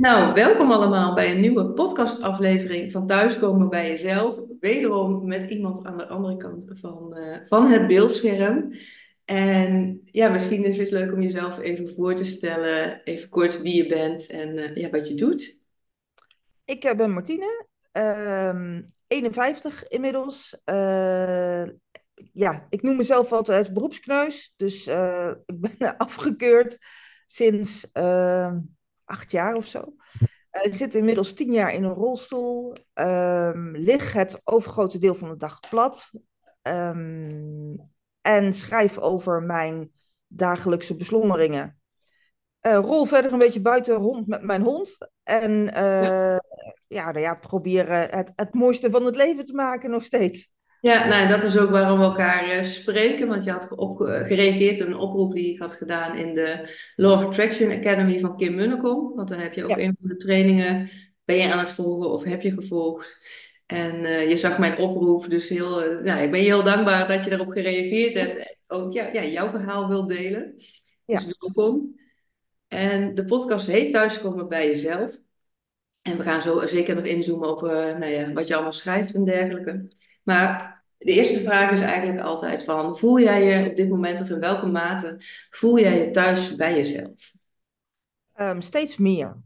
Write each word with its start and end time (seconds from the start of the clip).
Nou, 0.00 0.34
welkom 0.34 0.72
allemaal 0.72 1.14
bij 1.14 1.30
een 1.30 1.40
nieuwe 1.40 1.72
podcastaflevering 1.72 2.92
van 2.92 3.06
Thuiskomen 3.06 3.68
bij 3.68 3.88
Jezelf. 3.88 4.40
Wederom 4.60 5.26
met 5.26 5.50
iemand 5.50 5.84
aan 5.84 5.96
de 5.96 6.06
andere 6.06 6.36
kant 6.36 6.64
van, 6.68 7.16
eh, 7.16 7.38
van 7.42 7.66
het 7.66 7.86
beeldscherm. 7.86 8.72
En 9.24 10.00
ja, 10.04 10.28
misschien 10.28 10.64
is 10.64 10.78
het 10.78 10.90
leuk 10.90 11.12
om 11.12 11.22
jezelf 11.22 11.58
even 11.58 11.88
voor 11.88 12.14
te 12.14 12.24
stellen, 12.24 13.00
even 13.04 13.28
kort 13.28 13.62
wie 13.62 13.74
je 13.74 13.86
bent 13.86 14.26
en 14.26 14.58
eh, 14.58 14.76
ja, 14.76 14.90
wat 14.90 15.08
je 15.08 15.14
doet. 15.14 15.60
Ik 16.64 16.84
eh, 16.84 16.96
ben 16.96 17.10
Martine, 17.10 17.66
ehm 17.92 18.82
51 19.06 19.88
inmiddels. 19.88 20.56
Eh, 20.64 21.64
ja, 22.32 22.66
ik 22.68 22.82
noem 22.82 22.96
mezelf 22.96 23.32
altijd 23.32 23.74
beroepskneus. 23.74 24.52
Dus 24.56 24.86
ik 25.46 25.60
ben 25.78 25.96
afgekeurd 25.96 26.78
sinds 27.26 27.90
eh, 27.92 28.56
acht 29.10 29.30
jaar 29.30 29.54
of 29.54 29.66
zo. 29.66 29.94
Eh, 30.50 30.72
zit 30.72 30.94
inmiddels 30.94 31.32
tien 31.32 31.52
jaar 31.52 31.74
in 31.74 31.84
een 31.84 31.94
rolstoel. 31.94 32.76
ehm, 32.92 33.70
lig 33.70 34.12
het 34.12 34.40
overgrote 34.44 34.98
deel 34.98 35.14
van 35.14 35.28
de 35.28 35.36
dag 35.36 35.60
plat. 35.70 36.10
ehm, 36.62 37.76
en 38.20 38.54
schrijf 38.54 38.98
over 38.98 39.42
mijn 39.42 39.92
dagelijkse 40.26 40.96
beslommeringen. 40.96 41.80
Eh, 42.60 42.74
rol 42.74 43.04
verder 43.04 43.32
een 43.32 43.38
beetje 43.38 43.60
buiten 43.60 43.94
rond 43.94 44.26
met 44.26 44.42
mijn 44.42 44.62
hond. 44.62 44.96
En 45.22 45.72
eh, 45.74 46.38
ja, 46.86 47.04
nou 47.10 47.18
ja, 47.18 47.34
proberen 47.34 48.10
het, 48.10 48.32
het 48.36 48.54
mooiste 48.54 48.90
van 48.90 49.04
het 49.04 49.16
leven 49.16 49.44
te 49.44 49.54
maken 49.54 49.90
nog 49.90 50.04
steeds. 50.04 50.54
Ja, 50.80 51.06
nou, 51.06 51.28
dat 51.28 51.42
is 51.42 51.58
ook 51.58 51.70
waarom 51.70 51.98
we 51.98 52.04
elkaar 52.04 52.48
eh, 52.48 52.62
spreken. 52.62 53.28
Want 53.28 53.44
je 53.44 53.50
had 53.50 53.70
op, 53.70 54.00
eh, 54.00 54.26
gereageerd 54.26 54.80
op 54.80 54.86
een 54.86 54.96
oproep 54.96 55.34
die 55.34 55.52
ik 55.52 55.58
had 55.58 55.74
gedaan 55.74 56.16
in 56.16 56.34
de 56.34 56.74
Law 56.96 57.18
of 57.18 57.24
Attraction 57.24 57.70
Academy 57.70 58.20
van 58.20 58.36
Kim 58.36 58.54
Munnekom. 58.54 59.12
Want 59.14 59.28
daar 59.28 59.40
heb 59.40 59.52
je 59.54 59.64
ook 59.64 59.70
Ja. 59.70 59.78
een 59.78 59.96
van 60.00 60.08
de 60.08 60.16
trainingen, 60.16 60.90
ben 61.24 61.36
je 61.36 61.52
aan 61.52 61.58
het 61.58 61.72
volgen 61.72 62.10
of 62.10 62.24
heb 62.24 62.42
je 62.42 62.52
gevolgd. 62.52 63.18
En 63.66 64.04
eh, 64.04 64.28
je 64.28 64.36
zag 64.36 64.58
mijn 64.58 64.78
oproep, 64.78 65.30
dus 65.30 65.48
heel, 65.48 66.00
nou, 66.02 66.22
ik 66.22 66.30
ben 66.30 66.40
je 66.40 66.46
heel 66.46 66.62
dankbaar 66.62 67.08
dat 67.08 67.24
je 67.24 67.30
daarop 67.30 67.50
gereageerd 67.50 68.14
hebt. 68.14 68.36
En 68.38 68.56
ook 68.66 68.92
ja, 68.92 69.12
ja, 69.12 69.24
jouw 69.24 69.48
verhaal 69.48 69.88
wilt 69.88 70.08
delen. 70.08 70.54
Ja. 71.04 71.18
Dus 71.18 71.36
welkom. 71.38 71.98
En 72.68 73.14
de 73.14 73.24
podcast 73.24 73.66
heet 73.66 73.92
Thuiskomen 73.92 74.48
bij 74.48 74.66
Jezelf. 74.66 75.18
En 76.02 76.16
we 76.16 76.22
gaan 76.22 76.42
zo 76.42 76.66
zeker 76.66 76.94
nog 76.94 77.04
inzoomen 77.04 77.50
op 77.50 77.60
nou 77.60 78.04
ja, 78.04 78.32
wat 78.32 78.46
je 78.46 78.54
allemaal 78.54 78.72
schrijft 78.72 79.14
en 79.14 79.24
dergelijke. 79.24 79.88
Maar 80.30 80.84
de 80.98 81.12
eerste 81.12 81.40
vraag 81.40 81.70
is 81.70 81.80
eigenlijk 81.80 82.20
altijd 82.26 82.64
van, 82.64 82.98
voel 82.98 83.20
jij 83.20 83.44
je 83.44 83.70
op 83.70 83.76
dit 83.76 83.88
moment 83.88 84.20
of 84.20 84.28
in 84.28 84.40
welke 84.40 84.66
mate 84.66 85.16
voel 85.50 85.78
jij 85.78 85.98
je 85.98 86.10
thuis 86.10 86.56
bij 86.56 86.74
jezelf? 86.74 87.32
Ehm, 88.32 88.60
steeds 88.60 88.96
meer. 88.96 89.36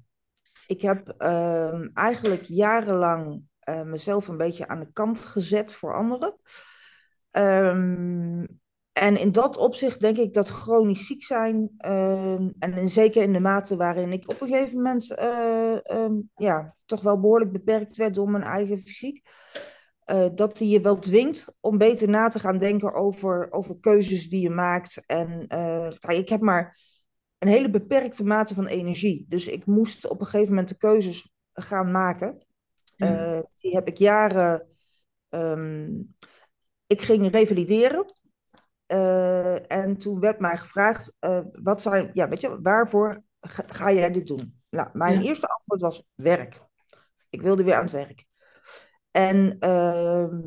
Ik 0.67 0.83
heb 0.83 1.15
ehm, 1.19 1.89
eigenlijk 1.95 2.43
jarenlang 2.43 3.43
eh, 3.59 3.83
mezelf 3.83 4.29
een 4.29 4.37
beetje 4.37 4.69
aan 4.69 4.81
de 4.81 4.93
kant 4.93 5.27
gezet 5.27 5.73
voor 5.73 5.95
anderen. 5.95 6.37
Ehm, 7.31 8.47
en 8.93 9.17
in 9.17 9.33
dat 9.33 9.57
opzicht 9.57 10.01
denk 10.01 10.17
ik 10.17 10.33
dat 10.33 10.49
chronisch 10.49 11.07
ziek 11.07 11.23
zijn, 11.23 11.75
en 11.79 12.55
in, 12.59 12.89
zeker 12.89 13.23
in 13.23 13.33
de 13.33 13.41
mate 13.41 13.77
waarin 13.77 14.13
ik 14.13 14.31
op 14.31 14.41
een 14.41 14.49
gegeven 14.49 14.77
moment 14.77 15.15
eh, 15.15 16.07
ja, 16.35 16.75
toch 16.85 17.01
wel 17.01 17.21
behoorlijk 17.21 17.53
beperkt 17.53 17.97
werd 17.97 18.15
door 18.15 18.31
mijn 18.31 18.43
eigen 18.43 18.81
fysiek, 18.81 19.23
eh, 20.05 20.27
dat 20.35 20.57
die 20.57 20.69
je 20.69 20.81
wel 20.81 20.99
dwingt 20.99 21.55
om 21.61 21.79
beter 21.79 22.09
na 22.09 22.29
te 22.29 22.39
gaan 22.39 22.59
denken 22.59 22.95
over, 22.95 23.53
over 23.53 23.77
keuzes 23.81 24.29
die 24.29 24.41
je 24.41 24.51
maakt. 24.51 25.03
En 25.07 25.47
eh, 25.47 26.19
ik 26.19 26.29
heb 26.29 26.41
maar 26.41 26.79
een 27.39 27.49
hele 27.49 27.71
beperkte 27.71 28.25
mate 28.25 28.55
van 28.55 28.67
energie. 28.67 29.25
Dus 29.29 29.47
ik 29.47 29.67
moest 29.67 30.09
op 30.09 30.21
een 30.21 30.27
gegeven 30.27 30.49
moment 30.49 30.69
de 30.69 30.77
keuzes 30.77 31.33
gaan 31.53 31.91
maken. 31.91 32.47
Ja. 32.97 33.37
Eh, 33.37 33.43
die 33.57 33.75
heb 33.75 33.89
ik 33.89 33.97
jaren. 33.99 34.69
ehm, 35.29 35.91
ik 36.87 37.03
ging 37.03 37.31
revalideren. 37.31 38.05
En 39.67 39.97
toen 39.97 40.21
werd 40.21 40.39
mij 40.41 40.57
gevraagd: 40.57 41.13
wat 41.63 41.83
zijn, 41.83 42.11
ja, 42.13 42.29
weet 42.29 42.41
je, 42.41 42.61
waarvoor 42.63 43.23
ga, 43.41 43.63
ga 43.67 43.93
jij 43.93 44.11
dit 44.11 44.27
doen? 44.27 44.61
Nou, 44.71 44.89
mijn 44.93 45.15
Ja. 45.15 45.23
eerste 45.23 45.47
antwoord 45.47 45.81
was 45.81 46.05
werk. 46.15 46.63
Ik 47.31 47.43
wilde 47.43 47.65
weer 47.65 47.75
aan 47.75 47.83
het 47.83 47.93
werk. 47.93 48.27
En 49.17 49.57
ehm, 49.59 50.41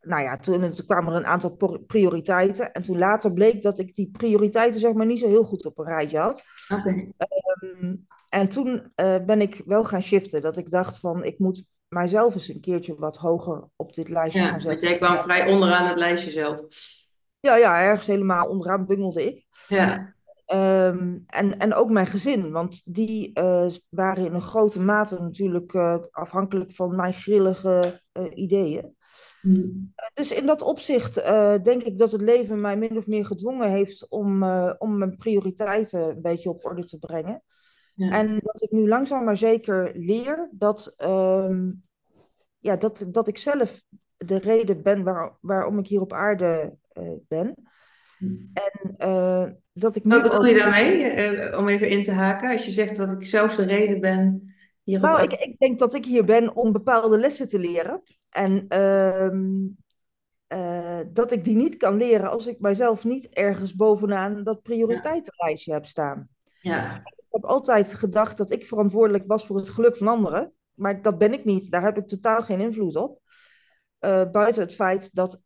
nou 0.00 0.22
ja, 0.22 0.36
toen, 0.36 0.60
toen 0.74 0.86
kwamen 0.86 1.12
er 1.12 1.18
een 1.18 1.26
aantal 1.26 1.56
prioriteiten. 1.86 2.72
En 2.72 2.82
toen 2.82 2.98
later 2.98 3.32
bleek 3.32 3.62
dat 3.62 3.78
ik 3.78 3.94
die 3.94 4.10
prioriteiten 4.12 4.80
zeg 4.80 4.92
maar 4.92 5.06
niet 5.06 5.18
zo 5.18 5.28
heel 5.28 5.44
goed 5.44 5.66
op 5.66 5.78
een 5.78 5.84
rijtje 5.84 6.18
had. 6.18 6.42
Oké. 6.68 7.12
Ehm, 7.16 7.94
en 8.28 8.48
toen 8.48 8.92
eh, 8.94 9.16
ben 9.26 9.40
ik 9.40 9.62
wel 9.66 9.84
gaan 9.84 10.02
shiften. 10.02 10.42
Dat 10.42 10.56
ik 10.56 10.70
dacht 10.70 10.98
van, 10.98 11.24
ik 11.24 11.38
moet 11.38 11.64
mijzelf 11.88 12.34
eens 12.34 12.48
een 12.48 12.60
keertje 12.60 12.94
wat 12.98 13.16
hoger 13.16 13.68
op 13.76 13.94
dit 13.94 14.08
lijstje 14.08 14.42
Ja, 14.42 14.50
gaan 14.50 14.60
zetten. 14.60 14.88
jij 14.88 14.98
kwam 14.98 15.18
vrij 15.18 15.52
onderaan 15.52 15.88
het 15.88 15.98
lijstje 15.98 16.30
zelf. 16.30 16.60
Ja, 17.40 17.56
ja, 17.56 17.82
ergens 17.82 18.06
helemaal 18.06 18.48
onderaan 18.48 18.86
bungelde 18.86 19.24
ik. 19.24 19.46
Ja, 19.68 20.14
Ehm, 20.48 21.18
en, 21.26 21.58
en 21.58 21.74
ook 21.74 21.90
mijn 21.90 22.06
gezin, 22.06 22.50
want 22.50 22.94
die 22.94 23.32
eh, 23.32 23.66
waren 23.88 24.24
in 24.24 24.34
een 24.34 24.40
grote 24.40 24.80
mate 24.80 25.18
natuurlijk 25.20 25.74
eh, 25.74 25.96
afhankelijk 26.10 26.72
van 26.72 26.96
mijn 26.96 27.12
grillige 27.12 28.02
ideeën. 28.34 28.96
Hm. 29.40 29.66
Dus 30.14 30.32
in 30.32 30.46
dat 30.46 30.62
opzicht 30.62 31.16
eh, 31.16 31.54
denk 31.62 31.82
ik 31.82 31.98
dat 31.98 32.12
het 32.12 32.20
leven 32.20 32.60
mij 32.60 32.76
min 32.76 32.96
of 32.96 33.06
meer 33.06 33.26
gedwongen 33.26 33.70
heeft 33.70 34.08
om, 34.08 34.42
eh, 34.42 34.74
om 34.78 34.98
mijn 34.98 35.16
prioriteiten 35.16 36.02
een 36.02 36.22
beetje 36.22 36.48
op 36.48 36.64
orde 36.64 36.84
te 36.84 36.98
brengen. 36.98 37.42
ja. 37.94 38.10
En 38.10 38.38
dat 38.42 38.62
ik 38.62 38.70
nu 38.70 38.88
langzaam 38.88 39.24
maar 39.24 39.36
zeker 39.36 39.92
leer 39.94 40.48
dat, 40.52 40.94
ehm, 40.96 41.70
ja, 42.58 42.76
dat, 42.76 43.06
dat 43.08 43.28
ik 43.28 43.38
zelf 43.38 43.82
de 44.16 44.38
reden 44.38 44.82
ben 44.82 45.02
waar, 45.02 45.36
waarom 45.40 45.78
ik 45.78 45.86
hier 45.86 46.00
op 46.00 46.12
aarde 46.12 46.76
eh, 46.88 47.12
ben. 47.28 47.54
En 48.52 48.94
eh, 48.96 49.46
dat 49.72 49.96
ik 49.96 50.04
nu 50.04 50.10
Wat 50.10 50.22
bedoel 50.22 50.38
ook. 50.38 50.46
je 50.46 50.54
daarmee, 50.54 51.02
eh, 51.02 51.58
om 51.58 51.68
even 51.68 51.88
in 51.88 52.02
te 52.02 52.12
haken? 52.12 52.50
Als 52.50 52.64
je 52.64 52.70
zegt 52.70 52.96
dat 52.96 53.10
ik 53.10 53.26
zelf 53.26 53.54
de 53.54 53.64
reden 53.64 54.00
ben 54.00 54.47
Nou, 54.96 55.22
ik, 55.22 55.32
ik 55.32 55.58
denk 55.58 55.78
dat 55.78 55.94
ik 55.94 56.04
hier 56.04 56.24
ben 56.24 56.56
om 56.56 56.72
bepaalde 56.72 57.18
lessen 57.18 57.48
te 57.48 57.58
leren. 57.58 58.02
En 58.28 58.68
ehm, 58.68 59.66
eh, 60.46 61.00
dat 61.12 61.32
ik 61.32 61.44
die 61.44 61.56
niet 61.56 61.76
kan 61.76 61.96
leren 61.96 62.30
als 62.30 62.46
ik 62.46 62.60
mijzelf 62.60 63.04
niet 63.04 63.28
ergens 63.28 63.74
bovenaan 63.74 64.44
dat 64.44 64.62
prioriteitenlijstje 64.62 65.72
heb 65.72 65.86
staan. 65.86 66.28
Ja, 66.60 66.96
Ik 66.96 67.24
heb 67.30 67.44
altijd 67.44 67.94
gedacht 67.94 68.36
dat 68.36 68.50
ik 68.50 68.66
verantwoordelijk 68.66 69.24
was 69.26 69.46
voor 69.46 69.56
het 69.56 69.68
geluk 69.68 69.96
van 69.96 70.08
anderen. 70.08 70.52
Maar 70.74 71.02
dat 71.02 71.18
ben 71.18 71.32
ik 71.32 71.44
niet. 71.44 71.70
Daar 71.70 71.82
heb 71.82 71.96
ik 71.96 72.08
totaal 72.08 72.42
geen 72.42 72.60
invloed 72.60 72.96
op. 72.96 73.20
Eh, 73.98 74.30
buiten 74.30 74.62
het 74.62 74.74
feit 74.74 75.10
dat 75.12 75.40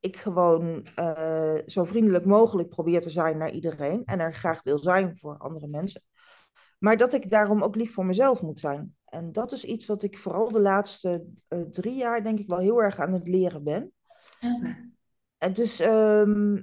ik 0.00 0.16
gewoon 0.16 0.86
eh, 0.94 1.54
zo 1.66 1.84
vriendelijk 1.84 2.24
mogelijk 2.24 2.68
probeer 2.68 3.00
te 3.00 3.10
zijn 3.10 3.38
naar 3.38 3.50
iedereen. 3.50 4.04
En 4.04 4.20
er 4.20 4.34
graag 4.34 4.62
wil 4.62 4.78
zijn 4.78 5.16
voor 5.16 5.38
andere 5.38 5.66
mensen. 5.68 6.02
Maar 6.78 6.96
dat 6.96 7.12
ik 7.12 7.30
daarom 7.30 7.62
ook 7.62 7.76
lief 7.76 7.92
voor 7.92 8.06
mezelf 8.06 8.42
moet 8.42 8.60
zijn. 8.60 8.96
En 9.04 9.32
dat 9.32 9.52
is 9.52 9.64
iets 9.64 9.86
wat 9.86 10.02
ik 10.02 10.18
vooral 10.18 10.50
de 10.50 10.60
laatste 10.60 11.24
eh, 11.48 11.60
drie 11.60 11.94
jaar 11.94 12.22
denk 12.22 12.38
ik 12.38 12.46
wel 12.46 12.58
heel 12.58 12.82
erg 12.82 12.98
aan 12.98 13.12
het 13.12 13.28
leren 13.28 13.64
ben. 13.64 13.92
En 15.38 15.52
dus 15.52 15.80
ehm, 15.80 16.62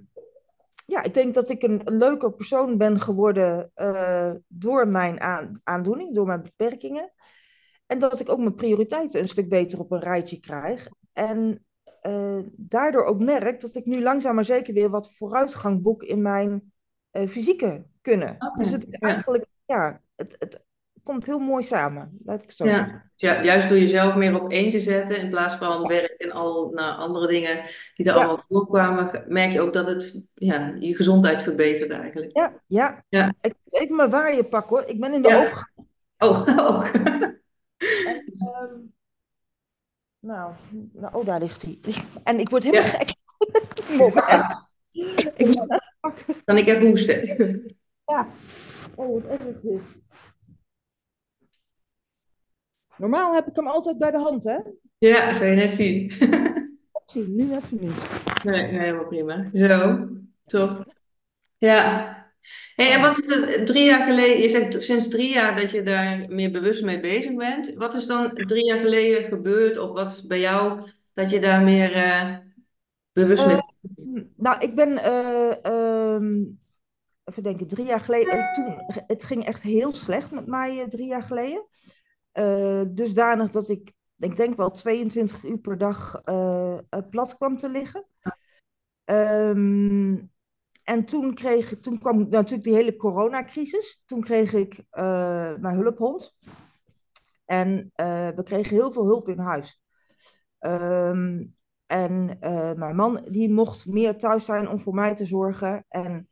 ja, 0.86 1.04
ik 1.04 1.14
denk 1.14 1.34
dat 1.34 1.50
ik 1.50 1.64
een, 1.64 1.82
leuker 1.86 2.34
persoon 2.34 2.78
ben 2.78 3.00
geworden 3.00 3.72
eh, 3.74 4.34
door 4.48 4.88
mijn 4.88 5.22
aan- 5.22 5.62
aandoening, 5.64 6.16
door 6.16 6.26
mijn 6.26 6.42
beperkingen. 6.42 7.14
En 7.86 8.00
dat 8.00 8.20
ik 8.20 8.30
ook 8.30 8.40
mijn 8.40 8.56
prioriteiten 8.56 9.20
een 9.20 9.28
stuk 9.28 9.50
beter 9.50 9.80
op 9.80 9.92
een 9.92 10.00
rijtje 10.00 10.40
krijg. 10.40 10.88
En 11.14 11.66
eh, 12.02 12.40
daardoor 12.52 13.04
ook 13.04 13.24
merk 13.24 13.62
dat 13.62 13.76
ik 13.76 13.86
nu 13.86 14.02
langzaam 14.02 14.36
maar 14.36 14.46
zeker 14.46 14.74
weer 14.74 14.90
wat 14.90 15.14
vooruitgang 15.14 15.82
boek 15.82 16.04
in 16.04 16.22
mijn 16.22 16.74
fysieke 17.30 17.86
kunnen. 18.02 18.38
Dus 18.58 18.72
het 18.72 18.88
is 18.88 19.00
eigenlijk, 19.00 19.46
ja, 19.66 20.02
het, 20.16 20.36
het 20.40 20.64
komt 21.04 21.26
heel 21.26 21.40
mooi 21.40 21.64
samen, 21.64 22.18
laat 22.26 22.42
ik 22.42 22.48
het 22.48 22.58
zo. 22.58 22.66
Ja, 22.66 23.10
ja, 23.16 23.44
juist 23.44 23.70
door 23.70 23.78
jezelf 23.78 24.16
meer 24.16 24.42
op 24.42 24.52
één 24.52 24.70
te 24.70 24.80
zetten 24.80 25.18
in 25.18 25.30
plaats 25.30 25.56
van 25.56 25.88
werk 25.88 26.12
en 26.12 26.32
al 26.32 26.70
nou, 26.74 26.98
andere 26.98 27.28
dingen 27.28 27.64
die 27.96 28.06
er 28.06 28.14
Ja. 28.14 28.20
allemaal 28.20 28.44
voorkwamen, 28.48 29.24
merk 29.28 29.52
je 29.52 29.62
ook 29.62 29.74
dat 29.74 29.88
het 29.88 30.26
ja, 30.34 30.76
je 30.80 30.96
gezondheid 30.96 31.44
verbetert 31.44 31.92
eigenlijk. 31.92 32.38
Ja, 32.38 32.54
ja. 32.68 33.04
Ja. 33.10 33.34
Ik 33.42 33.54
moet 33.64 33.82
even 33.82 33.96
mijn 33.96 34.10
waaier 34.10 34.46
pakken 34.46 34.78
hoor. 34.78 34.88
Ik 34.88 35.00
ben 35.00 35.14
in 35.14 35.22
de 35.22 35.38
overgang. 35.38 35.88
Oh. 36.18 36.48
Ehm, 38.38 38.80
nou, 40.20 40.54
nou, 40.94 41.14
oh, 41.14 41.26
daar 41.26 41.40
ligt 41.40 41.62
hij. 41.62 41.80
En 42.24 42.40
ik 42.40 42.50
word 42.50 42.64
helemaal 42.64 42.90
gek. 42.90 43.16
Moment. 43.98 44.70
Ik 44.92 45.16
moet 45.16 45.34
even 45.38 45.82
pakken. 46.00 46.36
Kan 46.46 46.58
ik 46.58 46.68
even 46.68 46.88
hoesten? 46.88 47.76
Ja. 48.06 48.28
Oh, 48.96 49.14
wat 49.14 49.40
erg 49.40 49.62
dit. 49.62 49.82
Normaal 52.98 53.34
heb 53.34 53.48
ik 53.48 53.56
hem 53.56 53.68
altijd 53.68 53.98
bij 53.98 54.12
de 54.12 54.20
hand, 54.20 54.44
hè? 54.44 54.58
Ja, 54.98 55.34
zou 55.34 55.46
je 55.46 55.56
net 55.56 55.72
zien. 55.72 56.12
Zie, 57.06 57.28
nu 57.28 57.56
even 57.56 57.78
niet. 57.80 57.96
Nee, 58.44 58.72
nee, 58.72 58.80
helemaal 58.80 59.08
prima. 59.08 59.50
Zo, 59.54 60.08
top. 60.46 60.94
Ja, 61.58 62.14
Hey, 62.76 62.92
en 62.92 63.02
wat 63.02 63.20
is 63.20 63.26
er 63.26 63.66
drie 63.66 63.86
jaar 63.86 64.08
geleden, 64.08 64.42
je 64.42 64.50
zegt 64.50 64.84
sinds 64.84 65.08
drie 65.08 65.34
jaar 65.34 65.56
dat 65.56 65.72
je 65.72 65.84
daar 65.84 66.26
meer 66.30 66.52
bewust 66.52 66.84
mee 66.84 67.00
bezig 67.00 67.36
bent. 67.36 67.74
Wat 67.74 67.94
is 67.94 68.06
dan 68.06 68.34
drie 68.34 68.66
jaar 68.66 68.80
geleden 68.80 69.24
gebeurd 69.24 69.78
of 69.78 69.92
wat 69.92 70.10
is 70.10 70.26
bij 70.26 70.40
jou 70.40 70.90
dat 71.14 71.30
je 71.30 71.40
daar 71.40 71.64
meer 71.64 71.94
eh, 71.94 72.36
bewust 73.14 73.46
mee 73.46 73.56
Eh, 73.56 73.62
nou, 74.36 74.62
ik 74.62 74.76
ben, 74.76 74.98
eh, 74.98 75.66
ehm, 75.66 76.42
even 77.24 77.44
denken, 77.44 77.68
drie 77.68 77.86
jaar 77.86 78.00
geleden, 78.00 78.34
eh, 78.34 78.54
toen, 78.54 78.76
het 79.08 79.24
ging 79.24 79.46
echt 79.46 79.62
heel 79.62 79.94
slecht 79.94 80.32
met 80.32 80.48
mij 80.48 80.82
eh, 80.82 80.88
drie 80.88 81.08
jaar 81.08 81.24
geleden. 81.24 81.68
Eh, 82.32 82.82
dusdanig 82.88 83.52
dat 83.52 83.70
ik, 83.70 83.94
ik 84.18 84.36
denk 84.36 84.58
wel 84.58 84.72
22 84.72 85.44
uur 85.44 85.58
per 85.58 85.78
dag 85.78 86.22
plat 87.10 87.38
kwam 87.38 87.58
te 87.58 87.70
liggen. 87.70 88.06
Ehm, 89.04 90.18
en 90.84 91.06
toen, 91.06 91.34
kreeg, 91.34 91.80
toen 91.80 92.00
kwam 92.00 92.30
natuurlijk 92.30 92.64
die 92.64 92.74
hele 92.76 92.96
coronacrisis. 92.96 94.02
Toen 94.06 94.22
kreeg 94.22 94.54
ik 94.54 94.84
mijn 95.60 95.76
hulphond. 95.76 96.38
En 97.46 97.92
we 98.36 98.42
kregen 98.44 98.76
heel 98.76 98.92
veel 98.92 99.06
hulp 99.06 99.28
in 99.28 99.40
huis. 99.40 99.82
Ehm, 100.60 101.46
en 101.86 102.38
mijn 102.78 102.96
man 102.96 103.26
die 103.30 103.50
mocht 103.50 103.86
meer 103.86 104.18
thuis 104.18 104.46
zijn 104.46 104.68
om 104.70 104.80
voor 104.80 104.94
mij 104.94 105.16
te 105.16 105.26
zorgen. 105.26 105.86
En 105.90 106.28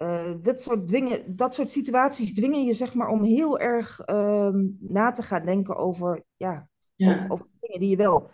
eh, 0.00 0.32
dat, 0.40 0.60
soort 0.60 0.88
dwingen, 0.88 1.36
dat 1.36 1.54
soort 1.54 1.70
situaties 1.70 2.34
dwingen 2.34 2.64
je 2.64 2.74
zeg 2.74 2.94
maar 2.94 3.08
om 3.08 3.22
heel 3.24 3.58
erg 3.58 4.00
ehm, 4.00 4.66
na 4.78 5.10
te 5.10 5.22
gaan 5.22 5.44
denken 5.44 5.76
over, 5.76 6.24
ja, 6.34 6.68
over, 6.96 7.20
Ja, 7.20 7.24
over 7.28 7.46
dingen 7.60 7.80
die 7.80 7.88
je 7.88 7.96
wel 7.96 8.30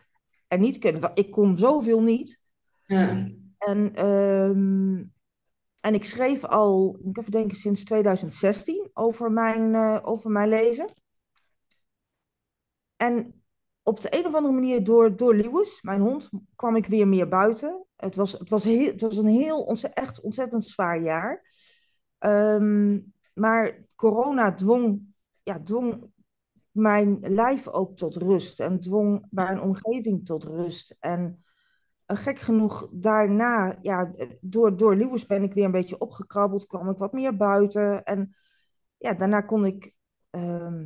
en 0.48 0.60
niet 0.60 0.78
kunt. 0.78 1.10
Ik 1.14 1.30
kon 1.30 1.56
zoveel 1.56 2.02
niet. 2.02 2.40
ja, 2.86 3.30
En, 3.58 3.94
ehm, 3.94 5.04
en 5.80 5.94
ik 5.94 6.04
schreef 6.04 6.44
al, 6.44 6.98
ik 7.04 7.18
even 7.18 7.30
denken, 7.30 7.56
sinds 7.56 7.84
2016 7.84 8.90
over 8.92 9.32
mijn, 9.32 9.74
eh, 9.74 9.98
over 10.02 10.30
mijn 10.30 10.48
leven. 10.48 10.88
En 12.96 13.42
op 13.88 14.00
de 14.00 14.18
een 14.18 14.26
of 14.26 14.34
andere 14.34 14.54
manier 14.54 14.84
door, 14.84 15.16
door 15.16 15.34
Lewis, 15.34 15.82
mijn 15.82 16.00
hond, 16.00 16.30
kwam 16.56 16.76
ik 16.76 16.86
weer 16.86 17.08
meer 17.08 17.28
buiten. 17.28 17.84
Het 17.96 18.16
was, 18.16 18.32
het 18.32 18.50
was, 18.50 18.64
heel, 18.64 18.90
het 18.90 19.00
was 19.00 19.16
een 19.16 19.26
heel 19.26 19.62
ontze- 19.62 19.88
echt 19.88 20.20
ontzettend 20.20 20.64
zwaar 20.64 21.02
jaar. 21.02 21.44
Ehm, 22.18 23.00
maar 23.34 23.84
corona 23.94 24.54
dwong, 24.54 25.14
ja, 25.42 25.60
dwong 25.62 26.12
mijn 26.70 27.18
lijf 27.20 27.68
ook 27.68 27.96
tot 27.96 28.16
rust 28.16 28.60
en 28.60 28.80
dwong 28.80 29.26
mijn 29.30 29.60
omgeving 29.60 30.26
tot 30.26 30.44
rust. 30.44 30.96
En 31.00 31.44
eh, 32.06 32.16
gek 32.16 32.38
genoeg, 32.38 32.88
daarna, 32.92 33.78
ja, 33.82 34.12
door, 34.40 34.76
door 34.76 34.96
Lewis 34.96 35.26
ben 35.26 35.42
ik 35.42 35.54
weer 35.54 35.64
een 35.64 35.70
beetje 35.70 35.98
opgekrabbeld, 35.98 36.66
kwam 36.66 36.90
ik 36.90 36.98
wat 36.98 37.12
meer 37.12 37.36
buiten. 37.36 38.04
En 38.04 38.36
ja, 38.96 39.14
daarna 39.14 39.40
kon 39.40 39.64
ik 39.66 39.94
ehm, 40.30 40.84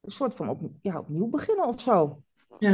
een 0.00 0.10
soort 0.10 0.34
van 0.34 0.48
op, 0.48 0.60
ja, 0.82 0.98
opnieuw 0.98 1.28
beginnen 1.28 1.66
of 1.66 1.80
zo. 1.80 2.22
Ja. 2.58 2.70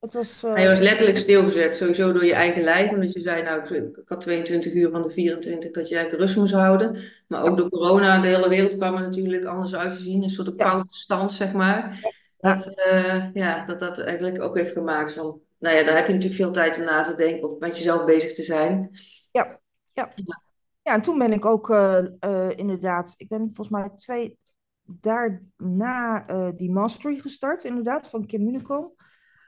het. 0.00 0.14
Was, 0.14 0.44
eh, 0.44 0.68
was 0.68 0.78
letterlijk 0.78 1.18
stilgezet, 1.18 1.76
sowieso 1.76 2.12
door 2.12 2.24
je 2.24 2.34
eigen 2.34 2.62
lijf. 2.62 2.90
Omdat 2.90 3.12
je 3.12 3.20
zei, 3.20 3.42
nou, 3.42 3.74
ik, 3.74 4.02
had 4.04 4.20
22 4.20 4.72
uur 4.72 4.90
van 4.90 5.02
de 5.02 5.10
24 5.10 5.70
dat 5.70 5.88
je 5.88 5.94
eigenlijk 5.94 6.24
rust 6.24 6.36
moest 6.36 6.52
houden. 6.52 6.98
Maar 7.26 7.42
ook 7.42 7.56
door 7.56 7.68
corona, 7.68 8.20
de 8.20 8.28
hele 8.28 8.48
wereld 8.48 8.76
kwam 8.76 8.94
er 8.94 9.00
natuurlijk 9.00 9.44
anders 9.44 9.74
uit 9.74 9.92
te 9.92 9.98
zien. 9.98 10.22
Een 10.22 10.30
soort 10.30 10.56
koude 10.56 10.86
stand, 10.88 11.32
zeg 11.32 11.52
maar. 11.52 12.08
Dat, 12.38 12.66
eh, 12.66 13.34
ja, 13.34 13.66
dat 13.66 13.80
dat 13.80 13.98
eigenlijk 13.98 14.42
ook 14.42 14.56
heeft 14.56 14.72
gemaakt 14.72 15.12
van... 15.12 15.40
Nou 15.58 15.76
ja, 15.76 15.84
daar 15.84 15.96
heb 15.96 16.06
je 16.06 16.12
natuurlijk 16.12 16.40
veel 16.40 16.52
tijd 16.52 16.76
om 16.76 16.84
na 16.84 17.02
te 17.02 17.16
denken 17.16 17.48
of 17.48 17.58
met 17.58 17.76
jezelf 17.76 18.04
bezig 18.04 18.34
te 18.34 18.42
zijn. 18.42 18.90
ja, 19.30 19.60
ja. 19.92 20.12
Ja, 20.82 20.94
en 20.94 21.02
toen 21.02 21.18
ben 21.18 21.32
ik 21.32 21.44
ook 21.44 21.70
eh, 21.70 22.50
inderdaad, 22.50 23.14
ik 23.16 23.28
ben 23.28 23.38
volgens 23.38 23.68
mij 23.68 23.90
twee, 23.96 24.38
daarna 25.00 26.26
eh, 26.26 26.48
die 26.56 26.70
mastery 26.70 27.18
gestart, 27.18 27.64
inderdaad, 27.64 28.08
van 28.08 28.26
Kim. 28.26 28.50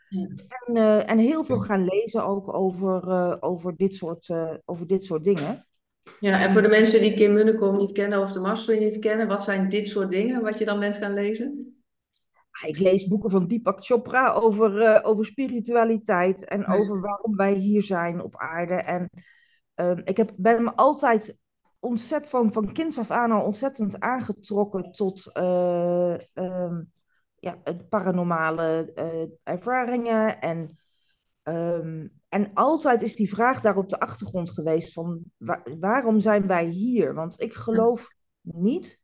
Ja. 0.08 0.28
En, 0.66 0.76
eh, 0.76 1.10
en 1.10 1.18
heel 1.18 1.44
veel 1.44 1.58
gaan 1.58 1.84
lezen 1.84 2.26
ook 2.26 2.54
over, 2.54 3.08
eh, 3.08 3.36
over, 3.40 3.76
dit, 3.76 3.94
soort, 3.94 4.28
eh, 4.28 4.54
over 4.64 4.86
dit 4.86 5.04
soort 5.04 5.24
dingen. 5.24 5.66
Ja, 6.20 6.40
en 6.40 6.52
voor 6.52 6.62
de 6.62 6.68
mensen 6.68 7.00
die 7.00 7.14
Kim 7.14 7.32
Munnekom 7.32 7.76
niet 7.76 7.92
kennen 7.92 8.20
of 8.20 8.32
de 8.32 8.40
Mastery 8.40 8.78
niet 8.84 8.98
kennen, 8.98 9.28
wat 9.28 9.44
zijn 9.44 9.68
dit 9.68 9.88
soort 9.88 10.10
dingen 10.10 10.42
wat 10.42 10.58
je 10.58 10.64
dan 10.64 10.80
bent 10.80 10.96
gaan 10.96 11.14
lezen? 11.14 11.76
Ah, 12.50 12.68
Ik 12.68 12.78
lees 12.78 13.06
boeken 13.08 13.30
van 13.30 13.46
Deepak 13.46 13.84
Chopra 13.84 14.32
over, 14.32 14.80
eh, 14.80 15.08
over 15.08 15.24
spiritualiteit 15.24 16.44
en 16.44 16.60
Ja. 16.60 16.74
over 16.74 17.00
waarom 17.00 17.36
wij 17.36 17.54
hier 17.54 17.82
zijn 17.82 18.22
op 18.22 18.36
aarde. 18.36 18.74
En 18.74 19.10
ehm, 19.74 20.00
ik 20.04 20.16
heb, 20.16 20.32
ben 20.36 20.64
me 20.64 20.74
altijd 20.74 21.36
ontzettend 21.82 22.30
van, 22.30 22.52
van 22.52 22.72
kinds 22.72 22.98
af 22.98 23.10
aan 23.10 23.30
al 23.30 23.44
ontzettend 23.44 24.00
aangetrokken 24.00 24.92
tot 24.92 25.32
eh, 25.32 26.36
ehm, 26.36 26.82
ja, 27.38 27.58
paranormale 27.88 28.92
eh, 28.94 29.28
ervaringen. 29.42 30.40
En, 30.40 30.78
ehm, 31.42 32.08
en 32.28 32.54
altijd 32.54 33.02
is 33.02 33.16
die 33.16 33.28
vraag 33.28 33.60
daar 33.60 33.76
op 33.76 33.88
de 33.88 34.00
achtergrond 34.00 34.50
geweest 34.50 34.92
van 34.92 35.22
wa- 35.36 35.62
waarom 35.78 36.20
zijn 36.20 36.46
wij 36.46 36.64
hier? 36.64 37.14
Want 37.14 37.40
ik 37.40 37.52
geloof 37.52 38.08
niet 38.40 39.00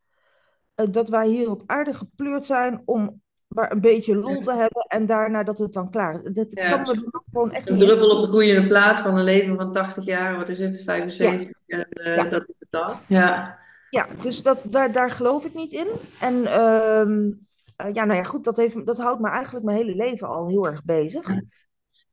eh, 0.74 0.86
dat 0.90 1.08
wij 1.08 1.28
hier 1.28 1.50
op 1.50 1.62
aarde 1.66 1.92
gepleurd 1.92 2.46
zijn 2.46 2.82
om 2.84 3.22
maar 3.48 3.72
een 3.72 3.80
beetje 3.80 4.16
lol 4.16 4.40
te 4.40 4.52
hebben 4.52 4.82
en 4.88 5.06
daarna 5.06 5.42
dat 5.42 5.58
het 5.58 5.72
dan 5.72 5.90
klaar 5.90 6.14
is. 6.14 6.32
Dat 6.32 6.46
Ja. 6.50 6.68
kan 6.68 6.80
me 6.96 7.20
gewoon 7.30 7.52
echt 7.52 7.68
Een 7.68 7.78
druppel 7.78 8.16
op 8.16 8.22
de 8.22 8.28
groeiende 8.28 8.68
plaat 8.68 9.00
van 9.00 9.16
een 9.18 9.24
leven 9.24 9.56
van 9.56 9.72
80 9.72 10.04
jaar, 10.04 10.36
wat 10.36 10.48
is 10.48 10.58
het, 10.58 10.78
Ja, 10.78 10.84
75, 10.84 11.50
en 11.66 11.88
eh, 11.88 12.16
ja. 12.16 12.24
dat 12.24 12.40
is 12.48 12.54
het 12.58 12.70
dan. 12.70 12.96
Ja. 13.06 13.58
Ja, 13.90 14.06
dus 14.20 14.42
dat, 14.42 14.58
daar, 14.64 14.92
daar 14.92 15.10
geloof 15.10 15.44
ik 15.44 15.54
niet 15.54 15.72
in. 15.72 15.88
En 16.20 16.46
ehm, 16.46 17.30
eh, 17.76 17.94
ja, 17.94 18.04
nou 18.04 18.18
ja, 18.18 18.24
goed, 18.24 18.44
dat, 18.44 18.56
heeft, 18.56 18.86
dat 18.86 18.98
houdt 18.98 19.20
me 19.20 19.28
eigenlijk 19.28 19.64
mijn 19.64 19.76
hele 19.76 19.94
leven 19.94 20.28
al 20.28 20.48
heel 20.48 20.66
erg 20.66 20.84
bezig. 20.84 21.26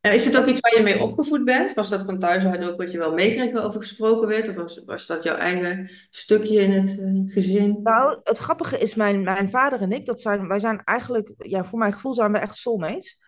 En 0.06 0.14
is 0.14 0.26
het 0.26 0.38
ook 0.38 0.48
iets 0.48 0.60
waar 0.60 0.76
je 0.76 0.84
mee 0.84 1.02
opgevoed 1.02 1.46
bent? 1.46 1.74
Was 1.74 1.90
dat 1.90 2.02
van 2.02 2.20
thuis 2.20 2.46
uit 2.46 2.64
ook 2.64 2.78
wat 2.78 2.92
je 2.92 2.98
wel 2.98 3.14
meekreeg 3.14 3.52
waarover 3.52 3.82
gesproken 3.82 4.28
werd? 4.28 4.50
Of 4.50 4.56
was, 4.56 4.82
was 4.86 5.08
dat 5.08 5.24
jouw 5.24 5.36
eigen 5.36 5.92
stukje 6.10 6.62
in 6.62 6.72
het 6.72 7.00
eh, 7.00 7.34
gezin? 7.34 7.80
Nou, 7.84 8.20
het 8.24 8.38
grappige 8.38 8.78
is, 8.80 8.96
mijn, 8.96 9.24
mijn 9.24 9.50
vader 9.50 9.82
en 9.82 9.92
ik, 9.92 10.06
dat 10.06 10.22
zijn, 10.22 10.48
wij 10.48 10.60
zijn 10.60 10.84
eigenlijk, 10.84 11.32
ja, 11.38 11.64
voor 11.64 11.80
mijn 11.80 11.94
gevoel 11.94 12.14
zijn 12.14 12.32
we 12.32 12.38
echt 12.38 12.56
soulmates. 12.56 13.20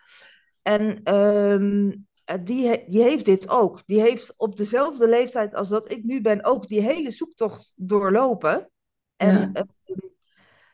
En 0.62 1.00
ehm, 1.02 1.90
eh, 2.24 2.36
die, 2.44 2.84
die 2.86 3.02
heeft 3.02 3.24
dit 3.24 3.48
ook. 3.48 3.82
Die 3.86 4.00
heeft 4.00 4.34
op 4.36 4.56
dezelfde 4.56 5.08
leeftijd 5.08 5.54
als 5.54 5.68
dat 5.68 5.90
ik 5.90 6.04
nu 6.04 6.20
ben 6.20 6.44
ook 6.44 6.68
die 6.68 6.80
hele 6.80 7.10
zoektocht 7.10 7.74
doorlopen. 7.76 8.70
En 9.16 9.34
Ja. 9.34 9.50
eh, 9.52 9.62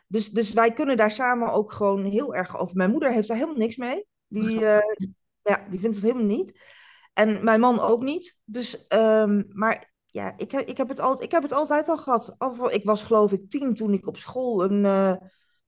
dus, 0.07 0.31
dus 0.31 0.53
wij 0.53 0.73
kunnen 0.73 0.97
daar 0.97 1.11
samen 1.11 1.53
ook 1.53 1.73
gewoon 1.73 2.05
heel 2.05 2.35
erg 2.35 2.59
over. 2.59 2.77
Mijn 2.77 2.91
moeder 2.91 3.13
heeft 3.13 3.29
daar 3.29 3.37
helemaal 3.37 3.59
niks 3.59 3.77
mee. 3.77 4.07
Die, 4.29 4.67
eh, 4.67 4.79
ja, 5.45 5.67
die 5.71 5.81
vindt 5.81 5.97
het 5.97 6.05
helemaal 6.05 6.25
niet. 6.37 6.61
En 7.13 7.45
mijn 7.45 7.61
man 7.61 7.81
ook 7.81 8.03
niet. 8.03 8.37
Dus, 8.45 8.87
ehm, 8.87 9.43
maar 9.49 9.93
ja, 10.07 10.35
ik 10.37 10.51
heb, 10.51 10.67
ik, 10.69 10.77
heb 10.77 10.89
het 10.89 11.01
altijd, 11.01 11.23
ik 11.23 11.31
heb 11.31 11.43
het 11.43 11.53
altijd 11.53 11.89
al 11.89 11.97
gehad. 11.99 12.35
Al- 12.39 12.73
Ik 12.73 12.85
was 12.85 13.03
geloof 13.03 13.33
ik 13.33 13.51
tien 13.51 13.75
toen 13.75 13.93
ik 13.93 14.07
op 14.07 14.17
school 14.17 14.65
een... 14.65 14.85
eh, 14.85 15.15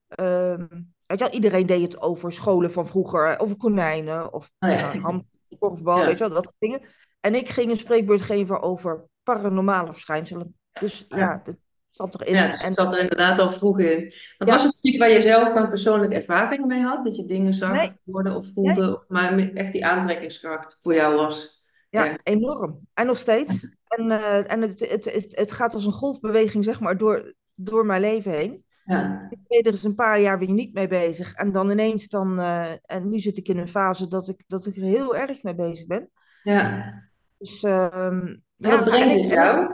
ehm, 0.08 0.66
weet 1.06 1.18
je 1.18 1.24
wel, 1.24 1.30
iedereen 1.34 1.66
deed 1.66 1.82
het 1.82 2.00
over 2.00 2.32
scholen 2.32 2.70
van 2.72 2.86
vroeger. 2.86 3.38
Over 3.38 3.56
konijnen 3.56 4.32
of 4.32 4.50
Oh 4.58 4.70
ja. 4.70 4.94
uh, 4.94 5.02
ham, 5.04 5.28
korfbal, 5.58 5.98
Ja. 5.98 6.04
weet 6.04 6.18
je 6.18 6.24
wel, 6.24 6.34
dat 6.34 6.44
soort 6.44 6.56
dingen. 6.58 6.80
En 7.20 7.34
ik 7.34 7.48
ging 7.48 7.70
een 7.70 7.76
spreekbeurt 7.76 8.22
geven 8.22 8.60
over 8.62 9.04
paranormale 9.22 9.92
verschijnselen. 9.92 10.56
Dus 10.80 11.04
ja, 11.08 11.40
dat 11.44 11.56
zat 11.96 12.20
erin. 12.20 12.34
Ja, 12.34 12.50
dus 12.50 12.62
en 12.62 12.72
zat 12.74 12.94
er 12.94 13.00
inderdaad 13.00 13.38
al 13.38 13.50
vroeg 13.50 13.78
in. 13.80 14.00
Want 14.38 14.50
Ja. 14.50 14.56
was 14.56 14.62
het 14.64 14.76
iets 14.80 14.96
waar 14.96 15.10
je 15.10 15.22
zelf 15.22 15.54
dan 15.54 15.68
persoonlijk 15.68 16.12
ervaring 16.12 16.66
mee 16.66 16.82
had? 16.82 17.04
Dat 17.04 17.16
je 17.16 17.24
dingen 17.24 17.54
zag 17.54 17.72
Nee. 17.72 17.88
of 17.88 17.94
hoorde 18.04 18.34
of 18.34 18.46
voelde, 18.54 19.04
maar 19.08 19.38
echt 19.38 19.72
die 19.72 19.86
aantrekkingskracht 19.86 20.78
voor 20.80 20.94
jou 20.94 21.14
was? 21.14 21.62
Ja, 21.90 22.04
Ja. 22.04 22.16
enorm. 22.22 22.80
En 22.94 23.06
nog 23.06 23.18
steeds. 23.18 23.66
En, 23.88 24.10
eh, 24.10 24.52
en 24.52 24.60
het, 24.62 24.80
het, 24.90 25.04
het, 25.12 25.26
het 25.30 25.52
gaat 25.52 25.74
als 25.74 25.86
een 25.86 25.92
golfbeweging, 25.92 26.64
zeg 26.64 26.80
maar, 26.80 26.96
door, 26.98 27.34
door 27.54 27.86
mijn 27.86 28.00
leven 28.00 28.32
heen. 28.32 28.64
Ja. 28.84 29.26
Ik 29.30 29.38
ben 29.46 29.62
er 29.62 29.70
eens 29.70 29.84
een 29.84 29.94
paar 29.94 30.20
jaar 30.20 30.38
weer 30.38 30.50
niet 30.50 30.72
mee 30.74 30.86
bezig. 30.88 31.32
En 31.34 31.52
dan 31.52 31.70
ineens 31.70 32.08
dan... 32.08 32.38
eh, 32.38 32.72
en 32.82 33.08
nu 33.08 33.18
zit 33.18 33.36
ik 33.36 33.48
in 33.48 33.58
een 33.58 33.68
fase 33.68 34.08
dat 34.08 34.28
ik, 34.28 34.42
dat 34.46 34.66
ik 34.66 34.76
er 34.76 34.82
heel 34.82 35.16
erg 35.16 35.42
mee 35.42 35.54
bezig 35.54 35.86
ben. 35.86 36.10
ja. 36.42 36.92
Dus 37.38 37.62
ehm, 37.62 38.36
ja, 38.56 38.82
brengt 38.82 39.14
het 39.14 39.26
jou? 39.26 39.72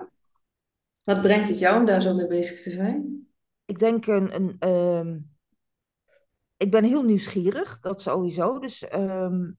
Wat 1.04 1.22
brengt 1.22 1.48
het 1.48 1.58
jou 1.58 1.78
om 1.78 1.86
daar 1.86 2.02
zo 2.02 2.14
mee 2.14 2.26
bezig 2.26 2.62
te 2.62 2.70
zijn? 2.70 3.26
ik 3.64 3.78
denk 3.78 4.06
een... 4.06 4.34
een 4.34 4.56
ehm, 4.58 5.18
ik 6.56 6.70
ben 6.70 6.84
heel 6.84 7.02
nieuwsgierig, 7.02 7.80
dat 7.80 8.02
sowieso. 8.02 8.58
Dus... 8.58 8.82
ehm, 8.82 9.50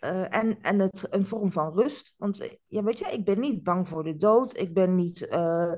eh, 0.00 0.34
en, 0.34 0.60
en 0.60 0.78
het, 0.78 1.06
een 1.10 1.26
vorm 1.26 1.52
van 1.52 1.74
rust. 1.74 2.14
Want 2.16 2.40
eh, 2.40 2.52
ja, 2.66 2.82
weet 2.82 2.98
je, 2.98 3.04
ik 3.04 3.24
ben 3.24 3.40
niet 3.40 3.62
bang 3.62 3.88
voor 3.88 4.04
de 4.04 4.16
dood. 4.16 4.58
Ik 4.58 4.74
ben 4.74 4.94
niet. 4.94 5.26
eh, 5.26 5.72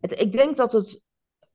het, 0.00 0.20
ik 0.20 0.32
denk 0.32 0.56
dat 0.56 0.72
het, 0.72 1.02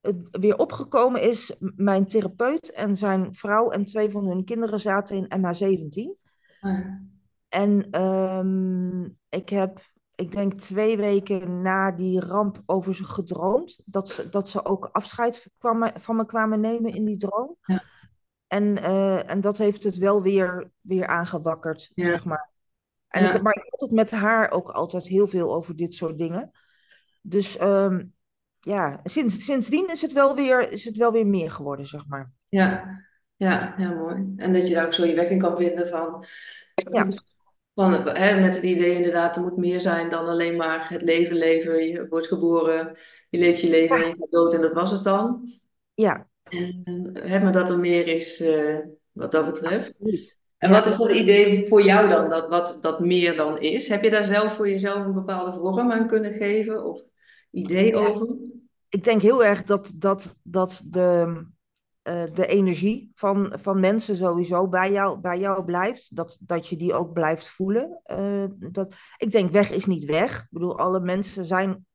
het 0.02 0.28
weer 0.32 0.58
opgekomen 0.58 1.22
is. 1.22 1.56
Mijn 1.60 2.06
therapeut 2.06 2.72
en 2.72 2.98
zijn 2.98 3.36
vrouw 3.36 3.70
en 3.70 3.86
twee 3.86 4.10
van 4.10 4.28
hun 4.28 4.46
kinderen 4.46 4.80
zaten 4.80 5.16
in 5.16 5.40
MH17. 5.40 6.30
Ah, 6.60 6.86
En 7.50 7.88
ehm, 7.92 9.04
ik 9.30 9.50
heb. 9.50 9.91
Ik 10.22 10.32
denk 10.32 10.54
twee 10.54 10.98
weken 10.98 11.62
na 11.62 11.92
die 11.92 12.20
ramp 12.20 12.62
over 12.66 12.96
ze 12.96 13.04
gedroomd. 13.04 13.82
Dat 13.86 14.10
ze, 14.10 14.30
dat 14.30 14.50
ze 14.50 14.66
ook 14.66 14.90
afscheid 14.92 15.48
kwamen, 15.58 15.94
van 16.02 16.16
me 16.16 16.26
kwamen 16.26 16.60
nemen 16.60 16.94
in 16.94 17.06
die 17.06 17.18
droom. 17.18 17.56
Ja. 17.62 17.84
En, 18.48 18.78
eh, 18.78 19.30
en 19.30 19.42
dat 19.42 19.58
heeft 19.58 19.84
het 19.84 19.98
wel 19.98 20.22
weer, 20.22 20.72
weer 20.82 21.08
aangewakkerd, 21.08 21.92
Ja. 21.94 22.06
zeg 22.06 22.26
maar. 22.26 22.50
En 23.08 23.24
Ja. 23.24 23.34
ik, 23.34 23.42
maar 23.42 23.56
ik 23.56 23.66
had 23.70 23.80
het 23.80 23.92
met 23.92 24.12
haar 24.12 24.52
ook 24.52 24.70
altijd 24.70 25.08
heel 25.08 25.28
veel 25.28 25.54
over 25.54 25.76
dit 25.76 25.94
soort 25.94 26.18
dingen. 26.18 26.52
Dus 27.22 27.58
ehm, 27.58 28.04
ja, 28.60 29.00
sinds, 29.04 29.46
sindsdien 29.46 29.88
is 29.88 30.02
het, 30.02 30.14
wel 30.14 30.36
weer, 30.36 30.72
is 30.72 30.86
het 30.86 30.98
wel 30.98 31.12
weer 31.12 31.28
meer 31.28 31.52
geworden, 31.52 31.86
zeg 31.88 32.08
maar. 32.08 32.32
Ja, 32.50 33.00
ja, 33.36 33.74
ja, 33.78 33.94
mooi. 33.94 34.34
En 34.38 34.54
dat 34.54 34.68
je 34.68 34.74
daar 34.74 34.86
ook 34.86 34.94
zo 34.94 35.06
je 35.06 35.16
weg 35.16 35.30
in 35.30 35.40
kan 35.40 35.58
vinden 35.58 35.88
van, 35.88 36.26
Ja. 36.92 37.08
Van 37.82 38.16
hè, 38.18 38.40
met 38.42 38.56
het 38.56 38.64
idee 38.64 38.96
inderdaad, 38.96 39.36
er 39.36 39.42
moet 39.42 39.58
meer 39.58 39.82
zijn 39.82 40.10
dan 40.10 40.28
alleen 40.28 40.56
maar 40.56 40.90
het 40.90 41.02
leven 41.02 41.36
leven. 41.36 41.88
Je 41.88 42.08
wordt 42.10 42.28
geboren, 42.28 42.98
je 43.30 43.40
leeft 43.40 43.62
je 43.62 43.70
leven 43.70 43.96
en 43.96 44.08
je 44.10 44.16
gaat 44.20 44.32
dood 44.32 44.54
en 44.54 44.62
dat 44.62 44.74
was 44.74 44.92
het 44.92 45.04
dan. 45.04 45.52
Ja, 45.94 46.28
En 46.44 47.10
hè, 47.14 47.40
maar 47.40 47.52
dat 47.52 47.70
er 47.70 47.80
meer 47.80 48.08
is 48.08 48.42
eh, 48.42 48.78
wat 49.12 49.32
dat 49.32 49.46
betreft. 49.46 49.90
absoluut. 49.90 50.40
En 50.58 50.70
Ja. 50.70 50.76
wat 50.76 50.88
is 50.92 50.98
het 50.98 51.12
idee 51.12 51.68
voor 51.68 51.82
jou 51.82 52.10
dan, 52.10 52.30
dat, 52.30 52.50
wat 52.50 52.78
dat 52.82 53.00
meer 53.00 53.36
dan 53.36 53.60
is? 53.60 53.88
Heb 53.88 54.04
je 54.04 54.10
daar 54.10 54.26
zelf 54.26 54.54
voor 54.54 54.70
jezelf 54.70 55.06
een 55.06 55.14
bepaalde 55.14 55.54
vorm 55.54 55.92
aan 55.92 56.08
kunnen 56.08 56.34
geven 56.34 56.86
of 56.86 57.02
idee 57.52 57.96
over? 57.96 58.28
ik 58.90 59.04
denk 59.04 59.22
heel 59.22 59.44
erg 59.44 59.64
dat, 59.64 59.94
dat, 59.96 60.38
dat 60.44 60.84
de, 60.86 61.44
eh, 62.02 62.24
de 62.34 62.46
energie 62.48 63.12
van, 63.16 63.54
van 63.60 63.80
mensen 63.80 64.16
sowieso 64.16 64.68
bij 64.68 64.92
jou, 64.92 65.20
bij 65.20 65.40
jou 65.40 65.64
blijft. 65.66 66.16
Dat, 66.16 66.40
dat 66.46 66.68
je 66.68 66.78
die 66.78 66.94
ook 66.94 67.14
blijft 67.14 67.50
voelen. 67.50 68.00
Eh, 68.04 68.46
dat, 68.58 68.94
ik 69.18 69.32
denk 69.32 69.52
weg 69.52 69.72
is 69.72 69.86
niet 69.86 70.06
weg. 70.06 70.42
Ik 70.42 70.48
bedoel, 70.50 70.78
alle 70.78 71.00
mensen 71.00 71.46
zijn, 71.46 71.86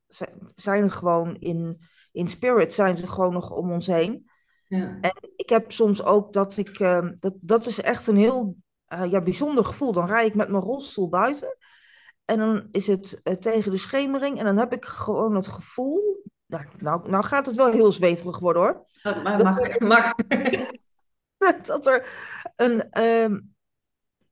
zijn- 0.55 0.91
gewoon 0.91 1.37
in, 1.37 1.79
in 2.13 2.29
spirit, 2.29 2.75
zijn 2.75 2.97
ze 2.97 3.07
gewoon 3.07 3.33
nog 3.33 3.51
om 3.51 3.73
ons 3.73 3.87
heen. 3.87 4.31
Ja, 4.69 4.99
Ik 5.37 5.49
heb 5.49 5.73
soms 5.73 6.03
ook 6.05 6.33
dat 6.33 6.57
ik, 6.57 6.79
eh, 6.81 7.09
dat, 7.17 7.35
dat 7.41 7.67
is 7.67 7.81
echt 7.81 8.07
een 8.07 8.17
heel 8.17 8.57
ja, 9.09 9.21
bijzonder 9.21 9.65
gevoel. 9.65 9.93
Dan 9.93 10.07
rij 10.07 10.27
ik 10.27 10.35
met 10.35 10.49
mijn 10.49 10.63
rolstoel 10.63 11.09
buiten. 11.09 11.57
En 12.25 12.39
dan 12.39 12.69
is 12.71 12.87
het 12.87 13.21
tegen 13.41 13.71
de 13.71 13.79
schemering. 13.79 14.39
En 14.39 14.45
dan 14.45 14.57
heb 14.59 14.73
ik 14.73 14.85
gewoon 14.85 15.35
het 15.35 15.47
gevoel. 15.49 16.23
Nou, 16.47 16.65
nou, 16.79 17.09
nou 17.11 17.25
gaat 17.25 17.47
het 17.47 17.57
wel 17.57 17.71
heel 17.71 17.93
zweverig 17.93 18.39
worden 18.39 18.63
hoor. 18.63 18.87
Oh, 19.03 19.37
Dat 19.37 19.81
mag. 19.81 20.15
Dat 21.67 21.87
er 21.87 22.09
een, 22.57 22.91
ehm, 22.91 23.33
een, 23.33 23.45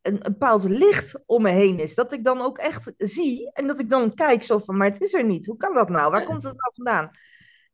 een 0.02 0.20
bepaald 0.22 0.64
licht 0.64 1.22
om 1.26 1.42
me 1.42 1.50
heen 1.50 1.78
is. 1.78 1.94
Dat 1.94 2.12
ik 2.12 2.24
dan 2.24 2.40
ook 2.40 2.58
echt 2.58 2.92
zie. 2.96 3.50
En 3.52 3.66
dat 3.66 3.78
ik 3.78 3.90
dan 3.90 4.14
kijk 4.14 4.42
zo 4.42 4.58
van, 4.58 4.76
maar 4.76 4.86
het 4.86 5.00
is 5.00 5.14
er 5.14 5.24
niet. 5.24 5.46
Hoe 5.46 5.56
kan 5.56 5.74
dat 5.74 5.88
nou? 5.88 6.10
Waar 6.10 6.24
komt 6.24 6.42
het 6.42 6.56
nou 6.56 6.72
vandaan? 6.74 7.10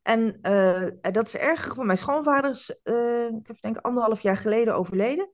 En 0.01 0.41
eh, 0.41 1.13
dat 1.13 1.27
is 1.27 1.35
erg. 1.35 1.77
Mijn 1.77 1.97
schoonvader 1.97 2.51
is, 2.51 2.79
eh, 2.83 3.25
ik 3.25 3.47
heb 3.47 3.61
denk 3.61 3.77
ik 3.77 3.85
anderhalf 3.85 4.21
jaar 4.21 4.37
geleden 4.37 4.75
overleden. 4.75 5.29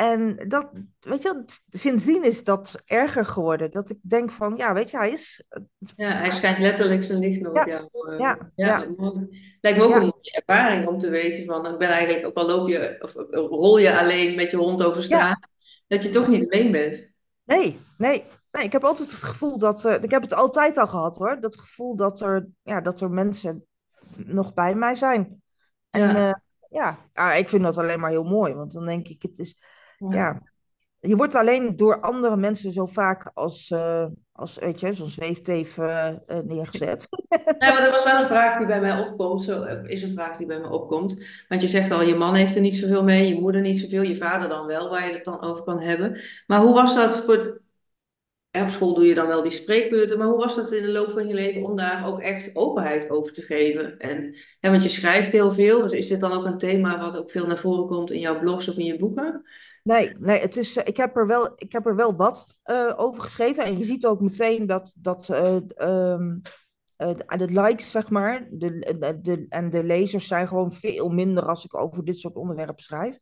En 0.00 0.48
dat, 0.48 0.70
weet 1.00 1.22
je, 1.22 1.44
sindsdien 1.70 2.24
is 2.24 2.44
dat 2.44 2.82
erger 2.84 3.24
geworden. 3.24 3.70
Dat 3.70 3.90
ik 3.90 3.98
denk 4.02 4.32
van, 4.32 4.54
ja, 4.56 4.74
weet 4.74 4.90
je, 4.90 4.96
hij 4.96 5.10
is. 5.10 5.44
Ja, 5.96 6.10
hij 6.10 6.30
schijnt 6.30 6.58
letterlijk 6.58 7.02
zijn 7.02 7.18
licht 7.18 7.40
nog 7.40 7.66
Ja, 7.66 7.66
eh, 7.66 8.18
ja, 8.18 8.50
ja. 8.54 8.86
Lijkt 9.60 9.78
me 9.78 9.84
ook 9.84 9.94
een 9.94 10.00
mooie 10.00 10.42
ervaring 10.46 10.86
om 10.88 10.98
te 10.98 11.08
weten 11.08 11.44
van, 11.44 11.66
ik 11.66 11.78
ben 11.78 11.88
eigenlijk, 11.88 12.26
ook 12.26 12.36
al 12.36 12.46
loop 12.46 12.68
je, 12.68 12.96
of 13.00 13.14
rol 13.50 13.78
je 13.78 13.98
alleen 13.98 14.34
met 14.34 14.50
je 14.50 14.56
hond 14.56 14.82
over 14.82 15.02
straat, 15.02 15.48
dat 15.86 16.02
je 16.02 16.08
toch 16.08 16.28
niet 16.28 16.50
alleen 16.52 16.72
bent. 16.72 17.10
Nee, 17.44 17.78
nee, 17.98 18.24
nee. 18.50 18.64
Ik 18.64 18.72
heb 18.72 18.84
altijd 18.84 19.10
het 19.10 19.22
gevoel 19.22 19.58
dat. 19.58 19.84
eh, 19.84 20.02
ik 20.02 20.10
heb 20.10 20.22
het 20.22 20.34
altijd 20.34 20.76
al 20.76 20.86
gehad 20.86 21.16
hoor. 21.16 21.40
Dat 21.40 21.60
gevoel 21.60 21.96
dat 21.96 22.20
er, 22.20 22.46
ja, 22.62 22.80
dat 22.80 23.00
er 23.00 23.10
mensen 23.10 23.66
nog 24.16 24.54
bij 24.54 24.74
mij 24.74 24.94
zijn. 24.94 25.42
En 25.90 26.00
Ja. 26.00 26.18
ja. 26.18 26.42
ja, 26.68 26.98
ja, 27.12 27.32
ik 27.34 27.48
vind 27.48 27.62
dat 27.62 27.78
alleen 27.78 28.00
maar 28.00 28.10
heel 28.10 28.24
mooi. 28.24 28.54
Want 28.54 28.72
dan 28.72 28.86
denk 28.86 29.08
ik, 29.08 29.22
het 29.22 29.38
is. 29.38 29.58
Ja. 30.08 30.16
Ja, 30.16 30.40
je 31.00 31.16
wordt 31.16 31.34
alleen 31.34 31.76
door 31.76 32.00
andere 32.00 32.36
mensen 32.36 32.72
zo 32.72 32.86
vaak 32.86 33.30
als, 33.34 33.70
eh, 33.70 34.06
als 34.32 34.58
weet 34.58 34.80
je, 34.80 34.94
zo'n 34.94 35.08
zweefteef 35.08 35.78
eh, 35.78 36.08
eh, 36.08 36.16
neergezet. 36.44 37.08
Nee, 37.58 37.72
maar 37.72 37.82
dat 37.82 37.94
was 37.94 38.04
wel 38.04 38.20
een 38.20 38.26
vraag 38.26 38.58
die 38.58 38.66
bij 38.66 38.80
mij 38.80 38.98
opkomt. 38.98 39.42
Zo, 39.42 39.62
of 39.62 39.82
is 39.86 40.02
een 40.02 40.12
vraag 40.12 40.36
die 40.36 40.46
bij 40.46 40.60
mij 40.60 40.68
opkomt. 40.68 41.24
Want 41.48 41.60
je 41.60 41.68
zegt 41.68 41.90
al, 41.90 42.02
je 42.02 42.14
man 42.14 42.34
heeft 42.34 42.54
er 42.54 42.60
niet 42.60 42.74
zoveel 42.74 43.04
mee, 43.04 43.28
je 43.28 43.40
moeder 43.40 43.60
niet 43.60 43.78
zoveel, 43.78 44.02
je 44.02 44.16
vader 44.16 44.48
dan 44.48 44.66
wel, 44.66 44.90
waar 44.90 45.06
je 45.06 45.12
het 45.12 45.24
dan 45.24 45.42
over 45.42 45.64
kan 45.64 45.80
hebben. 45.80 46.20
Maar 46.46 46.60
hoe 46.60 46.74
was 46.74 46.94
dat 46.94 47.24
voor 47.24 47.34
het... 47.34 47.60
Op 48.62 48.68
school 48.68 48.94
doe 48.94 49.06
je 49.06 49.14
dan 49.14 49.26
wel 49.26 49.42
die 49.42 49.52
spreekbeurten, 49.52 50.18
maar 50.18 50.26
hoe 50.26 50.38
was 50.38 50.56
dat 50.56 50.72
in 50.72 50.82
de 50.82 50.92
loop 50.92 51.10
van 51.10 51.28
je 51.28 51.34
leven 51.34 51.62
om 51.62 51.76
daar 51.76 52.06
ook 52.06 52.20
echt 52.20 52.56
openheid 52.56 53.10
over 53.10 53.32
te 53.32 53.42
geven? 53.42 53.98
En, 53.98 54.36
ja, 54.60 54.70
want 54.70 54.82
je 54.82 54.88
schrijft 54.88 55.32
heel 55.32 55.52
veel, 55.52 55.80
dus 55.80 55.92
is 55.92 56.08
dit 56.08 56.20
dan 56.20 56.32
ook 56.32 56.44
een 56.44 56.58
thema 56.58 56.98
wat 56.98 57.16
ook 57.16 57.30
veel 57.30 57.46
naar 57.46 57.58
voren 57.58 57.86
komt 57.86 58.10
in 58.10 58.20
jouw 58.20 58.38
blogs 58.38 58.68
of 58.68 58.76
in 58.76 58.84
je 58.84 58.98
boeken? 58.98 59.44
Nee, 59.82 60.14
nee 60.18 60.40
het 60.40 60.56
is, 60.56 60.76
eh, 60.76 60.86
ik, 60.86 60.96
heb 60.96 61.16
er 61.16 61.26
wel, 61.26 61.52
ik 61.56 61.72
heb 61.72 61.86
er 61.86 61.96
wel 61.96 62.14
wat 62.14 62.56
eh, 62.62 62.92
over 62.96 63.22
geschreven. 63.22 63.64
En 63.64 63.78
je 63.78 63.84
ziet 63.84 64.06
ook 64.06 64.20
meteen 64.20 64.66
dat, 64.66 64.94
dat 64.98 65.28
eh, 65.28 65.56
de 67.36 67.46
likes, 67.46 67.90
zeg 67.90 68.10
maar, 68.10 68.48
de, 68.50 68.78
de, 68.98 69.20
de- 69.20 69.46
en 69.48 69.70
de 69.70 69.84
lezers 69.84 70.26
zijn 70.26 70.48
gewoon 70.48 70.72
veel 70.72 71.08
minder 71.08 71.44
als 71.44 71.64
ik 71.64 71.74
over 71.76 72.04
dit 72.04 72.18
soort 72.18 72.34
onderwerpen 72.36 72.84
schrijf. 72.84 73.18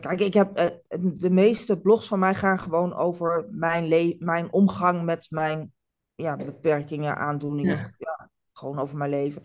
Kijk, 0.00 0.20
ik 0.20 0.34
heb, 0.34 0.80
de 1.00 1.30
meeste 1.30 1.80
blogs 1.80 2.08
van 2.08 2.18
mij 2.18 2.34
gaan 2.34 2.58
gewoon 2.58 2.94
over 2.94 3.46
mijn, 3.50 3.88
le 3.88 4.16
mijn 4.18 4.52
omgang 4.52 5.02
met 5.04 5.26
mijn 5.30 5.72
ja, 6.14 6.36
beperkingen, 6.36 7.16
aandoeningen. 7.16 7.76
Ja. 7.76 7.94
Ja, 7.98 8.30
gewoon 8.52 8.78
over 8.78 8.96
mijn 8.96 9.10
leven. 9.10 9.42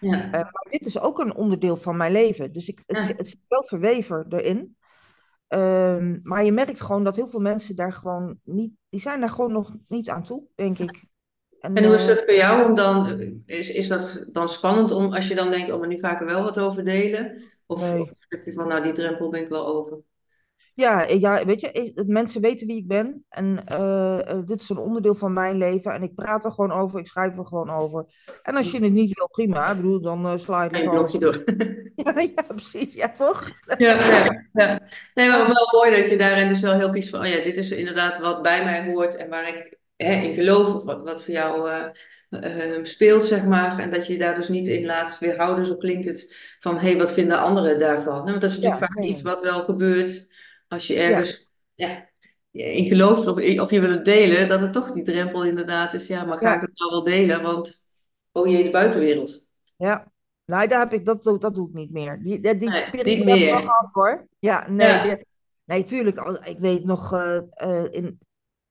Ja, 0.00 0.28
maar 0.30 0.66
dit 0.70 0.86
is 0.86 1.00
ook 1.00 1.18
een 1.18 1.34
onderdeel 1.34 1.76
van 1.76 1.96
mijn 1.96 2.12
leven. 2.12 2.52
Dus 2.52 2.68
ik, 2.68 2.82
het, 2.86 3.16
het 3.16 3.28
zit 3.28 3.40
wel 3.48 3.64
verweven 3.64 4.26
erin. 4.28 4.75
Ehm, 5.48 6.18
maar 6.22 6.44
je 6.44 6.52
merkt 6.52 6.80
gewoon 6.80 7.04
dat 7.04 7.16
heel 7.16 7.26
veel 7.26 7.40
mensen 7.40 7.76
daar 7.76 7.92
gewoon 7.92 8.38
niet, 8.42 8.72
die 8.88 9.00
zijn 9.00 9.20
daar 9.20 9.28
gewoon 9.28 9.52
nog 9.52 9.76
niet 9.88 10.10
aan 10.10 10.22
toe, 10.22 10.44
denk 10.54 10.78
ik. 10.78 11.04
En 11.60 11.84
hoe 11.84 11.94
is 11.94 12.08
eh, 12.08 12.14
dat 12.14 12.24
voor 12.24 12.34
jou 12.34 12.68
om 12.68 12.74
dan, 12.74 13.20
is, 13.46 13.70
is 13.70 13.88
dat 13.88 14.26
dan 14.32 14.48
spannend 14.48 14.90
om 14.90 15.14
als 15.14 15.28
je 15.28 15.34
dan 15.34 15.50
denkt, 15.50 15.70
oh 15.72 15.78
maar 15.78 15.88
nu 15.88 15.98
ga 15.98 16.12
ik 16.12 16.20
er 16.20 16.26
wel 16.26 16.42
wat 16.42 16.58
over 16.58 16.84
delen? 16.84 17.42
Of, 17.66 17.80
Nee. 17.80 18.00
of 18.00 18.08
zeg 18.18 18.44
je 18.44 18.52
van, 18.52 18.68
nou 18.68 18.82
die 18.82 18.92
drempel 18.92 19.28
ben 19.30 19.40
ik 19.40 19.48
wel 19.48 19.66
over? 19.66 19.98
Ja, 20.76 21.02
ja, 21.02 21.44
weet 21.44 21.60
je, 21.60 22.02
mensen 22.06 22.40
weten 22.40 22.66
wie 22.66 22.76
ik 22.76 22.86
ben. 22.86 23.24
En 23.28 23.62
eh, 23.66 24.30
eh, 24.30 24.46
dit 24.46 24.60
is 24.60 24.68
een 24.68 24.78
onderdeel 24.78 25.14
van 25.14 25.32
mijn 25.32 25.56
leven. 25.56 25.92
En 25.92 26.02
ik 26.02 26.14
praat 26.14 26.44
er 26.44 26.52
gewoon 26.52 26.72
over, 26.72 27.00
ik 27.00 27.06
schrijf 27.06 27.38
er 27.38 27.46
gewoon 27.46 27.70
over. 27.70 28.04
En 28.42 28.56
als 28.56 28.70
je 28.70 28.82
het 28.82 28.92
niet 28.92 29.14
wil, 29.14 29.28
prima. 29.28 29.70
Ik 29.70 29.76
bedoel, 29.76 30.00
dan 30.00 30.26
eh 30.26 30.36
sla 30.36 30.64
je 30.64 30.76
het 30.76 30.90
blokje 30.90 31.18
door. 31.18 31.44
Ja, 31.96 32.20
ja, 32.20 32.42
precies. 32.48 32.94
Ja, 32.94 33.12
toch? 33.12 33.50
Ja, 33.78 33.94
ja, 33.94 34.48
ja. 34.52 34.80
Nee, 35.14 35.28
maar 35.28 35.46
wel 35.46 35.68
mooi 35.70 35.96
dat 35.96 36.10
je 36.10 36.16
daarin 36.16 36.48
dus 36.48 36.60
wel 36.60 36.74
heel 36.74 36.90
kiest 36.90 37.08
van, 37.08 37.20
oh 37.20 37.26
ja, 37.26 37.42
dit 37.42 37.56
is 37.56 37.70
inderdaad 37.70 38.18
wat 38.18 38.42
bij 38.42 38.64
mij 38.64 38.86
hoort 38.86 39.16
en 39.16 39.28
waar 39.28 39.48
ik 39.48 39.78
hè, 39.96 40.12
in 40.12 40.34
geloof 40.34 40.74
of 40.74 40.84
wat, 40.84 41.02
wat 41.02 41.24
voor 41.24 41.34
jou 41.34 41.70
eh, 41.70 42.76
eh, 42.76 42.84
speelt, 42.84 43.24
zeg 43.24 43.44
maar. 43.44 43.78
En 43.78 43.90
dat 43.90 44.06
je 44.06 44.12
je 44.12 44.18
daar 44.18 44.34
dus 44.34 44.48
niet 44.48 44.66
in 44.66 44.86
laat 44.86 45.18
weerhouden, 45.18 45.66
zo 45.66 45.76
klinkt 45.76 46.06
het, 46.06 46.34
van 46.60 46.78
hé, 46.78 46.88
hey, 46.88 46.98
wat 46.98 47.12
vinden 47.12 47.38
anderen 47.38 47.78
daarvan? 47.78 48.14
Nou, 48.14 48.24
Want 48.24 48.40
dat 48.40 48.50
is 48.50 48.56
natuurlijk 48.56 48.80
Ja, 48.80 48.86
vaak 48.86 49.04
iets 49.04 49.22
wat 49.22 49.42
wel 49.42 49.64
gebeurt 49.64 50.26
als 50.68 50.86
je 50.86 50.94
ergens 50.94 51.48
ja. 51.74 52.08
in 52.50 52.86
gelooft 52.86 53.26
of, 53.26 53.60
of 53.60 53.70
je 53.70 53.80
wil 53.80 53.90
het 53.90 54.04
delen, 54.04 54.48
dat 54.48 54.60
het 54.60 54.72
toch 54.72 54.92
die 54.92 55.02
drempel 55.04 55.44
inderdaad 55.44 55.94
is, 55.94 56.06
ja, 56.06 56.24
maar 56.24 56.38
ga 56.38 56.48
Ja. 56.48 56.54
ik 56.54 56.60
het 56.60 56.78
nou 56.78 56.90
wel 56.90 57.02
delen? 57.02 57.42
Want, 57.42 57.84
oh 58.32 58.46
jee, 58.46 58.62
de 58.62 58.70
buitenwereld. 58.70 59.48
Ja. 59.76 60.12
Nee, 60.44 60.68
daar 60.68 60.78
heb 60.80 60.92
ik, 60.92 61.06
dat, 61.06 61.22
doe- 61.22 61.38
dat 61.38 61.54
doe 61.54 61.68
ik 61.68 61.74
niet 61.74 61.90
meer. 61.92 62.22
Die, 62.22 62.40
die, 62.40 62.56
die 62.56 62.68
Nee, 62.68 62.90
periode 62.90 63.10
niet 63.10 63.28
heb 63.28 63.36
ik 63.38 63.42
meer. 63.44 63.56
gehad 63.60 63.92
hoor. 63.92 64.26
Ja, 64.38 64.70
nee. 64.70 64.86
Ja. 64.88 65.02
die- 65.02 65.26
nee, 65.64 65.82
tuurlijk. 65.82 66.40
Ik 66.44 66.58
weet 66.58 66.84
nog, 66.84 67.12
eh, 67.12 67.36
eh, 67.50 67.84
in, 67.90 68.18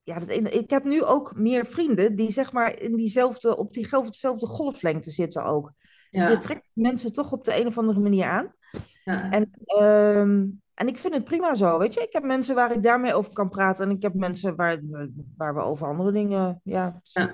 ja, 0.04 0.28
in, 0.28 0.54
ik 0.54 0.70
heb 0.70 0.84
nu 0.84 1.04
ook 1.04 1.36
meer 1.36 1.66
vrienden 1.66 2.16
die 2.16 2.32
zeg 2.32 2.52
maar 2.52 2.80
in 2.82 2.96
diezelfde, 2.96 3.58
op 3.58 3.74
diezelfde 3.74 4.48
golflengte 4.48 5.10
zitten 5.12 5.44
ook. 5.46 5.72
Je 6.10 6.38
trekt 6.38 6.72
mensen 6.74 7.14
toch 7.14 7.32
op 7.32 7.44
de 7.44 7.60
een 7.60 7.68
of 7.68 7.78
andere 7.78 8.00
manier 8.00 8.26
aan. 8.26 8.54
ja, 9.04 9.32
En, 9.32 9.52
ehm, 9.66 10.46
en 10.76 10.88
ik 10.88 10.98
vind 10.98 11.14
het 11.14 11.24
prima 11.24 11.56
zo, 11.56 11.78
weet 11.78 11.94
je. 11.94 12.02
Ik 12.02 12.14
heb 12.14 12.24
mensen 12.24 12.56
waar 12.56 12.72
ik 12.72 12.84
daarmee 12.84 13.14
over 13.14 13.34
kan 13.34 13.50
praten. 13.50 13.86
En 13.86 13.96
ik 13.96 14.02
heb 14.02 14.14
mensen 14.14 14.56
waar, 14.56 14.80
waar 15.38 15.54
we 15.54 15.62
over 15.62 15.88
andere 15.88 16.12
dingen, 16.12 16.62
ja. 16.64 17.02
Ja. 17.04 17.32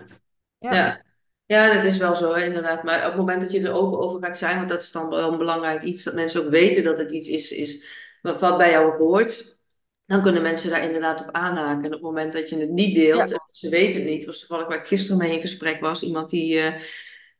Ja. 0.60 1.01
Ja. 1.45 1.74
Dat 1.74 1.83
is 1.83 1.98
wel 1.98 2.15
zo, 2.15 2.33
hè, 2.33 2.45
inderdaad. 2.45 2.83
Maar 2.83 3.00
op 3.00 3.05
het 3.05 3.15
moment 3.15 3.41
dat 3.41 3.51
je 3.51 3.62
er 3.62 3.74
open 3.74 4.00
over 4.00 4.24
gaat 4.24 4.38
zijn, 4.38 4.57
want 4.57 4.69
dat 4.69 4.81
is 4.81 4.91
dan 4.91 5.10
wel 5.10 5.31
een 5.31 5.38
belangrijk 5.38 5.81
iets, 5.81 6.03
dat 6.03 6.13
mensen 6.13 6.45
ook 6.45 6.50
weten 6.50 6.83
dat 6.83 6.98
het 6.98 7.12
iets 7.12 7.27
is, 7.27 7.51
is 7.51 7.83
wat, 8.21 8.57
bij 8.57 8.71
jou 8.71 8.98
hoort, 8.98 9.60
dan 10.05 10.21
kunnen 10.21 10.41
mensen 10.41 10.69
daar 10.69 10.83
inderdaad 10.83 11.21
op 11.21 11.31
aanhaken. 11.31 11.79
En 11.83 11.86
op 11.86 11.91
het 11.91 12.01
moment 12.01 12.33
dat 12.33 12.50
je 12.50 12.57
het 12.57 12.69
niet 12.69 12.95
deelt, 12.95 13.29
Ja. 13.29 13.36
en 13.36 13.48
ze 13.51 13.69
weten 13.69 14.00
het 14.00 14.10
niet, 14.10 14.25
was 14.25 14.39
toevallig 14.39 14.67
waar 14.67 14.77
ik 14.77 14.88
gisteren 14.88 15.17
mee 15.17 15.33
in 15.36 15.41
gesprek 15.41 15.81
was, 15.81 16.03
iemand 16.03 16.29
die, 16.29 16.60
eh, 16.60 16.81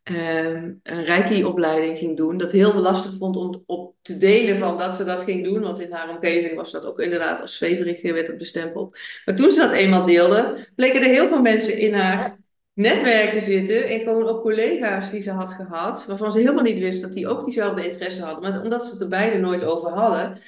ehm, 0.03 0.72
een 0.84 1.03
reiki-opleiding 1.05 1.98
ging 1.98 2.17
doen. 2.17 2.38
Dat 2.38 2.51
heel 2.51 2.74
lastig 2.74 3.17
vond 3.17 3.36
om 3.36 3.63
op 3.65 3.96
te 4.01 4.17
delen 4.17 4.58
van 4.58 4.77
dat 4.77 4.93
ze 4.93 5.03
dat 5.03 5.22
ging 5.22 5.43
doen. 5.43 5.62
Want 5.62 5.79
in 5.79 5.91
haar 5.91 6.10
omgeving 6.10 6.55
was 6.55 6.72
dat 6.72 6.86
ook 6.86 7.00
inderdaad 7.00 7.41
als 7.41 7.58
zweverig 7.58 8.01
werd 8.01 8.27
het 8.27 8.38
bestempeld. 8.38 8.98
Maar 9.25 9.36
toen 9.36 9.51
ze 9.51 9.60
dat 9.60 9.72
eenmaal 9.72 10.05
deelde, 10.05 10.67
bleken 10.75 11.01
er 11.01 11.08
heel 11.08 11.27
veel 11.27 11.41
mensen 11.41 11.77
in 11.77 11.93
haar 11.93 12.39
netwerk 12.74 13.31
te 13.31 13.39
zitten. 13.39 13.88
En 13.88 14.00
gewoon 14.00 14.27
ook 14.27 14.41
collega's 14.41 15.12
die 15.12 15.22
ze 15.22 15.31
had 15.31 15.53
gehad. 15.53 16.05
Waarvan 16.05 16.31
ze 16.31 16.39
helemaal 16.39 16.63
niet 16.63 16.79
wist 16.79 17.01
dat 17.01 17.13
die 17.13 17.27
ook 17.27 17.43
diezelfde 17.43 17.88
interesse 17.88 18.24
hadden. 18.24 18.51
Maar 18.51 18.62
omdat 18.62 18.86
ze 18.86 18.91
het 18.91 19.01
er 19.01 19.08
beide 19.08 19.38
nooit 19.38 19.63
over 19.63 19.89
hadden. 19.89 20.39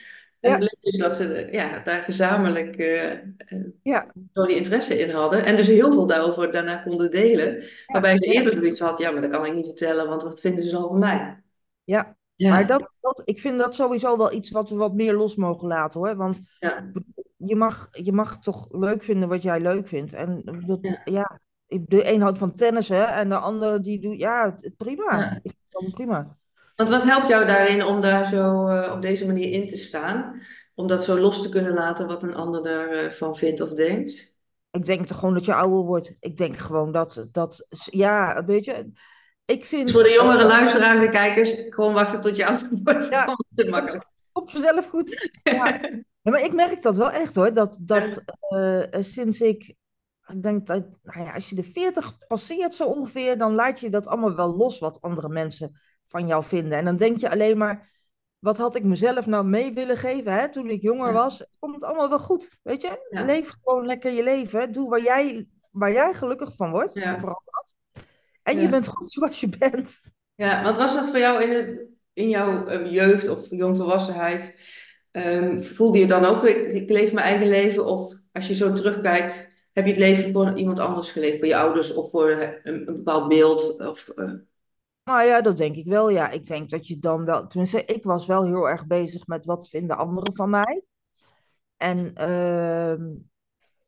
En 0.44 0.52
Ja. 0.52 0.58
bleek 0.58 0.78
dus 0.82 0.98
dat 0.98 1.16
ze 1.16 1.48
ja, 1.52 1.80
daar 1.80 2.02
gezamenlijk 2.02 2.76
eh, 2.76 3.12
Ja, 3.82 4.12
zo 4.34 4.46
die 4.46 4.56
interesse 4.56 5.00
in 5.00 5.10
hadden. 5.10 5.46
En 5.46 5.56
dus 5.56 5.68
heel 5.68 5.92
veel 5.92 6.08
daarover 6.08 6.52
daarna 6.52 6.78
konden 6.78 7.12
delen. 7.12 7.64
Waarbij 7.88 8.18
ze 8.18 8.24
eerder 8.26 8.54
zoiets 8.54 8.80
had, 8.80 8.98
ja, 8.98 9.12
maar 9.12 9.22
dat 9.22 9.32
kan 9.32 9.46
ik 9.46 9.54
niet 9.54 9.66
vertellen, 9.66 10.08
want 10.08 10.24
wat 10.24 10.40
vinden 10.40 10.64
ze 10.64 10.72
dan 10.72 10.88
van 10.88 11.00
mij? 11.00 11.44
ja. 11.84 12.18
Ja, 12.36 12.50
Maar 12.50 12.68
dat, 12.68 12.92
dat, 13.00 13.22
ik 13.26 13.40
vind 13.40 13.60
dat 13.60 13.76
sowieso 13.76 14.18
wel 14.18 14.34
iets 14.34 14.52
wat 14.52 14.70
we 14.70 14.76
wat 14.76 14.94
meer 14.94 15.14
los 15.14 15.36
mogen 15.36 15.68
laten 15.68 16.00
hoor. 16.00 16.16
Want 16.16 16.40
ja, 16.60 16.92
je 17.38 17.56
mag, 17.56 17.88
je 17.92 18.12
mag 18.12 18.40
toch 18.40 18.68
leuk 18.72 19.04
vinden 19.04 19.30
wat 19.30 19.42
jij 19.42 19.60
leuk 19.60 19.88
vindt. 19.88 20.14
En 20.14 20.42
dat, 20.66 20.80
Ja. 20.82 21.02
ja, 21.04 21.40
de 21.68 22.14
een 22.14 22.22
houdt 22.22 22.38
van 22.38 22.56
tennis 22.56 22.90
hè, 22.90 23.04
en 23.04 23.30
de 23.30 23.38
ander 23.38 23.82
die 23.82 24.00
doet, 24.00 24.20
ja, 24.20 24.56
prima. 24.78 25.40
Ik 25.44 25.52
vind 25.70 25.86
dat 25.86 25.94
prima. 25.94 26.38
Want 26.76 26.90
wat 26.90 27.04
helpt 27.04 27.28
jou 27.28 27.46
daarin 27.46 27.84
om 27.84 28.02
daar 28.02 28.28
zo 28.28 28.68
eh, 28.68 28.92
op 28.92 29.02
deze 29.02 29.26
manier 29.26 29.52
in 29.52 29.68
te 29.68 29.78
staan? 29.78 30.42
Om 30.76 30.88
dat 30.88 31.04
zo 31.04 31.20
los 31.20 31.42
te 31.42 31.50
kunnen 31.50 31.74
laten 31.74 32.08
wat 32.08 32.24
een 32.24 32.36
ander 32.36 32.64
daarvan 32.64 33.36
vindt 33.36 33.62
of 33.62 33.70
denkt? 33.70 34.36
Ik 34.72 34.86
denk 34.86 35.06
toch 35.06 35.20
gewoon 35.20 35.34
dat 35.34 35.46
je 35.46 35.54
ouder 35.54 35.80
wordt. 35.80 36.16
Ik 36.20 36.38
denk 36.38 36.58
gewoon 36.58 36.92
dat, 36.92 37.28
dat 37.32 37.68
ja, 37.90 38.44
weet 38.46 38.66
je, 38.66 38.92
ik 39.46 39.66
vind... 39.66 39.92
Voor 39.92 40.04
de 40.04 40.12
jongere 40.12 40.46
luisteraars 40.46 41.00
en 41.00 41.10
kijkers, 41.10 41.56
gewoon 41.70 41.94
wachten 41.94 42.22
tot 42.22 42.36
je 42.36 42.46
ouder 42.46 42.70
wordt. 42.84 43.10
Ja. 43.10 43.38
Makkelijk. 43.70 44.06
op 44.32 44.50
vanzelf 44.50 44.90
goed. 44.90 45.30
Ja. 45.44 45.80
Ja, 46.24 46.32
maar 46.32 46.44
ik 46.44 46.54
merk 46.54 46.82
dat 46.82 46.98
wel 46.98 47.12
echt 47.12 47.36
hoor. 47.36 47.54
Dat, 47.54 47.78
dat 47.82 48.24
eh, 48.50 48.94
eh, 48.94 49.04
sinds 49.04 49.42
ik, 49.42 49.76
ik 50.28 50.44
denk 50.44 50.68
dat, 50.68 50.86
nou 51.04 51.26
ja, 51.26 51.34
als 51.34 51.50
je 51.50 51.56
de 51.56 51.64
40 51.64 52.18
passeert 52.28 52.76
zo 52.76 52.88
ongeveer, 52.88 53.38
dan 53.38 53.54
laat 53.54 53.80
je 53.80 53.90
dat 53.90 54.08
allemaal 54.08 54.36
wel 54.36 54.56
los 54.56 54.80
wat 54.80 55.02
andere 55.02 55.30
mensen 55.30 55.72
van 56.06 56.28
jou 56.28 56.44
vinden. 56.44 56.78
En 56.78 56.86
dan 56.86 56.98
denk 56.98 57.18
je 57.18 57.30
alleen 57.30 57.58
maar, 57.58 57.92
wat 58.40 58.58
had 58.58 58.76
ik 58.76 58.84
mezelf 58.84 59.26
nou 59.26 59.46
mee 59.46 59.74
willen 59.74 59.98
geven 59.98 60.32
hè, 60.34 60.52
toen 60.52 60.70
ik 60.70 60.82
jonger 60.82 61.08
Ja. 61.08 61.14
was? 61.14 61.40
Het 61.40 61.56
komt 61.60 61.84
allemaal 61.84 62.10
wel 62.10 62.20
goed, 62.20 62.58
weet 62.64 62.82
je? 62.82 63.08
Ja. 63.10 63.26
Leef 63.26 63.56
gewoon 63.64 63.86
lekker 63.86 64.12
je 64.12 64.24
leven. 64.24 64.72
Doe 64.72 64.90
waar 64.90 65.02
jij, 65.02 65.48
waar 65.72 65.92
jij 65.92 66.14
gelukkig 66.14 66.56
van 66.56 66.72
wordt. 66.72 66.94
Ja. 66.94 67.20
Vooral 67.20 67.42
dat. 67.46 67.76
En 68.44 68.60
je 68.60 68.70
bent 68.70 68.88
goed 68.88 69.12
zoals 69.12 69.40
je 69.40 69.50
bent. 69.58 70.02
Ja, 70.36 70.64
want 70.64 70.78
was 70.78 70.94
dat 70.96 71.10
voor 71.10 71.20
jou 71.20 71.44
in, 71.44 71.50
het, 71.50 71.82
in 72.14 72.30
jouw 72.30 72.66
eh, 72.68 72.92
jeugd 72.92 73.28
of 73.30 73.50
jongvolwassenheid? 73.50 74.58
ehm, 75.12 75.60
voelde 75.60 76.00
je 76.00 76.08
dan 76.08 76.26
ook, 76.26 76.46
ik 76.46 76.90
leef 76.90 77.14
mijn 77.14 77.26
eigen 77.28 77.48
leven? 77.48 77.86
Of 77.86 78.14
als 78.32 78.48
je 78.48 78.56
zo 78.56 78.74
terugkijkt, 78.74 79.52
heb 79.74 79.86
je 79.86 79.92
het 79.92 80.00
leven 80.00 80.32
voor 80.34 80.58
iemand 80.58 80.80
anders 80.80 81.12
geleefd? 81.12 81.38
Voor 81.40 81.48
je 81.48 81.56
ouders 81.56 81.94
of 81.94 82.10
voor 82.10 82.30
eh, 82.30 82.50
een, 82.64 82.88
een 82.88 82.96
bepaald 82.96 83.28
beeld? 83.28 83.80
Of, 83.80 84.10
eh, 84.16 84.32
Nou 85.04 85.24
ja, 85.24 85.42
dat 85.42 85.58
denk 85.58 85.76
ik 85.76 85.86
wel. 85.86 86.10
Ja, 86.10 86.30
ik 86.30 86.46
denk 86.46 86.70
dat 86.70 86.88
je 86.88 87.00
dan 87.00 87.26
wel. 87.26 87.48
Tenminste, 87.48 87.86
ik 87.86 88.04
was 88.04 88.26
wel 88.26 88.46
heel 88.46 88.70
erg 88.70 88.88
bezig 88.88 89.28
met 89.28 89.46
wat 89.46 89.70
vinden 89.70 89.98
anderen 89.98 90.34
van 90.34 90.50
mij. 90.50 90.84
En, 91.78 92.16
ehm, 92.16 93.16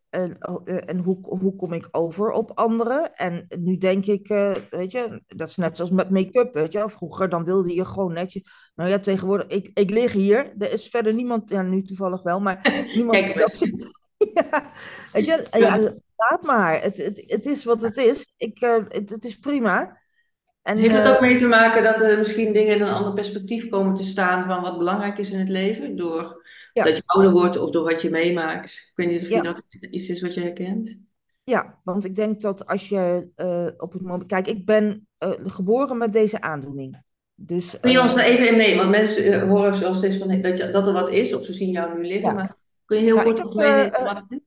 en, 0.10 0.38
eh, 0.38 0.89
en 0.89 0.98
hoe, 0.98 1.17
hoe 1.22 1.55
kom 1.55 1.74
ik 1.74 1.88
over 1.91 2.31
op 2.31 2.51
anderen? 2.53 3.15
En 3.15 3.45
nu 3.60 3.77
denk 3.77 4.05
ik, 4.05 4.29
eh, 4.29 4.55
weet 4.69 4.91
je, 4.91 5.22
dat 5.27 5.50
is 5.50 5.55
net 5.55 5.75
zoals 5.75 5.91
met 5.91 6.10
make-up, 6.10 6.53
weet 6.53 6.72
je. 6.72 6.89
Vroeger 6.89 7.29
dan 7.29 7.43
wilde 7.43 7.74
je 7.74 7.86
gewoon 7.86 8.13
netjes. 8.13 8.72
Nou 8.75 8.89
ja, 8.89 9.00
tegenwoordig, 9.00 9.48
ik, 9.48 9.72
ik 9.74 9.89
lig 9.89 10.12
hier. 10.12 10.53
Er 10.57 10.72
is 10.72 10.88
verder 10.88 11.13
niemand, 11.13 11.50
ja, 11.50 11.62
nu 11.62 11.81
toevallig 11.81 12.22
wel, 12.22 12.39
maar 12.39 12.60
niemand 12.95 13.19
Kijk 13.19 13.25
die 13.25 13.41
dat 13.41 13.55
ziet. 13.55 14.03
Ja, 14.34 14.72
weet 15.12 15.25
je, 15.25 15.48
ja, 15.51 15.77
laat 16.15 16.41
maar. 16.41 16.81
Het, 16.81 16.98
het, 16.98 17.24
het 17.27 17.45
is 17.45 17.63
wat 17.63 17.81
het 17.81 17.98
is. 17.98 18.34
Ik, 18.38 18.60
eh, 18.60 18.84
het, 18.88 19.10
het 19.10 19.25
is 19.25 19.38
prima. 19.38 20.01
En, 20.65 20.77
heeft 20.77 20.95
het 20.95 21.05
eh, 21.05 21.12
ook 21.12 21.22
mee 21.22 21.38
te 21.38 21.48
maken 21.48 21.84
dat 21.84 22.01
er 22.01 22.17
misschien 22.17 22.53
dingen 22.53 22.75
in 22.75 22.81
een 22.81 22.93
ander 22.93 23.13
perspectief 23.13 23.69
komen 23.69 23.95
te 23.95 24.03
staan 24.03 24.45
van 24.45 24.62
wat 24.62 24.77
belangrijk 24.77 25.17
is 25.17 25.31
in 25.31 25.39
het 25.39 25.50
leven? 25.50 25.95
Door 25.95 26.43
Ja. 26.74 26.84
dat 26.84 26.98
je 26.98 27.03
ouder 27.05 27.31
wordt 27.31 27.57
of 27.57 27.69
door 27.69 27.84
wat 27.84 28.01
je 28.01 28.10
meemaakt? 28.10 28.72
Ik 28.72 28.91
weet 28.95 29.08
niet 29.08 29.21
of 29.21 29.28
je 29.28 29.36
Ja. 29.36 29.41
dat 29.41 29.63
iets 29.89 30.08
is 30.08 30.21
wat 30.21 30.34
je 30.34 30.41
herkent. 30.41 30.95
Ja, 31.43 31.80
want 31.84 32.06
ik 32.06 32.15
denk 32.15 32.41
dat 32.41 32.65
als 32.65 32.89
je 32.89 33.28
eh, 33.36 33.67
op 33.78 33.93
het 33.93 34.01
moment. 34.01 34.25
Kijk, 34.25 34.47
ik 34.47 34.65
ben 34.65 35.08
eh, 35.17 35.32
geboren 35.45 35.97
met 35.97 36.13
deze 36.13 36.41
aandoening. 36.41 37.04
Dus 37.36 37.78
Kun 37.80 37.91
je 37.91 38.01
ons 38.01 38.15
daar 38.15 38.25
even 38.25 38.47
in 38.47 38.58
mee? 38.58 38.75
Want 38.75 38.89
mensen 38.89 39.47
horen 39.47 39.75
zo 39.75 39.93
steeds 39.93 40.17
van 40.17 40.41
dat, 40.41 40.58
je, 40.58 40.69
dat 40.69 40.88
er 40.88 40.93
wat 40.93 41.10
is, 41.10 41.34
of 41.34 41.43
ze 41.43 41.54
zien 41.54 41.71
jou 41.71 41.97
nu 41.97 42.06
liggen. 42.06 42.30
Ja. 42.30 42.34
Maar 42.34 42.56
kun 42.86 42.97
je 42.97 43.04
heel 43.04 43.15
Ja, 43.15 43.23
kort 43.23 43.38
heb, 43.38 43.54
meenemen 43.54 44.43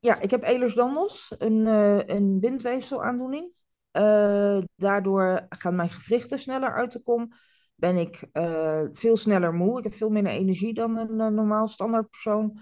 ja, 0.00 0.20
ik 0.20 0.30
heb 0.30 0.44
Ehlers-Danlos, 0.44 1.34
een, 1.38 1.66
een 2.14 2.40
bindweefselaandoening. 2.40 3.50
Eh, 3.98 4.58
daardoor 4.76 5.46
gaan 5.48 5.74
mijn 5.76 5.88
gewrichten 5.88 6.38
sneller 6.38 6.72
uit 6.72 6.92
de 6.92 7.02
kom. 7.02 7.32
Ben 7.74 7.96
ik 7.96 8.28
eh, 8.32 8.82
veel 8.92 9.16
sneller 9.16 9.54
moe. 9.54 9.78
Ik 9.78 9.84
heb 9.84 9.94
veel 9.94 10.08
minder 10.08 10.32
energie 10.32 10.74
dan 10.74 10.96
een 10.96 11.20
eh, 11.20 11.26
normaal 11.26 11.68
standaard 11.68 12.10
persoon. 12.10 12.58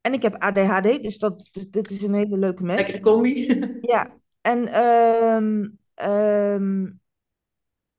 En 0.00 0.12
ik 0.12 0.22
heb 0.22 0.34
ADHD, 0.34 1.02
dus 1.02 1.18
dat, 1.18 1.50
dit- 1.70 1.90
is 1.90 2.02
een 2.02 2.14
hele 2.14 2.36
leuke 2.36 2.62
match. 2.62 2.76
Lekkere 2.76 3.00
combi. 3.00 3.46
Ja, 3.80 4.16
en 4.40 4.66
ehm, 4.66 5.68
ehm, 5.94 6.86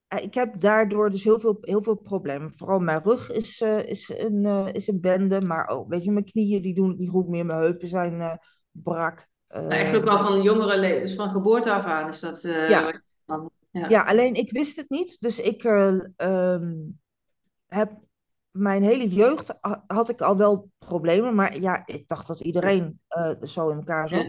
eh, 0.08 0.24
ik 0.24 0.34
heb 0.34 0.60
daardoor 0.60 1.10
dus 1.10 1.24
heel 1.24 1.40
veel, 1.40 1.58
heel 1.62 1.84
veel 1.84 1.96
problemen. 1.96 2.52
Vooral 2.52 2.80
mijn 2.80 3.04
rug 3.04 3.32
is, 3.32 3.62
eh, 3.62 3.86
is, 3.86 4.12
een, 4.18 4.46
is 4.74 4.88
een 4.88 5.02
bende, 5.02 5.42
maar 5.42 5.68
ook, 5.68 5.90
weet 5.90 6.04
je, 6.04 6.12
mijn 6.12 6.26
knieën 6.26 6.62
die 6.62 6.74
doen 6.74 6.90
het 6.90 6.98
niet 6.98 7.10
goed 7.10 7.28
meer. 7.28 7.46
Mijn 7.46 7.60
heupen 7.60 7.88
zijn 7.88 8.22
eh, 8.22 8.36
brak. 8.72 9.32
Maar 9.54 9.70
echt 9.70 9.92
Eh, 9.92 9.98
ook 9.98 10.04
wel 10.04 10.20
van 10.20 10.42
jongere 10.42 10.80
leven, 10.80 11.02
dus 11.02 11.16
van 11.16 11.30
geboorte 11.30 11.72
af 11.74 11.86
aan 11.86 12.10
is 12.10 12.20
dat 12.20 12.44
eh, 12.44 12.70
Ja. 12.70 13.02
dan, 13.26 13.50
ja. 13.72 13.90
Ja, 13.90 14.04
alleen 14.04 14.34
ik 14.34 14.52
wist 14.52 14.76
het 14.76 14.90
niet. 14.90 15.18
Dus 15.20 15.40
ik 15.40 15.64
eh, 15.64 15.98
ehm, 16.16 16.74
heb 17.68 17.92
mijn 18.52 18.84
hele 18.84 19.08
jeugd 19.10 19.54
ha- 19.62 19.84
had 19.88 20.10
ik 20.10 20.22
al 20.22 20.38
wel 20.38 20.70
problemen. 20.78 21.36
Maar 21.36 21.60
ja, 21.60 21.82
ik 21.86 22.08
dacht 22.08 22.28
dat 22.28 22.40
iedereen 22.42 23.00
eh, 23.08 23.32
zo 23.42 23.70
in 23.70 23.78
elkaar 23.78 24.10
zat. 24.10 24.28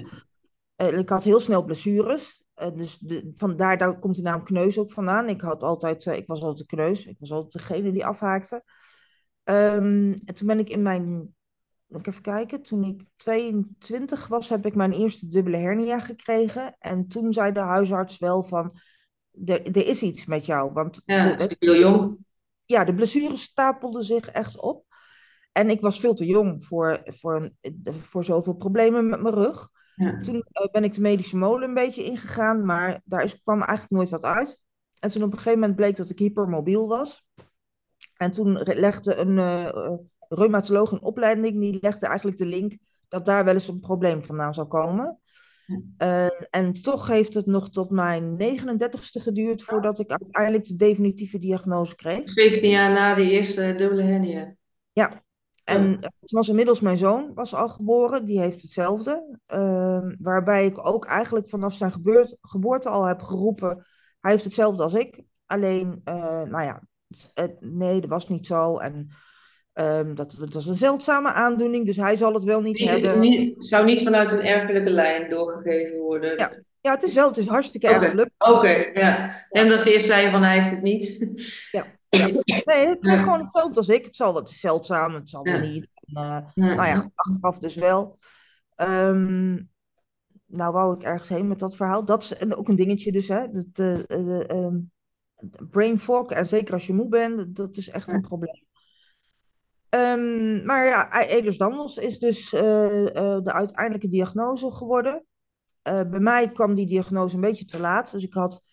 Ja. 0.76 0.86
Ik 0.86 1.08
had 1.08 1.24
heel 1.24 1.40
snel 1.40 1.64
blessures. 1.64 2.42
Dus 2.74 2.98
de, 2.98 3.30
vandaar 3.32 3.78
daar 3.78 3.98
komt 3.98 4.14
de 4.16 4.22
naam 4.22 4.44
kneus 4.44 4.78
ook 4.78 4.92
vandaan. 4.92 5.28
Ik, 5.28 5.40
had 5.40 5.62
altijd, 5.62 6.06
ik 6.06 6.26
was 6.26 6.40
altijd 6.42 6.58
de 6.58 6.76
kneus. 6.76 7.06
Ik 7.06 7.18
was 7.18 7.32
altijd 7.32 7.52
degene 7.52 7.92
die 7.92 8.06
afhaakte. 8.06 8.62
Ehm, 9.44 10.12
en 10.24 10.34
toen 10.34 10.46
ben 10.46 10.58
ik 10.58 10.68
in 10.68 10.82
mijn... 10.82 11.34
Ik 11.88 12.06
even 12.06 12.22
kijken. 12.22 12.62
Toen 12.62 12.84
ik 12.84 13.02
22 13.16 14.26
was, 14.26 14.48
heb 14.48 14.66
ik 14.66 14.74
mijn 14.74 14.92
eerste 14.92 15.26
dubbele 15.26 15.56
hernia 15.56 16.00
gekregen. 16.00 16.76
En 16.78 17.08
toen 17.08 17.32
zei 17.32 17.52
de 17.52 17.60
huisarts 17.60 18.18
wel 18.18 18.42
van... 18.44 18.70
Er, 19.44 19.62
er 19.66 19.86
is 19.86 20.02
iets 20.02 20.26
met 20.26 20.46
jou. 20.46 20.72
Want 20.72 21.02
Ja, 21.04 21.34
de, 21.36 21.56
heel 21.58 21.76
jong. 21.76 22.16
ja, 22.64 22.84
de 22.84 22.94
blessures 22.94 23.42
stapelden 23.42 24.02
zich 24.04 24.28
echt 24.30 24.60
op. 24.60 24.84
En 25.52 25.70
ik 25.70 25.80
was 25.80 26.00
veel 26.00 26.14
te 26.14 26.26
jong 26.26 26.64
voor, 26.64 27.00
voor, 27.04 27.52
een- 27.60 27.94
voor 27.94 28.24
zoveel 28.24 28.54
problemen 28.54 29.08
met 29.08 29.20
mijn 29.22 29.34
rug. 29.34 29.68
Ja. 29.96 30.20
Toen 30.20 30.42
eh, 30.52 30.70
ben 30.70 30.84
ik 30.84 30.94
de 30.94 31.00
medische 31.00 31.36
molen 31.36 31.68
een 31.68 31.74
beetje 31.74 32.04
ingegaan, 32.04 32.64
maar 32.64 33.00
daar 33.04 33.24
is, 33.24 33.40
kwam 33.42 33.58
eigenlijk 33.62 33.90
nooit 33.90 34.10
wat 34.10 34.24
uit. 34.24 34.60
En 35.00 35.10
toen 35.10 35.22
op 35.22 35.30
een 35.32 35.38
gegeven 35.38 35.58
moment 35.58 35.76
bleek 35.76 35.96
dat 35.96 36.10
ik 36.10 36.18
hypermobiel 36.18 36.88
was. 36.88 37.24
En 38.16 38.30
toen 38.30 38.52
legde 38.62 39.14
een 39.16 39.38
eh, 39.38 39.68
eh, 39.68 39.92
reumatoloog 40.34 40.90
een 40.90 41.02
opleiding, 41.02 41.60
die 41.60 41.78
legde 41.80 42.06
eigenlijk 42.06 42.38
de 42.38 42.46
link 42.46 42.76
dat 43.08 43.24
daar 43.24 43.44
wel 43.44 43.54
eens 43.54 43.68
een 43.68 43.80
probleem 43.80 44.22
vandaan 44.22 44.54
zou 44.54 44.66
komen. 44.66 45.18
Eh, 45.96 46.26
en 46.50 46.72
toch 46.72 47.06
heeft 47.06 47.34
het 47.34 47.46
nog 47.46 47.70
tot 47.70 47.90
mijn 47.90 48.36
39ste 48.36 49.20
geduurd 49.22 49.62
voordat 49.62 49.98
ik 49.98 50.10
uiteindelijk 50.10 50.64
de 50.64 50.76
definitieve 50.76 51.38
diagnose 51.38 51.94
kreeg. 51.94 52.32
17 52.32 52.70
jaar 52.70 52.92
na 52.92 53.14
de 53.14 53.30
eerste 53.30 53.74
dubbele 53.76 54.02
hernia. 54.02 54.54
Ja, 54.92 55.24
en 55.64 55.98
het 56.00 56.30
was 56.30 56.48
inmiddels 56.48 56.80
mijn 56.80 56.96
zoon, 56.96 57.34
was 57.34 57.54
al 57.54 57.68
geboren, 57.68 58.24
die 58.24 58.40
heeft 58.40 58.62
hetzelfde. 58.62 59.38
Uh, 59.54 60.10
waarbij 60.18 60.66
ik 60.66 60.86
ook 60.86 61.04
eigenlijk 61.04 61.48
vanaf 61.48 61.74
zijn 61.74 61.92
gebeurt, 61.92 62.36
geboorte 62.40 62.88
al 62.88 63.04
heb 63.04 63.22
geroepen, 63.22 63.84
hij 64.20 64.30
heeft 64.30 64.44
hetzelfde 64.44 64.82
als 64.82 64.94
ik. 64.94 65.22
Alleen, 65.46 66.00
uh, 66.04 66.14
nou 66.42 66.62
ja, 66.62 66.82
het, 67.34 67.56
nee, 67.60 68.00
dat 68.00 68.10
was 68.10 68.28
niet 68.28 68.46
zo. 68.46 68.78
En 68.78 69.08
um, 69.74 70.14
dat, 70.14 70.34
dat 70.38 70.52
was 70.52 70.66
een 70.66 70.74
zeldzame 70.74 71.32
aandoening, 71.32 71.86
dus 71.86 71.96
hij 71.96 72.16
zal 72.16 72.34
het 72.34 72.44
wel 72.44 72.60
niet, 72.60 72.78
niet 72.78 72.90
hebben. 72.90 73.20
Niet, 73.20 73.54
zou 73.58 73.84
niet 73.84 74.02
vanuit 74.02 74.32
een 74.32 74.44
erfelijke 74.44 74.90
lijn 74.90 75.30
doorgegeven 75.30 75.98
worden? 75.98 76.38
Ja, 76.38 76.52
ja 76.80 76.94
het 76.94 77.02
is 77.02 77.14
wel, 77.14 77.28
het 77.28 77.36
is 77.36 77.46
hartstikke 77.46 77.88
okay. 77.88 78.02
erfelijk. 78.02 78.30
Oké, 78.38 78.52
okay, 78.52 78.90
ja. 78.94 79.44
En 79.50 79.68
dat 79.68 79.84
eerst 79.84 80.06
zei 80.06 80.30
van 80.30 80.42
hij 80.42 80.56
heeft 80.56 80.70
het 80.70 80.82
niet. 80.82 81.26
Ja. 81.70 81.86
Ja. 82.08 82.26
Nee, 82.64 82.86
het 82.86 82.98
ja. 83.00 83.16
gewoon 83.16 83.40
hetzelfde 83.40 83.76
als 83.76 83.88
ik. 83.88 84.04
Het 84.04 84.16
zal 84.16 84.32
wat 84.32 84.50
zeldzaam, 84.50 85.14
het 85.14 85.28
zal 85.28 85.42
wel 85.42 85.58
niet. 85.58 85.88
En, 85.94 86.22
uh, 86.22 86.38
ja. 86.54 86.74
Nou 86.74 86.88
ja, 86.88 87.10
achteraf 87.14 87.58
dus 87.58 87.74
wel. 87.74 88.16
Um, 88.76 89.70
nou 90.46 90.72
wou 90.72 90.94
ik 90.94 91.02
ergens 91.02 91.28
heen 91.28 91.48
met 91.48 91.58
dat 91.58 91.76
verhaal. 91.76 92.04
Dat 92.04 92.22
is 92.22 92.56
ook 92.56 92.68
een 92.68 92.76
dingetje 92.76 93.12
dus, 93.12 93.28
hè. 93.28 93.50
Dat, 93.50 93.78
uh, 93.78 94.48
uh, 94.48 94.74
brain 95.70 95.98
fog, 95.98 96.30
en 96.30 96.46
zeker 96.46 96.74
als 96.74 96.86
je 96.86 96.94
moe 96.94 97.08
bent, 97.08 97.56
dat 97.56 97.76
is 97.76 97.88
echt 97.88 98.12
een 98.12 98.20
probleem. 98.20 98.64
Ehm, 99.94 100.64
maar 100.64 100.86
ja, 100.86 101.26
Ehlers-Danlos 101.26 101.96
is 101.96 102.18
dus 102.18 102.52
eh, 102.52 103.06
eh, 103.06 103.44
de 103.44 103.52
uiteindelijke 103.52 104.08
diagnose 104.08 104.70
geworden. 104.70 105.24
Eh, 105.82 106.02
bij 106.10 106.20
mij 106.20 106.52
kwam 106.52 106.74
die 106.74 106.86
diagnose 106.86 107.34
een 107.34 107.40
beetje 107.40 107.64
te 107.64 107.80
laat, 107.80 108.10
dus 108.10 108.22
ik 108.22 108.34
had 108.34 108.66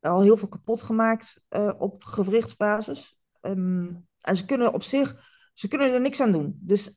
al 0.00 0.22
heel 0.22 0.36
veel 0.36 0.48
kapot 0.48 0.82
gemaakt 0.82 1.40
op 1.78 2.04
gewrichtsbasis. 2.04 3.18
Ehm, 3.40 3.90
en 4.20 4.36
ze 4.36 4.44
kunnen 4.44 4.72
op 4.72 4.82
zich, 4.82 5.16
ze 5.54 5.68
kunnen 5.68 5.92
er 5.92 6.00
niks 6.00 6.20
aan 6.20 6.32
doen. 6.32 6.58
Dus 6.60 6.90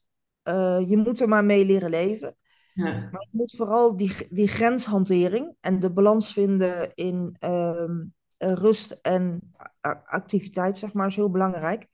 je 0.87 1.01
moet 1.03 1.19
er 1.19 1.27
maar 1.27 1.45
mee 1.45 1.65
leren 1.65 1.89
leven. 1.89 2.35
Ja. 2.73 3.09
Maar 3.11 3.27
je 3.31 3.37
moet 3.37 3.55
vooral 3.55 3.97
die, 3.97 4.15
die 4.29 4.47
grenshantering 4.47 5.55
en 5.59 5.77
de 5.77 5.91
balans 5.91 6.33
vinden 6.33 6.93
in 6.93 7.35
ehm, 7.39 8.03
eh, 8.37 8.53
rust 8.53 8.91
en 8.91 9.53
activiteit, 10.05 10.77
zeg 10.77 10.93
maar, 10.93 11.07
is 11.07 11.15
heel 11.15 11.31
belangrijk. 11.31 11.87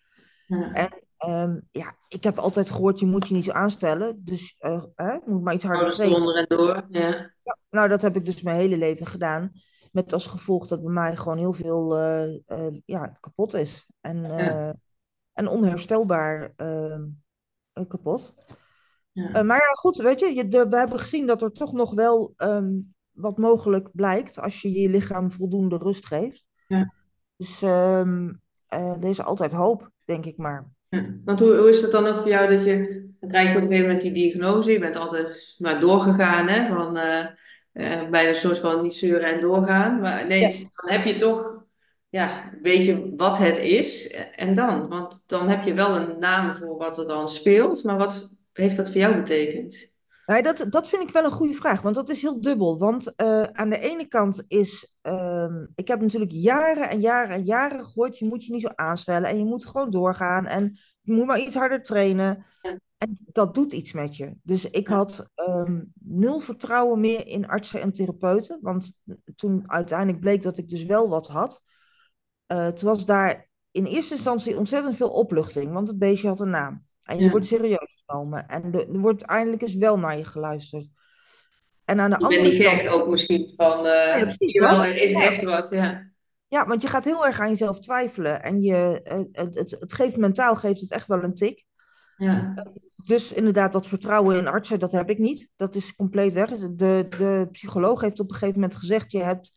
Ja. 0.46 0.74
En 0.74 1.07
ehm, 1.18 1.60
ja, 1.72 1.94
ik 2.08 2.24
heb 2.24 2.38
altijd 2.38 2.70
gehoord, 2.70 3.00
je 3.00 3.06
moet 3.06 3.28
je 3.28 3.34
niet 3.34 3.44
zo 3.46 3.52
aanstellen. 3.52 4.22
Dus 4.26 4.56
eh, 4.60 4.84
hè, 4.96 5.12
je 5.12 5.22
moet 5.26 5.44
maar 5.44 5.54
iets 5.54 5.64
harder 5.64 5.92
Schouders 5.92 5.96
trainen. 5.96 6.18
eronder 6.18 6.36
en 6.36 6.58
door. 6.58 7.02
Ja. 7.02 7.32
Nou, 7.70 7.88
dat 7.90 8.02
heb 8.02 8.16
ik 8.16 8.26
dus 8.26 8.42
mijn 8.42 8.58
hele 8.58 8.78
leven 8.78 9.06
gedaan. 9.06 9.52
Met 9.92 10.14
als 10.14 10.28
gevolg 10.28 10.68
dat 10.68 10.84
bij 10.84 10.94
mij 10.94 11.16
gewoon 11.16 11.38
heel 11.38 11.54
veel 11.54 11.98
eh, 11.98 12.36
eh, 12.46 12.78
ja, 12.86 13.08
kapot 13.20 13.54
is. 13.54 13.86
En, 14.02 14.22
Ja. 14.22 14.76
en 15.34 15.48
onherstelbaar 15.48 16.54
ehm, 16.56 17.06
eh, 17.74 17.84
kapot. 17.88 18.34
Ja. 19.12 19.44
Maar 19.44 19.58
ja, 19.58 19.74
goed, 19.74 19.98
weet 19.98 20.20
je, 20.20 20.36
je 20.36 20.48
de, 20.48 20.68
we 20.70 20.78
hebben 20.78 21.00
gezien 21.00 21.28
dat 21.28 21.42
er 21.42 21.52
toch 21.52 21.74
nog 21.74 21.94
wel 21.94 22.34
ehm, 22.38 22.70
wat 23.12 23.38
mogelijk 23.38 23.90
blijkt 23.94 24.40
als 24.40 24.62
je 24.62 24.72
je 24.72 24.90
lichaam 24.90 25.32
voldoende 25.32 25.78
rust 25.78 26.06
geeft. 26.06 26.48
Ja. 26.68 26.94
Dus 27.38 27.62
eh, 27.62 28.02
er 28.68 29.04
is 29.04 29.22
altijd 29.22 29.52
hoop, 29.52 29.92
denk 30.06 30.26
ik 30.26 30.38
maar. 30.38 30.76
Ja. 30.90 31.06
Want 31.26 31.40
hoe, 31.40 31.56
hoe 31.56 31.70
is 31.70 31.82
dat 31.82 31.92
dan 31.92 32.08
ook 32.08 32.20
voor 32.20 32.30
jou 32.30 32.50
dat 32.50 32.64
je, 32.64 33.06
dan 33.20 33.30
krijg 33.30 33.52
je 33.52 33.56
op 33.56 33.62
een 33.62 33.68
gegeven 33.68 33.88
moment 33.88 34.02
die 34.02 34.14
diagnose, 34.14 34.72
je 34.72 34.80
bent 34.80 34.96
altijd 34.96 35.56
maar 35.58 35.80
doorgegaan, 35.80 36.48
hè, 36.48 36.68
van 36.68 36.98
eh 36.98 37.26
eh, 37.78 38.10
bij 38.10 38.28
een 38.28 38.36
soort 38.36 38.60
van 38.60 38.82
niet 38.82 38.96
zeuren 38.96 39.34
en 39.34 39.42
doorgaan, 39.42 40.00
maar 40.00 40.24
ineens 40.24 40.60
dan 40.60 40.92
heb 40.92 41.06
je 41.06 41.16
toch, 41.16 41.64
ja, 42.10 42.52
weet 42.62 42.86
je 42.86 43.14
wat 43.18 43.38
het 43.38 43.58
is 43.58 44.08
en 44.36 44.56
dan, 44.56 44.88
want 44.88 45.24
dan 45.26 45.50
heb 45.50 45.64
je 45.64 45.74
wel 45.74 45.96
een 45.96 46.20
naam 46.20 46.54
voor 46.54 46.78
wat 46.78 46.98
er 46.98 47.08
dan 47.08 47.30
speelt, 47.30 47.84
maar 47.84 47.98
wat 47.98 48.32
heeft 48.54 48.76
dat 48.76 48.90
voor 48.90 49.02
jou 49.02 49.16
betekend? 49.16 49.90
Nee, 50.28 50.44
dat, 50.44 50.66
dat 50.70 50.90
vind 50.90 51.02
ik 51.02 51.10
wel 51.10 51.24
een 51.24 51.32
goede 51.32 51.54
vraag, 51.54 51.82
want 51.82 51.96
dat 51.96 52.10
is 52.10 52.22
heel 52.22 52.42
dubbel. 52.42 52.78
Want 52.78 53.16
eh, 53.16 53.44
aan 53.44 53.70
de 53.70 53.80
ene 53.80 54.08
kant 54.08 54.44
is, 54.48 54.92
ehm, 55.02 55.66
ik 55.76 55.88
heb 55.88 56.02
natuurlijk 56.02 56.32
jaren 56.32 56.90
en 56.90 57.00
jaren 57.00 57.36
en 57.36 57.44
jaren 57.44 57.86
gehoord, 57.86 58.18
je 58.18 58.26
moet 58.26 58.46
je 58.46 58.52
niet 58.52 58.62
zo 58.62 58.72
aanstellen 58.76 59.30
en 59.30 59.38
je 59.38 59.46
moet 59.46 59.66
gewoon 59.66 59.90
doorgaan 59.90 60.46
en 60.46 60.78
je 61.02 61.14
moet 61.14 61.26
maar 61.26 61.40
iets 61.40 61.56
harder 61.56 61.84
trainen. 61.84 62.46
Ja. 62.62 62.80
En 62.98 63.18
dat 63.26 63.56
doet 63.56 63.74
iets 63.74 63.92
met 63.92 64.18
je. 64.18 64.36
Dus 64.44 64.70
ik 64.70 64.88
had 64.88 65.30
ehm, 65.36 65.82
nul 65.94 66.40
vertrouwen 66.40 67.00
meer 67.00 67.28
in 67.28 67.48
artsen 67.48 67.82
en 67.82 67.94
therapeuten, 67.94 68.60
want 68.62 69.00
toen 69.36 69.64
uiteindelijk 69.72 70.20
bleek 70.20 70.42
dat 70.44 70.58
ik 70.58 70.70
dus 70.70 70.86
wel 70.86 71.10
wat 71.10 71.28
had, 71.28 71.62
eh, 72.46 72.68
toen 72.68 72.90
was 72.90 73.06
daar 73.06 73.50
in 73.72 73.86
eerste 73.86 74.14
instantie 74.14 74.58
ontzettend 74.58 74.96
veel 74.96 75.10
opluchting, 75.10 75.74
want 75.74 75.88
het 75.88 75.98
beestje 75.98 76.28
had 76.28 76.40
een 76.40 76.50
naam. 76.50 76.87
En 77.08 77.18
je 77.18 77.24
Ja. 77.24 77.30
wordt 77.30 77.46
serieus 77.46 78.04
genomen. 78.06 78.48
En 78.48 78.74
er 78.74 79.00
wordt 79.00 79.22
eindelijk 79.22 79.62
eens 79.62 79.76
wel 79.76 80.00
naar 80.00 80.18
je 80.18 80.26
geluisterd. 80.26 80.88
En 81.86 82.00
aan 82.00 82.10
de 82.10 82.16
Je 82.20 82.28
bent 82.28 82.38
andere 82.40 82.52
niet 82.58 82.64
kant, 82.64 82.82
gek 82.82 82.92
ook 82.92 83.08
misschien 83.08 83.54
van, 83.56 83.86
eh 83.86 84.18
ja, 84.18 84.22
precies 84.22 84.54
er 84.56 85.02
is 85.02 85.12
Ja. 85.18 85.32
echt 85.32 85.44
wat, 85.44 85.70
ja. 85.70 86.12
Ja, 86.48 86.66
want 86.68 86.82
je 86.82 86.88
gaat 86.88 87.04
heel 87.04 87.26
erg 87.26 87.40
aan 87.40 87.50
jezelf 87.50 87.80
twijfelen. 87.80 88.44
En 88.44 88.62
je, 88.62 89.02
eh, 89.04 89.18
het, 89.32 89.56
het, 89.56 89.72
het 89.80 89.94
geeft 89.94 90.18
mentaal 90.18 90.56
geeft 90.56 90.82
het 90.82 90.92
echt 90.92 91.08
wel 91.08 91.24
een 91.24 91.36
tik. 91.36 91.64
Ja, 92.18 92.54
Dus 93.06 93.34
inderdaad, 93.34 93.72
dat 93.72 93.88
vertrouwen 93.88 94.38
in 94.38 94.48
artsen, 94.48 94.80
dat 94.80 94.92
heb 94.92 95.10
ik 95.10 95.18
niet. 95.18 95.50
Dat 95.56 95.76
is 95.76 95.96
compleet 95.96 96.34
weg. 96.34 96.50
De, 96.50 97.06
de 97.10 97.48
psycholoog 97.52 98.02
heeft 98.02 98.20
op 98.20 98.30
een 98.30 98.36
gegeven 98.36 98.60
moment 98.60 98.76
gezegd: 98.80 99.12
je 99.12 99.24
hebt 99.24 99.52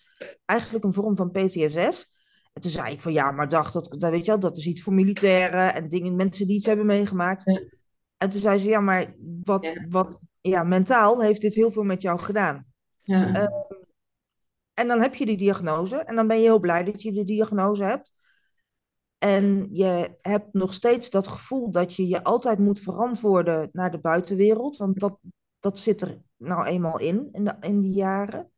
eigenlijk 0.44 0.84
een 0.84 0.92
vorm 0.92 1.16
van 1.16 1.30
PTSS. 1.30 2.10
En 2.52 2.62
toen 2.62 2.70
zei 2.70 2.92
ik 2.92 3.02
van 3.02 3.12
ja, 3.12 3.30
maar 3.30 3.48
dacht 3.48 3.72
dat, 3.72 3.96
dat 3.98 4.10
weet 4.10 4.24
je 4.24 4.30
wel, 4.30 4.40
dat 4.40 4.56
is 4.56 4.66
iets 4.66 4.82
voor 4.82 4.92
militairen 4.92 5.74
en 5.74 5.88
dingen, 5.88 6.16
mensen 6.16 6.46
die 6.46 6.56
iets 6.56 6.66
hebben 6.66 6.86
meegemaakt. 6.86 7.44
Ja. 7.44 7.60
En 8.16 8.30
toen 8.30 8.40
zei 8.40 8.58
ze 8.58 8.68
ja, 8.68 8.80
maar 8.80 9.14
wat, 9.42 9.64
Ja. 9.64 9.86
wat 9.88 10.20
ja, 10.40 10.62
mentaal 10.62 11.22
heeft 11.22 11.40
dit 11.40 11.54
heel 11.54 11.70
veel 11.70 11.82
met 11.82 12.02
jou 12.02 12.18
gedaan. 12.18 12.66
ja, 13.02 13.34
Eh, 13.34 13.46
En 14.74 14.86
dan 14.88 15.00
heb 15.00 15.14
je 15.14 15.26
die 15.26 15.36
diagnose 15.36 15.96
en 15.96 16.14
dan 16.16 16.26
ben 16.26 16.36
je 16.36 16.42
heel 16.42 16.60
blij 16.60 16.84
dat 16.84 17.02
je 17.02 17.12
de 17.12 17.24
diagnose 17.24 17.84
hebt. 17.84 18.12
En 19.18 19.68
je 19.70 20.16
hebt 20.20 20.52
nog 20.52 20.74
steeds 20.74 21.10
dat 21.10 21.28
gevoel 21.28 21.70
dat 21.70 21.94
je 21.94 22.06
je 22.08 22.24
altijd 22.24 22.58
moet 22.58 22.80
verantwoorden 22.80 23.68
naar 23.72 23.90
de 23.90 23.98
buitenwereld. 24.00 24.76
Want 24.76 25.00
dat, 25.00 25.18
dat 25.58 25.78
zit 25.78 26.02
er 26.02 26.20
nou 26.36 26.66
eenmaal 26.66 26.98
in, 26.98 27.28
in, 27.32 27.44
de, 27.44 27.56
in 27.60 27.80
die 27.80 27.94
jaren. 27.94 28.50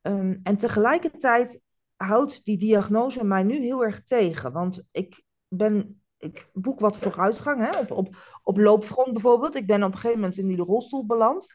Ehm, 0.00 0.36
en 0.42 0.56
tegelijkertijd 0.56 1.60
houdt 1.96 2.44
die 2.44 2.58
diagnose 2.58 3.24
mij 3.24 3.42
nu 3.42 3.54
heel 3.54 3.84
erg 3.84 4.04
tegen. 4.04 4.52
Want 4.52 4.84
ik 4.90 5.22
ben, 5.48 6.02
ik 6.18 6.48
boek 6.52 6.80
wat 6.80 6.98
vooruitgang 6.98 7.70
hè, 7.70 7.78
op, 7.78 7.90
op, 7.90 8.14
op 8.42 8.56
loopfront 8.56 9.12
bijvoorbeeld. 9.12 9.56
Ik 9.56 9.66
ben 9.66 9.82
op 9.82 9.92
een 9.92 9.98
gegeven 9.98 10.20
moment 10.20 10.38
in 10.38 10.46
die 10.46 10.56
rolstoel 10.56 11.06
beland. 11.06 11.46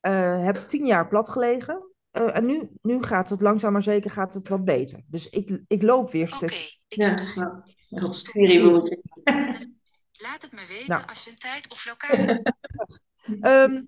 Eh, 0.00 0.44
heb 0.44 0.56
tien 0.56 0.86
jaar 0.86 1.08
plat 1.08 1.30
gelegen. 1.30 1.92
Eh, 2.10 2.36
en 2.36 2.46
nu, 2.46 2.70
nu 2.82 3.02
gaat 3.02 3.30
het 3.30 3.40
langzaam 3.40 3.72
maar 3.72 3.82
zeker 3.82 4.10
gaat 4.10 4.34
het 4.34 4.48
wat 4.48 4.64
beter. 4.64 5.00
Dus 5.06 5.28
ik, 5.28 5.62
ik 5.66 5.82
loop 5.82 6.10
weer 6.10 6.34
Oké, 6.34 6.36
stuk. 6.36 6.80
ik 6.88 6.98
ja. 6.98 7.08
heb 7.08 7.16
de 7.16 7.62
ja, 7.88 8.12
Siri-boeltje. 8.12 9.02
Laat 10.12 10.42
het 10.42 10.52
me 10.52 10.66
weten 10.68 10.88
Nou. 10.88 11.02
als 11.06 11.24
je 11.24 11.30
een 11.30 11.36
tijd 11.36 11.70
of 11.70 11.86
locatie 11.86 12.42
Ehm, 13.40 13.82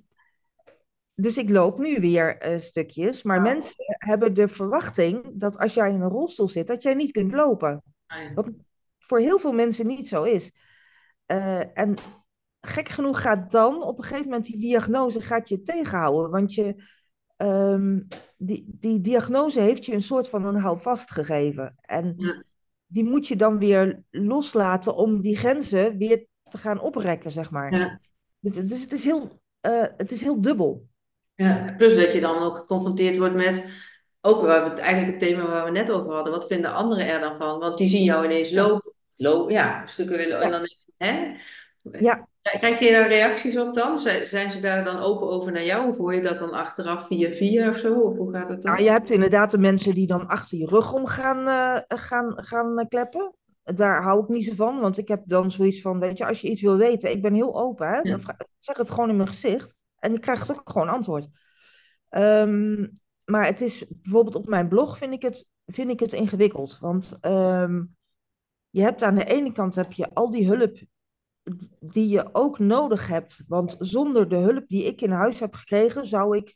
dus 1.18 1.36
ik 1.38 1.50
loop 1.50 1.78
nu 1.78 2.00
weer 2.00 2.38
eh, 2.38 2.60
stukjes. 2.60 3.22
Maar 3.22 3.40
mensen 3.42 3.84
hebben 3.86 4.34
de 4.34 4.48
verwachting 4.48 5.30
dat 5.34 5.58
als 5.58 5.74
jij 5.74 5.88
in 5.90 6.00
een 6.00 6.08
rolstoel 6.08 6.48
zit, 6.48 6.66
dat 6.66 6.82
jij 6.82 6.94
niet 6.94 7.10
kunt 7.12 7.32
lopen. 7.32 7.82
Wat 8.34 8.50
voor 8.98 9.18
heel 9.18 9.38
veel 9.38 9.52
mensen 9.52 9.86
niet 9.86 10.08
zo 10.08 10.22
is. 10.22 10.52
Eh, 11.26 11.78
en 11.78 11.94
gek 12.60 12.88
genoeg 12.88 13.20
gaat 13.20 13.50
dan 13.50 13.82
op 13.82 13.98
een 13.98 14.04
gegeven 14.04 14.24
moment 14.24 14.44
die 14.44 14.58
diagnose 14.58 15.20
gaat 15.20 15.48
je 15.48 15.62
tegenhouden. 15.62 16.30
Want 16.30 16.54
je, 16.54 16.82
ehm, 17.36 18.00
die, 18.36 18.64
die 18.68 19.00
diagnose 19.00 19.60
heeft 19.60 19.84
je 19.84 19.92
een 19.92 20.02
soort 20.02 20.28
van 20.28 20.44
een 20.44 20.56
houvast 20.60 21.10
gegeven. 21.10 21.74
En 21.80 22.14
Ja. 22.16 22.44
die 22.86 23.04
moet 23.04 23.26
je 23.28 23.36
dan 23.36 23.58
weer 23.58 24.02
loslaten 24.10 24.96
om 24.96 25.20
die 25.20 25.36
grenzen 25.36 25.96
weer 25.96 26.26
te 26.42 26.58
gaan 26.58 26.80
oprekken, 26.80 27.30
zeg 27.30 27.50
maar. 27.50 27.74
Ja. 27.74 28.00
Dus, 28.40 28.56
dus 28.56 28.80
het, 28.80 28.92
is 28.92 29.04
heel, 29.04 29.40
eh, 29.60 29.84
het 29.96 30.10
is 30.10 30.20
heel 30.20 30.40
dubbel. 30.40 30.86
Ja, 31.36 31.74
plus 31.76 31.96
dat 31.96 32.12
je 32.12 32.20
dan 32.20 32.42
ook 32.42 32.56
geconfronteerd 32.56 33.16
wordt 33.16 33.34
met, 33.34 33.64
ook 34.20 34.42
waar 34.42 34.62
we 34.64 34.70
het, 34.70 34.78
eigenlijk 34.78 35.20
het 35.20 35.30
thema 35.30 35.46
waar 35.46 35.64
we 35.64 35.70
net 35.70 35.90
over 35.90 36.12
hadden, 36.12 36.32
wat 36.32 36.46
vinden 36.46 36.72
anderen 36.72 37.06
er 37.06 37.20
dan 37.20 37.36
van? 37.36 37.58
Want 37.58 37.78
die 37.78 37.88
zien 37.88 38.02
jou 38.02 38.24
ineens 38.24 38.50
lopen, 38.50 38.92
lopen 39.16 39.52
ja, 39.52 39.86
stukken 39.86 40.16
willen, 40.16 40.40
en 40.40 40.50
dan 40.50 40.62
hè? 40.96 41.34
Ja. 42.00 42.28
Krijg 42.42 42.78
je 42.78 42.90
daar 42.90 43.08
reacties 43.08 43.58
op 43.58 43.74
dan? 43.74 43.98
Zijn, 43.98 44.50
ze 44.50 44.60
daar 44.60 44.84
dan 44.84 44.98
open 44.98 45.28
over 45.28 45.52
naar 45.52 45.64
jou? 45.64 45.88
Of 45.88 45.96
hoor 45.96 46.14
je 46.14 46.22
dat 46.22 46.38
dan 46.38 46.52
achteraf 46.52 47.06
via 47.06 47.32
via 47.32 47.70
of 47.70 47.78
zo? 47.78 47.94
Of 47.94 48.16
hoe 48.16 48.32
gaat 48.32 48.48
het 48.48 48.62
dan? 48.62 48.72
Nou, 48.72 48.84
je 48.84 48.90
hebt 48.90 49.10
inderdaad 49.10 49.50
de 49.50 49.58
mensen 49.58 49.94
die 49.94 50.06
dan 50.06 50.26
achter 50.26 50.58
je 50.58 50.66
rug 50.66 50.92
om 50.92 51.06
gaan, 51.06 51.46
eh, 51.46 51.98
gaan, 51.98 52.32
gaan 52.36 52.78
eh, 52.78 52.86
kleppen. 52.88 53.34
Daar 53.62 54.02
hou 54.02 54.22
ik 54.22 54.28
niet 54.28 54.44
zo 54.44 54.52
van, 54.54 54.80
want 54.80 54.98
ik 54.98 55.08
heb 55.08 55.22
dan 55.24 55.50
zoiets 55.50 55.80
van, 55.80 56.00
weet 56.00 56.18
je, 56.18 56.26
als 56.26 56.40
je 56.40 56.48
iets 56.48 56.62
wil 56.62 56.76
weten, 56.76 57.10
ik 57.10 57.22
ben 57.22 57.34
heel 57.34 57.54
open, 57.54 57.88
hè? 57.88 57.98
Ja. 58.02 58.18
Zeg 58.58 58.76
het 58.76 58.90
gewoon 58.90 59.08
in 59.08 59.16
mijn 59.16 59.28
gezicht 59.28 59.75
en 60.06 60.14
ik 60.14 60.20
krijg 60.20 60.50
ook 60.50 60.70
gewoon 60.70 60.88
antwoord. 60.88 61.28
Ehm, 62.08 62.86
maar 63.24 63.46
het 63.46 63.60
is 63.60 63.84
bijvoorbeeld 63.88 64.34
op 64.34 64.46
mijn 64.46 64.68
blog 64.68 64.98
vind 64.98 65.12
ik 65.12 65.22
het, 65.22 65.46
vind 65.66 65.90
ik 65.90 66.00
het 66.00 66.12
ingewikkeld, 66.12 66.78
want 66.80 67.18
ehm, 67.20 67.82
je 68.70 68.82
hebt 68.82 69.02
aan 69.02 69.14
de 69.14 69.24
ene 69.24 69.52
kant 69.52 69.74
heb 69.74 69.92
je 69.92 70.10
al 70.14 70.30
die 70.30 70.46
hulp 70.46 70.78
die 71.80 72.08
je 72.08 72.28
ook 72.32 72.58
nodig 72.58 73.06
hebt, 73.08 73.44
want 73.48 73.76
zonder 73.78 74.28
de 74.28 74.36
hulp 74.36 74.64
die 74.68 74.84
ik 74.84 75.00
in 75.00 75.10
huis 75.10 75.40
heb 75.40 75.54
gekregen, 75.54 76.06
zou 76.06 76.36
ik 76.36 76.54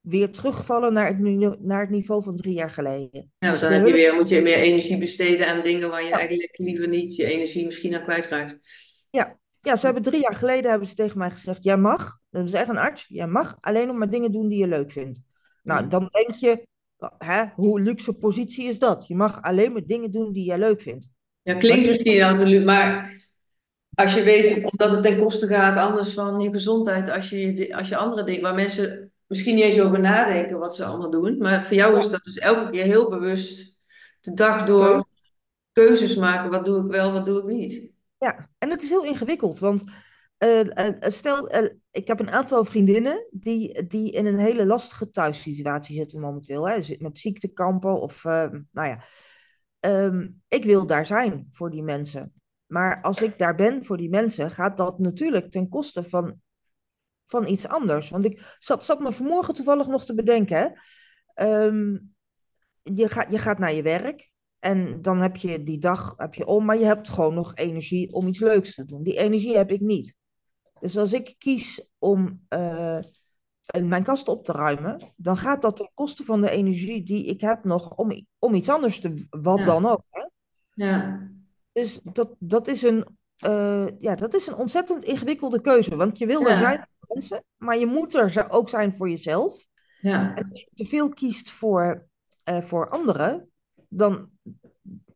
weer 0.00 0.30
terugvallen 0.30 0.92
naar 0.92 1.06
het, 1.06 1.18
naar 1.60 1.80
het 1.80 1.90
niveau 1.90 2.22
van 2.22 2.36
drie 2.36 2.54
jaar 2.54 2.70
geleden. 2.70 3.32
Ja, 3.38 3.50
Dus 3.50 3.60
dan 3.60 3.72
heb 3.72 3.86
je 3.86 3.92
weer, 3.92 4.14
moet 4.14 4.28
je 4.28 4.40
meer 4.40 4.58
energie 4.58 4.98
besteden 4.98 5.48
aan 5.48 5.62
dingen 5.62 5.90
waar 5.90 6.02
je 6.02 6.08
Ja. 6.08 6.18
eigenlijk 6.18 6.58
liever 6.58 6.88
niet 6.88 7.16
je 7.16 7.24
energie 7.24 7.64
misschien 7.64 7.94
aan 7.94 8.02
kwijtraakt. 8.02 8.58
Ja, 9.10 9.38
ze 9.64 9.84
hebben 9.84 10.02
drie 10.02 10.20
jaar 10.20 10.34
geleden 10.34 10.70
hebben 10.70 10.88
ze 10.88 10.94
tegen 10.94 11.18
mij 11.18 11.30
gezegd: 11.30 11.64
Jij 11.64 11.76
mag, 11.76 12.18
dat 12.30 12.44
is 12.44 12.52
echt 12.52 12.68
een 12.68 12.78
arts, 12.78 13.06
jij 13.08 13.26
mag 13.26 13.56
alleen 13.60 13.86
nog 13.86 13.96
maar 13.96 14.10
dingen 14.10 14.32
doen 14.32 14.48
die 14.48 14.58
je 14.58 14.66
leuk 14.66 14.90
vindt. 14.90 15.20
Nou, 15.62 15.82
Ja. 15.82 15.88
dan 15.88 16.08
denk 16.10 16.34
je: 16.34 16.66
hè, 17.18 17.44
hoe 17.54 17.80
luxe 17.80 18.12
positie 18.12 18.68
is 18.68 18.78
dat? 18.78 19.06
Je 19.06 19.14
mag 19.14 19.42
alleen 19.42 19.72
maar 19.72 19.86
dingen 19.86 20.10
doen 20.10 20.32
die 20.32 20.44
jij 20.44 20.58
leuk 20.58 20.80
vindt. 20.80 21.08
Ja, 21.42 21.54
klinkt 21.54 21.86
misschien 21.86 22.22
absoluut, 22.22 22.64
maar 22.64 23.22
als 23.94 24.14
je 24.14 24.22
weet, 24.22 24.64
omdat 24.64 24.90
het 24.90 25.02
ten 25.02 25.18
koste 25.18 25.46
gaat 25.46 25.76
anders 25.76 26.12
van 26.14 26.40
je 26.40 26.50
gezondheid, 26.50 27.10
als 27.10 27.28
je, 27.30 27.74
als 27.76 27.88
je 27.88 27.96
andere 27.96 28.24
dingen, 28.24 28.42
waar 28.42 28.54
mensen 28.54 29.12
misschien 29.26 29.54
niet 29.54 29.64
eens 29.64 29.80
over 29.80 30.00
nadenken 30.00 30.58
wat 30.58 30.76
ze 30.76 30.84
allemaal 30.84 31.10
doen, 31.10 31.38
maar 31.38 31.66
voor 31.66 31.76
jou 31.76 31.96
is 31.96 32.10
dat 32.10 32.24
dus 32.24 32.38
elke 32.38 32.70
keer 32.70 32.84
heel 32.84 33.08
bewust 33.08 33.76
de 34.20 34.34
dag 34.34 34.64
door 34.64 35.04
keuzes 35.72 36.16
maken. 36.16 36.50
Wat 36.50 36.64
doe 36.64 36.84
ik 36.84 36.90
wel, 36.90 37.12
wat 37.12 37.26
doe 37.26 37.38
ik 37.38 37.44
niet? 37.44 37.92
Ja, 38.24 38.48
en 38.58 38.70
het 38.70 38.82
is 38.82 38.88
heel 38.88 39.04
ingewikkeld, 39.04 39.58
want 39.58 39.84
eh, 40.36 40.86
eh, 40.86 40.94
stel, 41.00 41.48
eh, 41.48 41.70
ik 41.90 42.06
heb 42.06 42.20
een 42.20 42.30
aantal 42.30 42.64
vriendinnen 42.64 43.26
die, 43.30 43.86
die 43.86 44.12
in 44.12 44.26
een 44.26 44.38
hele 44.38 44.66
lastige 44.66 45.10
thuissituatie 45.10 45.96
zitten 45.96 46.20
momenteel. 46.20 46.68
Hè, 46.68 46.82
Zit 46.82 47.00
met 47.00 47.18
ziektekampen 47.18 48.00
of, 48.00 48.24
eh, 48.24 48.50
nou 48.70 48.88
ja. 48.88 49.02
Ehm, 49.80 50.28
ik 50.48 50.64
wil 50.64 50.86
daar 50.86 51.06
zijn 51.06 51.48
voor 51.50 51.70
die 51.70 51.82
mensen. 51.82 52.32
Maar 52.66 53.02
als 53.02 53.20
ik 53.22 53.38
daar 53.38 53.54
ben 53.54 53.84
voor 53.84 53.96
die 53.96 54.10
mensen, 54.10 54.50
gaat 54.50 54.76
dat 54.76 54.98
natuurlijk 54.98 55.50
ten 55.50 55.68
koste 55.68 56.02
van, 56.04 56.40
van 57.24 57.46
iets 57.46 57.68
anders. 57.68 58.10
Want 58.10 58.24
ik 58.24 58.56
zat, 58.58 58.84
zat 58.84 59.00
me 59.00 59.12
vanmorgen 59.12 59.54
toevallig 59.54 59.86
nog 59.86 60.04
te 60.04 60.14
bedenken. 60.14 60.58
Hè. 60.58 60.68
Ehm, 61.34 61.98
je, 62.82 63.08
gaat, 63.08 63.30
je 63.30 63.38
gaat 63.38 63.58
naar 63.58 63.72
je 63.72 63.82
werk. 63.82 64.32
En 64.64 65.02
dan 65.02 65.20
heb 65.20 65.36
je 65.36 65.62
die 65.62 65.78
dag 65.78 66.14
heb 66.16 66.34
je 66.34 66.46
om, 66.46 66.64
maar 66.64 66.78
je 66.78 66.84
hebt 66.84 67.08
gewoon 67.08 67.34
nog 67.34 67.54
energie 67.54 68.12
om 68.12 68.26
iets 68.26 68.38
leuks 68.40 68.74
te 68.74 68.84
doen. 68.84 69.02
Die 69.02 69.16
energie 69.18 69.56
heb 69.56 69.70
ik 69.70 69.80
niet. 69.80 70.14
Dus 70.80 70.96
als 70.96 71.12
ik 71.12 71.34
kies 71.38 71.84
om 71.98 72.44
eh, 72.48 72.98
mijn 73.82 74.02
kast 74.02 74.28
op 74.28 74.44
te 74.44 74.52
ruimen, 74.52 75.00
dan 75.16 75.36
gaat 75.36 75.62
dat 75.62 75.76
ten 75.76 75.90
koste 75.94 76.24
van 76.24 76.40
de 76.40 76.50
energie 76.50 77.02
die 77.02 77.24
ik 77.26 77.40
heb 77.40 77.64
nog 77.64 77.94
om, 77.96 78.26
om 78.38 78.54
iets 78.54 78.68
anders 78.68 79.00
te, 79.00 79.26
wat 79.30 79.58
Ja. 79.58 79.64
dan 79.64 79.86
ook. 79.86 80.02
Hè? 80.10 80.28
Ja, 80.74 81.28
Dus 81.72 82.00
dat, 82.02 82.34
dat, 82.38 82.68
is 82.68 82.82
een, 82.82 83.04
eh, 83.36 83.86
ja, 83.98 84.14
dat 84.14 84.34
is 84.34 84.46
een 84.46 84.56
ontzettend 84.56 85.04
ingewikkelde 85.04 85.60
keuze. 85.60 85.96
Want 85.96 86.18
je 86.18 86.26
wil 86.26 86.46
er 86.48 86.58
zijn 86.58 86.76
voor 86.78 87.14
mensen, 87.14 87.44
maar 87.56 87.78
je 87.78 87.86
moet 87.86 88.14
er 88.14 88.50
ook 88.50 88.68
zijn 88.68 88.94
voor 88.94 89.10
jezelf. 89.10 89.66
ja, 90.00 90.34
En 90.36 90.48
als 90.50 90.60
je 90.60 90.68
te 90.74 90.84
veel 90.84 91.08
kiest 91.08 91.50
voor, 91.50 92.06
eh, 92.44 92.62
voor 92.62 92.88
anderen, 92.90 93.50
dan, 93.88 94.32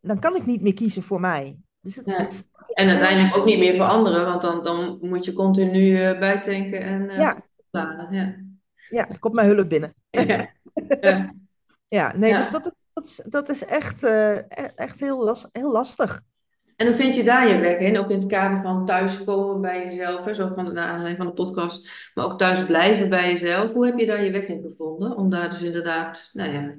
dan 0.00 0.18
kan 0.18 0.36
ik 0.36 0.46
niet 0.46 0.62
meer 0.62 0.74
kiezen 0.74 1.02
voor 1.02 1.20
mij. 1.20 1.56
Dus 1.80 1.96
het, 1.96 2.06
Ja. 2.06 2.16
het 2.16 2.28
is- 2.28 2.44
En 2.68 2.88
uiteindelijk 2.88 3.36
ook 3.36 3.44
niet 3.44 3.58
meer 3.58 3.76
voor 3.76 3.84
anderen, 3.84 4.24
want 4.26 4.42
dan, 4.42 4.64
dan 4.64 4.98
moet 5.00 5.24
je 5.24 5.32
continu 5.32 6.02
eh, 6.04 6.18
bijtanken 6.18 6.80
en 6.80 7.10
eh 7.10 7.18
Ja. 7.18 7.36
Ja. 7.70 8.34
ja, 8.88 9.08
er 9.08 9.18
komt 9.18 9.34
mijn 9.34 9.48
hulp 9.48 9.68
binnen. 9.68 9.94
Ja. 10.10 10.24
Ja. 11.00 11.34
Ja, 11.88 12.16
nee, 12.16 12.36
dus 12.36 12.50
dat 12.50 12.66
is, 12.66 12.74
dat 12.92 13.06
is, 13.06 13.22
dat 13.28 13.48
is 13.48 13.64
echt, 13.64 14.02
eh, 14.02 14.36
e- 14.36 14.42
echt 14.74 15.00
heel, 15.00 15.24
las, 15.24 15.48
heel 15.52 15.72
lastig. 15.72 16.20
En 16.76 16.86
hoe 16.86 16.94
vind 16.96 17.14
je 17.14 17.24
daar 17.24 17.48
je 17.48 17.58
weg 17.58 17.78
in? 17.78 17.98
Ook 17.98 18.10
in 18.10 18.18
het 18.18 18.26
kader 18.28 18.58
van 18.62 18.84
thuiskomen 18.86 19.60
bij 19.60 19.84
jezelf, 19.84 20.24
hè? 20.24 20.34
Zo 20.34 20.48
van, 20.54 20.78
aanleiding 20.78 21.16
van 21.16 21.26
de 21.26 21.32
podcast, 21.32 22.10
maar 22.14 22.24
ook 22.24 22.38
thuis 22.38 22.64
blijven 22.66 23.08
bij 23.08 23.28
jezelf. 23.28 23.72
Hoe 23.72 23.86
heb 23.86 23.98
je 23.98 24.06
daar 24.06 24.22
je 24.24 24.30
weg 24.30 24.46
in 24.46 24.62
gevonden? 24.62 25.16
Om 25.16 25.30
daar 25.30 25.50
dus 25.50 25.62
inderdaad, 25.62 26.30
nou 26.32 26.52
ja, 26.52 26.74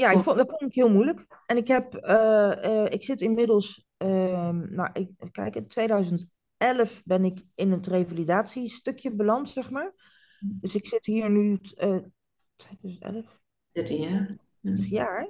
Ja, 0.00 0.10
ik 0.10 0.20
vond, 0.20 0.36
dat 0.36 0.50
vond 0.50 0.62
ik 0.62 0.74
heel 0.74 0.90
moeilijk. 0.90 1.26
En 1.46 1.56
ik 1.56 1.68
heb, 1.68 1.94
eh, 1.94 2.64
eh, 2.64 2.92
ik 2.92 3.04
zit 3.04 3.20
inmiddels, 3.20 3.86
ehm, 3.96 4.74
nou, 4.74 4.90
ik, 4.92 5.10
kijk, 5.32 5.56
in 5.56 5.66
2011 5.66 7.02
ben 7.04 7.24
ik 7.24 7.42
in 7.54 7.70
het 7.70 7.86
revalidatiestukje 7.86 9.14
beland, 9.14 9.48
zeg 9.48 9.70
maar. 9.70 9.92
Dus 10.40 10.74
ik 10.74 10.86
zit 10.86 11.06
hier 11.06 11.30
nu, 11.30 11.58
eh 11.74 11.96
2011, 12.56 13.40
13 13.72 14.00
jaar. 14.00 14.36
20 14.60 14.88
jaar. 14.88 15.28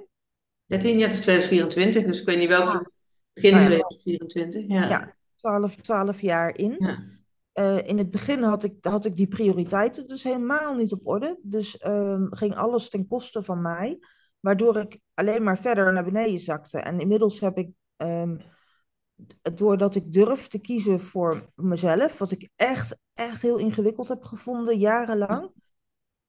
13 0.65 0.97
jaar, 0.97 1.09
het 1.09 1.17
is 1.17 1.23
2024, 1.23 2.03
dus 2.05 2.19
ik 2.19 2.25
weet 2.25 2.37
niet 2.37 2.49
welke 2.49 2.71
Ja. 2.71 2.91
begin 3.33 3.51
Nou 3.51 3.71
ja. 3.71 3.79
2024. 3.79 4.67
Ja. 4.67 4.89
Ja. 4.89 5.15
12, 5.35 5.75
12 5.75 6.21
jaar 6.21 6.57
in. 6.57 6.75
Ja. 6.77 7.03
Eh, 7.51 7.87
in 7.87 7.97
het 7.97 8.11
begin 8.11 8.43
had 8.43 8.63
ik, 8.63 8.73
had 8.81 9.05
ik 9.05 9.15
die 9.15 9.27
prioriteiten 9.27 10.07
dus 10.07 10.23
helemaal 10.23 10.75
niet 10.75 10.91
op 10.91 11.07
orde. 11.07 11.39
Dus 11.41 11.77
ehm, 11.77 12.25
ging 12.29 12.55
alles 12.55 12.89
ten 12.89 13.07
koste 13.07 13.43
van 13.43 13.61
mij, 13.61 13.99
waardoor 14.41 14.77
ik 14.77 14.99
alleen 15.13 15.43
maar 15.43 15.59
verder 15.59 15.93
naar 15.93 16.03
beneden 16.03 16.39
zakte. 16.39 16.79
En 16.79 16.99
inmiddels 16.99 17.39
heb 17.39 17.57
ik, 17.57 17.69
ehm, 17.97 18.37
doordat 19.55 19.95
ik 19.95 20.13
durf 20.13 20.47
te 20.47 20.59
kiezen 20.59 20.99
voor 20.99 21.49
mezelf, 21.55 22.17
wat 22.17 22.31
ik 22.31 22.49
echt, 22.55 22.97
echt 23.13 23.41
heel 23.41 23.57
ingewikkeld 23.57 24.07
heb 24.07 24.23
gevonden, 24.23 24.77
jarenlang, 24.77 25.51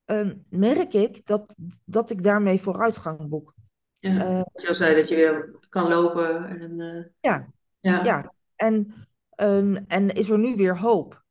ehm, 0.04 0.36
merk 0.48 0.92
ik 0.92 1.26
dat, 1.26 1.54
dat 1.84 2.10
ik 2.10 2.22
daarmee 2.22 2.60
vooruitgang 2.60 3.28
boek. 3.28 3.54
Ja. 3.98 4.46
Al 4.52 4.74
zei, 4.74 4.94
dat 4.94 5.08
je 5.08 5.14
weer 5.14 5.58
kan 5.68 5.88
lopen. 5.88 6.60
En, 6.60 6.80
eh, 6.80 7.04
Ja. 7.20 7.52
ja. 7.80 8.04
Ja, 8.04 8.32
en, 8.56 8.94
ehm, 9.30 9.76
en 9.86 10.08
is 10.08 10.30
er 10.30 10.38
nu 10.38 10.56
weer 10.56 10.78
hoop. 10.78 11.22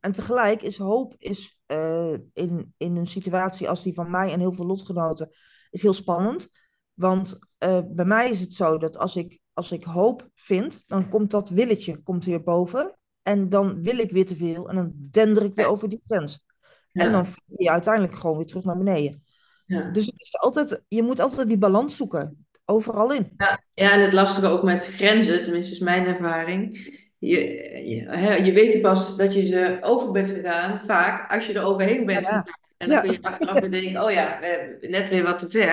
En 0.00 0.12
tegelijk 0.12 0.62
is 0.62 0.78
hoop 0.78 1.14
is, 1.18 1.58
eh, 1.66 2.12
in, 2.32 2.74
in 2.76 2.96
een 2.96 3.06
situatie 3.06 3.68
als 3.68 3.82
die 3.82 3.94
van 3.94 4.10
mij 4.10 4.32
en 4.32 4.40
heel 4.40 4.52
veel 4.52 4.66
lotgenoten 4.66 5.30
is 5.70 5.82
heel 5.82 5.92
spannend. 5.94 6.48
Want 6.94 7.38
eh, 7.58 7.80
bij 7.88 8.04
mij 8.04 8.30
is 8.30 8.40
het 8.40 8.54
zo 8.54 8.78
dat 8.78 8.96
als 8.96 9.16
ik, 9.16 9.38
als 9.52 9.72
ik 9.72 9.84
hoop 9.84 10.28
vind, 10.34 10.82
dan 10.86 11.08
komt 11.08 11.30
dat 11.30 11.48
willetje 11.48 12.02
komt 12.02 12.24
weer 12.24 12.42
boven. 12.42 12.94
En 13.22 13.48
dan 13.48 13.82
wil 13.82 13.98
ik 13.98 14.10
weer 14.10 14.26
te 14.26 14.36
veel 14.36 14.68
en 14.68 14.76
dan 14.76 14.92
dender 14.94 15.44
ik 15.44 15.54
weer 15.54 15.66
over 15.66 15.88
die 15.88 16.00
grens. 16.04 16.44
En 16.92 17.12
dan 17.12 17.26
val 17.26 17.42
je 17.46 17.70
uiteindelijk 17.70 18.14
gewoon 18.14 18.36
weer 18.36 18.46
terug 18.46 18.64
naar 18.64 18.78
beneden. 18.78 19.24
Ja. 19.66 19.90
Dus 19.90 20.06
het 20.06 20.20
is 20.20 20.38
altijd, 20.38 20.82
je 20.88 21.02
moet 21.02 21.20
altijd 21.20 21.48
die 21.48 21.58
balans 21.58 21.96
zoeken. 21.96 22.46
Overal 22.64 23.12
in. 23.12 23.32
Ja, 23.36 23.62
ja, 23.74 23.92
en 23.92 24.00
het 24.00 24.12
lastige 24.12 24.46
ook 24.46 24.62
met 24.62 24.86
grenzen, 24.86 25.44
tenminste 25.44 25.72
is 25.72 25.78
mijn 25.78 26.06
ervaring. 26.06 26.76
Je, 27.18 27.38
je, 27.86 28.44
je 28.44 28.52
weet 28.52 28.80
pas 28.82 29.16
dat 29.16 29.34
je 29.34 29.56
er 29.56 29.82
over 29.82 30.12
bent 30.12 30.30
gegaan, 30.30 30.80
vaak 30.86 31.32
als 31.32 31.46
je 31.46 31.52
er 31.52 31.64
overheen 31.64 32.06
bent 32.06 32.26
Ja. 32.26 32.30
gegaan. 32.30 32.58
En 32.80 32.88
dan 32.88 32.96
Ja. 32.96 33.00
kun 33.02 33.12
je 33.12 33.22
achteraf 33.22 33.60
weer 33.60 33.70
denken, 33.70 34.04
oh 34.04 34.10
ja, 34.10 34.38
we 34.40 34.46
hebben 34.46 34.90
net 34.90 35.08
weer 35.08 35.22
wat 35.22 35.38
te 35.38 35.48
ver. 35.48 35.68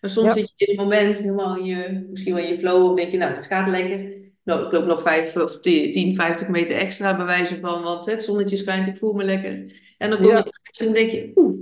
Maar 0.00 0.10
soms 0.10 0.26
Ja. 0.26 0.32
zit 0.34 0.52
je 0.56 0.66
in 0.66 0.70
het 0.78 0.84
moment 0.84 1.18
helemaal 1.18 1.56
in 1.56 1.64
je, 1.64 2.06
misschien 2.10 2.34
wel 2.34 2.44
in 2.44 2.50
je 2.50 2.58
flow, 2.58 2.90
of 2.90 2.96
denk 2.96 3.10
je, 3.12 3.18
nou, 3.18 3.34
het 3.34 3.46
gaat 3.46 3.68
lekker. 3.68 4.18
Nou, 4.44 4.66
ik 4.66 4.72
loop 4.72 4.84
nog 4.86 5.02
vijf 5.02 5.36
of 5.36 5.60
10, 5.60 6.14
50 6.14 6.48
meter 6.48 6.76
extra 6.76 7.16
bij 7.16 7.26
wijze 7.26 7.60
van, 7.60 7.82
want 7.82 8.06
het 8.06 8.24
zonnetje 8.24 8.56
schijnt, 8.56 8.86
ik 8.86 8.96
voel 8.96 9.12
me 9.12 9.24
lekker. 9.24 9.52
En 9.98 10.10
dan 10.10 10.18
kom 10.18 10.26
je 10.28 10.32
Ja. 10.32 10.44
en 10.78 10.84
dan 10.84 10.92
denk 10.92 11.10
je, 11.10 11.32
oeh, 11.34 11.58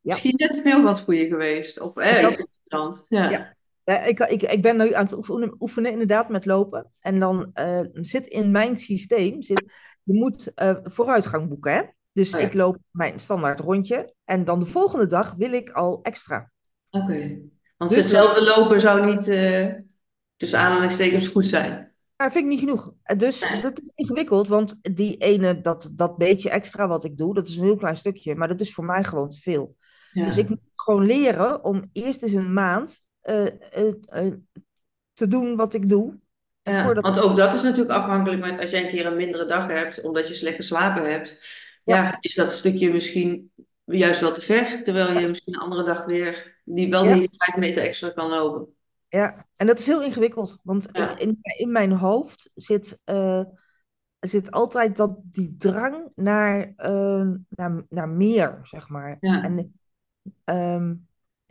Ja. 0.00 0.10
misschien 0.12 0.34
net 0.36 0.60
heel 0.62 0.82
wat 0.82 1.00
goede 1.00 1.26
geweest. 1.26 1.80
Of 1.80 1.96
eh, 1.96 2.22
interessants. 2.22 3.04
Ja. 3.08 3.30
Ja. 3.30 4.04
Ik, 4.04 4.18
ik, 4.20 4.42
ik 4.42 4.62
ben 4.62 4.76
nu 4.76 4.94
aan 4.94 5.04
het 5.04 5.16
oefenen, 5.16 5.54
oefenen 5.58 5.90
inderdaad 5.92 6.28
met 6.28 6.46
lopen. 6.46 6.90
En 7.00 7.18
dan 7.18 7.50
eh, 7.54 7.80
zit 7.92 8.26
in 8.26 8.50
mijn 8.50 8.78
systeem, 8.78 9.42
zit, 9.42 9.64
je 10.02 10.12
moet 10.14 10.52
eh, 10.54 10.76
vooruitgang 10.82 11.48
boeken. 11.48 11.72
Hè? 11.72 11.82
Dus 12.12 12.34
Oh 12.34 12.40
ja. 12.40 12.46
ik 12.46 12.54
loop 12.54 12.76
mijn 12.90 13.20
standaard 13.20 13.60
rondje. 13.60 14.14
En 14.24 14.44
dan 14.44 14.58
de 14.58 14.66
volgende 14.66 15.06
dag 15.06 15.34
wil 15.38 15.52
ik 15.52 15.70
al 15.70 16.02
extra. 16.02 16.50
Oké. 16.90 17.38
Want 17.76 17.90
Dus- 17.90 17.98
hetzelfde 18.00 18.44
lopen 18.44 18.80
zou 18.80 19.06
niet 19.14 19.28
eh, 19.28 19.68
tussen 20.36 20.58
aanhalingstekens 20.58 21.26
goed 21.28 21.46
zijn. 21.46 21.92
Maar 22.16 22.32
vind 22.32 22.44
ik 22.44 22.50
niet 22.50 22.60
genoeg. 22.60 22.92
En 23.02 23.18
Dus 23.18 23.48
Nee. 23.50 23.60
dat 23.60 23.80
is 23.80 23.90
ingewikkeld, 23.94 24.48
want 24.48 24.78
die 24.94 25.16
ene, 25.16 25.60
dat, 25.60 25.90
dat 25.92 26.16
beetje 26.16 26.50
extra 26.50 26.88
wat 26.88 27.04
ik 27.04 27.16
doe, 27.16 27.34
dat 27.34 27.48
is 27.48 27.56
een 27.56 27.64
heel 27.64 27.76
klein 27.76 27.96
stukje. 27.96 28.34
Maar 28.34 28.48
dat 28.48 28.60
is 28.60 28.74
voor 28.74 28.84
mij 28.84 29.04
gewoon 29.04 29.28
te 29.28 29.40
veel. 29.40 29.76
Ja. 30.12 30.24
Dus 30.24 30.36
ik 30.36 30.48
moet 30.48 30.68
gewoon 30.72 31.06
leren 31.06 31.64
om 31.64 31.90
eerst 31.92 32.22
eens 32.22 32.32
een 32.32 32.52
maand 32.52 33.06
eh, 33.20 33.46
eh, 33.46 34.32
te 35.12 35.28
doen 35.28 35.56
wat 35.56 35.74
ik 35.74 35.88
doe. 35.88 36.18
Ja, 36.62 36.94
want 36.94 37.20
ook 37.20 37.36
dat 37.36 37.54
is 37.54 37.62
natuurlijk 37.62 37.98
afhankelijk 37.98 38.40
met 38.40 38.60
als 38.60 38.70
jij 38.70 38.82
een 38.82 38.88
keer 38.88 39.06
een 39.06 39.16
mindere 39.16 39.44
dag 39.44 39.66
hebt, 39.66 40.02
omdat 40.02 40.28
je 40.28 40.34
slecht 40.34 40.56
geslapen 40.56 41.10
hebt. 41.10 41.38
Ja, 41.84 42.16
is 42.20 42.34
dat 42.34 42.52
stukje 42.52 42.92
misschien 42.92 43.50
juist 43.84 44.20
wel 44.20 44.32
te 44.32 44.40
ver, 44.40 44.82
terwijl 44.84 45.18
je 45.18 45.28
misschien 45.28 45.54
een 45.54 45.60
andere 45.60 45.82
dag 45.82 46.04
weer 46.04 46.60
die 46.64 46.90
wel 46.90 47.02
die 47.02 47.28
vijf 47.32 47.56
meter 47.56 47.82
extra 47.82 48.10
kan 48.10 48.28
lopen. 48.28 48.66
Ja, 49.08 49.46
en 49.56 49.66
dat 49.66 49.78
is 49.78 49.86
heel 49.86 50.02
ingewikkeld, 50.02 50.58
want 50.62 50.88
Ja. 50.92 51.18
in, 51.18 51.38
in 51.58 51.72
mijn 51.72 51.92
hoofd 51.92 52.50
zit, 52.54 53.00
eh, 53.04 53.42
zit 54.20 54.50
altijd 54.50 54.96
dat, 54.96 55.16
die 55.22 55.54
drang 55.58 56.08
naar, 56.14 56.72
eh, 56.76 57.28
naar, 57.48 57.84
naar 57.88 58.08
meer, 58.08 58.58
zeg 58.62 58.88
maar. 58.88 59.16
Ja. 59.20 59.42
En 59.42 59.80
ehm, 60.44 60.94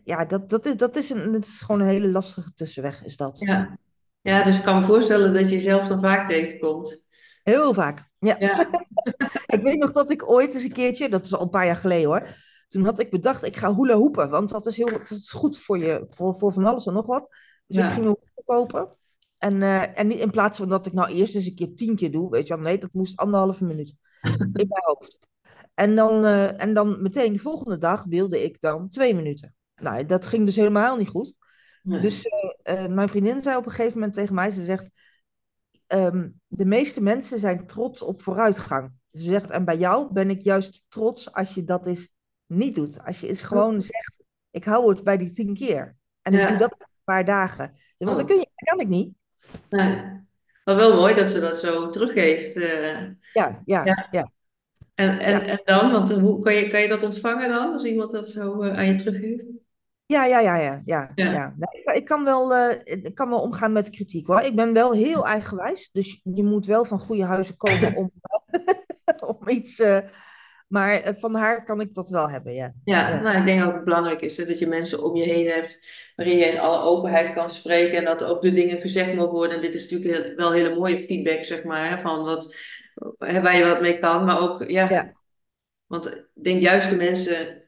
ja, 0.04 0.26
dat, 0.26 0.50
dat, 0.50 0.66
is, 0.66 0.76
dat, 0.76 0.96
is 0.96 1.10
een, 1.10 1.32
dat 1.32 1.46
is 1.46 1.62
gewoon 1.62 1.82
een 1.82 1.88
hele 1.88 2.08
lastige 2.08 2.54
tussenweg, 2.54 3.04
is 3.04 3.18
dat. 3.18 3.40
Ja. 3.40 3.78
ja, 4.22 4.44
dus 4.44 4.58
ik 4.58 4.64
kan 4.64 4.80
me 4.80 4.86
voorstellen 4.86 5.34
dat 5.34 5.50
je 5.50 5.56
jezelf 5.56 5.88
dan 5.88 6.00
vaak 6.00 6.28
tegenkomt. 6.28 7.04
Heel 7.44 7.74
vaak, 7.74 8.10
ja. 8.20 8.36
Ja, 8.40 8.68
Ik 9.56 9.62
weet 9.62 9.78
nog 9.78 9.92
dat 9.92 10.10
ik 10.10 10.30
ooit 10.30 10.54
eens 10.54 10.64
een 10.64 10.72
keertje, 10.72 11.10
dat 11.10 11.26
is 11.26 11.34
al 11.34 11.42
een 11.42 11.50
paar 11.50 11.66
jaar 11.66 11.76
geleden 11.76 12.08
hoor, 12.08 12.28
toen 12.68 12.84
had 12.86 13.00
ik 13.00 13.10
bedacht, 13.10 13.44
ik 13.44 13.58
ga 13.58 13.76
hula 13.76 13.96
hoepen, 13.96 14.30
want 14.30 14.50
dat 14.50 14.66
is, 14.66 14.78
heel, 14.78 14.92
dat 14.92 15.10
is 15.10 15.32
goed 15.32 15.60
voor 15.60 15.78
je, 15.78 16.06
voor, 16.10 16.36
voor 16.38 16.54
van 16.54 16.66
alles 16.66 16.86
en 16.86 16.94
nog 16.94 17.06
wat. 17.06 17.30
Dus 17.68 17.78
Ja. 17.78 17.88
ik 17.88 17.94
ging 17.94 18.06
een 18.06 18.16
hoepel 18.20 18.44
kopen. 18.46 18.96
En, 19.38 19.62
eh, 19.62 20.00
en 20.00 20.08
niet 20.08 20.20
in 20.20 20.32
plaats 20.32 20.58
van 20.58 20.70
dat 20.70 20.86
ik 20.86 20.94
nou 20.94 21.12
eerst 21.12 21.36
eens 21.36 21.46
een 21.46 21.56
keer 21.56 21.76
tien 21.76 21.96
keer 21.96 22.12
doe, 22.12 22.30
weet 22.30 22.48
je 22.48 22.54
wel, 22.54 22.64
nee, 22.64 22.78
dat 22.78 22.94
moest 22.94 23.18
anderhalve 23.18 23.66
minuut 23.66 23.94
in 24.62 24.68
mijn 24.68 24.84
hoofd. 24.84 25.20
En 25.74 25.96
dan, 25.96 26.26
eh, 26.26 26.62
en 26.62 26.74
dan 26.74 27.02
meteen 27.02 27.34
de 27.34 27.40
volgende 27.40 27.78
dag 27.78 28.04
wilde 28.04 28.44
ik 28.44 28.62
dan 28.62 28.90
twee 28.90 29.16
minuten. 29.16 29.56
Nou, 29.76 30.06
dat 30.06 30.26
ging 30.26 30.46
dus 30.46 30.56
helemaal 30.56 30.98
niet 30.98 31.08
goed. 31.10 31.34
Nee. 31.84 32.00
Dus 32.02 32.24
eh, 32.64 32.86
mijn 32.88 33.10
vriendin 33.10 33.42
zei 33.42 33.58
op 33.58 33.66
een 33.66 33.72
gegeven 33.72 33.94
moment 33.94 34.14
tegen 34.14 34.36
mij, 34.36 34.50
ze 34.52 34.66
zegt, 34.66 34.90
ehm, 35.92 36.30
de 36.48 36.66
meeste 36.66 37.02
mensen 37.02 37.40
zijn 37.40 37.68
trots 37.68 38.02
op 38.02 38.22
vooruitgang. 38.22 38.92
Ze 39.12 39.22
zegt, 39.22 39.50
en 39.50 39.66
bij 39.66 39.78
jou 39.78 40.14
ben 40.14 40.30
ik 40.30 40.42
juist 40.42 40.84
trots 40.90 41.32
als 41.34 41.54
je 41.54 41.64
dat 41.64 41.88
eens 41.88 42.14
niet 42.46 42.76
doet. 42.76 43.04
Als 43.06 43.20
je 43.20 43.28
eens 43.28 43.42
gewoon 43.42 43.82
zegt, 43.82 44.24
ik 44.52 44.64
hou 44.64 44.90
het 44.90 45.04
bij 45.04 45.18
die 45.18 45.32
tien 45.32 45.54
keer. 45.54 45.96
En 46.22 46.34
Ja. 46.34 46.42
ik 46.44 46.48
doe 46.48 46.58
dat 46.58 46.78
paar 47.04 47.26
dagen. 47.26 47.72
Want 47.98 48.12
Oh. 48.12 48.18
dat, 48.18 48.26
kun 48.26 48.36
je, 48.36 48.48
dat 48.56 48.70
kan 48.70 48.80
ik 48.80 48.88
niet. 48.88 49.14
Nee. 49.70 50.20
Maar 50.64 50.76
wel 50.76 50.96
mooi 50.96 51.14
dat 51.14 51.28
ze 51.28 51.40
dat 51.40 51.58
zo 51.60 51.90
teruggeeft. 51.90 52.56
eh. 52.56 53.02
Ja, 53.34 53.62
ja, 53.66 53.86
Ja. 53.86 54.08
ja. 54.12 54.32
En, 54.96 55.20
en, 55.20 55.32
Ja. 55.32 55.46
en 55.46 55.62
dan? 55.64 55.92
Want 55.92 56.12
hoe 56.14 56.42
kan 56.44 56.54
je, 56.56 56.68
kan 56.70 56.82
je 56.82 56.88
dat 56.88 57.04
ontvangen 57.04 57.50
dan? 57.50 57.74
Als 57.74 57.84
iemand 57.84 58.12
dat 58.12 58.30
zo 58.30 58.62
eh, 58.62 58.78
aan 58.78 58.88
je 58.88 58.96
teruggeeft? 58.96 59.44
Ja, 60.12 60.26
ja, 60.26 60.40
ja, 60.40 60.56
ja, 60.56 60.82
ja, 60.86 61.12
Ja. 61.16 61.32
ja. 61.32 61.56
Nee, 61.58 61.96
ik, 61.96 62.06
kan 62.06 62.24
wel, 62.24 62.54
eh, 62.56 62.80
ik 63.04 63.16
kan 63.16 63.30
wel 63.30 63.42
omgaan 63.42 63.72
met 63.72 63.90
kritiek 63.90 64.28
hoor. 64.28 64.42
Ik 64.42 64.56
ben 64.56 64.74
wel 64.74 64.92
heel 64.92 65.26
eigenwijs, 65.28 65.90
dus 65.92 66.20
je 66.24 66.44
moet 66.44 66.66
wel 66.66 66.86
van 66.86 67.00
goede 67.00 67.26
huizen 67.26 67.58
komen 67.58 67.96
om, 67.96 68.12
om 69.40 69.48
iets. 69.50 69.80
eh, 69.80 69.98
maar 70.68 71.02
eh, 71.02 71.14
van 71.18 71.36
haar 71.36 71.64
kan 71.66 71.82
ik 71.82 71.94
dat 71.94 72.10
wel 72.10 72.30
hebben, 72.30 72.54
ja. 72.54 72.74
Ja, 72.84 73.10
Ja. 73.10 73.22
nou, 73.22 73.38
ik 73.38 73.46
denk 73.46 73.60
ook 73.60 73.66
dat 73.66 73.76
het 73.76 73.84
belangrijk 73.84 74.22
is 74.22 74.38
hè, 74.38 74.46
dat 74.46 74.60
je 74.60 74.68
mensen 74.68 75.04
om 75.04 75.16
je 75.16 75.24
heen 75.24 75.48
hebt 75.48 75.86
waarin 76.16 76.38
je 76.38 76.46
in 76.46 76.60
alle 76.60 76.82
openheid 76.82 77.34
kan 77.34 77.50
spreken 77.50 77.98
en 77.98 78.06
dat 78.06 78.24
ook 78.24 78.42
de 78.42 78.52
dingen 78.52 78.82
gezegd 78.82 79.14
mogen 79.16 79.34
worden. 79.34 79.56
En 79.56 79.62
dit 79.62 79.74
is 79.74 79.90
natuurlijk 79.90 80.38
wel 80.38 80.52
hele 80.52 80.76
mooie 80.76 81.00
feedback, 81.00 81.44
zeg 81.44 81.64
maar, 81.64 81.90
hè, 81.90 82.02
van 82.02 82.24
wat, 82.24 82.56
waar 83.18 83.58
je 83.58 83.66
wat 83.66 83.82
mee 83.82 84.00
kan. 84.00 84.26
Maar 84.26 84.40
ook, 84.40 84.64
ja, 84.70 84.90
Ja. 84.90 85.14
want 85.88 86.08
ik 86.08 86.28
denk 86.34 86.62
juist 86.62 86.90
de 86.90 86.96
mensen 86.96 87.61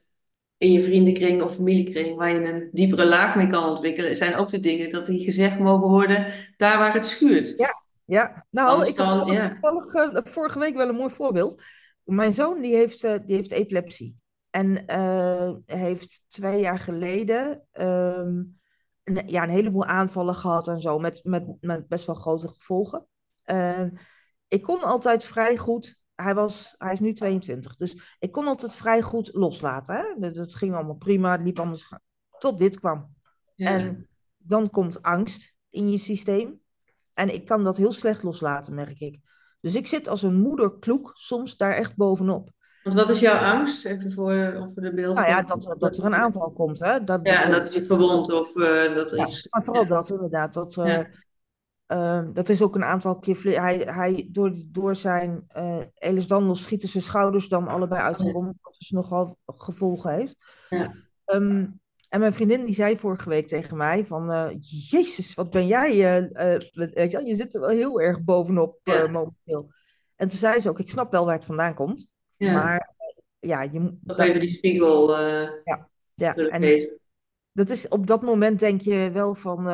in 0.63 0.71
je 0.71 0.84
vriendenkring 0.84 1.41
of 1.41 1.56
familiekring 1.56 2.15
waar 2.17 2.34
je 2.34 2.43
een 2.43 2.69
diepere 2.71 3.06
laag 3.06 3.36
mee 3.36 3.47
kan 3.47 3.69
ontwikkelen, 3.69 4.15
zijn 4.15 4.36
ook 4.36 4.49
de 4.49 4.60
dingen 4.60 4.89
dat 4.89 5.06
die 5.06 5.23
gezegd 5.23 5.60
mogen 5.60 5.88
worden 5.88 6.34
daar 6.58 6.78
waar 6.78 6.93
het 6.93 7.06
schuurt. 7.06 7.54
Ja. 7.58 7.82
Ja, 8.06 8.45
nou, 8.49 8.88
ik 8.88 8.95
dan, 8.95 9.32
ja. 9.32 9.49
toevallig, 9.49 9.93
eh, 9.93 10.23
vorige 10.23 10.60
week 10.60 10.76
wel 10.76 10.89
een 10.89 10.95
mooi 10.95 11.13
voorbeeld. 11.13 11.62
Mijn 12.04 12.34
zoon 12.34 12.62
die 12.62 12.76
heeft, 12.76 13.04
eh, 13.04 13.15
die 13.26 13.36
heeft 13.36 13.52
epilepsie. 13.52 14.17
En 14.49 14.86
eh, 14.86 15.54
heeft 15.65 16.23
twee 16.28 16.60
jaar 16.60 16.80
geleden 16.80 17.63
ehm, 17.71 18.43
een, 19.04 19.21
ja, 19.26 19.43
een 19.43 19.49
heleboel 19.49 19.86
aanvallen 19.86 20.36
gehad 20.36 20.67
en 20.67 20.80
zo, 20.80 20.99
met, 20.99 21.19
met, 21.23 21.45
met 21.62 21.88
best 21.88 22.06
wel 22.06 22.15
grote 22.15 22.47
gevolgen. 22.47 23.08
Eh, 23.43 23.86
ik 24.47 24.62
kon 24.62 24.82
altijd 24.82 25.23
vrij 25.23 25.58
goed, 25.58 25.99
hij, 26.15 26.36
was, 26.36 26.76
hij 26.78 26.93
is 26.93 26.99
nu 26.99 27.13
22, 27.13 27.76
dus 27.76 28.15
ik 28.19 28.32
kon 28.32 28.47
altijd 28.47 28.73
vrij 28.76 29.02
goed 29.02 29.30
loslaten. 29.34 29.95
Hè? 29.95 30.04
Dat, 30.19 30.36
dat 30.36 30.56
ging 30.56 30.76
allemaal 30.76 30.95
prima, 30.95 31.32
het 31.32 31.41
liep 31.41 31.60
allemaal 31.60 31.78
tot 32.39 32.58
dit 32.58 32.80
kwam. 32.80 33.13
Ja. 33.56 33.69
En 33.69 34.08
dan 34.38 34.69
komt 34.69 35.02
angst 35.02 35.54
in 35.69 35.91
je 35.91 35.97
systeem. 35.97 36.62
En 37.13 37.34
ik 37.34 37.45
kan 37.45 37.62
dat 37.62 37.78
heel 37.78 37.91
slecht 37.91 38.23
loslaten, 38.23 38.76
merk 38.76 38.99
ik. 38.99 39.19
Dus 39.62 39.76
ik 39.76 39.88
zit 39.88 40.08
als 40.08 40.23
een 40.23 40.41
moederkloek 40.41 41.12
soms 41.13 41.58
daar 41.58 41.73
echt 41.73 41.95
bovenop. 41.95 42.49
Want 42.84 42.95
wat 42.95 43.10
is 43.10 43.19
jouw 43.19 43.38
angst? 43.38 43.86
Even 43.86 44.12
voor, 44.13 44.69
voor 44.73 44.82
de 44.82 44.93
beeld. 44.93 45.15
Nou 45.15 45.28
ja, 45.28 45.41
dat, 45.41 45.76
dat 45.78 45.97
er 45.97 46.06
een 46.06 46.15
aanval 46.15 46.52
komt. 46.52 46.80
Hè? 46.80 47.04
Dat, 47.04 47.19
Ja, 47.23 47.49
dat- 47.49 47.63
dat 47.63 47.73
je 47.73 47.84
verwond 47.84 48.32
of 48.32 48.56
eh, 48.56 48.95
dat 48.95 49.10
ja, 49.10 49.28
iets. 49.28 49.47
maar 49.49 49.63
vooral 49.63 49.88
dat 49.88 50.10
inderdaad. 50.10 50.54
Dat, 50.54 50.78
eh, 50.78 51.04
Ja. 51.88 52.22
eh, 52.22 52.28
dat 52.34 52.50
is 52.50 52.62
ook 52.62 52.76
een 52.76 52.84
aantal 52.84 53.19
keer... 53.19 53.62
Hij, 53.62 53.78
hij, 53.78 54.28
door, 54.32 54.54
door 54.65 54.96
zijn 54.96 55.46
uh, 55.58 55.78
Elis 55.93 56.28
Dandel 56.28 56.56
schieten 56.56 56.89
zijn 56.89 57.04
schouders 57.04 57.48
dan 57.48 57.67
allebei 57.67 58.02
uit 58.02 58.19
de 58.19 58.26
Ja. 58.26 58.32
kom. 58.32 58.46
Wat 58.62 58.76
dus 58.78 58.89
nogal 58.89 59.38
gevolgen 59.46 60.13
heeft. 60.13 60.36
Ja. 60.69 60.93
Ehm, 61.26 61.65
en 62.10 62.19
mijn 62.19 62.34
vriendin 62.34 62.65
die 62.65 62.76
zei 62.76 62.98
vorige 62.98 63.30
week 63.30 63.48
tegen 63.48 63.78
mij 63.78 64.06
van... 64.06 64.32
eh, 64.32 64.50
Jezus, 64.89 65.34
wat 65.34 65.50
ben 65.50 65.67
jij... 65.67 66.22
eh, 66.34 66.69
met- 66.74 67.12
je, 67.12 67.36
zit 67.36 67.54
er 67.56 67.62
wel 67.62 67.69
heel 67.69 68.02
erg 68.02 68.24
bovenop 68.24 68.80
Ja. 68.84 69.08
momenteel. 69.08 69.72
En 70.15 70.28
toen 70.28 70.38
zei 70.38 70.60
ze 70.60 70.69
ook, 70.69 70.80
ik 70.80 70.89
snap 70.89 71.12
wel 71.12 71.26
waar 71.26 71.36
het 71.36 71.46
vandaan 71.46 71.74
komt. 71.74 72.08
Ja. 72.38 72.54
Maar 72.54 72.96
ja, 73.39 73.62
je 73.62 73.80
moet... 73.80 73.93
Dat 74.02 74.19
even 74.19 74.39
die 74.39 74.54
spiegel 74.54 75.19
ja, 76.15 76.34
willen 76.36 76.52
en 76.52 77.00
dat 77.52 77.69
is 77.69 77.88
op 77.88 78.08
dat 78.08 78.22
moment 78.22 78.60
denk 78.60 78.82
je 78.82 79.10
wel 79.13 79.36
van, 79.36 79.67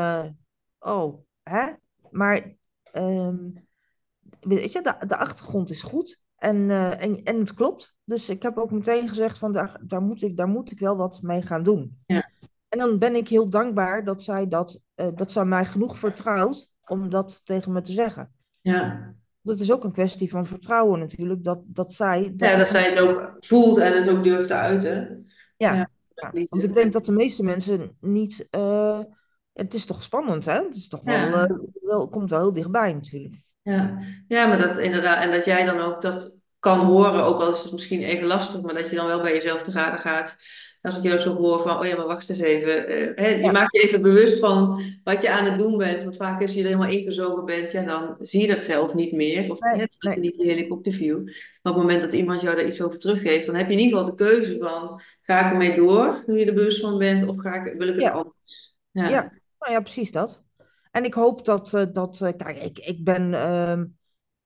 oh, 0.80 1.24
hè? 1.44 1.72
Maar 2.12 2.56
ehm, 2.84 3.38
weet 4.40 4.72
je, 4.72 4.82
de, 4.82 5.06
de 5.08 5.18
achtergrond 5.18 5.70
is 5.70 5.82
goed 5.82 6.22
en, 6.36 6.70
eh, 6.70 7.04
en, 7.04 7.24
en 7.24 7.40
het 7.40 7.54
klopt. 7.54 7.96
Dus 8.04 8.30
ik 8.30 8.44
heb 8.44 8.58
ook 8.58 8.72
meteen 8.72 9.08
gezegd 9.08 9.38
van, 9.38 9.52
daar, 9.54 9.80
daar, 9.84 10.02
moet, 10.02 10.22
ik, 10.22 10.38
daar 10.38 10.48
moet 10.48 10.72
ik 10.72 10.80
wel 10.80 10.98
wat 10.98 11.20
mee 11.22 11.42
gaan 11.42 11.64
doen. 11.64 11.98
Ja. 12.06 12.30
En 12.70 12.80
dan 12.80 13.00
ben 13.00 13.16
ik 13.16 13.28
heel 13.28 13.50
dankbaar 13.50 14.04
dat 14.04 14.24
zij, 14.24 14.48
dat, 14.48 14.80
eh, 14.96 15.08
dat 15.16 15.32
zij 15.32 15.46
mij 15.46 15.66
genoeg 15.66 15.98
vertrouwt 15.98 16.72
om 16.86 17.10
dat 17.10 17.42
tegen 17.46 17.72
me 17.72 17.82
te 17.82 17.92
zeggen. 17.92 18.34
Ja. 18.62 19.14
Dat 19.42 19.60
is 19.60 19.72
ook 19.72 19.84
een 19.84 19.92
kwestie 19.92 20.30
van 20.30 20.46
vertrouwen 20.46 21.00
natuurlijk, 21.00 21.44
dat, 21.44 21.60
dat 21.66 21.94
zij... 21.94 22.34
ja, 22.38 22.58
dat 22.58 22.68
zij 22.68 22.90
het 22.90 23.00
ook 23.00 23.36
voelt 23.40 23.78
en 23.78 23.94
het 23.98 24.10
ook 24.10 24.24
durft 24.24 24.48
te 24.48 24.54
uiten. 24.54 25.28
Ja, 25.58 25.74
Ja. 25.74 25.90
want 26.50 26.64
ik 26.64 26.74
denk 26.74 26.94
dat 26.94 27.06
de 27.06 27.12
meeste 27.12 27.44
mensen 27.44 27.98
niet. 28.00 28.48
eh, 28.50 29.00
het 29.54 29.74
is 29.74 29.86
toch 29.86 30.04
spannend, 30.04 30.46
hè? 30.46 30.54
Het 30.54 30.76
is 30.76 30.88
toch 30.88 31.04
wel, 31.04 31.34
eh, 31.34 31.56
wel, 31.82 32.10
komt 32.10 32.30
wel 32.30 32.40
heel 32.40 32.54
dichtbij 32.54 32.94
natuurlijk. 32.94 33.36
Ja. 33.62 33.98
ja, 34.28 34.48
maar 34.48 34.58
dat 34.58 34.78
inderdaad. 34.78 35.24
En 35.24 35.32
dat 35.32 35.46
jij 35.46 35.66
dan 35.66 35.80
ook 35.80 36.02
dat 36.02 36.38
kan 36.60 36.80
horen, 36.80 37.24
ook 37.24 37.42
al 37.42 37.52
is 37.54 37.64
het 37.64 37.72
misschien 37.72 38.04
even 38.04 38.28
lastig, 38.28 38.62
maar 38.62 38.74
dat 38.74 38.90
je 38.90 38.96
dan 38.96 39.08
wel 39.08 39.22
bij 39.22 39.34
jezelf 39.34 39.62
te 39.62 39.72
raden 39.72 40.00
gaat. 40.00 40.38
Als 40.82 40.98
ik 40.98 41.04
jou 41.04 41.18
zo 41.18 41.36
hoor 41.36 41.62
van, 41.62 41.80
oh 41.80 41.86
ja, 41.86 41.96
maar 41.96 42.06
wacht 42.08 42.30
eens 42.30 42.40
even. 42.40 42.88
eh, 42.88 43.12
hè, 43.16 43.28
je 43.28 43.44
Ja. 43.44 43.52
maakt 43.52 43.72
je 43.76 43.80
even 43.82 44.02
bewust 44.02 44.40
van 44.40 44.82
wat 45.04 45.22
je 45.22 45.30
aan 45.32 45.46
het 45.46 45.60
doen 45.60 45.78
bent. 45.78 46.04
Want 46.04 46.16
vaak 46.16 46.42
als 46.42 46.54
je 46.54 46.60
er 46.60 46.66
helemaal 46.66 46.90
ingezogen 46.90 47.46
bent, 47.46 47.72
ja, 47.72 47.84
dan 47.84 48.16
zie 48.20 48.42
je 48.42 48.48
dat 48.48 48.64
zelf 48.64 48.94
niet 48.94 49.12
meer. 49.12 49.52
Of 49.52 49.60
Nee, 49.60 49.74
hè, 49.74 49.80
dat 49.80 49.90
nee. 50.00 50.14
je 50.16 50.20
niet 50.22 50.38
die 50.38 50.46
helikopterview. 50.52 51.18
Maar 51.26 51.34
op 51.62 51.64
het 51.64 51.76
moment 51.76 52.02
dat 52.02 52.14
iemand 52.14 52.42
jou 52.42 52.56
daar 52.56 52.66
iets 52.66 52.82
over 52.82 53.00
teruggeeft, 53.00 53.46
dan 53.46 53.56
heb 53.56 53.68
je 53.68 53.74
in 53.74 53.80
ieder 53.80 53.98
geval 54.00 54.16
de 54.16 54.24
keuze 54.24 54.58
van, 54.60 55.02
ga 55.22 55.46
ik 55.46 55.52
ermee 55.52 55.76
door, 55.76 56.24
nu 56.26 56.38
je 56.40 56.46
er 56.46 56.54
bewust 56.54 56.80
van 56.82 56.98
bent, 56.98 57.28
of 57.28 57.36
ga 57.38 57.54
ik, 57.66 57.74
wil 57.78 57.88
ik 57.88 57.94
het 57.94 58.04
Ja. 58.04 58.10
anders? 58.10 58.76
Ja. 58.92 59.10
Ja, 59.10 59.32
nou 59.60 59.72
ja, 59.74 59.80
precies 59.82 60.12
dat. 60.12 60.42
En 60.92 61.04
ik 61.04 61.14
hoop 61.14 61.46
dat, 61.46 61.74
eh, 61.74 61.84
dat 61.94 62.22
eh, 62.22 62.34
kijk, 62.38 62.64
ik, 62.64 62.80
ik 62.80 63.04
ben 63.04 63.34
ehm, 63.34 63.86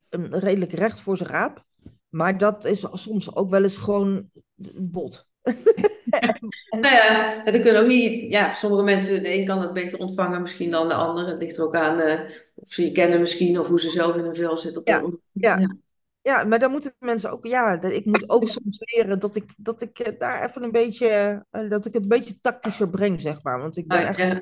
een 0.10 0.39
redelijk 0.39 0.71
recht 0.73 0.99
voor 1.02 1.17
zijn 1.17 1.30
raap. 1.30 1.63
Maar 2.10 2.38
dat 2.38 2.65
is 2.65 2.86
soms 2.93 3.36
ook 3.36 3.49
wel 3.49 3.63
eens 3.63 3.78
gewoon 3.78 4.30
bot. 4.76 5.28
Nou 6.69 6.95
ja, 6.95 7.43
dan 7.43 7.62
kunnen 7.62 7.82
ook 7.82 7.88
niet, 7.88 8.32
ja, 8.32 8.54
sommige 8.54 8.84
mensen, 8.84 9.23
de 9.23 9.34
een 9.34 9.45
kan 9.45 9.62
het 9.62 9.73
beter 9.73 9.99
ontvangen 9.99 10.41
misschien 10.41 10.71
dan 10.71 10.88
de 10.88 10.93
ander. 10.93 11.28
Het 11.28 11.41
ligt 11.41 11.58
er 11.58 11.63
ook 11.63 11.76
aan 11.76 11.99
eh, 11.99 12.19
of 12.56 12.71
ze 12.71 12.84
je 12.84 12.91
kennen 12.91 13.19
misschien, 13.19 13.60
of 13.60 13.67
hoe 13.67 13.80
ze 13.80 13.89
zelf 13.89 14.15
in 14.15 14.23
hun 14.23 14.36
vel 14.36 14.58
zitten. 14.58 14.82
Op 14.82 14.88
Ja, 14.88 14.93
dat 14.93 15.02
moment. 15.02 15.21
ja. 15.32 15.76
Ja, 16.21 16.43
maar 16.43 16.60
dan 16.60 16.71
moeten 16.71 16.95
mensen 16.99 17.32
ook, 17.32 17.45
ja, 17.45 17.78
dat- 17.78 17.91
ik 17.91 18.06
moet 18.06 18.30
ook 18.30 18.47
soms 18.47 18.78
leren 18.80 19.19
dat 19.19 19.36
ik, 19.36 19.43
dat 19.58 19.82
ik 19.82 20.15
daar 20.19 20.45
even 20.49 20.63
een 20.63 20.71
beetje, 20.71 21.45
dat 21.52 21.86
ik 21.86 21.93
het 21.93 22.04
een 22.04 22.08
beetje 22.10 22.39
tactischer 22.39 22.89
breng, 22.89 23.21
zeg 23.21 23.43
maar. 23.43 23.60
Want 23.60 23.78
ik 23.78 23.88
ben 23.88 23.97
Ah, 23.97 24.08
echt, 24.08 24.17
ja. 24.17 24.41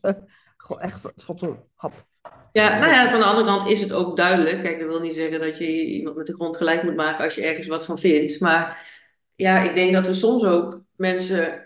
Eh, 0.00 0.12
gewoon 0.56 0.82
echt 0.82 1.00
van 1.16 1.36
de 1.36 1.56
hap. 1.74 2.06
Ja, 2.52 2.78
nou 2.78 2.92
ja, 2.92 3.10
van 3.10 3.20
de 3.20 3.26
andere 3.26 3.46
kant 3.46 3.68
is 3.70 3.80
het 3.80 3.92
ook 3.92 4.16
duidelijk. 4.16 4.62
Kijk, 4.62 4.78
dat 4.78 4.88
wil 4.88 5.00
niet 5.00 5.14
zeggen 5.14 5.40
dat 5.40 5.58
je 5.58 5.84
iemand 5.86 6.16
met 6.16 6.26
de 6.26 6.34
grond 6.34 6.56
gelijk 6.56 6.82
moet 6.82 6.96
maken 6.96 7.24
als 7.24 7.34
je 7.34 7.42
ergens 7.42 7.66
wat 7.66 7.84
van 7.84 7.98
vindt. 7.98 8.40
Maar 8.40 8.86
ja, 9.34 9.62
ik 9.62 9.74
denk 9.74 9.92
dat 9.92 10.06
er 10.06 10.14
soms 10.14 10.44
ook 10.44 10.82
mensen 10.96 11.64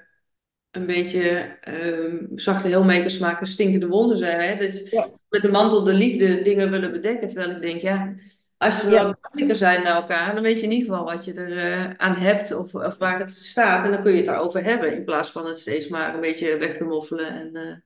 een 0.71 0.87
beetje 0.87 1.29
ehm 1.61 2.27
zachte 2.35 2.69
heelmakers 2.69 3.19
maken, 3.19 3.47
stinkende 3.47 3.87
wonden 3.89 4.19
zijn. 4.19 4.41
Hè? 4.41 4.57
Dus 4.57 4.91
Ja. 4.91 5.09
met 5.29 5.43
de 5.43 5.51
mantel 5.51 5.85
de 5.85 5.95
liefde 5.95 6.43
dingen 6.43 6.71
willen 6.71 6.93
bedekken. 6.93 7.29
Terwijl 7.29 7.51
ik 7.51 7.63
denk, 7.63 7.81
ja, 7.81 8.15
als 8.57 8.83
we 8.83 8.91
wel 8.91 9.15
duidelijker 9.21 9.57
zijn 9.57 9.83
naar 9.83 9.95
elkaar, 9.95 10.35
dan 10.35 10.43
weet 10.43 10.59
je 10.59 10.65
in 10.65 10.73
ieder 10.73 10.89
geval 10.89 11.05
wat 11.05 11.25
je 11.25 11.33
er 11.35 11.59
eh, 11.59 11.95
aan 11.97 12.15
hebt 12.15 12.55
of, 12.55 12.75
of 12.75 12.97
waar 12.99 13.19
het 13.19 13.33
staat. 13.35 13.85
En 13.85 13.91
dan 13.91 14.03
kun 14.03 14.11
je 14.11 14.17
het 14.17 14.27
daarover 14.27 14.65
hebben, 14.65 14.93
in 14.97 15.05
plaats 15.05 15.31
van 15.31 15.47
het 15.47 15.59
steeds 15.59 15.89
maar 15.89 16.15
een 16.15 16.21
beetje 16.21 16.57
weg 16.59 16.77
te 16.77 16.85
moffelen. 16.85 17.27
En, 17.35 17.57
eh, 17.57 17.77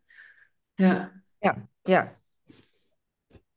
ja. 0.74 1.22
Ja, 1.38 1.68
ja. 1.82 2.22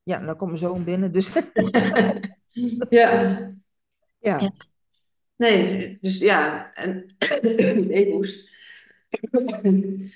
Ja, 0.03 0.19
dan 0.25 0.35
komt 0.35 0.49
mijn 0.51 0.63
zoon 0.63 0.83
binnen, 0.83 1.11
dus 1.11 1.31
ja. 2.89 3.51
ja. 4.19 4.51
Nee, 5.35 5.97
dus 6.01 6.17
ja, 6.19 6.73
en 6.73 7.15
e-boost. 7.89 8.49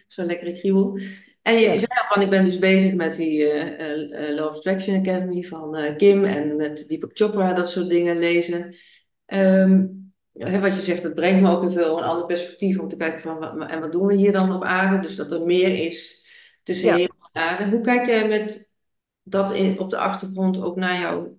Zo 0.07 0.23
lekker 0.23 0.47
ik 0.47 0.55
kriebel. 0.55 0.99
En 1.41 1.53
je, 1.53 1.59
Ja. 1.59 1.77
zei 1.77 1.87
al 1.87 2.13
van, 2.13 2.21
ik 2.21 2.29
ben 2.29 2.43
dus 2.43 2.59
bezig 2.59 2.93
met 2.93 3.15
die 3.15 3.49
eh, 3.49 4.35
Law 4.35 4.49
of 4.49 4.55
Attraction 4.55 4.99
Academy 4.99 5.43
van 5.43 5.75
eh, 5.75 5.95
Kim 5.95 6.25
en 6.25 6.55
met 6.55 6.85
Deepak 6.87 7.11
Chopra, 7.13 7.53
dat 7.53 7.69
soort 7.69 7.89
dingen 7.89 8.19
lezen. 8.19 8.75
Ehm, 9.25 9.87
hè, 10.33 10.59
wat 10.59 10.75
je 10.75 10.81
zegt, 10.81 11.01
dat 11.03 11.15
brengt 11.15 11.41
me 11.41 11.49
ook 11.49 11.61
heel 11.61 11.71
veel 11.71 11.97
een 11.97 12.03
ander 12.03 12.25
perspectief 12.25 12.79
om 12.79 12.87
te 12.87 12.95
kijken 12.95 13.21
van, 13.21 13.39
wat, 13.39 13.69
en 13.69 13.79
wat 13.79 13.91
doen 13.91 14.05
we 14.05 14.15
hier 14.15 14.31
dan 14.31 14.55
op 14.55 14.63
aarde? 14.63 14.99
Dus 14.99 15.15
dat 15.15 15.31
er 15.31 15.41
meer 15.41 15.75
is 15.85 16.21
tussen 16.63 16.87
Ja. 16.87 16.95
hemel 16.95 17.29
en 17.31 17.41
aarde. 17.41 17.69
Hoe 17.69 17.81
kijk 17.81 18.05
jij 18.05 18.27
met 18.27 18.69
dat 19.23 19.53
in, 19.53 19.79
op 19.79 19.89
de 19.89 19.97
achtergrond 19.97 20.62
ook 20.62 20.75
naar 20.75 20.99
jou, 20.99 21.29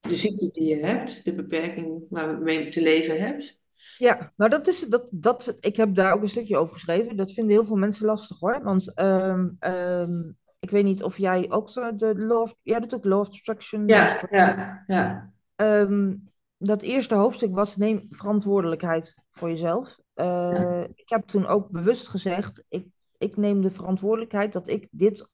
de 0.00 0.14
ziekte 0.14 0.48
die 0.52 0.68
je 0.68 0.86
hebt, 0.86 1.24
de 1.24 1.34
beperking 1.34 2.02
waarmee 2.10 2.64
je 2.64 2.70
te 2.70 2.82
leven 2.82 3.20
hebt? 3.20 3.58
Ja, 3.96 4.32
nou 4.36 4.50
dat 4.50 4.66
is 4.66 4.80
dat, 4.80 5.06
dat. 5.10 5.56
Ik 5.60 5.76
heb 5.76 5.94
daar 5.94 6.12
ook 6.12 6.22
een 6.22 6.28
stukje 6.28 6.56
over 6.56 6.72
geschreven. 6.72 7.16
Dat 7.16 7.32
vinden 7.32 7.52
heel 7.52 7.64
veel 7.64 7.76
mensen 7.76 8.06
lastig 8.06 8.38
hoor. 8.38 8.62
Want 8.62 8.94
ehm, 8.94 9.48
ehm, 9.58 10.20
ik 10.60 10.70
weet 10.70 10.84
niet 10.84 11.02
of 11.02 11.18
jij 11.18 11.50
ook 11.50 11.68
zo 11.68 11.96
de 11.96 12.14
law 12.16 12.42
of, 12.42 12.54
jij 12.62 12.80
doet 12.80 12.94
ook 12.94 13.04
law 13.04 13.20
of 13.20 13.26
attraction. 13.26 13.86
law 13.86 14.02
of 14.02 14.30
Ja, 14.30 14.38
ja, 14.54 14.84
ja. 14.86 15.32
Ehm, 15.56 16.14
dat 16.58 16.82
eerste 16.82 17.14
hoofdstuk 17.14 17.54
was 17.54 17.76
neem 17.76 18.06
verantwoordelijkheid 18.10 19.14
voor 19.30 19.48
jezelf. 19.48 19.98
Eh, 20.14 20.82
Ik 20.94 21.08
heb 21.08 21.26
toen 21.26 21.46
ook 21.46 21.70
bewust 21.70 22.08
gezegd, 22.08 22.64
ik, 22.68 22.86
ik 23.18 23.36
neem 23.36 23.60
de 23.60 23.70
verantwoordelijkheid 23.70 24.52
dat 24.52 24.68
ik 24.68 24.88
dit 24.90 25.28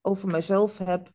over 0.00 0.28
mezelf 0.28 0.78
heb. 0.78 1.12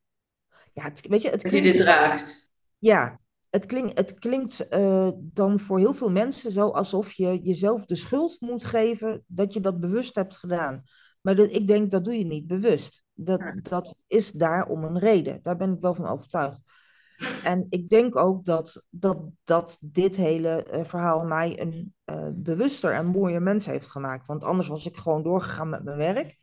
Ja, 0.74 0.84
het, 0.84 1.08
weet 1.08 1.22
je, 1.22 1.30
het 1.30 1.44
klinkt, 1.44 1.72
dit 1.72 1.82
draagt. 1.82 2.52
ja, 2.78 3.20
het 3.50 3.66
klinkt, 3.66 3.98
het 3.98 4.20
klinkt 4.20 4.68
eh, 4.68 5.10
dan 5.18 5.60
voor 5.60 5.80
heel 5.80 5.94
veel 5.94 6.12
mensen 6.12 6.52
zo 6.52 6.70
alsof 6.70 7.12
je 7.12 7.40
jezelf 7.42 7.86
de 7.86 7.96
schuld 7.96 8.42
moet 8.42 8.64
geven 8.64 9.24
dat 9.28 9.54
je 9.54 9.60
dat 9.60 9.80
bewust 9.80 10.16
hebt 10.16 10.38
gedaan. 10.38 10.84
Maar 11.22 11.36
dat, 11.36 11.52
ik 11.52 11.68
denk, 11.68 11.92
dat 11.92 12.04
doe 12.04 12.18
je 12.18 12.26
niet 12.26 12.48
bewust. 12.48 13.04
Dat, 13.14 13.42
dat 13.62 13.96
is 14.08 14.32
daar 14.32 14.66
om 14.66 14.84
een 14.84 15.00
reden. 15.00 15.40
Daar 15.42 15.56
ben 15.56 15.74
ik 15.74 15.82
wel 15.82 15.96
van 15.96 16.08
overtuigd. 16.08 16.60
En 17.44 17.66
ik 17.70 17.90
denk 17.90 18.16
ook 18.16 18.46
dat, 18.46 18.84
dat, 18.90 19.18
dat 19.44 19.78
dit 19.82 20.16
hele 20.16 20.64
eh, 20.64 20.86
verhaal 20.86 21.26
mij 21.26 21.60
een 21.60 21.94
eh, 22.04 22.30
bewuster 22.34 22.94
en 22.94 23.06
mooier 23.06 23.42
mens 23.42 23.66
heeft 23.66 23.92
gemaakt. 23.92 24.28
Want 24.28 24.44
anders 24.44 24.68
was 24.68 24.86
ik 24.86 24.98
gewoon 24.98 25.24
doorgegaan 25.24 25.70
met 25.70 25.84
mijn 25.84 25.98
werk. 25.98 26.38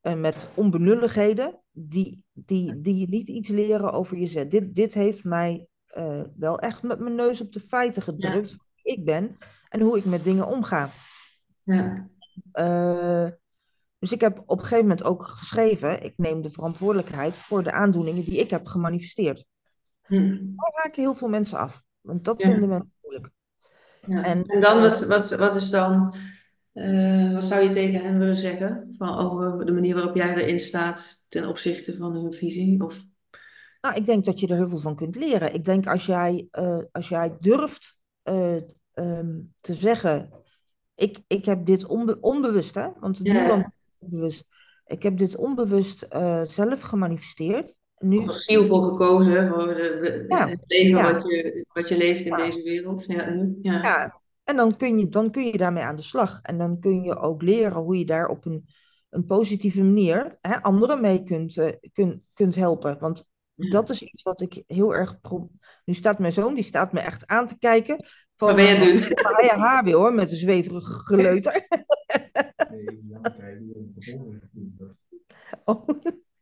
En 0.00 0.20
met 0.20 0.48
onbenulligheden 0.54 1.62
die, 1.70 2.24
die, 2.32 2.80
die 2.80 2.96
je 2.96 3.08
niet 3.08 3.28
iets 3.28 3.48
leren 3.48 3.92
over 3.92 4.16
jezelf. 4.16 4.46
Dit, 4.46 4.74
dit 4.74 4.94
heeft 4.94 5.24
mij 5.24 5.68
eh, 5.86 6.22
wel 6.36 6.58
echt 6.58 6.82
met 6.82 6.98
mijn 6.98 7.14
neus 7.14 7.40
op 7.40 7.52
de 7.52 7.60
feiten 7.60 8.02
gedrukt. 8.02 8.56
wie 8.74 8.94
ik 8.96 9.04
ben 9.04 9.36
en 9.68 9.80
hoe 9.80 9.98
ik 9.98 10.04
met 10.04 10.24
dingen 10.24 10.46
omga. 10.46 10.90
Ja. 11.62 12.08
Eh, 12.52 13.28
dus 13.98 14.12
ik 14.12 14.20
heb 14.20 14.42
op 14.46 14.58
een 14.58 14.64
gegeven 14.64 14.86
moment 14.86 15.04
ook 15.04 15.22
geschreven: 15.22 16.04
ik 16.04 16.14
neem 16.16 16.42
de 16.42 16.50
verantwoordelijkheid 16.50 17.36
voor 17.36 17.62
de 17.62 17.72
aandoeningen 17.72 18.24
die 18.24 18.38
ik 18.38 18.50
heb 18.50 18.66
gemanifesteerd. 18.66 19.46
Hm. 20.06 20.36
Daar 20.56 20.72
haken 20.82 21.02
heel 21.02 21.14
veel 21.14 21.28
mensen 21.28 21.58
af, 21.58 21.82
want 22.00 22.24
dat 22.24 22.42
Ja. 22.42 22.50
vinden 22.50 22.68
mensen 22.68 22.92
moeilijk. 23.02 23.30
Ja. 24.06 24.22
En- 24.24 24.44
En, 24.46 24.60
dan, 24.60 24.80
wat, 24.80 25.06
wat, 25.06 25.30
wat 25.30 25.56
is 25.56 25.70
dan, 25.70 26.14
eh, 26.72 27.32
wat 27.32 27.44
zou 27.44 27.62
je 27.62 27.70
tegen 27.70 28.02
hen 28.02 28.18
willen 28.18 28.36
zeggen 28.36 28.94
van 28.98 29.18
over 29.18 29.66
de 29.66 29.72
manier 29.72 29.94
waarop 29.94 30.14
jij 30.16 30.34
erin 30.34 30.60
staat 30.60 31.24
ten 31.28 31.46
opzichte 31.48 31.96
van 31.96 32.14
hun 32.14 32.32
visie? 32.32 32.84
Of, 32.84 33.02
Nou, 33.80 33.94
ik 33.98 34.04
denk 34.04 34.24
dat 34.24 34.40
je 34.40 34.46
er 34.46 34.56
heel 34.56 34.68
veel 34.68 34.78
van 34.78 34.96
kunt 34.96 35.16
leren. 35.16 35.54
Ik 35.54 35.64
denk 35.64 35.86
als 35.86 36.06
jij, 36.06 36.48
eh, 36.50 36.82
als 36.92 37.08
jij 37.08 37.36
durft 37.40 37.98
eh, 38.22 38.56
ehm, 38.92 39.40
te 39.60 39.74
zeggen: 39.74 40.30
ik, 40.94 41.18
ik 41.26 41.44
heb 41.44 41.64
dit 41.64 41.84
onbe- 41.86 42.20
onbewust, 42.20 42.74
hè? 42.74 42.88
Want 43.00 43.18
Ja. 43.22 43.32
niemand 43.32 43.66
is 43.66 44.08
bewust. 44.08 44.44
Ik 44.86 45.02
heb 45.02 45.16
dit 45.16 45.36
onbewust 45.36 46.02
eh, 46.02 46.42
zelf 46.44 46.80
gemanifesteerd. 46.80 47.76
Nu, 47.98 48.24
zielvol 48.32 48.80
gekozen 48.88 49.48
voor 49.50 49.66
de, 49.66 49.74
de- 49.74 50.24
Ja. 50.28 50.48
het 50.48 50.60
leven 50.66 50.96
Ja. 50.96 51.12
wat, 51.12 51.22
je, 51.30 51.64
wat 51.72 51.88
je 51.88 51.96
leeft 51.96 52.20
in 52.20 52.26
Ja. 52.26 52.36
deze 52.36 52.62
wereld? 52.62 53.04
Ja, 53.06 53.30
nu. 53.30 53.58
Ja. 53.62 53.72
Ja, 53.82 54.20
en 54.44 54.56
dan 54.56 54.76
kun 54.76 54.98
je, 54.98 55.08
dan 55.08 55.30
kun 55.30 55.44
je 55.46 55.56
daarmee 55.56 55.82
aan 55.82 55.96
de 55.96 56.02
slag. 56.02 56.40
En 56.42 56.58
dan 56.58 56.80
kun 56.80 57.02
je 57.02 57.16
ook 57.16 57.42
leren 57.42 57.82
hoe 57.82 57.98
je 57.98 58.04
daar 58.06 58.28
op 58.28 58.44
een, 58.46 58.66
een 59.10 59.24
positieve 59.26 59.82
manier 59.82 60.36
hè, 60.40 60.62
anderen 60.62 61.00
mee 61.00 61.22
kunt, 61.22 61.56
eh, 61.56 61.72
kunt, 61.92 62.22
kunt 62.32 62.54
helpen. 62.54 62.96
Want 63.00 63.28
dat 63.54 63.90
is 63.90 64.02
iets 64.02 64.22
wat 64.22 64.40
ik 64.40 64.62
heel 64.66 64.94
erg... 64.94 65.20
pro- 65.20 65.50
Nu 65.84 65.94
staat 65.94 66.18
mijn 66.18 66.32
zoon, 66.32 66.54
die 66.54 66.64
staat 66.64 66.92
me 66.92 67.00
echt 67.00 67.26
aan 67.26 67.46
te 67.46 67.58
kijken. 67.58 67.96
Van, 68.36 68.48
Wat 68.48 68.56
ben 68.56 68.64
je 68.66 68.78
doen? 68.92 69.10
Of 69.12 69.36
hij 69.36 69.58
haar 69.58 69.84
wil 69.84 69.98
hoor, 70.00 70.14
met 70.14 70.30
een 70.30 70.36
zweverige 70.36 70.92
geleuter. 70.92 71.66
Oh, 75.64 75.88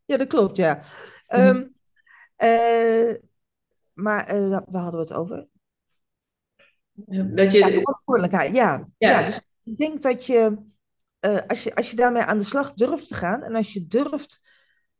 ja, 0.04 0.16
dat 0.16 0.26
klopt, 0.28 0.56
ja. 0.56 0.80
Ehm, 1.26 1.64
eh, 2.36 3.14
maar 3.92 4.26
eh, 4.26 4.48
waar 4.48 4.82
hadden 4.82 5.00
we 5.00 5.06
het 5.06 5.12
over? 5.12 5.46
Dat 7.34 7.52
je, 7.52 7.58
Ja, 7.58 7.70
verantwoordelijkheid, 7.70 8.54
ja. 8.54 8.88
Ja. 8.98 9.10
ja. 9.10 9.22
dus 9.22 9.40
ik 9.62 9.76
denk 9.76 10.02
dat 10.02 10.26
je, 10.26 10.58
eh, 11.18 11.40
als 11.46 11.62
je, 11.62 11.74
als 11.74 11.90
je 11.90 11.96
daarmee 11.96 12.22
aan 12.22 12.38
de 12.38 12.44
slag 12.44 12.72
durft 12.72 13.08
te 13.08 13.14
gaan 13.14 13.42
en 13.42 13.54
als 13.54 13.72
je 13.72 13.86
durft 13.86 14.40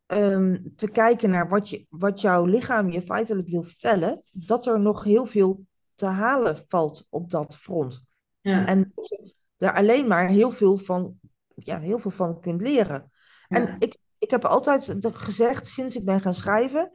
ehm, 0.07 0.59
te 0.77 0.91
kijken 0.91 1.31
naar 1.31 1.49
wat, 1.49 1.69
je, 1.69 1.87
wat 1.89 2.21
jouw 2.21 2.45
lichaam 2.45 2.91
je 2.91 3.03
feitelijk 3.03 3.49
wil 3.49 3.63
vertellen, 3.63 4.23
dat 4.31 4.67
er 4.67 4.81
nog 4.81 5.05
heel 5.05 5.27
veel 5.27 5.67
te 5.95 6.07
halen 6.07 6.63
valt 6.67 7.07
op 7.09 7.31
dat 7.31 7.57
front. 7.57 8.07
ja. 8.41 8.67
En 8.67 8.93
dat 8.95 9.09
je 9.09 9.33
daar 9.57 9.75
alleen 9.75 10.07
maar 10.07 10.29
heel 10.29 10.51
veel 10.51 10.77
van, 10.77 11.21
ja, 11.55 11.81
heel 11.81 11.99
veel 11.99 12.11
van 12.11 12.41
kunt 12.41 12.61
leren. 12.61 13.11
Ja. 13.49 13.57
En 13.57 13.77
ik, 13.79 13.97
ik 14.25 14.31
heb 14.31 14.45
altijd 14.45 14.97
gezegd, 15.03 15.69
sinds 15.69 15.97
ik 15.97 16.05
ben 16.05 16.21
gaan 16.21 16.35
schrijven, 16.35 16.91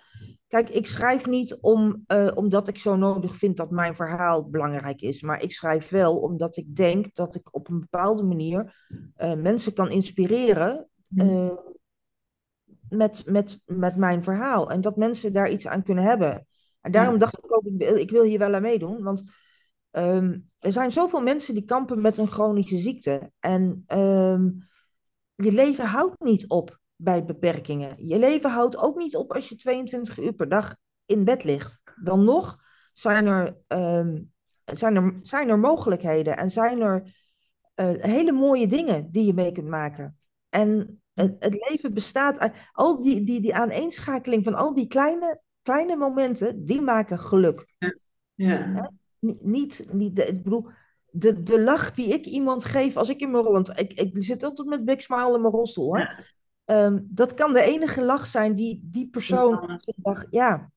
kijk, 0.48 0.70
ik 0.70 0.88
schrijf 0.88 1.26
niet 1.26 1.58
om, 1.62 2.04
eh, 2.08 2.32
omdat 2.36 2.68
ik 2.68 2.78
zo 2.78 2.96
nodig 2.96 3.36
vind 3.36 3.58
dat 3.58 3.72
mijn 3.72 3.96
verhaal 3.96 4.50
belangrijk 4.50 5.02
is, 5.02 5.22
maar 5.22 5.42
ik 5.42 5.52
schrijf 5.52 5.90
wel 5.90 6.18
omdat 6.18 6.58
ik 6.58 6.76
denk 6.76 7.16
dat 7.16 7.36
ik 7.36 7.56
op 7.56 7.70
een 7.70 7.80
bepaalde 7.80 8.24
manier 8.24 8.84
eh, 9.16 9.34
mensen 9.34 9.74
kan 9.74 9.92
inspireren 9.92 10.90
eh, 11.16 11.52
met, 12.90 13.22
met, 13.26 13.62
met 13.66 13.96
mijn 13.96 14.24
verhaal. 14.24 14.72
En 14.72 14.82
dat 14.82 14.98
mensen 14.98 15.34
daar 15.34 15.50
iets 15.50 15.68
aan 15.68 15.84
kunnen 15.84 16.04
hebben. 16.04 16.48
En 16.82 16.92
daarom 16.92 17.18
dacht 17.18 17.38
ik 17.38 17.54
ook, 17.54 17.64
ik 17.64 17.78
wil, 17.78 17.96
ik 17.96 18.12
wil 18.12 18.24
hier 18.24 18.40
wel 18.40 18.54
aan 18.54 18.62
meedoen, 18.62 19.04
want 19.04 19.24
ehm, 19.92 20.40
er 20.60 20.72
zijn 20.72 20.92
zoveel 20.92 21.22
mensen 21.22 21.54
die 21.54 21.66
kampen 21.66 22.02
met 22.02 22.18
een 22.18 22.32
chronische 22.32 22.78
ziekte. 22.78 23.32
En 23.40 23.84
ehm, 23.86 24.50
je 25.36 25.52
leven 25.52 25.86
houdt 25.86 26.20
niet 26.20 26.48
op 26.48 26.79
bij 27.02 27.26
beperkingen. 27.26 28.08
Je 28.08 28.20
leven 28.20 28.50
houdt 28.50 28.78
ook 28.78 28.98
niet 28.98 29.16
op 29.16 29.34
als 29.34 29.50
je 29.50 29.56
22 29.56 30.20
uur 30.20 30.34
per 30.34 30.50
dag 30.50 30.76
in 31.06 31.24
bed 31.24 31.44
ligt. 31.44 31.82
Dan 32.04 32.24
nog 32.24 32.58
zijn 32.94 33.26
er, 33.26 33.58
ehm, 33.68 34.22
zijn 34.66 34.96
er, 34.96 35.18
zijn 35.22 35.50
er 35.50 35.60
mogelijkheden 35.60 36.38
en 36.38 36.50
zijn 36.52 36.82
er 36.82 37.14
eh, 37.74 37.92
hele 37.94 38.32
mooie 38.32 38.68
dingen 38.68 39.12
die 39.12 39.26
je 39.26 39.34
mee 39.34 39.52
kunt 39.52 39.68
maken. 39.68 40.18
En 40.50 41.02
het, 41.14 41.36
het 41.40 41.70
leven 41.70 41.94
bestaat 41.94 42.40
uit 42.40 42.70
al 42.72 43.02
die, 43.02 43.24
die, 43.24 43.42
die 43.42 43.56
aaneenschakeling 43.56 44.44
van 44.44 44.54
al 44.54 44.74
die 44.74 44.88
kleine, 44.88 45.42
kleine 45.62 45.96
momenten, 45.96 46.66
die 46.66 46.82
maken 46.82 47.20
geluk. 47.20 47.74
ja. 48.36 48.92
Niet, 49.20 49.44
niet, 49.44 49.88
niet 49.92 50.16
de, 50.16 50.26
ik 50.26 50.44
bedoel, 50.44 50.70
de, 51.12 51.44
de 51.44 51.62
lach 51.62 51.92
die 51.92 52.14
ik 52.14 52.26
iemand 52.26 52.66
geef 52.66 52.98
als 52.98 53.10
ik 53.10 53.22
in 53.22 53.32
mijn 53.32 53.44
rol, 53.44 53.54
want 53.54 53.80
ik, 53.80 53.94
ik 53.94 54.24
zit 54.24 54.44
altijd 54.44 54.68
met 54.68 54.86
big 54.86 55.02
smile 55.02 55.36
in 55.36 55.42
mijn 55.42 55.54
rolstoel. 55.54 55.96
Hè? 55.96 56.02
Ja. 56.02 56.24
Ehm, 56.70 57.00
dat 57.04 57.34
kan 57.34 57.54
de 57.54 57.62
enige 57.62 58.02
lach 58.02 58.26
zijn 58.26 58.56
die 58.56 58.80
die 58.84 59.08
persoon 59.10 59.82
dag, 59.96 60.26
ja. 60.30 60.72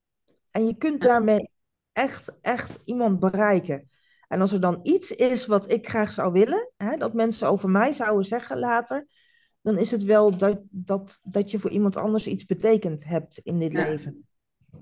En 0.51 0.65
je 0.65 0.77
kunt 0.77 1.01
daarmee 1.01 1.49
echt, 1.91 2.31
echt 2.41 2.79
iemand 2.85 3.19
bereiken. 3.19 3.89
En 4.27 4.41
als 4.41 4.51
er 4.51 4.61
dan 4.61 4.79
iets 4.83 5.11
is 5.11 5.45
wat 5.45 5.71
ik 5.71 5.89
graag 5.89 6.11
zou 6.11 6.31
willen, 6.31 6.71
hè, 6.77 6.97
dat 6.97 7.13
mensen 7.13 7.47
over 7.47 7.69
mij 7.69 7.91
zouden 7.91 8.25
zeggen 8.25 8.59
later, 8.59 9.07
dan 9.61 9.77
is 9.77 9.91
het 9.91 10.03
wel 10.03 10.37
dat, 10.37 10.59
dat, 10.69 11.19
dat 11.23 11.51
je 11.51 11.59
voor 11.59 11.71
iemand 11.71 11.97
anders 11.97 12.27
iets 12.27 12.45
betekend 12.45 13.03
hebt 13.03 13.37
in 13.37 13.59
dit 13.59 13.73
Ja. 13.73 13.85
leven. 13.85 14.27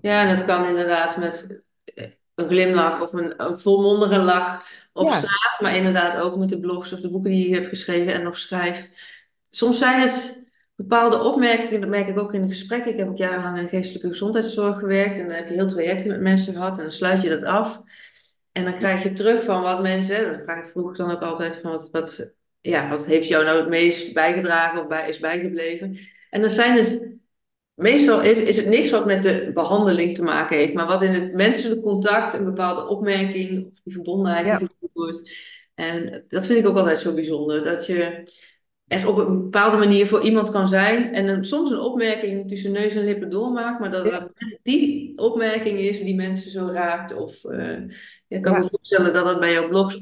Ja, 0.02 0.28
en 0.28 0.36
dat 0.38 0.46
kan 0.46 0.66
inderdaad 0.66 1.18
met 1.18 1.64
eh, 1.84 2.12
een 2.36 2.48
glimlach 2.48 3.02
of 3.02 3.14
een, 3.14 3.44
een 3.44 3.60
volmondige 3.60 4.18
lach 4.18 4.66
op 4.94 5.10
Ja. 5.10 5.16
straat, 5.16 5.60
maar 5.60 5.76
inderdaad 5.76 6.18
ook 6.18 6.38
met 6.38 6.50
de 6.50 6.60
blogs 6.60 6.94
of 6.94 7.00
de 7.02 7.10
boeken 7.10 7.32
die 7.32 7.50
je 7.50 7.56
hebt 7.56 7.70
geschreven 7.70 8.14
en 8.14 8.24
nog 8.24 8.38
schrijft. 8.38 8.92
Soms 9.50 9.78
zijn 9.78 10.02
het 10.02 10.50
bepaalde 10.82 11.24
opmerkingen, 11.24 11.82
dat 11.82 11.90
merk 11.90 12.08
ik 12.08 12.20
ook 12.20 12.34
in 12.34 12.42
de 12.42 12.48
gesprekken. 12.48 12.92
Ik 12.92 12.98
heb 12.98 13.08
ook 13.08 13.18
jarenlang 13.18 13.58
in 13.58 13.64
de 13.64 13.70
geestelijke 13.70 14.08
gezondheidszorg 14.08 14.80
gewerkt 14.80 15.18
en 15.18 15.28
dan 15.28 15.36
heb 15.36 15.48
je 15.48 15.54
heel 15.54 15.68
trajecten 15.68 16.10
met 16.10 16.22
mensen 16.22 16.54
gehad 16.54 16.78
en 16.78 16.84
dan 16.84 16.92
sluit 16.92 17.22
je 17.22 17.30
dat 17.30 17.44
af. 17.44 17.82
En 18.52 18.64
dan 18.64 18.76
krijg 18.76 19.04
je 19.04 19.14
terug 19.14 19.44
van 19.44 19.62
wat 19.62 19.82
mensen, 19.82 20.32
dat 20.32 20.42
vraag 20.44 20.64
ik 20.64 20.70
vroeg 20.70 20.98
dan 20.98 21.12
ook 21.12 21.22
altijd, 21.22 21.60
van 21.62 21.72
wat, 21.72 21.90
wat, 21.92 22.34
ja, 22.62 22.90
wat 22.90 23.06
heeft 23.06 23.28
jou 23.28 23.46
nou 23.46 23.60
het 23.60 23.70
meest 23.70 24.14
bijgedragen 24.14 24.82
of 24.82 24.88
bij, 24.88 25.08
is 25.08 25.20
bijgebleven? 25.20 25.98
En 26.30 26.42
dan 26.42 26.50
zijn 26.50 26.78
het 26.78 27.20
Meestal 27.82 28.22
is 28.22 28.58
het 28.58 28.68
niks 28.68 28.90
wat 28.90 29.06
met 29.06 29.24
de 29.24 29.52
behandeling 29.54 30.16
te 30.16 30.24
maken 30.24 30.58
heeft, 30.58 30.74
maar 30.74 30.88
wat 30.88 31.02
in 31.02 31.14
het 31.14 31.34
menselijk 31.34 31.82
contact 31.82 32.34
een 32.34 32.46
bepaalde 32.46 32.88
opmerking 32.88 33.66
of 33.66 33.80
die 33.84 33.94
verbondenheid 33.94 34.46
Ja. 34.46 34.58
die 34.58 34.70
wordt. 34.94 35.32
En 35.76 36.26
dat 36.28 36.46
vind 36.46 36.60
ik 36.60 36.68
ook 36.68 36.78
altijd 36.78 37.00
zo 37.00 37.14
bijzonder, 37.14 37.64
dat 37.64 37.86
je 37.86 38.32
echt 38.92 39.06
op 39.06 39.18
een 39.18 39.42
bepaalde 39.42 39.78
manier 39.78 40.08
voor 40.08 40.22
iemand 40.22 40.52
kan 40.52 40.68
zijn 40.70 41.14
en 41.14 41.28
een, 41.28 41.46
soms 41.46 41.72
een 41.72 41.80
opmerking 41.80 42.48
tussen 42.48 42.72
neus 42.72 42.96
en 42.96 43.04
lippen 43.04 43.30
doormaakt, 43.30 43.80
maar 43.80 43.92
dat 43.92 44.10
Ja. 44.10 44.30
die 44.64 45.18
opmerking 45.18 45.80
is 45.80 46.00
die 46.00 46.16
mensen 46.16 46.52
zo 46.52 46.68
raakt. 46.68 47.16
Of 47.16 47.46
eh, 47.46 47.78
ik 48.28 48.42
kan 48.42 48.54
Ja. 48.54 48.60
me 48.60 48.68
voorstellen 48.70 49.14
dat 49.14 49.26
dat 49.26 49.40
bij 49.40 49.52
jouw 49.52 49.68
blogs 49.68 50.02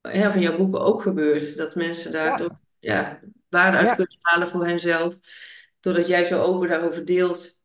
ja, 0.00 0.28
of 0.28 0.34
in 0.34 0.40
jouw 0.40 0.56
boeken 0.56 0.80
ook 0.80 1.02
gebeurt, 1.02 1.56
dat 1.56 1.74
mensen 1.74 2.12
daar 2.12 2.36
toch 2.36 2.58
ja, 2.78 3.20
waarde 3.48 3.76
uit 3.76 3.94
kunnen 3.94 4.18
halen 4.20 4.48
voor 4.48 4.66
henzelf 4.66 5.16
doordat 5.80 6.06
jij 6.06 6.24
zo 6.24 6.42
open 6.42 6.68
daarover 6.68 7.04
deelt 7.04 7.60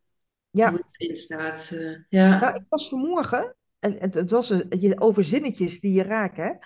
Ja. 0.50 0.70
hoe 0.70 0.78
het 0.78 0.86
erin 0.92 1.16
staat. 1.16 1.70
eh, 1.74 1.96
ja. 2.10 2.40
Nou, 2.40 2.56
ik 2.56 2.66
was 2.70 2.90
vanmorgen, 2.90 3.56
en 3.80 3.96
het, 4.00 4.14
het 4.14 4.32
was 4.32 4.50
een, 4.50 4.66
je, 4.80 5.00
over 5.00 5.24
zinnetjes 5.24 5.80
die 5.80 5.94
je 5.94 6.04
raken. 6.04 6.60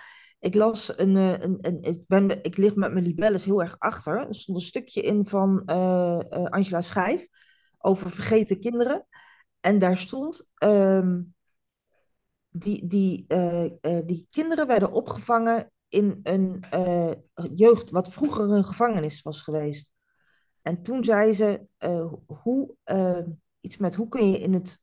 Ik 0.46 0.54
las 0.54 0.98
een, 0.98 1.16
eh, 1.16 1.32
een, 1.32 1.58
een 1.60 1.82
ik, 1.82 2.06
ben, 2.06 2.44
ik 2.44 2.56
lig 2.56 2.74
met 2.74 2.92
mijn 2.92 3.04
libelles 3.04 3.44
heel 3.44 3.62
erg 3.62 3.76
achter. 3.78 4.28
Er 4.28 4.34
stond 4.34 4.58
een 4.58 4.64
stukje 4.64 5.00
in 5.00 5.24
van 5.24 5.62
eh, 5.64 6.20
eh, 6.32 6.44
Angela 6.44 6.80
Schijf 6.80 7.28
over 7.78 8.10
vergeten 8.10 8.60
kinderen. 8.60 9.06
En 9.60 9.78
daar 9.78 9.96
stond, 9.96 10.50
ehm, 10.54 11.22
die, 12.48 12.86
die, 12.86 13.26
die 14.06 14.26
kinderen 14.30 14.66
werden 14.66 14.92
opgevangen 14.92 15.72
in 15.88 16.20
een 16.22 16.64
jeugd, 17.54 17.90
wat 17.90 18.12
vroeger 18.12 18.50
een 18.50 18.64
gevangenis 18.64 19.22
was 19.22 19.40
geweest. 19.40 19.92
En 20.62 20.82
toen 20.82 21.04
zei 21.04 21.34
ze, 21.34 21.66
hoe, 22.42 22.74
eh, 22.84 23.22
iets 23.60 23.76
met 23.76 23.94
hoe 23.94 24.08
kun 24.08 24.30
je 24.30 24.38
in 24.38 24.52
het 24.52 24.82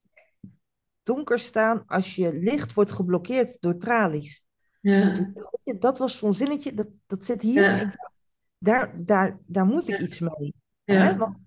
donker 1.04 1.40
staan 1.40 1.84
als 1.86 2.16
je 2.16 2.34
licht 2.34 2.74
wordt 2.74 2.92
geblokkeerd 2.92 3.58
door 3.60 3.78
tralies. 3.78 4.43
Ja. 4.84 5.12
Dat 5.80 5.98
was 5.98 6.18
zo'n 6.18 6.34
zinnetje, 6.34 6.74
dat, 6.74 6.88
dat 7.06 7.26
zit 7.26 7.42
hier. 7.42 7.62
Ja. 7.64 7.82
Ik 7.82 8.12
daar, 8.58 8.92
daar, 8.96 9.38
daar 9.46 9.66
moet 9.66 9.88
ik 9.88 9.98
Ja. 9.98 10.04
iets 10.06 10.20
mee. 10.20 10.54
Ja. 10.84 10.96
Hè? 10.96 11.16
Want 11.18 11.38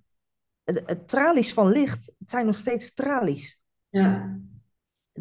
het, 0.65 0.83
het 0.87 1.09
tralies 1.09 1.53
van 1.53 1.69
licht, 1.69 2.13
het 2.19 2.31
zijn 2.31 2.47
nog 2.47 2.59
steeds 2.59 2.95
tralies. 2.95 3.59
Ja. 3.89 4.39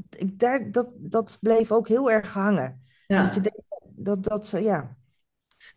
Ik, 0.10 0.40
daar, 0.40 0.72
dat, 0.72 0.94
dat 0.98 1.38
bleef 1.42 1.72
ook 1.72 1.88
heel 1.88 2.12
erg 2.12 2.34
hangen. 2.34 2.82
Ja. 3.08 3.24
Dat 3.26 3.36
je 3.36 3.42
denkt, 3.42 3.62
dat, 3.96 4.24
dat 4.24 4.48
ze, 4.48 4.60
ja. 4.60 4.98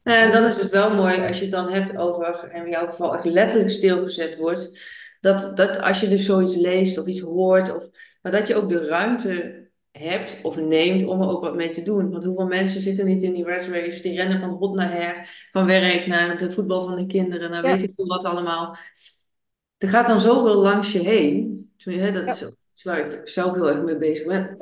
Nou, 0.03 0.19
en 0.19 0.33
dan 0.33 0.45
is 0.45 0.57
het 0.57 0.71
wel 0.71 0.95
mooi 0.95 1.27
als 1.27 1.37
je 1.37 1.43
het 1.43 1.53
dan 1.53 1.69
hebt 1.69 1.97
over, 1.97 2.49
en 2.51 2.65
in 2.65 2.71
jouw 2.71 2.87
geval 2.87 3.15
echt 3.15 3.25
letterlijk 3.25 3.71
stilgezet 3.71 4.37
wordt, 4.37 4.81
dat, 5.21 5.57
dat 5.57 5.81
als 5.81 6.01
je 6.01 6.09
dus 6.09 6.25
zoiets 6.25 6.55
leest 6.55 6.99
of 6.99 7.07
iets 7.07 7.21
hoort, 7.21 7.75
of, 7.75 7.89
maar 8.23 8.33
dat 8.33 8.47
je 8.47 8.55
ook 8.55 8.69
de 8.69 8.87
ruimte 8.87 9.68
hebt 9.99 10.39
of 10.43 10.57
neemt 10.57 11.07
om 11.07 11.23
er 11.23 11.29
ook 11.29 11.41
wat 11.41 11.55
mee 11.55 11.71
te 11.71 11.83
doen. 11.83 12.11
Want 12.11 12.25
hoeveel 12.25 12.47
mensen 12.47 12.81
zitten 12.81 13.07
niet 13.07 13.23
in 13.23 13.33
die 13.33 13.45
race, 13.45 14.03
die 14.03 14.17
rennen 14.17 14.41
van 14.41 14.51
hot 14.51 14.75
naar 14.75 14.93
her, 14.93 15.49
van 15.53 15.67
werk 15.67 16.07
naar 16.07 16.39
de 16.39 16.51
voetbal 16.51 16.83
van 16.83 16.97
de 16.97 17.07
kinderen, 17.07 17.51
naar 17.51 17.67
Ja. 17.67 17.73
weet 17.73 17.83
ik 17.83 17.93
veel 17.97 18.07
wat 18.07 18.25
allemaal. 18.25 18.77
Er 19.79 19.89
gaat 19.89 20.07
dan 20.07 20.21
zoveel 20.21 20.55
langs 20.55 20.93
je 20.93 20.99
heen. 20.99 21.71
Dat 21.77 22.53
is 22.75 22.83
waar 22.83 23.13
ik 23.13 23.29
zelf 23.29 23.55
heel 23.55 23.69
erg 23.69 23.83
mee 23.83 23.99
bezig 23.99 24.27
ben. 24.27 24.57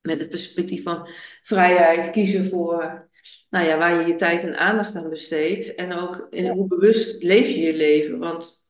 Met 0.00 0.18
het 0.18 0.28
perspectief 0.28 0.82
van 0.82 1.08
vrijheid, 1.42 2.10
kiezen 2.10 2.44
voor 2.44 3.08
nou 3.50 3.66
ja, 3.66 3.78
waar 3.78 4.00
je 4.00 4.06
je 4.06 4.14
tijd 4.14 4.42
en 4.42 4.58
aandacht 4.58 4.94
aan 4.94 5.08
besteedt. 5.08 5.74
En 5.74 5.92
ook 5.92 6.26
in 6.30 6.48
hoe 6.48 6.66
bewust 6.66 7.22
leef 7.22 7.48
je 7.48 7.58
je 7.58 7.76
leven. 7.76 8.18
Want 8.18 8.62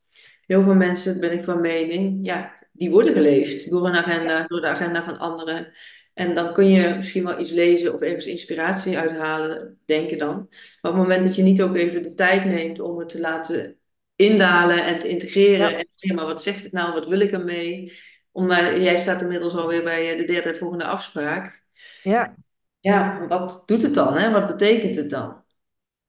heel 0.46 0.62
veel 0.62 0.74
mensen, 0.74 1.20
ben 1.20 1.32
ik 1.32 1.44
van 1.44 1.60
mening, 1.60 2.18
ja, 2.26 2.63
die 2.74 2.90
worden 2.90 3.12
geleefd 3.12 3.70
door 3.70 3.86
een 3.86 3.94
agenda, 3.96 4.46
door 4.46 4.60
de 4.60 4.66
agenda 4.66 5.04
van 5.04 5.18
anderen. 5.18 5.72
En 6.14 6.34
dan 6.34 6.52
kun 6.52 6.68
je 6.68 6.94
misschien 6.94 7.24
wel 7.24 7.38
iets 7.40 7.50
lezen 7.50 7.94
of 7.94 8.00
ergens 8.00 8.26
inspiratie 8.26 8.98
uithalen, 8.98 9.78
denken 9.86 10.18
dan. 10.18 10.36
Maar 10.80 10.92
op 10.92 10.98
het 10.98 11.06
moment 11.08 11.24
dat 11.24 11.36
je 11.36 11.42
niet 11.42 11.62
ook 11.62 11.76
even 11.76 12.02
de 12.02 12.14
tijd 12.14 12.44
neemt 12.44 12.80
om 12.80 12.98
het 12.98 13.08
te 13.08 13.20
laten 13.20 13.78
indalen 14.16 14.84
en 14.84 14.98
te 14.98 15.08
integreren. 15.08 15.70
Ja. 15.70 15.78
En 15.78 15.88
hé, 15.96 16.14
maar 16.14 16.26
wat 16.26 16.42
zegt 16.42 16.62
het 16.62 16.72
nou? 16.72 16.92
Wat 16.92 17.06
wil 17.06 17.20
ik 17.20 17.32
ermee? 17.32 17.92
Om, 18.32 18.46
maar 18.46 18.80
jij 18.80 18.96
staat 18.96 19.22
inmiddels 19.22 19.54
alweer 19.54 19.82
bij 19.82 20.12
eh, 20.12 20.18
de 20.18 20.24
derde 20.24 20.54
volgende 20.54 20.84
afspraak. 20.84 21.64
ja, 22.02 22.34
Ja, 22.80 23.26
wat 23.28 23.62
doet 23.66 23.82
het 23.82 23.94
dan? 23.94 24.16
Hè? 24.16 24.30
Wat 24.30 24.46
betekent 24.46 24.96
het 24.96 25.10
dan? 25.10 25.42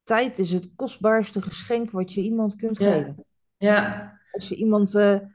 tijd 0.04 0.40
is 0.40 0.52
het 0.52 0.70
kostbaarste 0.76 1.42
geschenk 1.42 1.92
wat 1.92 2.14
je 2.14 2.22
iemand 2.22 2.56
kunt 2.56 2.78
Ja. 2.78 2.92
geven. 2.92 3.26
Ja, 3.58 4.12
Als 4.32 4.50
je 4.50 4.56
iemand, 4.56 4.96
eh, 4.96 5.12
en- 5.12 5.22
en- 5.22 5.35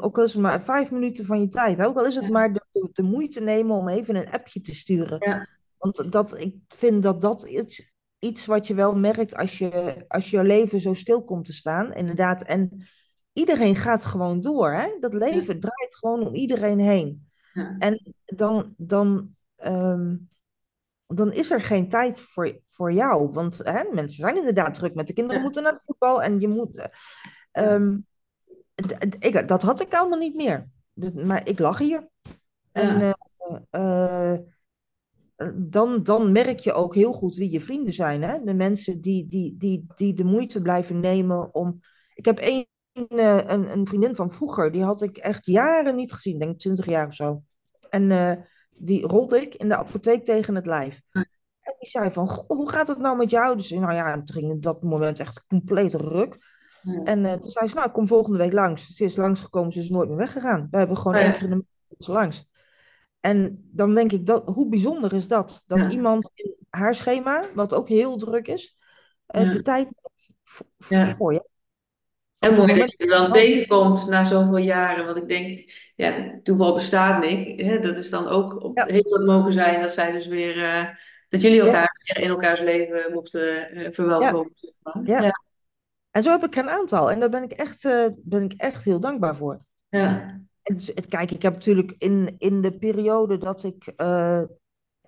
ook 0.00 0.18
al 0.18 0.24
is 0.24 0.32
het 0.32 0.42
maar 0.42 0.64
vijf 0.64 0.90
minuten 0.90 1.24
van 1.24 1.40
je 1.40 1.48
tijd, 1.48 1.80
ook 1.80 1.96
al 1.96 2.06
is 2.06 2.14
het 2.14 2.24
Ja. 2.24 2.30
maar 2.30 2.52
de, 2.52 2.88
de, 2.92 3.02
moeite 3.02 3.40
nemen 3.40 3.76
om 3.76 3.88
even 3.88 4.16
een 4.16 4.30
appje 4.30 4.60
te 4.60 4.74
sturen. 4.74 5.16
Ja. 5.20 5.48
Want 5.78 6.12
dat, 6.12 6.38
ik 6.38 6.54
vind 6.68 7.02
dat 7.02 7.20
dat 7.20 7.42
iets, 7.42 7.92
iets 8.18 8.46
wat 8.46 8.66
je 8.66 8.74
wel 8.74 8.96
merkt 8.96 9.34
als 9.34 9.58
je, 9.58 10.04
als 10.08 10.30
je 10.30 10.44
leven 10.44 10.80
zo 10.80 10.94
stil 10.94 11.24
komt 11.24 11.44
te 11.44 11.52
staan, 11.52 11.92
inderdaad. 11.92 12.42
En 12.42 12.86
iedereen 13.32 13.76
gaat 13.76 14.04
gewoon 14.04 14.40
door, 14.40 14.72
hè? 14.72 14.96
Dat 15.00 15.14
leven 15.14 15.60
draait 15.60 15.96
gewoon 15.96 16.26
om 16.26 16.34
iedereen 16.34 16.80
heen. 16.80 17.30
Ja. 17.52 17.76
En 17.78 18.14
dan, 18.24 18.74
dan, 18.76 19.36
ehm, 19.56 20.16
dan 21.06 21.32
is 21.32 21.50
er 21.50 21.60
geen 21.60 21.88
tijd 21.88 22.20
voor, 22.20 22.60
voor 22.66 22.92
jou. 22.92 23.32
Want 23.32 23.58
hè, 23.58 23.82
mensen 23.92 24.20
zijn 24.20 24.36
inderdaad 24.36 24.74
druk 24.74 24.94
met 24.94 25.06
de 25.06 25.12
kinderen, 25.12 25.42
moeten 25.42 25.62
naar 25.62 25.72
het 25.72 25.84
voetbal 25.84 26.22
en 26.22 26.40
je 26.40 26.48
moet. 26.48 26.76
eh, 26.76 26.86
ehm, 27.50 27.98
ik, 29.18 29.48
dat 29.48 29.62
had 29.62 29.80
ik 29.80 29.94
allemaal 29.94 30.18
niet 30.18 30.34
meer. 30.34 30.68
Maar 31.14 31.48
ik 31.48 31.58
lag 31.58 31.78
hier. 31.78 32.08
En 32.72 32.98
Ja. 32.98 33.16
eh, 33.70 34.32
eh, 34.32 34.40
dan, 35.54 36.02
dan 36.02 36.32
merk 36.32 36.58
je 36.58 36.72
ook 36.72 36.94
heel 36.94 37.12
goed 37.12 37.34
wie 37.34 37.50
je 37.50 37.60
vrienden 37.60 37.92
zijn. 37.92 38.22
Hè? 38.22 38.38
De 38.44 38.54
mensen 38.54 39.00
die, 39.00 39.26
die, 39.26 39.56
die, 39.56 39.86
die 39.94 40.14
de 40.14 40.24
moeite 40.24 40.62
blijven 40.62 41.00
nemen 41.00 41.54
om. 41.54 41.80
Ik 42.14 42.24
heb 42.24 42.38
één, 42.38 42.66
eh, 43.08 43.36
een, 43.36 43.70
een 43.72 43.86
vriendin 43.86 44.14
van 44.14 44.30
vroeger, 44.32 44.72
die 44.72 44.82
had 44.82 45.02
ik 45.02 45.16
echt 45.16 45.46
jaren 45.46 45.96
niet 45.96 46.12
gezien, 46.12 46.38
denk 46.38 46.52
ik 46.52 46.58
20 46.58 46.86
jaar 46.86 47.06
of 47.06 47.14
zo. 47.14 47.42
En 47.88 48.10
eh, 48.10 48.32
die 48.70 49.06
rolde 49.06 49.40
ik 49.40 49.54
in 49.54 49.68
de 49.68 49.76
apotheek 49.76 50.24
tegen 50.24 50.54
het 50.54 50.66
lijf. 50.66 51.00
En 51.60 51.74
die 51.78 51.88
zei 51.88 52.10
van, 52.12 52.28
"Goh, 52.28 52.46
hoe 52.46 52.70
gaat 52.70 52.88
het 52.88 52.98
nou 52.98 53.16
met 53.16 53.30
jou? 53.30 53.56
Dus 53.56 53.70
nou 53.70 53.92
ja, 53.94 54.14
toen 54.14 54.36
ging 54.36 54.50
op 54.52 54.62
dat 54.62 54.82
moment 54.82 55.20
echt 55.20 55.44
compleet 55.46 55.94
ruk. 55.94 56.51
Ja. 56.82 57.02
En 57.02 57.24
eh, 57.24 57.32
toen 57.32 57.50
zei 57.50 57.68
ze, 57.68 57.74
nou, 57.74 57.86
ik 57.86 57.92
kom 57.92 58.06
volgende 58.06 58.38
week 58.38 58.52
langs. 58.52 58.96
Ze 58.96 59.04
is 59.04 59.16
langsgekomen, 59.16 59.72
ze 59.72 59.78
is 59.78 59.90
nooit 59.90 60.08
meer 60.08 60.18
weggegaan. 60.18 60.68
We 60.70 60.78
hebben 60.78 60.96
gewoon 60.96 61.18
ja. 61.18 61.22
één 61.22 61.32
keer 61.32 61.42
in 61.42 61.48
de 61.48 61.54
maand 61.54 62.06
langs. 62.06 62.50
En 63.20 63.68
dan 63.72 63.94
denk 63.94 64.12
ik, 64.12 64.26
dat, 64.26 64.48
hoe 64.48 64.68
bijzonder 64.68 65.12
is 65.12 65.28
dat? 65.28 65.62
Dat 65.66 65.78
Ja. 65.78 65.90
iemand 65.90 66.30
in 66.34 66.54
haar 66.70 66.94
schema, 66.94 67.48
wat 67.54 67.74
ook 67.74 67.88
heel 67.88 68.16
druk 68.16 68.48
is, 68.48 68.76
eh, 69.26 69.52
de 69.52 69.62
tijd 69.62 69.88
neemt 70.88 71.16
voor, 71.16 71.32
je. 71.32 71.50
En 72.38 72.54
mooi 72.54 72.78
dat 72.78 72.90
je 72.90 72.96
er 72.96 73.08
dan 73.08 73.32
tegenkomt 73.32 74.08
na 74.08 74.24
zoveel 74.24 74.56
jaren. 74.56 75.04
Want 75.04 75.16
ik 75.16 75.28
denk, 75.28 75.72
ja, 75.96 76.38
toeval 76.42 76.74
bestaat 76.74 77.24
niet. 77.24 77.60
Hè? 77.60 77.78
Dat 77.78 77.96
is 77.96 78.10
dan 78.10 78.28
ook 78.28 78.62
op, 78.62 78.76
Ja. 78.78 78.84
heeft 78.86 79.10
dat 79.10 79.24
mogen 79.24 79.52
zijn 79.52 79.80
dat 79.80 79.92
zij 79.92 80.12
dus 80.12 80.26
weer, 80.26 80.64
eh, 80.64 80.86
dat 81.28 81.40
jullie 81.40 81.60
elkaar 81.60 82.00
weer 82.02 82.24
in 82.24 82.30
elkaars 82.30 82.60
leven 82.60 83.12
mochten 83.12 83.68
verwelkomen. 83.92 84.52
Ja. 85.04 85.40
En 86.12 86.22
zo 86.22 86.30
heb 86.30 86.44
ik 86.44 86.56
een 86.56 86.70
aantal. 86.70 87.10
En 87.10 87.20
daar 87.20 87.30
ben 87.30 87.42
ik 87.42 87.52
echt, 87.52 87.84
eh, 87.84 88.06
ben 88.16 88.42
ik 88.42 88.52
echt 88.52 88.84
heel 88.84 89.00
dankbaar 89.00 89.36
voor. 89.36 89.64
Ja. 89.88 90.40
En 90.62 90.74
dus, 90.74 90.86
het- 90.94 91.06
kijk, 91.06 91.30
ik 91.30 91.42
heb 91.42 91.52
natuurlijk 91.52 91.94
in, 91.98 92.34
in 92.38 92.60
de 92.60 92.78
periode 92.78 93.38
dat 93.38 93.64
ik 93.64 93.86
eh, 93.96 94.42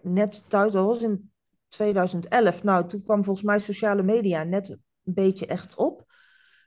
net 0.00 0.50
thuis 0.50 0.72
dat 0.72 0.86
was, 0.86 1.02
in 1.02 1.32
2011, 1.68 2.62
nou, 2.62 2.86
toen 2.86 3.02
kwam 3.02 3.24
volgens 3.24 3.46
mij 3.46 3.58
sociale 3.58 4.02
media 4.02 4.42
net 4.42 4.68
een 4.68 4.82
beetje 5.14 5.46
echt 5.46 5.76
op. 5.76 6.04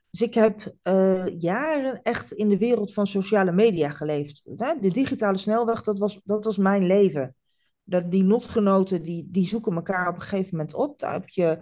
Dus 0.10 0.22
ik 0.22 0.34
heb 0.34 0.74
eh, 0.82 1.40
jaren 1.40 2.02
echt 2.02 2.32
in 2.32 2.50
de 2.50 2.58
wereld 2.58 2.94
van 2.94 3.08
sociale 3.08 3.52
media 3.52 3.90
geleefd. 3.90 4.42
De 4.82 4.92
digitale 4.92 5.38
snelweg, 5.38 5.84
dat 5.84 6.00
was, 6.00 6.22
dat 6.24 6.46
was 6.46 6.58
mijn 6.58 6.86
leven. 6.86 7.36
Dat, 7.84 8.12
die 8.12 8.24
lotgenoten, 8.24 9.04
die, 9.04 9.28
die 9.32 9.48
zoeken 9.48 9.76
elkaar 9.76 10.08
op 10.08 10.16
een 10.16 10.22
gegeven 10.22 10.50
moment 10.52 10.74
op. 10.76 11.00
Daar 11.00 11.14
heb, 11.14 11.30
je, 11.30 11.60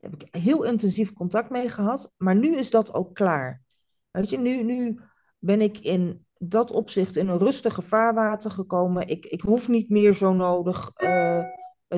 heb 0.00 0.14
ik 0.14 0.28
heel 0.30 0.64
intensief 0.64 1.12
contact 1.12 1.50
mee 1.50 1.68
gehad. 1.68 2.10
Maar 2.16 2.36
nu 2.36 2.56
is 2.56 2.70
dat 2.70 2.94
ook 2.94 3.14
klaar. 3.14 3.62
Weet 4.10 4.30
je, 4.30 4.38
nu, 4.38 4.62
nu 4.62 5.00
ben 5.38 5.60
ik 5.60 5.78
in 5.78 6.26
dat 6.38 6.70
opzicht 6.70 7.16
in 7.16 7.28
een 7.28 7.38
rustige 7.38 7.82
vaarwater 7.82 8.50
gekomen. 8.50 9.08
Ik, 9.08 9.26
ik 9.26 9.40
hoef 9.40 9.68
niet 9.68 9.88
meer 9.88 10.14
zo 10.14 10.32
nodig 10.32 10.90
eh, 10.94 11.44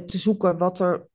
te 0.06 0.18
zoeken 0.18 0.58
wat 0.58 0.80
er, 0.80 1.06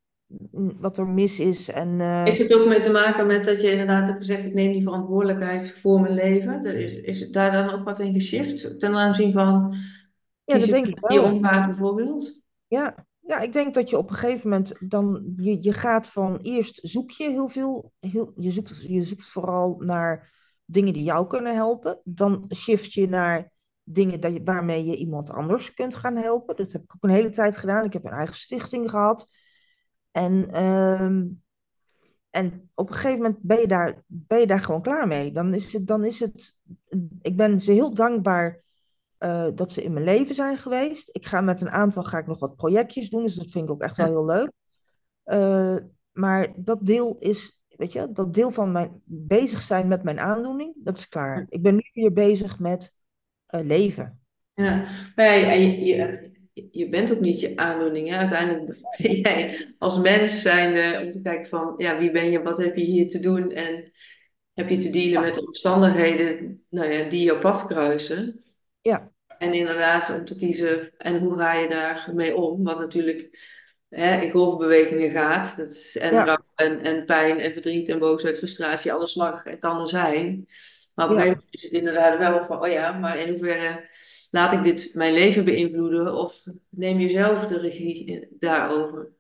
wat 0.80 0.98
er 0.98 1.08
mis 1.08 1.40
is. 1.40 1.70
En, 1.70 2.02
eh, 2.02 2.24
Heeft 2.24 2.40
het 2.40 2.54
ook 2.54 2.68
mee 2.68 2.80
te 2.80 2.92
maken 2.92 3.28
met 3.28 3.46
dat 3.46 3.62
je 3.62 3.72
inderdaad 3.72 4.08
hebt 4.08 4.18
gezegd, 4.18 4.46
ik 4.46 4.54
neem 4.54 4.72
die 4.72 4.84
verantwoordelijkheid 4.84 5.80
voor 5.80 6.02
mijn 6.02 6.14
leven? 6.14 6.66
Is, 6.66 6.94
is 6.94 7.30
daar 7.30 7.52
dan 7.52 7.70
ook 7.70 7.86
wat 7.86 8.00
in 8.00 8.14
geshift 8.14 8.80
ten 8.80 8.96
aanzien 8.96 9.32
van 9.32 9.76
ja, 10.46 10.58
dat 10.58 10.70
denk 10.70 10.88
ik 10.88 11.00
wel. 11.00 11.40
bijvoorbeeld? 11.40 12.40
Ja, 12.68 13.06
ja, 13.26 13.40
ik 13.40 13.54
denk 13.54 13.74
dat 13.74 13.90
je 13.90 13.98
op 13.98 14.10
een 14.10 14.16
gegeven 14.16 14.50
moment 14.50 14.76
dan, 14.80 15.34
je, 15.36 15.64
je 15.64 15.74
gaat 15.74 16.10
van 16.10 16.38
eerst 16.38 16.80
zoek 16.82 17.12
je 17.12 17.30
heel 17.30 17.48
veel, 17.48 17.92
heel, 18.00 18.34
je, 18.36 18.52
zoekt, 18.52 18.82
je 18.82 19.04
zoekt 19.04 19.24
vooral 19.24 19.76
naar 19.80 20.32
dingen 20.66 20.94
die 20.94 21.04
jou 21.04 21.28
kunnen 21.28 21.56
helpen. 21.56 22.00
Dan 22.04 22.52
shift 22.56 22.94
je 22.94 23.10
naar 23.10 23.52
dingen 23.84 24.20
dat 24.20 24.34
je, 24.34 24.44
waarmee 24.44 24.86
je 24.86 24.96
iemand 24.96 25.32
anders 25.32 25.74
kunt 25.74 25.96
gaan 25.96 26.16
helpen. 26.16 26.56
Dat 26.56 26.72
heb 26.72 26.84
ik 26.84 26.96
ook 26.96 27.04
een 27.04 27.16
hele 27.16 27.30
tijd 27.30 27.58
gedaan. 27.58 27.86
Ik 27.86 27.94
heb 27.94 28.06
een 28.06 28.12
eigen 28.12 28.36
stichting 28.36 28.90
gehad. 28.90 29.32
En, 30.12 30.50
ehm, 30.50 31.28
en 32.30 32.70
op 32.74 32.90
een 32.90 32.96
gegeven 32.96 33.22
moment 33.22 33.42
ben 33.42 33.60
je 33.60 33.68
daar, 33.68 34.04
ben 34.08 34.40
je 34.40 34.48
daar 34.48 34.60
gewoon 34.60 34.82
klaar 34.82 35.08
mee. 35.08 35.32
Dan 35.32 35.54
is 35.54 35.74
het, 35.74 35.88
dan 35.88 36.06
is 36.06 36.20
het, 36.20 36.56
ik 37.22 37.38
ben 37.38 37.62
ze 37.62 37.72
heel 37.72 37.94
dankbaar 37.94 38.64
eh, 39.24 39.48
dat 39.56 39.72
ze 39.72 39.84
in 39.84 39.94
mijn 39.94 40.06
leven 40.06 40.36
zijn 40.36 40.58
geweest. 40.58 41.10
Ik 41.12 41.26
ga 41.26 41.42
met 41.42 41.62
een 41.62 41.70
aantal 41.70 42.04
ga 42.04 42.18
ik 42.18 42.28
nog 42.28 42.40
wat 42.40 42.56
projectjes 42.56 43.10
doen, 43.10 43.24
dus 43.24 43.36
dat 43.36 43.52
vind 43.52 43.64
ik 43.64 43.72
ook 43.72 43.82
echt 43.82 43.98
wel 43.98 44.06
heel 44.06 44.26
leuk. 44.26 44.52
Eh, 45.24 45.78
maar 46.12 46.54
dat 46.56 46.86
deel 46.86 47.16
is, 47.20 47.60
weet 47.68 47.94
je, 47.94 48.12
dat 48.12 48.34
deel 48.34 48.52
van 48.52 48.72
mijn 48.72 49.02
bezig 49.06 49.62
zijn 49.62 49.88
met 49.88 50.04
mijn 50.04 50.20
aandoening, 50.20 50.74
dat 50.76 50.98
is 50.98 51.08
klaar. 51.08 51.46
Ik 51.50 51.62
ben 51.62 51.76
nu 51.76 51.90
weer 51.94 52.14
bezig 52.14 52.60
met 52.60 52.96
eh, 53.46 53.62
leven. 53.64 54.20
Ja, 54.54 54.88
en 55.16 55.62
je, 55.62 55.86
je, 55.86 56.32
je 56.72 56.90
bent 56.90 57.12
ook 57.12 57.20
niet 57.20 57.40
je 57.40 57.56
aandoening. 57.56 58.10
Hè? 58.10 58.18
Uiteindelijk 58.18 58.80
ben 59.02 59.16
jij 59.16 59.68
als 59.78 60.00
mens 60.00 60.42
zijnde 60.42 61.06
om 61.06 61.12
te 61.12 61.22
kijken 61.22 61.50
van, 61.50 61.74
ja, 61.78 61.98
wie 61.98 62.12
ben 62.12 62.32
je, 62.32 62.42
wat 62.42 62.58
heb 62.58 62.76
je 62.76 62.86
hier 62.86 63.10
te 63.10 63.20
doen 63.20 63.52
en 63.52 63.92
heb 64.54 64.70
je 64.70 64.78
te 64.78 64.90
dealen 64.90 65.22
met 65.22 65.34
de 65.34 65.46
omstandigheden 65.46 66.66
nou 66.70 66.92
ja, 66.92 67.10
die 67.10 67.24
je 67.24 67.38
pad 67.38 67.66
kruisen. 67.66 68.44
Ja, 68.82 69.13
En 69.38 69.54
inderdaad 69.54 70.10
om 70.10 70.26
te 70.26 70.36
kiezen 70.36 70.92
en 70.98 71.20
hoe 71.20 71.38
ga 71.38 71.54
je 71.54 71.68
daarmee 71.70 72.36
om, 72.36 72.64
wat 72.64 72.80
natuurlijk 72.80 73.40
hè, 73.90 74.22
in 74.22 74.32
golfbewegingen 74.32 75.12
gaat. 75.12 75.58
Dat 75.58 75.70
is 75.70 75.98
en 75.98 76.14
Ja. 76.14 76.44
en, 76.56 76.80
en 76.80 77.06
pijn 77.06 77.40
en 77.40 77.54
verdriet 77.54 77.90
en 77.90 78.00
boosheid, 78.00 78.38
frustratie, 78.38 78.94
alles 78.94 79.16
mag 79.16 79.46
en 79.46 79.60
kan 79.60 79.82
er 79.82 79.88
zijn. 79.88 80.46
Maar 80.94 81.06
op 81.06 81.12
een 81.12 81.18
gegeven 81.18 81.38
moment 81.38 81.54
is 81.56 81.64
het 81.64 81.72
inderdaad 81.72 82.18
wel 82.18 82.44
van, 82.44 82.62
oh 82.62 82.68
ja, 82.68 82.92
maar 82.92 83.18
in 83.18 83.30
hoeverre 83.30 83.90
laat 84.32 84.54
ik 84.54 84.64
dit 84.64 84.92
mijn 84.94 85.14
leven 85.14 85.46
beïnvloeden 85.46 86.14
of 86.14 86.44
neem 86.70 87.00
je 87.00 87.10
zelf 87.10 87.46
de 87.46 87.60
regie 87.60 88.28
daarover? 88.40 89.12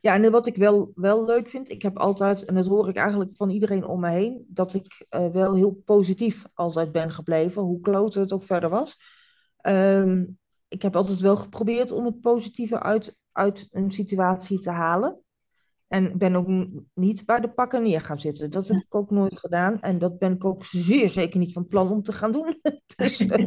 Ja, 0.00 0.14
en 0.14 0.30
wat 0.30 0.46
ik 0.46 0.56
wel, 0.56 0.92
wel 0.94 1.24
leuk 1.24 1.48
vind, 1.48 1.70
ik 1.70 1.82
heb 1.82 1.98
altijd, 1.98 2.44
en 2.44 2.54
dat 2.54 2.66
hoor 2.66 2.88
ik 2.88 2.96
eigenlijk 2.96 3.30
van 3.36 3.50
iedereen 3.50 3.84
om 3.84 4.00
me 4.00 4.10
heen, 4.10 4.44
dat 4.48 4.74
ik 4.74 5.06
eh, 5.08 5.28
wel 5.28 5.54
heel 5.54 5.82
positief 5.84 6.44
altijd 6.54 6.92
ben 6.92 7.10
gebleven, 7.10 7.62
hoe 7.62 7.80
kloot 7.80 8.14
het 8.14 8.32
ook 8.32 8.42
verder 8.42 8.70
was. 8.70 8.96
Ehm, 9.64 10.24
ik 10.68 10.82
heb 10.82 10.96
altijd 10.96 11.20
wel 11.20 11.36
geprobeerd 11.36 11.92
om 11.92 12.04
het 12.04 12.20
positieve 12.20 12.80
uit, 12.82 13.16
uit 13.32 13.68
een 13.70 13.90
situatie 13.90 14.58
te 14.58 14.70
halen. 14.70 15.18
En 15.86 16.18
ben 16.18 16.34
ook 16.34 16.48
niet 16.94 17.24
bij 17.26 17.40
de 17.40 17.48
pakken 17.50 17.82
neer 17.82 18.00
gaan 18.00 18.20
zitten. 18.20 18.50
Dat 18.50 18.68
heb 18.68 18.76
ik 18.76 18.94
ook 18.94 19.10
nooit 19.10 19.38
gedaan. 19.38 19.80
En 19.80 19.98
dat 19.98 20.18
ben 20.18 20.32
ik 20.32 20.44
ook 20.44 20.64
zeer 20.64 21.08
zeker 21.10 21.38
niet 21.38 21.52
van 21.52 21.66
plan 21.66 21.90
om 21.90 22.02
te 22.02 22.12
gaan 22.12 22.32
doen. 22.32 22.60
Dus, 22.96 23.20
eh, 23.26 23.46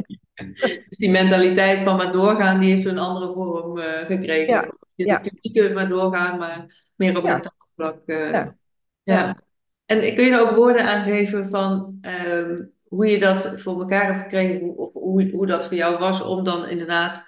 Dus 0.88 0.98
die 0.98 1.10
mentaliteit 1.10 1.80
van 1.80 1.96
maar 1.96 2.12
doorgaan, 2.12 2.60
die 2.60 2.70
heeft 2.70 2.86
een 2.86 2.98
andere 2.98 3.32
vorm 3.32 3.78
eh, 3.78 4.06
gekregen. 4.06 4.54
Ja, 4.54 4.72
Je 4.94 5.06
ja. 5.06 5.22
fysieke 5.22 5.74
maar 5.74 5.88
doorgaan, 5.88 6.38
maar 6.38 6.86
meer 6.94 7.16
op 7.18 7.24
Ja. 7.24 7.32
mentaal 7.32 7.66
vlak. 7.76 8.02
eh, 8.06 8.30
Ja. 8.32 8.56
ja. 9.02 9.42
En 9.86 10.14
kun 10.14 10.24
je 10.24 10.30
er 10.30 10.40
ook 10.40 10.56
woorden 10.56 10.86
aangeven 10.88 11.48
van 11.48 11.98
ehm, 12.00 12.64
hoe 12.88 13.06
je 13.06 13.18
dat 13.18 13.52
voor 13.56 13.80
elkaar 13.80 14.06
hebt 14.06 14.22
gekregen, 14.22 14.60
hoe, 14.60 14.90
hoe, 14.92 15.30
hoe 15.30 15.46
dat 15.46 15.64
voor 15.64 15.76
jou 15.76 15.98
was 15.98 16.22
om 16.22 16.44
dan 16.44 16.66
inderdaad 16.68 17.24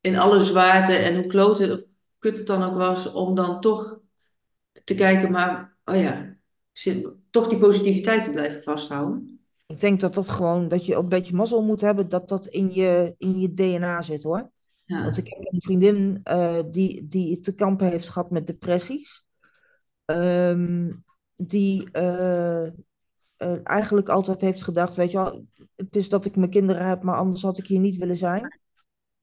in 0.00 0.18
alle 0.18 0.44
zwaarte 0.44 0.92
en 0.92 1.14
hoe 1.14 1.26
klote 1.26 1.72
of 1.72 1.82
kut 2.18 2.36
het 2.36 2.46
dan 2.46 2.62
ook 2.62 2.76
was, 2.76 3.12
om 3.12 3.34
dan 3.34 3.60
toch 3.60 3.98
te 4.84 4.94
kijken, 4.94 5.30
maar 5.30 5.76
oh 5.84 5.96
ja, 5.96 6.36
zit, 6.72 7.08
toch 7.30 7.48
die 7.48 7.58
positiviteit 7.58 8.24
te 8.24 8.30
blijven 8.30 8.62
vasthouden. 8.62 9.40
ik 9.66 9.80
denk 9.80 10.00
dat 10.00 10.14
dat 10.14 10.28
gewoon, 10.28 10.68
dat 10.68 10.86
je 10.86 10.96
ook 10.96 11.02
een 11.02 11.08
beetje 11.08 11.34
mazzel 11.34 11.62
moet 11.62 11.80
hebben, 11.80 12.08
dat 12.08 12.28
dat 12.28 12.46
in 12.46 12.70
je, 12.72 13.14
in 13.18 13.40
je 13.40 13.54
DNA 13.54 14.02
zit 14.02 14.22
hoor. 14.22 14.50
Ja. 14.84 15.02
Want 15.02 15.16
ik 15.16 15.28
heb 15.28 15.52
een 15.52 15.62
vriendin 15.62 16.20
eh, 16.22 16.58
die, 16.70 17.08
die 17.08 17.40
te 17.40 17.54
kampen 17.54 17.90
heeft 17.90 18.08
gehad 18.08 18.30
met 18.30 18.46
depressies. 18.46 19.24
Ehm, 20.04 20.92
die 21.36 21.90
eh, 21.90 22.66
eh, 23.44 23.58
eigenlijk 23.64 24.08
altijd 24.08 24.40
heeft 24.40 24.62
gedacht, 24.62 24.94
weet 24.94 25.10
je 25.10 25.16
wel, 25.16 25.46
het 25.76 25.96
is 25.96 26.08
dat 26.08 26.24
ik 26.24 26.36
mijn 26.36 26.50
kinderen 26.50 26.86
heb, 26.86 27.02
maar 27.02 27.16
anders 27.16 27.42
had 27.42 27.58
ik 27.58 27.66
hier 27.66 27.80
niet 27.80 27.96
willen 27.96 28.16
zijn. 28.16 28.60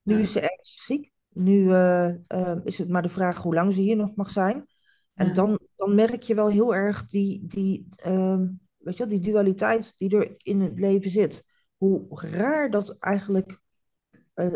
Nu 0.01 0.15
Ja. 0.15 0.21
is 0.21 0.31
ze 0.31 0.39
ernstig 0.39 0.81
ziek. 0.83 1.11
Nu 1.29 1.71
eh, 1.71 2.07
eh, 2.27 2.57
is 2.63 2.77
het 2.77 2.89
maar 2.89 3.01
de 3.01 3.09
vraag 3.09 3.37
hoe 3.41 3.53
lang 3.53 3.73
ze 3.73 3.81
hier 3.81 3.95
nog 3.95 4.15
mag 4.15 4.29
zijn. 4.29 4.65
En 5.13 5.27
Ja. 5.27 5.33
dan, 5.33 5.59
dan 5.75 5.95
merk 5.95 6.21
je 6.21 6.35
wel 6.35 6.47
heel 6.49 6.75
erg 6.75 7.07
die, 7.07 7.45
die, 7.47 7.87
ehm, 7.95 8.47
weet 8.77 8.97
je 8.97 9.05
wel, 9.05 9.19
die 9.19 9.31
dualiteit 9.31 9.93
die 9.97 10.17
er 10.17 10.33
in 10.37 10.61
het 10.61 10.79
leven 10.79 11.11
zit. 11.11 11.43
Hoe 11.77 12.05
raar 12.09 12.69
dat 12.69 12.97
eigenlijk 12.99 13.59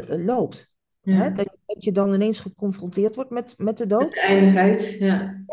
loopt. 0.08 0.74
Hè? 1.02 1.32
Dat, 1.32 1.58
dat 1.66 1.84
je 1.84 1.92
dan 1.92 2.14
ineens 2.14 2.40
geconfronteerd 2.40 3.16
wordt 3.16 3.30
met, 3.30 3.54
met 3.58 3.78
de 3.78 3.86
dood. 3.86 4.14
De 4.14 4.22
eindigheid, 4.22 4.96
ja. 5.00 5.44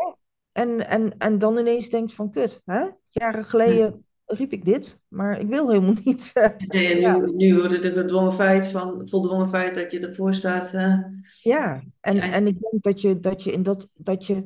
En, 0.51 0.87
en, 0.87 1.17
en 1.17 1.39
dan 1.39 1.57
ineens 1.57 1.89
denkt 1.89 2.13
van 2.13 2.31
kut, 2.31 2.61
hè? 2.65 2.87
Jaren 3.13 3.43
geleden 3.45 4.05
riep 4.25 4.51
ik 4.51 4.65
dit, 4.65 5.01
maar 5.07 5.39
ik 5.39 5.47
wil 5.47 5.69
helemaal 5.69 5.95
niet. 6.05 6.31
eh, 6.33 6.45
Nee, 6.57 7.05
en 7.05 7.21
nu, 7.21 7.31
nu 7.35 7.55
wordt 7.55 7.73
het 7.73 7.83
een 7.85 7.93
gedwongen 7.93 8.33
feit 8.33 8.67
van, 8.67 9.09
voldwongen 9.09 9.49
feit 9.49 9.75
dat 9.75 9.91
je 9.91 9.99
ervoor 10.07 10.33
staat. 10.33 10.73
eh, 10.73 10.97
Ja, 11.41 11.83
en, 11.99 12.15
Ja. 12.15 12.31
en 12.31 12.47
ik 12.47 12.59
denk 12.59 12.83
dat 12.83 13.01
je, 13.01 13.19
dat 13.19 13.43
je 13.43 13.51
in 13.51 13.63
dat, 13.63 13.87
dat 13.93 14.25
je, 14.25 14.43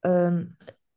ehm, 0.00 0.44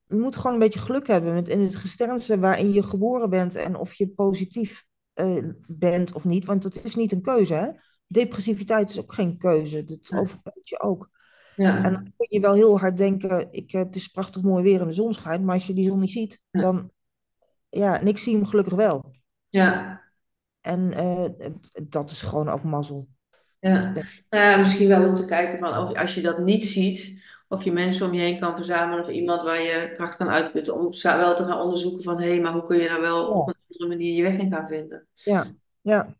je 0.08 0.16
moet 0.16 0.36
gewoon 0.36 0.54
een 0.54 0.60
beetje 0.60 0.80
geluk 0.80 1.08
hebben 1.08 1.34
met 1.34 1.48
in 1.50 1.60
het 1.60 1.76
gesternte 1.76 2.40
waarin 2.40 2.74
je 2.74 2.84
geboren 2.84 3.30
bent 3.30 3.56
en 3.56 3.76
of 3.76 3.94
je 3.94 4.08
positief 4.08 4.86
eh, 5.14 5.44
bent 5.68 6.14
of 6.14 6.26
niet, 6.26 6.46
want 6.46 6.62
dat 6.64 6.84
is 6.84 6.96
niet 6.96 7.12
een 7.12 7.22
keuze, 7.22 7.54
hè? 7.54 7.70
Depressiviteit 8.08 8.90
is 8.90 9.00
ook 9.00 9.14
geen 9.14 9.38
keuze, 9.38 9.86
dat 9.86 10.12
overkomt 10.14 10.70
je 10.70 10.80
ook. 10.82 11.10
Ja. 11.64 11.84
En 11.84 11.92
dan 11.94 12.04
kun 12.04 12.28
je 12.30 12.40
wel 12.40 12.54
heel 12.54 12.80
hard 12.80 12.98
denken, 12.98 13.48
ik, 13.52 13.74
eh, 13.74 13.80
het 13.82 13.96
is 13.96 14.08
prachtig 14.08 14.42
mooi 14.42 14.64
weer 14.64 14.82
en 14.82 14.88
de 14.88 14.94
zon 14.94 15.14
schijnt, 15.14 15.44
maar 15.46 15.56
als 15.56 15.68
je 15.68 15.74
die 15.74 15.88
zon 15.88 16.00
niet 16.00 16.12
ziet, 16.12 16.42
Ja. 16.52 16.62
dan, 16.62 16.92
ja, 17.70 18.00
en 18.00 18.08
ik 18.08 18.18
zie 18.18 18.36
hem 18.36 18.46
gelukkig 18.46 18.74
wel. 18.74 19.12
ja, 19.50 20.02
En 20.62 20.94
eh, 20.94 21.26
dat 21.90 22.12
is 22.12 22.22
gewoon 22.22 22.50
ook 22.50 22.64
mazzel. 22.64 23.08
ja. 23.60 23.94
Nou 24.30 24.44
ja, 24.44 24.58
misschien 24.58 24.88
wel 24.88 25.08
om 25.10 25.16
te 25.16 25.26
kijken 25.26 25.60
van 25.60 25.78
of, 25.78 25.94
als 25.98 26.16
je 26.16 26.22
dat 26.22 26.40
niet 26.40 26.64
ziet, 26.64 27.22
of 27.48 27.64
je 27.64 27.72
mensen 27.72 28.08
om 28.08 28.14
je 28.14 28.22
heen 28.22 28.40
kan 28.40 28.56
verzamelen 28.56 29.04
of 29.04 29.10
iemand 29.10 29.42
waar 29.42 29.62
je 29.62 29.94
kracht 29.96 30.18
kan 30.18 30.30
uitputten, 30.30 30.74
om 30.76 30.92
wel 31.02 31.36
te 31.36 31.44
gaan 31.46 31.62
onderzoeken 31.62 32.04
van 32.04 32.22
hé, 32.22 32.28
hey, 32.30 32.42
maar 32.42 32.54
hoe 32.54 32.64
kun 32.64 32.78
je 32.80 32.88
daar 32.88 33.02
wel 33.02 33.18
Ja. 33.22 33.28
op 33.34 33.48
een 33.48 33.56
andere 33.70 33.90
manier 33.90 34.16
je 34.16 34.24
weg 34.24 34.38
in 34.38 34.52
gaan 34.52 34.68
vinden. 34.68 35.08
Ja, 35.14 35.48
ja. 35.82 36.16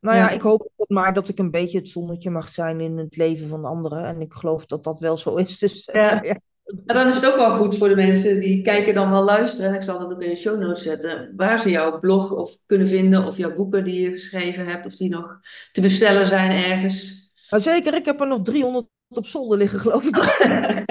Nou 0.00 0.16
ja, 0.16 0.28
Ja. 0.28 0.30
ik 0.30 0.40
hoop 0.40 0.70
maar 0.88 1.14
dat 1.14 1.28
ik 1.28 1.38
een 1.38 1.50
beetje 1.50 1.78
het 1.78 1.88
zonnetje 1.88 2.30
mag 2.30 2.48
zijn 2.48 2.80
in 2.80 2.96
het 2.96 3.16
leven 3.16 3.48
van 3.48 3.64
anderen. 3.64 4.04
En 4.04 4.20
ik 4.20 4.32
geloof 4.32 4.66
dat 4.66 4.84
dat 4.84 4.98
wel 4.98 5.16
zo 5.16 5.36
is. 5.36 5.58
Dus 5.58 5.84
eh, 5.84 6.18
Ja. 6.22 6.40
dan 6.94 7.06
is 7.06 7.14
het 7.14 7.26
ook 7.26 7.36
wel 7.36 7.58
goed 7.58 7.76
voor 7.76 7.88
de 7.88 7.96
mensen 7.96 8.40
die 8.40 8.62
kijken 8.62 8.94
dan 8.94 9.10
wel 9.10 9.22
luisteren. 9.22 9.70
En 9.70 9.76
ik 9.76 9.82
zal 9.82 9.98
dat 9.98 10.12
ook 10.12 10.22
in 10.22 10.28
de 10.28 10.34
show 10.36 10.60
notes 10.60 10.82
zetten. 10.82 11.32
Waar 11.36 11.58
ze 11.58 11.70
jouw 11.70 11.98
blog 11.98 12.30
of 12.30 12.56
kunnen 12.66 12.88
vinden. 12.88 13.26
Of 13.26 13.36
jouw 13.36 13.54
boeken 13.54 13.84
die 13.84 14.00
je 14.00 14.10
geschreven 14.10 14.66
hebt. 14.66 14.86
Of 14.86 14.94
die 14.96 15.08
nog 15.08 15.38
te 15.72 15.80
bestellen 15.80 16.26
zijn 16.26 16.64
ergens. 16.64 17.26
Maar 17.50 17.60
zeker, 17.60 17.94
ik 17.94 18.04
heb 18.04 18.20
er 18.20 18.26
nog 18.26 18.42
300 18.42 18.86
op 19.08 19.26
zolder 19.26 19.58
liggen, 19.58 19.80
geloof 19.80 20.04
ik. 20.04 20.16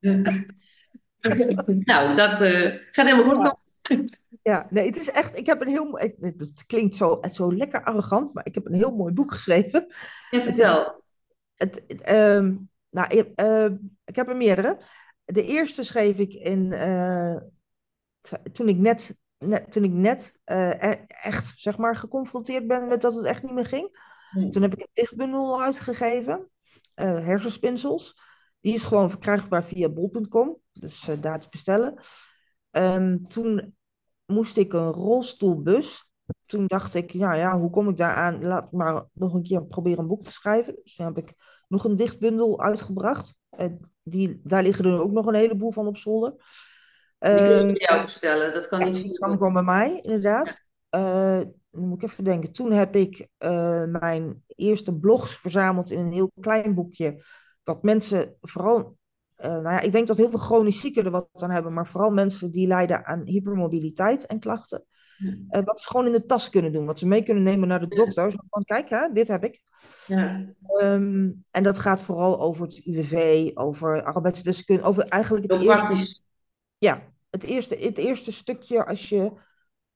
Nou, 1.84 2.16
dat 2.16 2.40
eh, 2.40 2.74
gaat 2.92 3.08
helemaal 3.10 3.34
goed. 3.34 3.42
Ja. 3.42 4.18
Ja, 4.42 4.66
nee, 4.70 4.86
het 4.86 4.96
is 4.96 5.10
echt, 5.10 5.36
ik 5.36 5.46
heb 5.46 5.60
een 5.60 5.68
heel, 5.68 5.98
het 5.98 6.64
klinkt 6.66 6.94
zo, 6.96 7.18
het 7.20 7.34
zo 7.34 7.54
lekker 7.54 7.84
arrogant, 7.84 8.34
maar 8.34 8.46
ik 8.46 8.54
heb 8.54 8.66
een 8.66 8.74
heel 8.74 8.96
mooi 8.96 9.12
boek 9.14 9.32
geschreven. 9.32 9.86
Ja, 10.30 10.38
Het 10.40 10.58
is- 10.58 10.64
vertel. 10.66 11.02
Het, 11.54 11.82
het, 11.86 12.00
ehm, 12.02 12.56
nou, 12.90 13.16
ik, 13.16 13.30
eh, 13.34 13.64
ik 14.04 14.16
heb 14.16 14.28
er 14.28 14.36
meerdere. 14.36 14.78
De 15.24 15.44
eerste 15.44 15.82
schreef 15.82 16.18
ik 16.18 16.32
in, 16.34 16.72
eh, 16.72 17.36
toen 18.52 18.68
ik 18.68 18.76
net, 18.76 19.16
net, 19.38 19.72
toen 19.72 19.84
ik 19.84 19.92
net 19.92 20.38
eh, 20.44 20.70
e- 20.90 21.04
echt 21.06 21.52
zeg 21.58 21.78
maar, 21.78 21.96
geconfronteerd 21.96 22.66
ben 22.66 22.88
met 22.88 23.00
dat 23.00 23.14
het 23.14 23.24
echt 23.24 23.42
niet 23.42 23.52
meer 23.52 23.66
ging. 23.66 23.88
Toen 24.50 24.62
heb 24.62 24.72
ik 24.72 24.80
een 24.80 24.88
dichtbundel 24.92 25.62
uitgegeven, 25.62 26.50
eh, 26.94 27.24
Hersenspinsels. 27.24 28.20
Die 28.60 28.74
is 28.74 28.82
gewoon 28.82 29.10
verkrijgbaar 29.10 29.64
via 29.64 29.88
bol.com, 29.88 30.56
dus 30.72 31.08
eh, 31.08 31.16
daar 31.20 31.40
te 31.40 31.48
bestellen. 31.50 31.94
Ehm, 32.70 33.18
toen 33.26 33.74
moest 34.30 34.56
ik 34.56 34.72
een 34.72 34.90
rolstoelbus. 34.90 36.08
Toen 36.46 36.66
dacht 36.66 36.94
ik, 36.94 37.10
ja, 37.12 37.34
ja, 37.34 37.58
hoe 37.58 37.70
kom 37.70 37.88
ik 37.88 37.96
daar 37.96 38.14
aan? 38.14 38.44
Laat 38.44 38.64
ik 38.64 38.70
maar 38.72 39.04
nog 39.12 39.34
een 39.34 39.42
keer 39.42 39.64
proberen 39.64 39.98
een 39.98 40.06
boek 40.06 40.22
te 40.24 40.32
schrijven. 40.32 40.78
Dus 40.82 40.94
toen 40.94 41.06
heb 41.06 41.18
ik 41.18 41.34
nog 41.68 41.84
een 41.84 41.96
dichtbundel 41.96 42.60
uitgebracht. 42.60 43.34
Eh, 43.50 43.66
die, 44.02 44.40
daar 44.44 44.62
liggen 44.62 44.84
er 44.84 45.02
ook 45.02 45.10
nog 45.12 45.26
een 45.26 45.34
heleboel 45.34 45.72
van 45.72 45.86
op 45.86 45.96
zolder. 45.96 46.30
Die 46.30 47.30
kun 47.34 47.42
je 47.44 47.54
Ehm, 47.54 47.66
bij 47.66 47.86
jou 47.88 48.02
bestellen. 48.02 48.54
Dat 48.54 48.68
kan 48.68 48.78
niet 48.78 48.94
die 48.94 49.12
kwam 49.12 49.30
de- 49.30 49.36
gewoon 49.36 49.52
bij 49.52 49.62
mij, 49.62 50.00
inderdaad. 50.02 50.58
Eh, 50.88 51.40
dan 51.70 51.88
moet 51.88 52.02
ik 52.02 52.08
even 52.10 52.24
denken. 52.24 52.52
Toen 52.52 52.72
heb 52.72 52.96
ik 52.96 53.28
eh, 53.38 53.84
mijn 53.84 54.44
eerste 54.46 54.94
blogs 54.94 55.36
verzameld 55.36 55.90
in 55.90 55.98
een 56.00 56.12
heel 56.12 56.32
klein 56.40 56.74
boekje. 56.74 57.22
Wat 57.64 57.82
mensen 57.82 58.36
vooral... 58.40 58.98
eh, 59.40 59.50
nou 59.50 59.62
ja, 59.62 59.80
ik 59.80 59.92
denk 59.92 60.06
dat 60.06 60.16
heel 60.16 60.30
veel 60.30 60.38
chronisch 60.38 60.80
zieken 60.80 61.04
er 61.04 61.10
wat 61.10 61.28
aan 61.32 61.50
hebben. 61.50 61.72
Maar 61.72 61.86
vooral 61.86 62.10
mensen 62.10 62.50
die 62.50 62.66
lijden 62.66 63.06
aan 63.06 63.26
hypermobiliteit 63.26 64.26
en 64.26 64.40
klachten. 64.40 64.84
Eh, 65.48 65.62
wat 65.64 65.80
ze 65.80 65.88
gewoon 65.88 66.06
in 66.06 66.12
de 66.12 66.24
tas 66.24 66.50
kunnen 66.50 66.72
doen. 66.72 66.86
Wat 66.86 66.98
ze 66.98 67.06
mee 67.06 67.22
kunnen 67.22 67.42
nemen 67.42 67.68
naar 67.68 67.80
de 67.80 67.94
dokter. 67.94 68.32
Zo 68.32 68.38
van, 68.48 68.64
kijk, 68.64 68.88
hè, 68.90 69.12
dit 69.12 69.28
heb 69.28 69.44
ik. 69.44 69.62
Ja. 70.06 70.54
Ehm, 70.62 71.30
en 71.50 71.62
dat 71.62 71.78
gaat 71.78 72.00
vooral 72.00 72.40
over 72.40 72.66
het 72.66 72.80
UWV, 72.84 73.50
over 73.54 74.02
arbeidsdeskunde, 74.02 74.82
over 74.82 75.04
eigenlijk 75.04 75.52
het 75.52 75.62
eerste 75.62 76.22
ja, 76.80 77.02
het 77.30 77.42
eerste, 77.42 77.76
het 77.76 77.98
eerste 77.98 78.32
stukje 78.32 78.86
als 78.86 79.08
je 79.08 79.32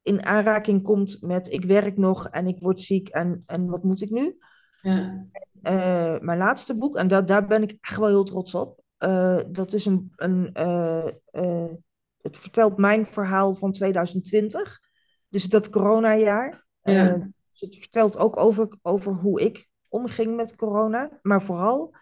in 0.02 0.24
aanraking 0.24 0.82
komt 0.82 1.18
met 1.20 1.52
ik 1.52 1.64
werk 1.64 1.96
nog 1.96 2.28
en 2.28 2.46
ik 2.46 2.60
word 2.60 2.80
ziek 2.80 3.08
en, 3.08 3.42
en 3.46 3.66
wat 3.66 3.84
moet 3.84 4.00
ik 4.00 4.10
nu? 4.10 4.38
Ja. 4.82 5.26
Eh, 5.62 6.18
mijn 6.18 6.38
laatste 6.38 6.76
boek, 6.76 6.96
en 6.96 7.08
da 7.08 7.22
daar 7.22 7.46
ben 7.46 7.62
ik 7.62 7.76
echt 7.80 7.98
wel 7.98 8.08
heel 8.08 8.24
trots 8.24 8.54
op. 8.54 8.83
eh, 8.98 9.40
dat 9.48 9.72
is 9.72 9.86
een, 9.86 10.12
een 10.16 10.52
eh, 10.52 11.08
eh, 11.26 11.72
het 12.20 12.38
vertelt 12.38 12.76
mijn 12.76 13.06
verhaal 13.06 13.54
van 13.54 13.72
2020, 13.72 14.80
dus 15.28 15.44
dat 15.44 15.70
coronajaar. 15.70 16.66
Ja. 16.80 17.16
Dus 17.50 17.60
het 17.60 17.76
vertelt 17.76 18.18
ook 18.18 18.36
over, 18.36 18.68
over 18.82 19.12
hoe 19.12 19.40
ik 19.40 19.68
omging 19.88 20.36
met 20.36 20.56
corona, 20.56 21.18
maar 21.22 21.42
vooral 21.42 21.94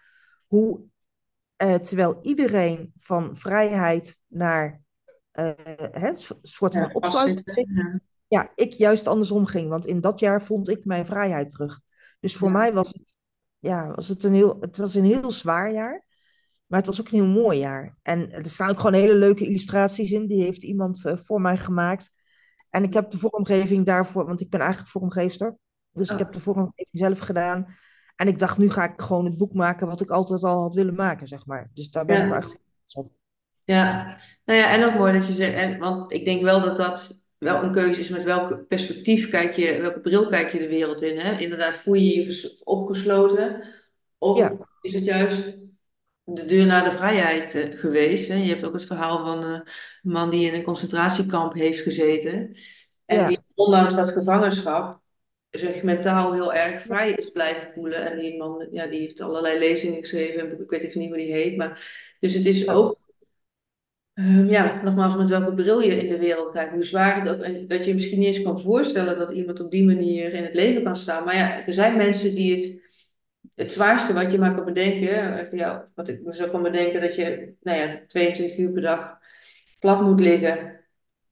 hoe, 0.47 0.81
terwijl 1.57 2.19
iedereen 2.21 2.93
van 2.97 3.37
vrijheid 3.37 4.17
naar 4.27 4.81
een 5.31 6.17
soort 6.41 6.73
van 6.73 6.81
Ja, 6.81 6.89
opsluiting 6.93 7.41
ging, 7.45 7.67
Ja. 7.75 7.99
ja, 8.27 8.51
ik 8.55 8.73
juist 8.73 9.07
andersom 9.07 9.45
ging. 9.45 9.69
Want 9.69 9.85
in 9.85 10.01
dat 10.01 10.19
jaar 10.19 10.43
vond 10.43 10.69
ik 10.69 10.85
mijn 10.85 11.05
vrijheid 11.05 11.49
terug. 11.49 11.81
Dus 12.19 12.35
voor 12.35 12.47
Ja. 12.47 12.53
mij 12.57 12.73
was 12.73 12.87
het, 12.87 13.17
ja, 13.59 13.91
was 13.91 14.07
het, 14.07 14.23
een 14.23 14.33
heel, 14.33 14.57
het 14.59 14.77
was 14.77 14.95
een 14.95 15.05
heel 15.05 15.31
zwaar 15.31 15.73
jaar. 15.73 16.05
Maar 16.67 16.79
het 16.79 16.87
was 16.87 16.99
ook 16.99 17.07
een 17.07 17.23
heel 17.23 17.41
mooi 17.43 17.57
jaar. 17.59 17.97
En 18.01 18.31
er 18.31 18.45
staan 18.49 18.69
ook 18.69 18.77
gewoon 18.79 18.93
hele 19.01 19.15
leuke 19.15 19.45
illustraties 19.45 20.11
in. 20.11 20.27
Die 20.27 20.43
heeft 20.43 20.63
iemand 20.63 21.03
uh, 21.05 21.13
voor 21.17 21.41
mij 21.41 21.57
gemaakt. 21.57 22.11
En 22.69 22.83
ik 22.83 22.93
heb 22.93 23.09
de 23.11 23.17
vormgeving 23.17 23.85
daarvoor, 23.85 24.25
want 24.25 24.41
ik 24.41 24.49
ben 24.49 24.59
eigenlijk 24.59 24.91
vormgeefster. 24.91 25.57
Dus 25.91 26.07
ik 26.09 26.13
Oh. 26.17 26.19
heb 26.23 26.31
de 26.31 26.39
vormgeving 26.39 26.87
zelf 26.91 27.19
gedaan. 27.19 27.65
En 28.15 28.27
ik 28.27 28.39
dacht, 28.39 28.57
nu 28.57 28.69
ga 28.69 28.83
ik 28.93 29.01
gewoon 29.01 29.25
het 29.25 29.37
boek 29.37 29.53
maken 29.53 29.87
wat 29.87 30.01
ik 30.01 30.09
altijd 30.09 30.43
al 30.43 30.61
had 30.61 30.75
willen 30.75 30.95
maken, 30.95 31.27
zeg 31.27 31.45
maar. 31.45 31.71
Dus 31.73 31.89
daar 31.91 32.05
ben 32.05 32.27
Ja. 32.27 32.27
ik 32.27 32.33
echt 32.43 32.59
op. 32.93 33.11
Ja, 33.63 34.17
nou 34.45 34.59
ja, 34.59 34.69
en 34.71 34.83
ook 34.83 34.93
mooi 34.93 35.13
dat 35.13 35.27
je 35.27 35.33
zegt, 35.33 35.53
en, 35.55 35.77
want 35.79 36.11
ik 36.11 36.25
denk 36.25 36.41
wel 36.41 36.61
dat 36.61 36.77
dat 36.77 37.23
wel 37.37 37.63
een 37.63 37.71
keuze 37.71 37.99
is 37.99 38.09
met 38.09 38.23
welk 38.23 38.67
perspectief 38.67 39.29
kijk 39.29 39.53
je, 39.53 39.81
welke 39.81 39.99
bril 39.99 40.27
kijk 40.27 40.51
je 40.51 40.59
de 40.59 40.67
wereld 40.67 41.01
in. 41.01 41.19
Hè? 41.19 41.37
Inderdaad, 41.37 41.77
voel 41.77 41.93
je 41.93 42.19
je 42.19 42.25
ges- 42.25 42.63
opgesloten 42.63 43.63
of 44.17 44.37
Ja. 44.37 44.57
is 44.81 44.93
het 44.93 45.03
juist 45.03 45.57
de 46.23 46.45
deur 46.45 46.65
naar 46.65 46.83
de 46.83 46.91
vrijheid 46.91 47.55
eh, 47.55 47.79
geweest? 47.79 48.27
Hè? 48.27 48.35
Je 48.35 48.49
hebt 48.49 48.65
ook 48.65 48.73
het 48.73 48.85
verhaal 48.85 49.25
van 49.25 49.43
eh, 49.43 49.49
een 49.51 50.11
man 50.11 50.29
die 50.29 50.47
in 50.47 50.53
een 50.53 50.63
concentratiekamp 50.63 51.53
heeft 51.53 51.81
gezeten 51.81 52.55
en 53.05 53.17
Ja. 53.17 53.27
die 53.27 53.39
ondanks 53.55 53.95
dat 53.95 54.11
gevangenschap 54.11 55.01
zich 55.49 55.83
mentaal 55.83 56.33
heel 56.33 56.53
erg 56.53 56.81
vrij 56.81 57.11
is 57.11 57.29
blijven 57.29 57.71
voelen. 57.73 58.11
En 58.11 58.19
die 58.19 58.37
man, 58.37 58.67
ja, 58.71 58.87
die 58.87 58.99
heeft 58.99 59.21
allerlei 59.21 59.59
lezingen 59.59 59.99
geschreven, 59.99 60.61
ik 60.61 60.69
weet 60.69 60.83
even 60.83 60.99
niet 60.99 61.09
hoe 61.09 61.17
die 61.17 61.33
heet, 61.33 61.57
maar 61.57 61.91
dus 62.19 62.33
het 62.33 62.45
is 62.45 62.67
ook 62.67 63.01
Ehm, 64.13 64.49
ja, 64.49 64.81
nogmaals, 64.83 65.15
met 65.15 65.29
welke 65.29 65.53
bril 65.53 65.81
je 65.81 65.97
in 66.01 66.09
de 66.09 66.17
wereld 66.17 66.51
kijkt, 66.51 66.73
hoe 66.73 66.83
zwaar 66.83 67.21
het 67.21 67.29
ook, 67.29 67.41
en 67.41 67.67
dat 67.67 67.79
je 67.79 67.87
je 67.87 67.93
misschien 67.93 68.19
niet 68.19 68.27
eens 68.27 68.41
kan 68.41 68.59
voorstellen 68.61 69.17
dat 69.17 69.31
iemand 69.31 69.59
op 69.59 69.71
die 69.71 69.83
manier 69.85 70.33
in 70.33 70.43
het 70.43 70.53
leven 70.53 70.83
kan 70.83 70.97
staan. 70.97 71.23
Maar 71.23 71.35
ja, 71.35 71.65
er 71.65 71.73
zijn 71.73 71.97
mensen 71.97 72.35
die 72.35 72.55
het, 72.55 72.82
het 73.55 73.71
zwaarste 73.71 74.13
wat 74.13 74.31
je 74.31 74.37
maar 74.37 74.55
kan 74.55 74.65
bedenken, 74.65 75.39
even 75.39 75.57
ja, 75.57 75.89
wat 75.95 76.09
ik 76.09 76.21
me 76.23 76.35
zo 76.35 76.49
kan 76.49 76.61
bedenken, 76.61 77.01
dat 77.01 77.15
je, 77.15 77.53
nou 77.61 77.77
ja, 77.77 78.03
22 78.07 78.57
uur 78.57 78.71
per 78.71 78.81
dag 78.81 79.17
plat 79.79 80.01
moet 80.01 80.19
liggen, 80.19 80.79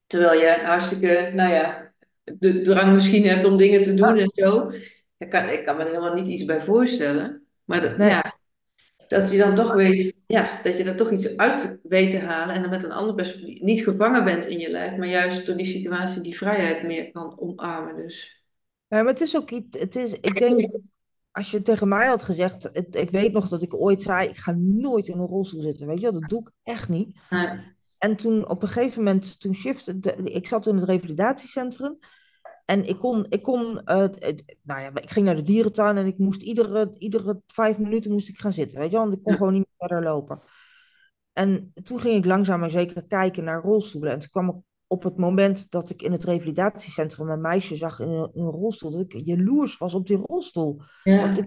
terwijl 0.07 0.39
je 0.39 0.65
hartstikke, 0.65 1.31
nou 1.33 1.53
ja, 1.53 1.93
de 2.23 2.61
drang 2.61 2.93
misschien 2.93 3.25
hebt 3.25 3.45
om 3.45 3.57
dingen 3.57 3.81
te 3.81 3.93
doen 3.93 4.17
en 4.17 4.31
zo. 4.35 4.71
Ik 5.17 5.29
kan, 5.29 5.49
ik 5.49 5.65
kan 5.65 5.75
me 5.75 5.81
er 5.81 5.87
helemaal 5.87 6.13
niet 6.13 6.27
iets 6.27 6.45
bij 6.45 6.61
voorstellen. 6.61 7.45
Maar 7.63 7.81
dat, 7.81 7.97
Nee. 7.97 8.09
ja, 8.09 8.39
dat 9.07 9.31
je 9.31 9.37
dan 9.37 9.55
toch 9.55 9.73
weet, 9.73 10.13
ja, 10.27 10.61
dat 10.63 10.77
je 10.77 10.83
er 10.83 10.95
toch 10.95 11.11
iets 11.11 11.37
uit 11.37 11.79
weet 11.83 12.09
te 12.09 12.19
halen 12.19 12.55
en 12.55 12.61
dan 12.61 12.69
met 12.69 12.83
een 12.83 12.91
ander 12.91 13.15
perspectief 13.15 13.61
niet 13.61 13.83
gevangen 13.83 14.23
bent 14.23 14.45
in 14.45 14.59
je 14.59 14.69
lijf, 14.69 14.97
maar 14.97 15.07
juist 15.07 15.45
door 15.45 15.57
die 15.57 15.65
situatie 15.65 16.21
die 16.21 16.37
vrijheid 16.37 16.83
meer 16.83 17.11
kan 17.11 17.39
omarmen. 17.39 17.95
Dus 17.95 18.43
Ja, 18.87 18.97
maar 18.97 19.11
het 19.11 19.21
is 19.21 19.35
ook 19.35 19.51
iets, 19.51 19.79
het 19.79 19.95
is, 19.95 20.13
ik 20.13 20.39
denk, 20.39 20.69
als 21.31 21.51
je 21.51 21.61
tegen 21.61 21.87
mij 21.87 22.07
had 22.07 22.23
gezegd, 22.23 22.69
ik 22.95 23.09
weet 23.09 23.31
nog 23.31 23.47
dat 23.47 23.61
ik 23.61 23.73
ooit 23.75 24.01
zei, 24.01 24.27
ik 24.29 24.37
ga 24.37 24.51
nooit 24.57 25.07
in 25.07 25.19
een 25.19 25.27
rolstoel 25.27 25.61
zitten, 25.61 25.87
weet 25.87 26.01
je 26.01 26.11
wel, 26.11 26.19
dat 26.19 26.29
doe 26.29 26.39
ik 26.41 26.51
echt 26.63 26.89
niet. 26.89 27.17
En 27.97 28.15
toen 28.15 28.49
op 28.49 28.61
een 28.61 28.67
gegeven 28.67 29.03
moment, 29.03 29.39
toen 29.39 29.53
shifte, 29.53 29.99
de- 29.99 30.15
ik 30.23 30.47
zat 30.47 30.67
in 30.67 30.75
het 30.75 30.83
revalidatiecentrum 30.89 31.97
en 32.65 32.83
ik 32.87 32.97
kon, 32.99 33.25
ik 33.29 33.41
kon 33.41 33.83
eh, 33.83 33.97
nou 34.63 34.81
ja, 34.81 34.91
ik 34.93 35.09
ging 35.09 35.25
naar 35.25 35.35
de 35.35 35.41
dierentuin 35.41 35.97
en 35.97 36.05
ik 36.05 36.17
moest 36.17 36.41
iedere, 36.41 36.91
iedere 36.97 37.41
vijf 37.47 37.79
minuten 37.79 38.11
moest 38.11 38.29
ik 38.29 38.39
gaan 38.39 38.53
zitten, 38.53 38.79
weet 38.79 38.89
je 38.91 38.95
wel, 38.95 39.05
want 39.05 39.17
ik 39.17 39.23
kon 39.23 39.31
Ja. 39.31 39.37
gewoon 39.37 39.53
niet 39.53 39.67
verder 39.77 40.03
lopen. 40.03 40.41
En 41.33 41.73
toen 41.83 41.99
ging 41.99 42.15
ik 42.15 42.25
langzaam 42.25 42.59
maar 42.59 42.69
zeker 42.69 43.03
kijken 43.07 43.43
naar 43.43 43.61
rolstoelen 43.61 44.11
en 44.11 44.19
toen 44.19 44.29
kwam 44.29 44.49
ik 44.49 44.55
op 44.91 45.03
het 45.03 45.17
moment 45.17 45.71
dat 45.71 45.89
ik 45.89 46.01
in 46.01 46.11
het 46.11 46.23
revalidatiecentrum 46.25 47.29
een 47.29 47.41
meisje 47.41 47.75
zag 47.75 47.99
in 47.99 48.07
een, 48.07 48.29
in 48.33 48.41
een 48.43 48.49
rolstoel, 48.51 48.91
dat 48.91 49.01
ik 49.01 49.25
jaloers 49.25 49.77
was 49.77 49.93
op 49.93 50.07
die 50.07 50.17
rolstoel. 50.17 50.81
ja, 51.03 51.21
Want 51.21 51.37
ik, 51.37 51.45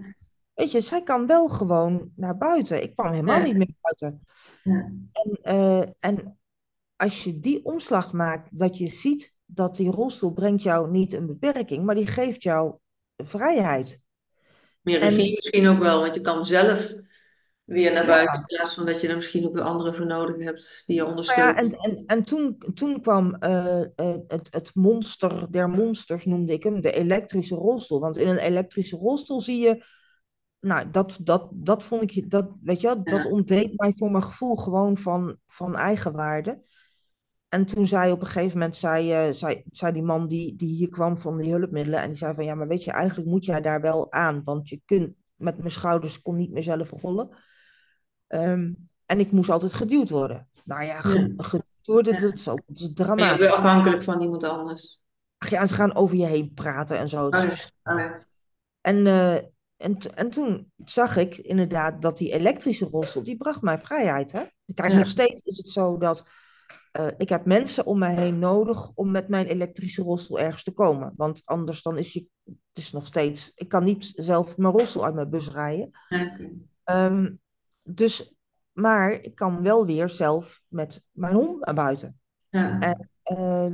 weet 0.53 0.71
je, 0.71 0.81
zij 0.81 1.03
kan 1.03 1.27
wel 1.27 1.47
gewoon 1.47 2.11
naar 2.15 2.37
buiten. 2.37 2.83
Ik 2.83 2.95
kwam 2.95 3.11
helemaal 3.11 3.37
Ja. 3.37 3.43
niet 3.45 3.57
meer 3.57 3.73
buiten. 3.79 4.21
ja, 4.63 4.91
En, 5.11 5.39
eh, 5.41 5.83
en 5.99 6.37
als 6.95 7.23
je 7.23 7.39
die 7.39 7.63
omslag 7.65 8.13
maakt, 8.13 8.49
dat 8.59 8.77
je 8.77 8.87
ziet 8.87 9.33
dat 9.45 9.75
die 9.75 9.91
rolstoel 9.91 10.31
brengt 10.33 10.63
jou 10.63 10.91
niet 10.91 11.13
een 11.13 11.25
beperking, 11.25 11.85
maar 11.85 11.95
die 11.95 12.07
geeft 12.07 12.43
jou 12.43 12.75
vrijheid. 13.17 13.99
meer 14.81 15.01
En- 15.01 15.09
regie 15.09 15.35
misschien 15.35 15.67
ook 15.67 15.79
wel, 15.79 15.99
want 15.99 16.15
je 16.15 16.21
kan 16.21 16.45
zelf 16.45 16.93
weer 17.65 17.93
naar 17.93 18.05
buiten 18.05 18.39
in 18.39 18.45
plaats 18.45 18.73
van 18.73 18.85
dat 18.85 19.01
je 19.01 19.07
er 19.07 19.15
misschien 19.15 19.45
ook 19.45 19.53
weer 19.53 19.63
anderen 19.63 19.95
voor 19.95 20.05
nodig 20.05 20.43
hebt 20.43 20.83
die 20.85 20.95
je 20.95 21.05
ondersteunen. 21.05 21.53
ja, 21.55 21.61
en, 21.61 21.77
en, 21.77 22.03
en 22.05 22.23
toen, 22.23 22.57
toen 22.73 23.01
kwam 23.01 23.35
eh, 23.35 23.81
eh, 23.81 24.15
het, 24.27 24.47
het 24.53 24.71
monster 24.73 25.51
der 25.51 25.69
monsters, 25.69 26.25
noemde 26.25 26.53
ik 26.53 26.63
hem, 26.63 26.81
de 26.81 26.91
elektrische 26.91 27.55
rolstoel. 27.55 27.99
Want 27.99 28.17
in 28.17 28.27
een 28.27 28.37
elektrische 28.37 28.97
rolstoel 28.97 29.41
zie 29.41 29.59
je, 29.59 29.83
nou, 30.59 30.91
dat, 30.91 31.17
dat, 31.21 31.49
dat 31.53 31.83
vond 31.83 32.15
ik, 32.15 32.29
dat, 32.29 32.49
weet 32.61 32.81
je 32.81 32.87
wel, 32.87 33.03
dat 33.03 33.23
Ja. 33.23 33.29
ontdeed 33.29 33.79
mij 33.79 33.93
voor 33.93 34.11
mijn 34.11 34.23
gevoel 34.23 34.55
gewoon 34.55 34.97
van, 34.97 35.37
van 35.47 35.75
eigenwaarde. 35.75 36.61
En 37.49 37.65
toen 37.65 37.87
zei 37.87 38.11
op 38.11 38.21
een 38.21 38.27
gegeven 38.27 38.57
moment, 38.57 38.75
zei, 38.75 39.11
eh, 39.11 39.33
zei, 39.33 39.63
zei 39.71 39.93
die 39.93 40.03
man 40.03 40.27
die, 40.27 40.55
die 40.55 40.75
hier 40.75 40.89
kwam 40.89 41.17
van 41.17 41.37
die 41.37 41.51
hulpmiddelen, 41.51 42.01
en 42.01 42.07
die 42.07 42.17
zei 42.17 42.35
van, 42.35 42.45
ja, 42.45 42.55
maar 42.55 42.67
weet 42.67 42.83
je, 42.83 42.91
eigenlijk 42.91 43.29
moet 43.29 43.45
jij 43.45 43.61
daar 43.61 43.81
wel 43.81 44.11
aan, 44.11 44.41
want 44.43 44.69
je 44.69 44.81
kunt 44.85 45.13
met 45.35 45.57
mijn 45.57 45.71
schouders 45.71 46.21
kon 46.21 46.35
niet 46.35 46.51
meer 46.51 46.63
zelf 46.63 46.89
rollen. 46.89 47.29
Ehm, 48.27 48.71
en 49.05 49.19
ik 49.19 49.31
moest 49.31 49.49
altijd 49.49 49.73
geduwd 49.73 50.09
worden. 50.09 50.47
Nou 50.63 50.83
ja, 50.83 51.01
ge- 51.01 51.33
Ja. 51.37 51.43
geduwd 51.43 51.81
worden, 51.85 52.21
dat 52.21 52.33
is 52.33 52.47
ook 52.47 52.61
dat 52.67 52.75
is 52.77 52.81
je 52.81 52.93
dramatisch. 52.93 53.37
weer 53.37 53.51
afhankelijk 53.53 54.03
van 54.03 54.21
iemand 54.21 54.43
anders. 54.43 54.99
Ach 55.37 55.49
ja, 55.49 55.65
ze 55.65 55.73
gaan 55.73 55.95
over 55.95 56.15
je 56.15 56.25
heen 56.25 56.53
praten 56.53 56.97
en 56.97 57.09
zo. 57.09 57.25
Oh 57.25 57.29
ja, 57.83 57.93
oh. 57.93 58.11
En, 58.81 59.07
eh, 59.07 59.33
en, 59.77 59.97
en 60.15 60.29
toen 60.29 60.71
zag 60.85 61.17
ik 61.17 61.37
inderdaad 61.37 62.01
dat 62.01 62.17
die 62.17 62.31
elektrische 62.33 62.85
rolstoel, 62.85 63.23
die 63.23 63.37
bracht 63.37 63.61
mij 63.61 63.79
vrijheid. 63.79 64.31
Hè? 64.31 64.43
Kijk, 64.73 64.93
nog 64.97 65.07
steeds 65.07 65.41
is 65.41 65.57
het 65.57 65.69
zo 65.69 65.97
dat 65.97 66.27
eh, 66.91 67.07
ik 67.17 67.29
heb 67.29 67.45
mensen 67.45 67.85
om 67.85 67.99
mij 67.99 68.15
heen 68.15 68.39
nodig 68.39 68.91
om 68.93 69.11
met 69.11 69.27
mijn 69.27 69.45
elektrische 69.45 70.01
rolstoel 70.01 70.39
ergens 70.39 70.63
te 70.63 70.71
komen. 70.71 71.13
Want 71.15 71.41
anders 71.45 71.81
dan 71.81 71.97
is 71.97 72.13
je, 72.13 72.25
het 72.43 72.55
is 72.83 72.91
nog 72.91 73.05
steeds, 73.05 73.51
ik 73.55 73.67
kan 73.69 73.83
niet 73.83 74.11
zelf 74.15 74.57
mijn 74.57 74.73
rolstoel 74.73 75.05
uit 75.05 75.15
mijn 75.15 75.29
bus 75.29 75.51
rijden. 75.51 75.89
Dus, 77.89 78.33
maar 78.71 79.11
ik 79.11 79.35
kan 79.35 79.63
wel 79.63 79.85
weer 79.85 80.09
zelf 80.09 80.61
met 80.67 81.01
mijn 81.11 81.33
hond 81.33 81.65
naar 81.65 81.75
buiten. 81.75 82.19
Ja. 82.49 82.79
En 82.79 83.09
eh, 83.23 83.73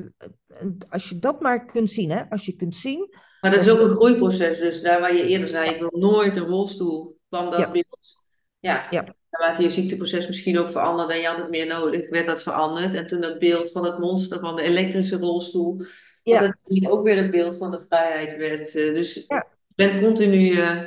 als 0.89 1.09
je 1.09 1.20
dat 1.20 1.41
maar 1.41 1.66
kunt 1.66 1.89
zien, 1.89 2.12
hè? 2.12 2.30
als 2.30 2.45
je 2.45 2.55
kunt 2.55 2.76
zien, 2.76 3.16
Maar 3.41 3.51
dat 3.51 3.59
is 3.59 3.70
ook 3.70 3.80
een 3.80 3.95
groeiproces. 3.95 4.59
Dus 4.59 4.82
daar 4.82 4.99
waar 4.99 5.16
je 5.16 5.24
eerder 5.28 5.47
zei, 5.47 5.70
ik 5.70 5.80
wil 5.80 5.91
nooit 5.99 6.36
een 6.36 6.45
rolstoel, 6.45 7.18
kwam 7.30 7.49
dat 7.51 7.59
Ja. 7.59 7.72
beeld. 7.72 8.24
Ja, 8.59 8.88
Ja. 8.89 9.16
naarmate 9.30 9.62
je 9.64 9.70
ziekteproces 9.70 10.28
misschien 10.28 10.59
ook 10.59 10.70
veranderde 10.70 11.14
en 11.14 11.20
je 11.22 11.28
had 11.28 11.38
het 11.38 11.49
meer 11.49 11.68
nodig, 11.68 12.09
werd 12.09 12.26
dat 12.26 12.41
veranderd. 12.43 12.93
En 12.93 13.07
toen 13.07 13.22
dat 13.22 13.39
beeld 13.39 13.72
van 13.72 13.86
het 13.86 13.99
monster 13.99 14.39
van 14.39 14.55
de 14.55 14.62
elektrische 14.62 15.18
rolstoel, 15.18 15.82
Ja. 16.24 16.39
uiteindelijk 16.39 16.93
ook 16.93 17.03
weer 17.03 17.18
het 17.18 17.32
beeld 17.32 17.57
van 17.57 17.72
de 17.72 17.86
vrijheid 17.89 18.38
werd. 18.38 18.76
Eh, 18.76 18.93
Dus 18.93 19.14
je 19.14 19.45
bent 19.76 20.01
continu... 20.01 20.51
eh, 20.59 20.82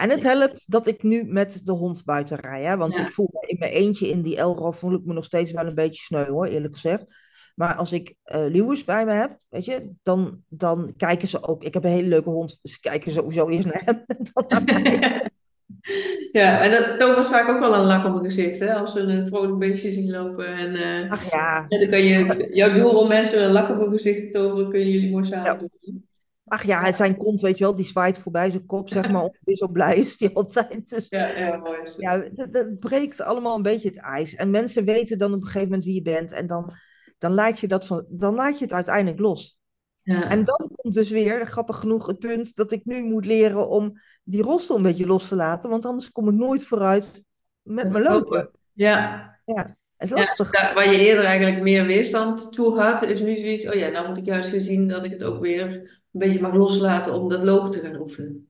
En 0.00 0.10
het 0.10 0.22
helpt 0.22 0.70
dat 0.70 0.86
ik 0.86 1.02
nu 1.02 1.24
met 1.24 1.60
de 1.64 1.72
hond 1.72 2.04
buiten 2.04 2.36
rij. 2.40 2.62
Hè? 2.62 2.76
Want 2.76 2.96
Ja. 2.96 3.02
ik 3.06 3.12
voel 3.12 3.28
me 3.32 3.46
in 3.48 3.56
mijn 3.58 3.72
eentje 3.72 4.08
in 4.08 4.22
die 4.22 4.36
Elro 4.36 4.70
voel 4.70 4.94
ik 4.94 5.04
me 5.04 5.12
nog 5.12 5.24
steeds 5.24 5.52
wel 5.52 5.66
een 5.66 5.74
beetje 5.74 6.02
sneu 6.02 6.26
hoor, 6.26 6.46
eerlijk 6.46 6.72
gezegd. 6.74 7.14
Maar 7.54 7.74
als 7.74 7.92
ik 7.92 8.14
eh 8.22 8.44
Lewis 8.48 8.84
bij 8.84 9.04
me 9.04 9.12
heb, 9.12 9.38
weet 9.48 9.64
je, 9.64 9.90
dan, 10.02 10.38
dan 10.48 10.94
kijken 10.96 11.28
ze 11.28 11.42
ook. 11.48 11.64
Ik 11.64 11.74
heb 11.74 11.84
een 11.84 11.90
hele 11.90 12.08
leuke 12.08 12.30
hond, 12.30 12.58
dus 12.62 12.72
ze 12.72 12.80
kijken 12.80 13.12
sowieso 13.12 13.48
eerst 13.48 13.64
naar 13.66 13.82
hem. 13.84 14.02
en 14.06 14.16
dan 14.32 14.44
naar 14.48 14.62
mij. 14.82 15.30
ja, 16.40 16.60
en 16.62 16.70
dat 16.70 17.00
tovert 17.00 17.26
vaak 17.26 17.48
ook 17.48 17.58
wel 17.60 17.74
een 17.74 17.84
lach 17.86 18.04
op 18.06 18.12
mijn 18.12 18.24
gezicht, 18.24 18.60
hè? 18.60 18.74
Als 18.74 18.92
ze 18.92 19.00
een 19.00 19.26
vrolijk 19.26 19.58
beestje 19.58 19.90
zien 19.90 20.10
lopen. 20.10 20.46
En 20.46 20.74
eh, 20.74 21.10
Ach 21.10 21.30
ja, 21.30 21.66
dan 21.68 21.88
kan 21.90 22.02
je, 22.04 22.48
jouw 22.52 22.72
doel 22.72 22.98
om 23.00 23.08
mensen 23.08 23.42
een 23.42 23.52
lach 23.52 23.70
op 23.70 23.78
hun 23.78 23.90
gezicht 23.92 24.22
te 24.22 24.30
toveren, 24.30 24.68
kunnen 24.70 24.88
jullie 24.90 25.10
mooi 25.10 25.24
samen 25.24 25.44
Ja. 25.44 25.54
doen. 25.80 26.08
Ach 26.50 26.62
ja, 26.62 26.92
zijn 26.92 27.16
kont, 27.16 27.40
weet 27.40 27.58
je 27.58 27.64
wel, 27.64 27.76
die 27.76 27.86
zwaait 27.86 28.18
voorbij 28.18 28.50
zijn 28.50 28.66
kop, 28.66 28.88
zeg 28.88 29.10
maar. 29.10 29.22
Ongeveer 29.22 29.56
zo 29.56 29.68
blij 29.68 29.96
is 29.96 30.16
die 30.16 30.36
altijd. 30.36 30.88
Dus 30.88 31.06
Ja, 31.08 31.26
ja, 31.26 31.56
mooi. 31.56 31.78
ja, 31.96 32.18
dat, 32.32 32.52
dat 32.52 32.78
breekt 32.78 33.20
allemaal 33.20 33.56
een 33.56 33.62
beetje 33.62 33.88
het 33.88 33.98
ijs. 33.98 34.34
En 34.34 34.50
mensen 34.50 34.84
weten 34.84 35.18
dan 35.18 35.32
op 35.32 35.40
een 35.40 35.46
gegeven 35.46 35.68
moment 35.68 35.84
wie 35.84 35.94
je 35.94 36.02
bent. 36.02 36.32
En 36.32 36.46
dan, 36.46 36.72
dan, 37.18 37.32
laat, 37.32 37.58
je 37.58 37.68
dat 37.68 37.86
van, 37.86 38.04
dan 38.08 38.34
laat 38.34 38.58
je 38.58 38.64
het 38.64 38.74
uiteindelijk 38.74 39.20
los. 39.20 39.58
Ja. 40.02 40.30
En 40.30 40.44
dan 40.44 40.70
komt 40.72 40.94
dus 40.94 41.10
weer, 41.10 41.46
grappig 41.46 41.76
genoeg, 41.76 42.06
het 42.06 42.18
punt 42.18 42.54
dat 42.54 42.72
ik 42.72 42.84
nu 42.84 43.02
moet 43.02 43.26
leren 43.26 43.68
om 43.68 43.92
die 44.22 44.42
rolstoel 44.42 44.76
een 44.76 44.82
beetje 44.82 45.06
los 45.06 45.28
te 45.28 45.36
laten. 45.36 45.70
Want 45.70 45.86
anders 45.86 46.12
kom 46.12 46.28
ik 46.28 46.34
nooit 46.34 46.64
vooruit 46.64 47.22
met 47.62 47.90
mijn 47.90 48.04
lopen. 48.04 48.50
Ja, 48.72 49.40
Het 49.44 49.76
is 50.02 50.10
lastig. 50.10 50.50
waar 50.50 50.92
je 50.92 50.98
eerder 50.98 51.24
eigenlijk 51.24 51.62
meer 51.62 51.86
weerstand 51.86 52.52
toe 52.52 52.80
had, 52.80 53.02
is 53.02 53.20
nu 53.20 53.36
zoiets, 53.36 53.66
oh 53.66 53.74
ja, 53.74 53.88
nou 53.88 54.08
moet 54.08 54.16
ik 54.16 54.24
juist 54.24 54.50
weer 54.50 54.60
zien 54.60 54.88
dat 54.88 55.04
ik 55.04 55.10
het 55.10 55.22
ook 55.24 55.40
weer 55.40 55.62
een 55.62 55.88
beetje 56.10 56.40
mag 56.40 56.54
loslaten 56.54 57.14
om 57.14 57.28
dat 57.28 57.42
lopen 57.42 57.70
te 57.70 57.80
gaan 57.80 58.00
oefenen. 58.00 58.48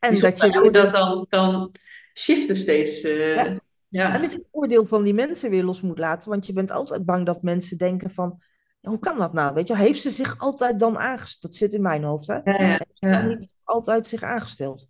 En 0.00 0.10
Bijzonder 0.10 0.38
dat 0.40 0.52
je 0.52 0.58
hoe 0.58 0.70
dat 0.70 0.92
dan 0.92 1.26
kan 1.28 1.72
shiften 2.14 2.56
steeds. 2.56 3.00
eh, 3.02 3.34
Ja. 3.34 3.60
ja. 3.88 4.14
En 4.14 4.22
dat 4.22 4.32
je 4.32 4.36
het 4.38 4.46
oordeel 4.50 4.86
van 4.86 5.02
die 5.02 5.14
mensen 5.14 5.50
weer 5.50 5.64
los 5.64 5.80
moet 5.80 5.98
laten. 5.98 6.30
Want 6.30 6.46
je 6.46 6.52
bent 6.52 6.70
altijd 6.70 7.04
bang 7.04 7.26
dat 7.26 7.42
mensen 7.42 7.78
denken 7.78 8.10
van... 8.10 8.42
hoe 8.80 8.98
kan 8.98 9.18
dat 9.18 9.32
nou? 9.32 9.54
Weet 9.54 9.68
je, 9.68 9.76
heeft 9.76 10.00
ze 10.00 10.10
zich 10.10 10.38
altijd 10.38 10.78
dan 10.78 10.98
aangesteld? 10.98 11.42
Dat 11.42 11.54
zit 11.54 11.72
in 11.72 11.82
mijn 11.82 12.02
hoofd, 12.02 12.26
hè? 12.26 12.38
Ja, 12.44 12.80
ja, 12.94 13.22
niet 13.22 13.48
altijd 13.64 14.06
zich 14.06 14.22
aangesteld? 14.22 14.86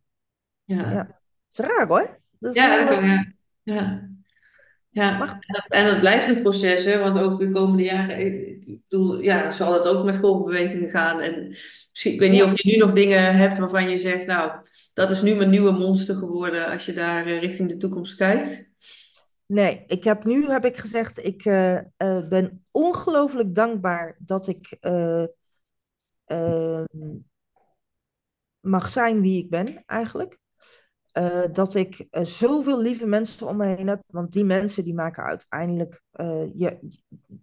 ja. 0.64 0.90
Ja. 0.92 1.18
Dat 1.50 1.66
is 1.66 1.74
raar, 1.74 1.86
hoor. 1.88 2.18
Dat 2.38 2.56
is 2.56 2.62
Ja, 2.62 2.90
ja. 2.90 3.32
Ja. 3.62 4.08
Ja, 4.92 5.40
en 5.68 5.84
dat, 5.86 6.00
blijft 6.00 6.28
een 6.28 6.42
proces, 6.42 6.84
hè, 6.84 6.98
want 6.98 7.18
ook 7.18 7.38
de 7.38 7.50
komende 7.50 7.82
jaren, 7.82 8.18
ik 8.18 8.58
ik 8.66 8.78
bedoel, 8.88 9.20
ja, 9.20 9.50
zal 9.50 9.72
het 9.72 9.86
ook 9.88 10.04
met 10.04 10.16
golfbewegingen 10.16 10.90
gaan. 10.90 11.20
En 11.20 11.48
misschien, 11.90 12.12
ik 12.12 12.20
weet 12.20 12.30
niet 12.30 12.38
Ja. 12.40 12.44
of 12.44 12.62
je 12.62 12.70
nu 12.70 12.76
nog 12.76 12.92
dingen 12.92 13.36
hebt 13.36 13.58
waarvan 13.58 13.90
je 13.90 13.98
zegt, 13.98 14.26
nou, 14.26 14.52
dat 14.94 15.10
is 15.10 15.22
nu 15.22 15.34
mijn 15.34 15.50
nieuwe 15.50 15.70
monster 15.72 16.14
geworden 16.14 16.66
als 16.70 16.86
je 16.86 16.92
daar 16.92 17.26
eh, 17.26 17.40
richting 17.40 17.68
de 17.68 17.76
toekomst 17.76 18.14
kijkt. 18.14 18.68
Nee, 19.46 19.84
ik 19.86 20.04
heb 20.04 20.24
nu 20.24 20.46
heb 20.46 20.64
ik 20.64 20.76
gezegd, 20.76 21.24
ik 21.24 21.44
eh, 21.44 21.76
eh, 21.78 22.28
ben 22.28 22.64
ongelooflijk 22.70 23.54
dankbaar 23.54 24.16
dat 24.18 24.48
ik 24.48 24.76
eh, 24.80 25.24
eh, 26.24 26.84
mag 28.60 28.88
zijn 28.88 29.20
wie 29.20 29.44
ik 29.44 29.50
ben, 29.50 29.82
eigenlijk. 29.86 30.39
Eh, 31.12 31.44
dat 31.52 31.74
ik 31.74 32.06
eh, 32.10 32.24
zoveel 32.24 32.80
lieve 32.80 33.06
mensen 33.06 33.46
om 33.46 33.56
me 33.56 33.66
heen 33.66 33.88
heb, 33.88 34.02
want 34.06 34.32
die 34.32 34.44
mensen 34.44 34.84
die 34.84 34.94
maken 34.94 35.24
uiteindelijk 35.24 36.02
eh, 36.10 36.54
je, 36.54 36.78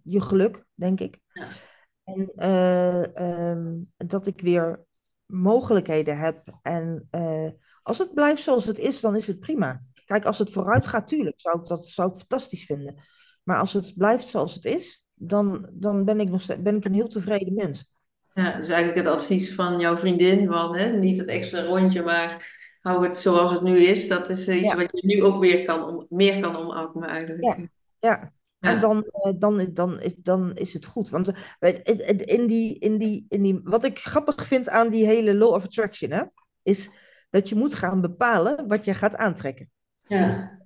je 0.02 0.20
geluk, 0.20 0.64
denk 0.74 1.00
ik. 1.00 1.18
Ja. 1.32 1.46
En 2.04 2.32
eh, 2.34 3.16
ehm, 3.16 3.74
dat 3.96 4.26
ik 4.26 4.40
weer 4.40 4.84
mogelijkheden 5.26 6.18
heb. 6.18 6.58
En 6.62 7.08
als 7.82 7.98
het 7.98 8.14
blijft 8.14 8.42
zoals 8.42 8.64
het 8.64 8.78
is, 8.78 9.00
dan 9.00 9.16
is 9.16 9.26
het 9.26 9.40
prima. 9.40 9.82
Kijk, 10.04 10.24
als 10.24 10.38
het 10.38 10.52
vooruit 10.52 10.86
gaat, 10.86 11.08
tuurlijk, 11.08 11.40
zou 11.40 11.60
ik 11.60 11.66
dat 11.66 11.86
zou 11.86 12.10
ik 12.10 12.16
fantastisch 12.16 12.64
vinden. 12.64 12.94
Maar 13.42 13.58
als 13.58 13.72
het 13.72 13.92
blijft 13.96 14.28
zoals 14.28 14.54
het 14.54 14.64
is, 14.64 15.02
dan, 15.14 15.70
dan 15.72 16.04
ben 16.04 16.20
ik 16.20 16.28
nog 16.28 16.62
ben 16.62 16.76
ik 16.76 16.84
een 16.84 16.94
heel 16.94 17.08
tevreden 17.08 17.54
mens. 17.54 17.90
Ja, 18.34 18.56
dus 18.56 18.68
eigenlijk 18.68 19.06
het 19.06 19.14
advies 19.14 19.54
van 19.54 19.80
jouw 19.80 19.96
vriendin 19.96 20.46
van, 20.46 20.76
hè, 20.76 20.92
niet 20.92 21.18
het 21.18 21.26
extra 21.26 21.62
rondje, 21.62 22.02
maar 22.02 22.57
hou 22.88 23.06
het 23.06 23.16
zoals 23.16 23.52
het 23.52 23.62
nu 23.62 23.78
is. 23.82 24.08
Dat 24.08 24.28
is 24.28 24.46
eh, 24.46 24.56
iets 24.60 24.68
Ja. 24.68 24.76
wat 24.76 24.88
je 24.92 25.06
nu 25.06 25.24
ook 25.24 25.40
weer 25.40 25.64
kan 25.64 25.84
om, 25.84 26.06
meer 26.08 26.40
kan 26.40 26.56
omarmen 26.56 27.08
eigenlijk. 27.08 27.44
Ja. 27.44 27.56
Ja, 28.00 28.32
Ja. 28.58 28.70
en 28.70 28.80
dan, 28.80 29.02
eh, 29.04 29.32
dan, 29.38 29.60
is- 29.60 29.72
dan, 29.72 30.00
is, 30.00 30.14
dan 30.16 30.54
is 30.56 30.72
het 30.72 30.86
goed. 30.86 31.08
Want 31.08 31.30
eh, 31.58 31.78
in 32.24 32.46
die, 32.46 32.78
in 32.78 32.98
die, 32.98 33.26
in 33.28 33.42
die, 33.42 33.60
wat 33.64 33.84
ik 33.84 33.98
grappig 33.98 34.46
vind 34.46 34.68
aan 34.68 34.88
die 34.90 35.06
hele 35.06 35.34
law 35.34 35.52
of 35.54 35.64
attraction, 35.64 36.10
hè, 36.10 36.22
is 36.62 36.90
dat 37.30 37.48
je 37.48 37.54
moet 37.54 37.74
gaan 37.74 38.00
bepalen 38.00 38.68
wat 38.68 38.84
je 38.84 38.94
gaat 38.94 39.16
aantrekken. 39.16 39.70
Ja. 40.02 40.56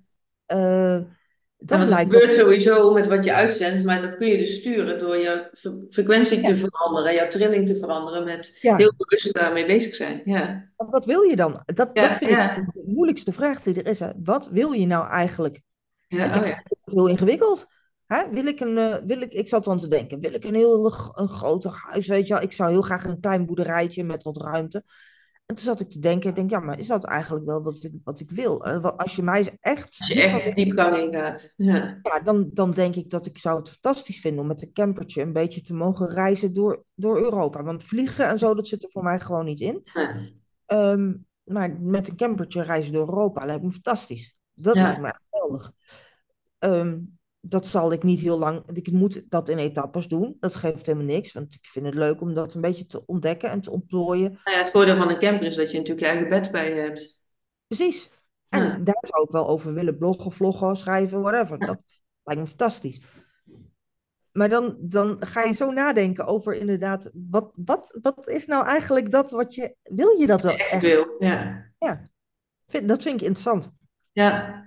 Ja, 1.65 1.77
dat 1.77 1.87
lijkt 1.89 2.13
gebeurt 2.13 2.31
op, 2.33 2.39
sowieso 2.39 2.91
met 2.93 3.07
wat 3.07 3.23
je 3.23 3.33
uitzendt, 3.33 3.83
maar 3.83 4.01
dat 4.01 4.17
kun 4.17 4.27
je 4.27 4.37
dus 4.37 4.55
sturen 4.55 4.99
door 4.99 5.17
je 5.17 5.49
fre- 5.53 5.85
frequentie 5.89 6.41
te 6.41 6.57
veranderen, 6.57 7.13
jouw 7.13 7.27
trilling 7.27 7.67
te 7.67 7.77
veranderen, 7.77 8.23
met 8.23 8.57
Ja. 8.61 8.75
heel 8.75 8.93
bewust 8.97 9.33
daarmee 9.33 9.65
bezig 9.65 9.95
zijn. 9.95 10.21
Ja, 10.25 10.69
wat 10.75 11.05
wil 11.05 11.21
je 11.21 11.35
dan? 11.35 11.61
Dat, 11.65 11.95
dat 11.95 12.15
vind 12.15 12.31
ik 12.31 12.65
de 12.73 12.83
moeilijkste 12.85 13.33
vraag 13.33 13.61
die 13.63 13.75
er 13.83 13.87
is. 13.89 13.99
Hè. 13.99 14.09
Wat 14.23 14.49
wil 14.51 14.71
je 14.71 14.85
nou 14.87 15.07
eigenlijk? 15.09 15.61
ja, 16.07 16.33
Ik 16.33 16.41
oh 16.41 16.47
ja. 16.47 16.61
het 16.63 16.93
heel 16.93 17.07
ingewikkeld. 17.09 17.65
Hè? 18.05 18.29
Wil 18.31 18.45
ik 18.45 18.59
een, 18.59 18.77
eh, 18.77 18.95
wil 19.05 19.21
ik, 19.21 19.33
ik 19.33 19.47
zat 19.47 19.63
dan 19.63 19.77
te 19.77 19.87
denken, 19.87 20.19
wil 20.19 20.33
ik 20.33 20.43
een 20.43 20.55
heel 20.55 20.85
een 21.15 21.27
groter 21.27 21.71
huis, 21.85 22.07
weet 22.07 22.27
je 22.27 22.33
wel? 22.33 22.43
Ik 22.43 22.53
zou 22.53 22.71
heel 22.71 22.81
graag 22.81 23.03
een 23.05 23.19
klein 23.19 23.45
boerderijtje 23.45 24.03
met 24.03 24.23
wat 24.23 24.41
ruimte. 24.41 24.83
En 25.53 25.59
toen 25.59 25.67
zat 25.73 25.79
ik 25.79 25.89
te 25.89 25.99
denken, 25.99 26.29
ik 26.29 26.35
denk, 26.35 26.49
ja, 26.49 26.59
maar 26.59 26.79
is 26.79 26.87
dat 26.87 27.03
eigenlijk 27.05 27.45
wel 27.45 27.63
wat 27.63 27.83
ik, 27.83 27.93
wat 28.03 28.19
ik 28.19 28.31
wil? 28.31 28.65
Eh, 28.65 28.83
Als 28.83 29.15
je 29.15 29.23
mij 29.23 29.57
echt 29.59 29.85
Als 29.99 30.07
je 30.07 30.13
diep 30.15 30.23
echt 30.23 30.55
diepgang 30.55 30.97
ingaat. 30.97 31.53
Ja. 31.57 31.99
ja, 32.01 32.19
dan, 32.19 32.49
dan 32.53 32.71
denk 32.71 32.95
ik 32.95 33.09
dat 33.09 33.25
ik 33.25 33.37
zou 33.37 33.59
het 33.59 33.69
fantastisch 33.69 34.19
vinden 34.19 34.41
om 34.41 34.47
met 34.47 34.61
een 34.61 34.73
campertje 34.73 35.21
een 35.21 35.33
beetje 35.33 35.61
te 35.61 35.73
mogen 35.73 36.07
reizen 36.07 36.53
door, 36.53 36.83
door 36.95 37.17
Europa. 37.17 37.63
Want 37.63 37.83
vliegen 37.83 38.27
en 38.27 38.39
zo, 38.39 38.53
dat 38.53 38.67
zit 38.67 38.83
er 38.83 38.89
voor 38.89 39.03
mij 39.03 39.19
gewoon 39.19 39.45
niet 39.45 39.59
in. 39.59 39.81
Ja. 39.83 40.15
Ehm, 40.65 41.13
maar 41.43 41.77
met 41.81 42.07
een 42.09 42.15
campertje 42.15 42.61
reizen 42.61 42.93
door 42.93 43.07
Europa 43.07 43.45
lijkt 43.45 43.63
me 43.63 43.71
fantastisch. 43.71 44.39
Dat 44.53 44.75
Ja. 44.75 44.83
lijkt 44.83 45.01
me 45.01 45.13
geweldig. 45.29 45.71
Ehm, 46.57 46.99
dat 47.45 47.67
zal 47.67 47.91
ik 47.91 48.03
niet 48.03 48.19
heel 48.19 48.39
lang. 48.39 48.63
Ik 48.73 48.91
moet 48.91 49.23
dat 49.29 49.49
in 49.49 49.57
etappes 49.57 50.07
doen. 50.07 50.37
Dat 50.39 50.55
geeft 50.55 50.85
helemaal 50.85 51.07
niks. 51.07 51.31
Want 51.33 51.53
ik 51.53 51.67
vind 51.67 51.85
het 51.85 51.95
leuk 51.95 52.21
om 52.21 52.33
dat 52.33 52.53
een 52.53 52.61
beetje 52.61 52.85
te 52.85 53.05
ontdekken 53.05 53.49
en 53.49 53.61
te 53.61 53.71
ontplooien. 53.71 54.39
Nou 54.43 54.57
ja, 54.57 54.63
het 54.63 54.71
voordeel 54.71 54.95
van 54.95 55.09
een 55.09 55.19
camper 55.19 55.47
is 55.47 55.55
dat 55.55 55.71
je 55.71 55.77
natuurlijk 55.77 56.05
je 56.05 56.11
eigen 56.11 56.29
bed 56.29 56.51
bij 56.51 56.73
je 56.75 56.81
hebt. 56.81 57.21
Precies. 57.67 58.09
En 58.49 58.63
Ja. 58.63 58.77
daar 58.77 58.97
zou 59.07 59.23
ik 59.23 59.31
wel 59.31 59.47
over 59.47 59.73
willen 59.73 59.97
bloggen, 59.97 60.31
vloggen, 60.31 60.75
schrijven, 60.77 61.21
whatever. 61.21 61.59
Dat 61.59 61.79
lijkt 62.23 62.41
me 62.41 62.47
fantastisch. 62.47 63.01
Maar 64.31 64.49
dan, 64.49 64.77
dan 64.79 65.15
ga 65.19 65.43
je 65.43 65.53
zo 65.53 65.71
nadenken 65.71 66.25
over 66.25 66.55
inderdaad, 66.55 67.09
wat, 67.13 67.51
wat, 67.55 67.97
wat 68.01 68.27
is 68.27 68.45
nou 68.45 68.65
eigenlijk 68.65 69.11
dat 69.11 69.31
wat 69.31 69.55
je, 69.55 69.75
wil 69.83 70.19
je 70.19 70.27
dat 70.27 70.41
wel 70.41 70.55
Echt 70.55 70.71
echt? 70.71 70.81
wil. 70.81 71.15
Ja. 71.19 71.71
Vind, 72.67 72.87
dat 72.87 73.01
vind 73.01 73.15
ik 73.21 73.27
interessant. 73.27 73.71
Ja. 74.11 74.61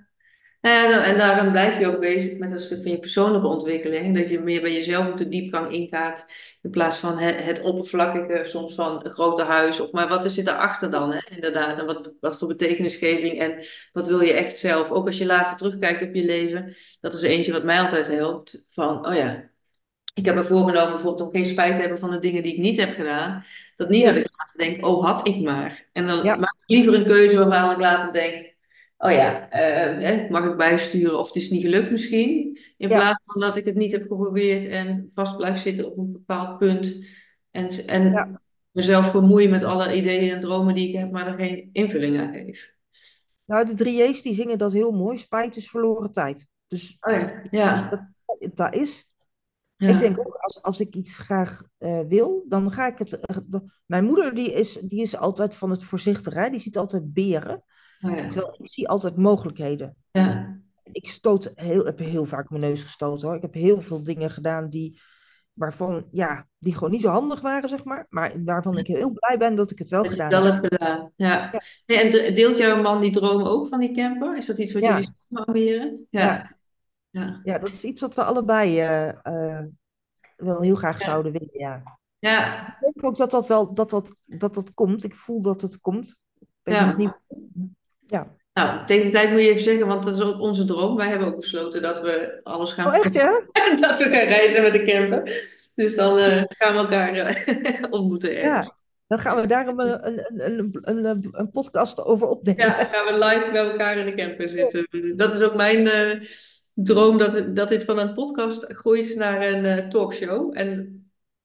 Nou 0.61 0.93
en 1.01 1.17
daarom 1.17 1.51
blijf 1.51 1.79
je 1.79 1.87
ook 1.87 1.99
bezig 1.99 2.37
met 2.37 2.51
een 2.51 2.59
stuk 2.59 2.81
van 2.81 2.91
je 2.91 2.99
persoonlijke 2.99 3.47
ontwikkeling. 3.47 4.15
Dat 4.17 4.29
je 4.29 4.39
meer 4.39 4.61
bij 4.61 4.73
jezelf 4.73 5.07
op 5.07 5.17
de 5.17 5.29
diepgang 5.29 5.71
ingaat. 5.71 6.25
In 6.61 6.69
plaats 6.69 6.97
van 6.97 7.17
het, 7.17 7.43
het 7.43 7.61
oppervlakkige, 7.61 8.45
soms 8.45 8.75
van 8.75 9.05
een 9.05 9.13
grote 9.13 9.43
huis. 9.43 9.79
Of 9.79 9.91
maar 9.91 10.07
wat 10.07 10.25
is 10.25 10.33
zit 10.33 10.45
daarachter 10.45 10.91
dan? 10.91 11.11
Hè? 11.13 11.19
Inderdaad. 11.29 11.79
En 11.79 11.85
wat, 11.85 12.11
wat 12.19 12.37
voor 12.37 12.47
betekenisgeving 12.47 13.39
en 13.39 13.65
wat 13.91 14.07
wil 14.07 14.21
je 14.21 14.33
echt 14.33 14.57
zelf? 14.57 14.91
Ook 14.91 15.07
als 15.07 15.17
je 15.17 15.25
later 15.25 15.57
terugkijkt 15.57 16.03
op 16.03 16.15
je 16.15 16.25
leven. 16.25 16.75
Dat 16.99 17.13
is 17.13 17.21
eentje 17.21 17.51
wat 17.51 17.63
mij 17.63 17.81
altijd 17.81 18.07
helpt. 18.07 18.63
Van, 18.69 19.07
oh 19.07 19.15
ja, 19.15 19.49
ik 20.13 20.25
heb 20.25 20.35
me 20.35 20.43
voorgenomen 20.43 20.91
bijvoorbeeld 20.91 21.27
om 21.27 21.31
geen 21.31 21.45
spijt 21.45 21.73
te 21.75 21.81
hebben 21.81 21.99
van 21.99 22.11
de 22.11 22.19
dingen 22.19 22.43
die 22.43 22.53
ik 22.53 22.59
niet 22.59 22.79
heb 22.79 22.93
gedaan. 22.95 23.45
Dat 23.75 23.89
niet 23.89 24.05
dat 24.05 24.15
ik 24.15 24.29
later 24.37 24.57
denk, 24.57 24.85
oh 24.85 25.05
had 25.05 25.27
ik 25.27 25.41
maar. 25.41 25.89
En 25.93 26.07
dan 26.07 26.23
Ja. 26.23 26.35
maak 26.35 26.55
ik 26.65 26.75
liever 26.75 26.93
een 26.93 27.05
keuze 27.05 27.37
waarvan 27.45 27.71
ik 27.71 27.77
later 27.79 28.13
denk, 28.13 28.55
oh 28.97 29.11
ja, 29.11 29.49
eh, 29.49 30.29
mag 30.29 30.45
ik 30.45 30.57
bijsturen 30.57 31.19
of 31.19 31.27
het 31.27 31.35
is 31.35 31.49
niet 31.49 31.61
gelukt 31.61 31.91
misschien. 31.91 32.59
In 32.77 32.89
Ja. 32.89 32.95
plaats 32.97 33.21
van 33.25 33.41
dat 33.41 33.57
ik 33.57 33.65
het 33.65 33.75
niet 33.75 33.91
heb 33.91 34.01
geprobeerd 34.01 34.65
en 34.65 35.11
vast 35.15 35.37
blijf 35.37 35.57
zitten 35.57 35.85
op 35.85 35.97
een 35.97 36.11
bepaald 36.11 36.57
punt. 36.57 37.05
En, 37.51 37.69
en 37.87 38.11
Ja. 38.11 38.41
mezelf 38.71 39.09
vermoeien 39.11 39.49
met 39.49 39.63
alle 39.63 39.95
ideeën 39.95 40.33
en 40.35 40.41
dromen 40.41 40.75
die 40.75 40.87
ik 40.89 40.95
heb, 40.95 41.11
maar 41.11 41.27
er 41.27 41.39
geen 41.39 41.69
invulling 41.71 42.19
aan 42.19 42.33
geef. 42.33 42.75
Nou, 43.45 43.65
de 43.65 43.73
drie 43.73 44.03
J's 44.03 44.21
die 44.21 44.33
zingen 44.33 44.57
dat 44.57 44.73
heel 44.73 44.91
mooi. 44.91 45.17
Spijt 45.17 45.55
is 45.55 45.69
verloren 45.69 46.11
tijd. 46.11 46.47
Dus 46.67 46.97
Oh 46.99 47.13
ja, 47.13 47.41
ja. 47.51 47.89
dat 48.53 48.75
is. 48.75 49.07
Ja. 49.77 49.89
Ik 49.89 49.99
denk 49.99 50.19
ook, 50.19 50.33
als, 50.35 50.61
als 50.61 50.79
ik 50.79 50.95
iets 50.95 51.17
graag 51.17 51.61
eh, 51.77 51.99
wil, 52.07 52.45
dan 52.47 52.71
ga 52.71 52.87
ik 52.87 52.97
het... 52.97 53.19
eh, 53.19 53.37
mijn 53.85 54.03
moeder 54.05 54.35
die 54.35 54.53
is, 54.53 54.79
die 54.83 55.01
is 55.01 55.17
altijd 55.17 55.55
van 55.55 55.69
het 55.69 55.83
voorzichtige, 55.83 56.39
hè? 56.39 56.49
die 56.49 56.59
ziet 56.59 56.77
altijd 56.77 57.13
beren. 57.13 57.63
Oh 58.01 58.17
ja. 58.17 58.27
Terwijl 58.27 58.55
ik 58.57 58.69
zie 58.69 58.87
altijd 58.89 59.17
mogelijkheden. 59.17 59.95
Ja. 60.11 60.59
Ik 60.91 61.09
stoot 61.09 61.51
heel, 61.55 61.85
heb 61.85 61.99
heel 61.99 62.25
vaak 62.25 62.49
mijn 62.49 62.61
neus 62.61 62.81
gestoten 62.81 63.27
hoor. 63.27 63.35
Ik 63.35 63.41
heb 63.41 63.53
heel 63.53 63.81
veel 63.81 64.03
dingen 64.03 64.29
gedaan 64.31 64.69
die, 64.69 64.99
waarvan, 65.53 66.05
ja, 66.11 66.47
die 66.57 66.73
gewoon 66.73 66.91
niet 66.91 67.01
zo 67.01 67.09
handig 67.09 67.41
waren, 67.41 67.69
zeg 67.69 67.83
maar. 67.83 68.05
Maar 68.09 68.43
waarvan 68.43 68.77
ik 68.77 68.87
heel 68.87 69.11
blij 69.13 69.37
ben 69.37 69.55
dat 69.55 69.71
ik 69.71 69.79
het 69.79 69.89
wel 69.89 70.03
Dat 70.03 70.11
gedaan 70.11 70.45
heb. 70.45 70.63
gedaan. 70.63 71.11
Ja. 71.15 71.49
Ja. 71.51 71.61
Nee, 71.85 71.97
en 71.99 72.09
de- 72.11 72.31
deelt 72.33 72.57
jouw 72.57 72.81
man 72.81 73.01
die 73.01 73.11
droom 73.11 73.41
ook 73.43 73.67
van 73.67 73.79
die 73.79 73.91
camper? 73.95 74.37
Is 74.37 74.45
dat 74.45 74.57
iets 74.57 74.73
wat 74.73 74.83
jullie 74.83 75.03
samen 75.03 75.45
amberen? 75.45 76.07
Ja. 76.09 76.56
Ja. 77.17 77.39
Ja. 77.43 77.57
Dat 77.57 77.71
is 77.71 77.83
iets 77.83 78.01
wat 78.01 78.15
we 78.15 78.23
allebei 78.23 78.79
eh, 78.79 79.07
eh, 79.09 79.65
wel 80.35 80.61
heel 80.61 80.75
graag 80.75 80.99
Ja. 80.99 81.05
zouden 81.05 81.31
willen, 81.31 81.49
ja. 81.51 81.97
Ja. 82.19 82.67
Ik 82.67 82.75
denk 82.79 83.05
ook 83.05 83.17
dat 83.17 83.31
dat 83.31 83.47
wel, 83.47 83.73
dat 83.73 83.89
dat, 83.89 84.15
dat 84.25 84.53
dat 84.53 84.73
komt. 84.73 85.03
Ik 85.03 85.15
voel 85.15 85.41
dat 85.41 85.61
het 85.61 85.81
komt. 85.81 86.19
Ik 86.63 86.73
Ja. 86.73 86.85
nog 86.85 86.97
niet. 86.97 87.13
Ja. 88.07 88.35
Nou, 88.53 88.85
tegen 88.85 89.05
de 89.05 89.11
tijd 89.11 89.31
moet 89.31 89.41
je 89.41 89.49
even 89.49 89.63
zeggen, 89.63 89.87
want 89.87 90.03
dat 90.03 90.15
is 90.15 90.21
ook 90.21 90.39
onze 90.39 90.65
droom. 90.65 90.95
Wij 90.95 91.07
hebben 91.07 91.27
ook 91.27 91.39
besloten 91.39 91.81
dat 91.81 92.01
we 92.01 92.39
alles 92.43 92.71
gaan 92.71 92.87
Oh, 92.87 92.95
echt 92.95 93.13
ja? 93.13 93.31
dat 93.87 93.97
we 93.97 94.03
gaan 94.03 94.27
reizen 94.27 94.61
met 94.61 94.73
de 94.73 94.83
camper. 94.83 95.23
Dus 95.75 95.95
dan 95.95 96.17
eh, 96.17 96.43
gaan 96.47 96.73
we 96.73 96.79
elkaar 96.79 97.45
ontmoeten 97.97 98.37
ergens. 98.37 98.65
Ja. 98.67 98.75
Dan 99.07 99.19
gaan 99.19 99.41
we 99.41 99.47
daar 99.47 99.67
een, 99.67 99.79
een, 100.45 100.77
een, 100.81 101.27
een, 101.31 101.51
podcast 101.51 102.03
over 102.03 102.27
opnemen. 102.27 102.65
Ja, 102.65 102.77
dan 102.77 102.85
gaan 102.85 103.05
we 103.05 103.25
live 103.25 103.51
bij 103.51 103.71
elkaar 103.71 103.97
in 103.97 104.05
de 104.05 104.13
camper 104.13 104.49
zitten. 104.49 105.17
Dat 105.17 105.33
is 105.33 105.41
ook 105.41 105.55
mijn 105.55 105.87
droom, 106.83 107.17
dat, 107.17 107.55
dat 107.55 107.69
dit 107.69 107.83
van 107.83 107.99
een 107.99 108.13
podcast 108.13 108.65
groeit 108.69 109.15
naar 109.15 109.41
een 109.47 109.65
eh, 109.65 109.87
talkshow. 109.87 110.51
En 110.57 111.01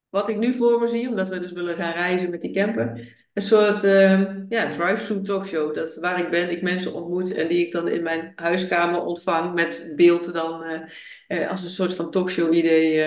wat 0.09 0.29
ik 0.29 0.37
nu 0.37 0.53
voor 0.53 0.79
me 0.79 0.87
zie, 0.87 1.09
omdat 1.09 1.29
we 1.29 1.39
dus 1.39 1.51
willen 1.51 1.75
gaan 1.75 1.93
reizen 1.93 2.29
met 2.29 2.41
die 2.41 2.51
camper, 2.51 3.15
een 3.33 3.41
soort 3.41 3.83
eh, 3.83 4.21
ja, 4.49 4.69
drive-thru 4.69 5.21
talkshow. 5.21 5.75
Dat 5.75 5.95
waar 5.95 6.19
ik 6.19 6.29
ben, 6.29 6.49
ik 6.51 6.61
mensen 6.61 6.93
ontmoet 6.93 7.33
en 7.33 7.47
die 7.47 7.65
ik 7.65 7.71
dan 7.71 7.87
in 7.87 8.03
mijn 8.03 8.31
huiskamer 8.35 9.01
ontvang 9.01 9.53
met 9.53 9.93
beeld 9.95 10.33
dan 10.33 10.63
eh, 10.63 10.81
eh, 11.27 11.49
als 11.49 11.63
een 11.63 11.69
soort 11.69 11.93
van 11.93 12.11
talkshow-idee. 12.11 12.97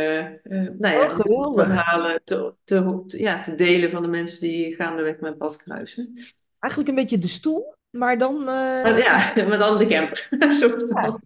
nou 0.79 0.95
ja, 0.95 1.05
Oh, 1.05 1.11
geweldig. 1.11 1.67
verhalen 1.67 2.21
te, 2.25 2.55
te, 2.65 3.03
ja, 3.07 3.41
te 3.43 3.55
delen 3.55 3.91
van 3.91 4.03
de 4.03 4.09
mensen 4.09 4.41
die 4.41 4.75
gaandeweg 4.75 5.21
mijn 5.21 5.37
pad 5.37 5.57
kruisen. 5.57 6.13
Eigenlijk 6.59 6.93
een 6.93 7.03
beetje 7.03 7.19
de 7.19 7.29
stoel, 7.29 7.75
maar 7.91 8.19
dan... 8.19 8.45
Maar 8.45 8.99
ja, 8.99 9.33
maar 9.49 9.59
dan 9.59 9.79
de 9.79 9.87
camper. 9.87 10.29
Soort 10.61 10.85
van- 10.89 11.21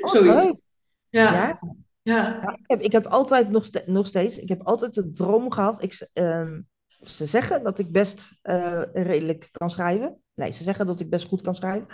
oh, 0.00 0.10
Zoiets. 0.10 0.60
Ja, 1.08 1.32
Ja. 1.32 1.58
ja. 2.02 2.50
Ik, 2.52 2.58
heb, 2.66 2.80
ik 2.80 2.92
heb 2.92 3.06
altijd 3.06 3.50
nog, 3.50 3.64
ste- 3.64 3.82
nog 3.86 4.06
steeds, 4.06 4.38
ik 4.38 4.48
heb 4.48 4.62
altijd 4.62 4.94
de 4.94 5.10
droom 5.10 5.50
gehad. 5.50 5.82
Ik, 5.82 6.08
ehm, 6.12 6.60
ze 7.02 7.26
zeggen 7.26 7.62
dat 7.64 7.78
ik 7.78 7.92
best 7.92 8.38
eh, 8.42 8.82
redelijk 8.92 9.48
kan 9.52 9.70
schrijven. 9.70 10.22
Nee, 10.34 10.52
ze 10.52 10.62
zeggen 10.62 10.86
dat 10.86 11.00
ik 11.00 11.10
best 11.10 11.26
goed 11.26 11.40
kan 11.40 11.54
schrijven. 11.54 11.86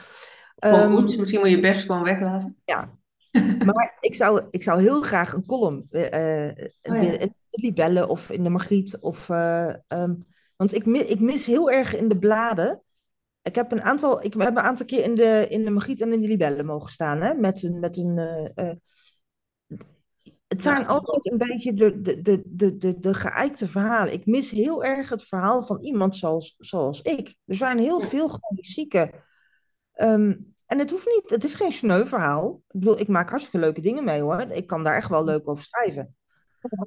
Ehm, 0.56 0.90
goed. 0.96 1.18
Misschien 1.18 1.40
moet 1.40 1.50
je 1.50 1.60
best 1.60 1.84
gewoon 1.86 2.02
weglaten. 2.02 2.56
ja, 2.64 2.98
Maar 3.66 3.96
ik 4.00 4.14
zou, 4.14 4.42
ik 4.50 4.62
zou 4.62 4.80
heel 4.80 5.02
graag 5.02 5.32
een 5.32 5.46
column 5.46 5.88
Oh 5.90 6.00
ja. 6.00 6.54
in 6.82 7.02
de 7.12 7.30
Libelle 7.50 8.08
of 8.08 8.30
in 8.30 8.42
de 8.42 8.48
Margriet. 8.50 8.98
Of, 9.00 9.28
eh, 9.28 9.74
ehm, 9.88 10.14
want 10.56 10.74
ik, 10.74 10.84
ik 10.86 11.20
mis 11.20 11.46
heel 11.46 11.70
erg 11.70 11.96
in 11.96 12.08
de 12.08 12.18
bladen. 12.18 12.82
Ik 13.42 13.54
heb 13.54 13.72
een 13.72 13.82
aantal, 13.82 14.22
ik 14.22 14.32
heb 14.32 14.56
een 14.56 14.58
aantal 14.58 14.86
keer 14.86 15.04
in 15.04 15.14
de, 15.14 15.46
in 15.48 15.64
de 15.64 15.70
Margriet 15.70 16.00
en 16.00 16.12
in 16.12 16.20
de 16.20 16.28
Libelle 16.28 16.62
mogen 16.62 16.90
staan. 16.90 17.20
Hè, 17.20 17.34
met 17.34 17.62
een, 17.62 17.78
met 17.78 17.96
een, 17.96 18.18
eh, 18.18 18.68
eh, 18.68 18.76
het 20.46 20.62
zijn 20.62 20.86
altijd 20.86 21.30
een 21.30 21.38
beetje 21.38 21.74
de, 21.74 22.00
de, 22.00 22.22
de, 22.22 22.42
de, 22.44 22.78
de, 22.78 22.98
de 22.98 23.14
geëikte 23.14 23.66
verhalen. 23.66 24.12
Ik 24.12 24.26
mis 24.26 24.50
heel 24.50 24.84
erg 24.84 25.08
het 25.08 25.24
verhaal 25.24 25.62
van 25.62 25.80
iemand 25.80 26.16
zoals, 26.16 26.54
zoals 26.58 27.02
ik. 27.02 27.34
Er 27.46 27.54
zijn 27.54 27.78
heel 27.78 28.00
veel 28.00 28.28
chronisch 28.28 28.74
zieken. 28.74 29.10
Ehm, 29.92 30.34
en 30.66 30.78
het 30.78 30.90
hoeft 30.90 31.06
niet, 31.06 31.30
het 31.30 31.44
is 31.44 31.54
geen 31.54 31.72
sneu 31.72 32.06
verhaal. 32.06 32.62
Ik 32.68 32.80
bedoel, 32.80 33.00
ik 33.00 33.08
maak 33.08 33.28
hartstikke 33.28 33.58
leuke 33.58 33.80
dingen 33.80 34.04
mee 34.04 34.20
hoor. 34.20 34.40
Ik 34.40 34.66
kan 34.66 34.84
daar 34.84 34.96
echt 34.96 35.08
wel 35.08 35.24
leuk 35.24 35.48
over 35.48 35.64
schrijven. 35.64 36.16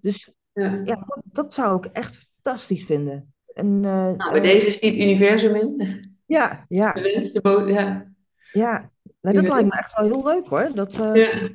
Dus 0.02 0.32
Ja. 0.54 0.82
ja, 0.86 0.96
dat, 0.96 1.22
dat 1.24 1.54
zou 1.54 1.78
ik 1.78 1.86
echt 1.86 2.30
fantastisch 2.42 2.86
vinden. 2.86 3.34
En, 3.54 3.86
eh, 3.86 4.12
Nou, 4.12 4.32
bij 4.32 4.42
deze 4.42 4.68
is 4.68 4.80
het 4.80 4.96
universum 4.96 5.56
in. 5.56 6.13
Ja, 6.34 6.66
ja, 6.68 6.92
De 6.92 7.64
ja. 7.68 8.12
ja. 8.52 8.92
Nou, 9.22 9.36
dat 9.36 9.48
lijkt 9.48 9.70
me 9.70 9.78
echt 9.78 9.98
wel 9.98 10.06
heel 10.08 10.24
leuk 10.24 10.48
hoor. 10.48 10.70
Dat, 10.74 11.00
eh, 11.00 11.16
Ja. 11.16 11.50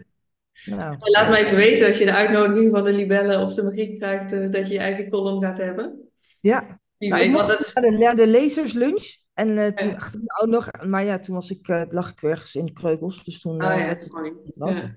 nou, 0.76 0.96
Laat 1.00 1.28
me 1.30 1.36
even 1.36 1.56
weten 1.56 1.86
als 1.86 1.98
je 1.98 2.04
de 2.04 2.14
uitnodiging 2.14 2.70
van 2.70 2.84
de 2.84 2.92
Libelle 2.92 3.38
of 3.42 3.54
de 3.54 3.62
Margriet 3.62 3.98
krijgt, 3.98 4.32
eh, 4.32 4.50
dat 4.50 4.66
je 4.66 4.72
je 4.72 4.78
eigen 4.78 5.08
column 5.10 5.42
gaat 5.42 5.58
hebben. 5.58 6.10
ja. 6.40 6.80
Wie 6.98 7.08
Nou, 7.10 7.22
weet, 7.22 7.32
want 7.32 7.48
dat 7.48 7.58
de, 7.74 8.12
de 8.16 8.26
lezerslunch. 8.26 9.16
En 9.34 9.58
eh, 9.58 9.66
toen 9.66 9.88
Ja. 9.88 9.98
nou 10.24 10.50
nog, 10.50 10.68
maar 10.86 11.04
ja, 11.04 11.18
toen 11.18 11.34
was 11.34 11.50
ik, 11.50 11.68
lag 11.88 12.10
ik 12.10 12.22
ergens 12.22 12.54
in 12.54 12.72
kreukels. 12.72 13.24
Dus 13.24 13.40
toen 13.40 13.52
Oh 13.64 13.70
ja, 13.70 13.76
werd 13.86 14.04
het. 14.04 14.32
Ja. 14.54 14.94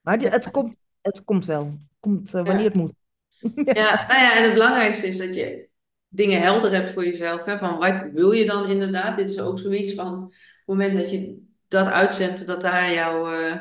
Maar 0.00 0.18
die- 0.18 0.28
het, 0.28 0.50
komt, 0.50 0.76
het 1.00 1.24
komt 1.24 1.46
wel. 1.46 1.78
Komt 2.00 2.30
wanneer 2.30 2.64
het 2.64 2.74
moet. 2.74 2.92
Ja, 3.54 4.06
nou 4.08 4.20
ja, 4.20 4.36
en 4.36 4.42
het 4.42 4.52
belangrijkste 4.52 5.06
is 5.06 5.18
dat 5.18 5.34
je 5.34 5.68
dingen 6.08 6.40
helder 6.40 6.72
hebt 6.72 6.90
voor 6.90 7.04
jezelf. 7.04 7.44
Hè, 7.44 7.58
van 7.58 7.78
wat 7.78 8.04
wil 8.12 8.30
je 8.32 8.46
dan 8.46 8.68
inderdaad? 8.68 9.16
Dit 9.16 9.30
is 9.30 9.40
ook 9.40 9.58
zoiets 9.58 9.94
van 9.94 10.22
op 10.24 10.30
het 10.30 10.66
moment 10.66 10.94
dat 10.96 11.10
je 11.10 11.46
dat 11.68 11.86
uitzendt, 11.86 12.46
dat 12.46 12.60
daar 12.60 12.92
jouw 12.92 13.32
eh, 13.32 13.52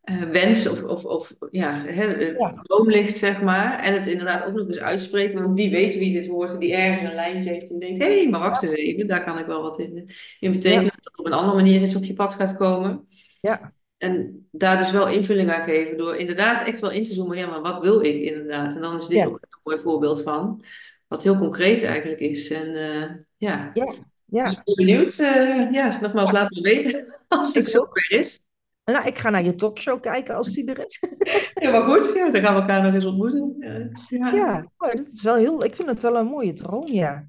eh, 0.00 0.22
wens 0.22 0.66
of, 0.68 0.82
of, 0.82 1.04
of 1.04 1.34
ja, 1.50 1.82
hè, 1.84 2.12
eh, 2.12 2.36
Ja. 2.36 2.58
droom 2.62 2.88
ligt, 2.90 3.16
zeg 3.18 3.42
maar. 3.42 3.78
En 3.78 3.92
het 3.94 4.06
inderdaad 4.06 4.44
ook 4.46 4.54
nog 4.54 4.66
eens 4.66 4.78
uitspreken. 4.78 5.42
Want 5.42 5.56
wie 5.58 5.70
weet 5.70 5.94
wie 5.96 6.12
dit 6.12 6.26
hoort, 6.26 6.60
die 6.60 6.74
ergens 6.74 7.10
een 7.10 7.14
lijntje 7.16 7.50
heeft 7.50 7.70
en 7.70 7.78
denkt, 7.78 8.02
hé, 8.02 8.14
hey, 8.20 8.28
maar 8.28 8.40
wacht 8.40 8.62
eens 8.62 8.72
even, 8.72 9.06
daar 9.06 9.24
kan 9.24 9.38
ik 9.38 9.46
wel 9.46 9.62
wat 9.62 9.78
in, 9.78 10.10
in 10.40 10.52
betekenen. 10.52 10.84
Dat 10.84 10.94
het 11.04 11.18
op 11.18 11.26
een 11.26 11.32
andere 11.32 11.56
manier 11.56 11.82
iets 11.82 11.94
op 11.94 12.04
je 12.04 12.14
pad 12.14 12.34
gaat 12.34 12.56
komen. 12.56 13.08
Ja, 13.40 13.72
En 13.96 14.46
daar 14.50 14.78
dus 14.78 14.90
wel 14.90 15.08
invulling 15.08 15.50
aan 15.50 15.64
geven 15.64 15.96
door 15.98 16.16
inderdaad 16.16 16.66
echt 16.66 16.80
wel 16.80 16.90
in 16.90 17.04
te 17.04 17.12
zoomen. 17.14 17.36
Ja, 17.36 17.46
maar 17.46 17.60
wat 17.62 17.82
wil 17.82 18.00
ik 18.04 18.22
inderdaad? 18.22 18.74
En 18.74 18.80
dan 18.80 18.96
is 18.96 19.06
dit 19.06 19.16
Ja. 19.18 19.26
ook 19.26 19.38
een 19.40 19.58
mooi 19.62 19.78
voorbeeld 19.78 20.22
van. 20.22 20.62
Wat 21.10 21.22
heel 21.22 21.36
concreet 21.36 21.82
eigenlijk 21.82 22.20
is. 22.20 22.50
En 22.50 22.74
eh, 22.74 23.10
ja, 23.36 23.70
ja, 23.72 23.94
ja. 24.24 24.44
dus 24.44 24.52
ik 24.52 24.64
ben 24.64 24.74
benieuwd. 24.74 25.18
eh, 25.18 25.72
ja, 25.72 25.98
nogmaals, 26.00 26.32
laat 26.32 26.50
me 26.50 26.60
weten 26.60 27.14
als 27.28 27.54
het 27.54 27.68
zover 27.68 28.10
is. 28.10 28.44
Nou, 28.84 29.06
ik 29.06 29.18
ga 29.18 29.30
naar 29.30 29.44
je 29.44 29.54
talkshow 29.54 30.00
kijken 30.00 30.34
als 30.34 30.52
die 30.52 30.64
er 30.74 30.84
is. 30.84 30.98
Ja, 31.60 31.70
maar 31.70 31.82
goed, 31.82 32.14
ja, 32.14 32.30
dan 32.30 32.42
gaan 32.42 32.54
we 32.54 32.60
elkaar 32.60 32.82
nog 32.82 32.94
eens 32.94 33.04
ontmoeten. 33.04 33.56
Ja, 33.58 33.90
ja. 34.08 34.34
Ja, 34.34 34.66
oh, 34.76 34.92
dat 34.94 35.06
is 35.06 35.22
wel 35.22 35.34
heel, 35.34 35.64
ik 35.64 35.74
vind 35.74 35.88
het 35.88 36.02
wel 36.02 36.16
een 36.16 36.26
mooie 36.26 36.52
droom, 36.52 36.86
ja. 36.86 37.28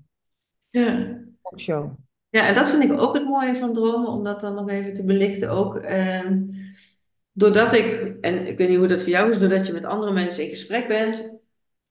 ja. 0.69 1.17
Talkshow. 1.41 1.91
Ja, 2.29 2.47
en 2.47 2.55
dat 2.55 2.69
vind 2.69 2.83
ik 2.83 2.99
ook 2.99 3.13
het 3.13 3.25
mooie 3.25 3.55
van 3.55 3.73
dromen, 3.73 4.09
om 4.09 4.23
dat 4.23 4.41
dan 4.41 4.55
nog 4.55 4.69
even 4.69 4.93
te 4.93 5.03
belichten. 5.05 5.49
Ook 5.49 5.75
ehm, 5.75 6.43
doordat 7.31 7.73
ik, 7.73 8.15
en 8.21 8.47
ik 8.47 8.57
weet 8.57 8.69
niet 8.69 8.77
hoe 8.77 8.87
dat 8.87 9.01
voor 9.01 9.09
jou 9.09 9.31
is, 9.31 9.39
doordat 9.39 9.67
je 9.67 9.73
met 9.73 9.85
andere 9.85 10.11
mensen 10.11 10.43
in 10.43 10.49
gesprek 10.49 10.87
bent, 10.87 11.40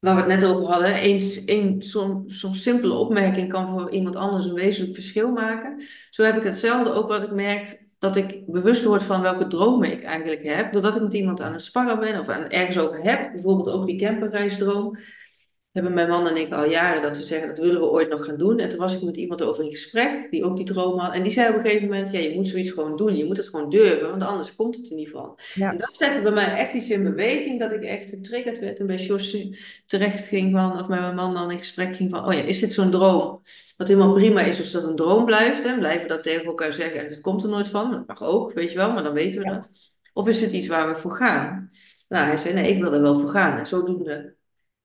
waar 0.01 0.15
we 0.15 0.21
het 0.21 0.41
net 0.41 0.51
over 0.51 0.65
hadden, 0.65 0.95
eens 0.95 1.45
soms, 1.79 2.41
soms 2.41 2.63
simpele 2.63 2.95
opmerking 2.95 3.49
kan 3.49 3.69
voor 3.69 3.91
iemand 3.91 4.17
anders 4.17 4.45
een 4.45 4.55
wezenlijk 4.55 4.95
verschil 4.95 5.31
maken. 5.33 5.83
Zo 6.11 6.23
heb 6.23 6.37
ik 6.37 6.43
hetzelfde 6.43 6.93
ook 6.93 7.09
wat 7.09 7.23
ik 7.23 7.31
merk 7.31 7.89
dat 7.99 8.17
ik 8.17 8.47
bewust 8.47 8.85
word 8.85 9.03
van 9.03 9.21
welke 9.21 9.47
dromen 9.47 9.93
ik 9.93 10.03
eigenlijk 10.03 10.45
heb. 10.45 10.73
Doordat 10.73 10.97
ik 10.97 11.03
met 11.03 11.15
iemand 11.15 11.41
aan 11.41 11.53
het 11.53 11.63
sparren 11.63 12.01
ben 12.01 12.21
of 12.21 12.29
aan 12.29 12.49
ergens 12.49 12.79
over 12.79 13.03
heb, 13.03 13.33
bijvoorbeeld 13.33 13.69
ook 13.69 13.87
die 13.87 13.99
camperreisdroom 13.99 14.99
hebben 15.73 15.95
mijn 15.95 16.09
man 16.09 16.29
en 16.29 16.37
ik 16.37 16.53
al 16.53 16.71
jaren 16.71 17.03
dat 17.03 17.17
we 17.17 17.23
zeggen 17.23 17.49
dat 17.49 17.59
willen 17.59 17.81
we 17.81 17.91
ooit 17.91 18.09
nog 18.09 18.25
gaan 18.25 18.37
doen. 18.37 18.59
En 18.59 18.69
toen 18.69 18.79
was 18.79 18.95
ik 18.95 19.03
met 19.03 19.17
iemand 19.17 19.43
over 19.43 19.65
in 19.65 19.71
gesprek 19.71 20.31
die 20.31 20.45
ook 20.45 20.57
die 20.57 20.67
droom 20.67 20.99
had. 20.99 21.15
En 21.15 21.23
die 21.23 21.33
zei 21.33 21.49
op 21.49 21.55
een 21.55 21.61
gegeven 21.61 21.89
moment, 21.89 22.11
ja, 22.11 22.19
je 22.19 22.35
moet 22.35 22.49
zoiets 22.49 22.71
gewoon 22.71 22.97
doen. 22.97 23.17
Je 23.17 23.25
moet 23.25 23.37
het 23.37 23.49
gewoon 23.49 23.71
durven, 23.71 24.11
want 24.11 24.23
anders 24.23 24.55
komt 24.57 24.77
het 24.77 24.91
er 24.91 24.95
niet 24.97 25.11
van. 25.11 25.39
Ja. 25.55 25.71
En 25.71 25.79
dat 25.79 25.97
zette 25.97 26.23
bij 26.23 26.33
mij 26.33 26.57
echt 26.57 26.75
iets 26.75 26.91
in 26.91 27.03
beweging, 27.03 27.61
dat 27.61 27.73
ik 27.73 27.83
echt 27.83 28.09
getriggerd 28.09 28.59
werd 28.59 28.79
en 28.79 28.87
bij 28.87 28.97
Jos 28.97 29.37
terecht 29.87 30.29
ging 30.29 30.53
van, 30.53 30.73
of 30.81 30.89
met 30.89 31.01
mijn 31.01 31.15
man 31.15 31.35
dan 31.35 31.51
in 31.51 31.59
gesprek 31.59 31.97
ging 31.97 32.11
van, 32.11 32.27
oh 32.27 32.33
ja, 32.33 32.41
is 32.41 32.61
dit 32.61 32.73
zo'n 32.73 32.91
droom? 32.91 33.43
Wat 33.77 33.89
helemaal 33.89 34.15
prima 34.15 34.41
is 34.41 34.59
als 34.59 34.71
dat 34.71 34.85
een 34.85 34.97
droom 34.97 35.25
blijft. 35.25 35.63
Hè? 35.63 35.79
Blijven 35.79 36.09
dat 36.09 36.23
tegen 36.23 36.45
elkaar 36.45 36.73
zeggen 36.73 37.01
en 37.01 37.11
het 37.11 37.21
komt 37.21 37.43
er 37.43 37.49
nooit 37.49 37.69
van. 37.69 37.91
Dat 37.91 38.07
mag 38.07 38.23
ook, 38.23 38.53
weet 38.53 38.71
je 38.71 38.77
wel, 38.77 38.93
maar 38.93 39.03
dan 39.03 39.13
weten 39.13 39.41
we 39.41 39.47
Ja. 39.49 39.55
dat. 39.55 39.71
Of 40.13 40.29
is 40.29 40.41
het 40.41 40.53
iets 40.53 40.67
waar 40.67 40.89
we 40.89 40.97
voor 40.97 41.13
gaan? 41.13 41.71
Nou, 42.09 42.27
hij 42.27 42.37
zei, 42.37 42.55
nee, 42.55 42.71
ik 42.73 42.83
wil 42.83 42.93
er 42.95 43.01
wel 43.01 43.19
voor 43.19 43.29
gaan. 43.29 43.59
En 43.59 43.67
zodoende 43.67 44.39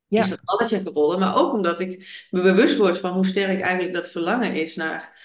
Ja. 0.07 0.23
is 0.23 0.29
dat 0.29 0.43
balletje 0.43 0.79
gerollen. 0.79 1.19
Maar 1.19 1.37
ook 1.37 1.53
omdat 1.53 1.79
ik 1.79 2.25
me 2.29 2.41
bewust 2.41 2.77
word 2.77 2.97
van 2.97 3.11
hoe 3.13 3.25
sterk 3.25 3.61
eigenlijk 3.61 3.93
dat 3.93 4.09
verlangen 4.09 4.53
is 4.53 4.75
naar 4.75 5.23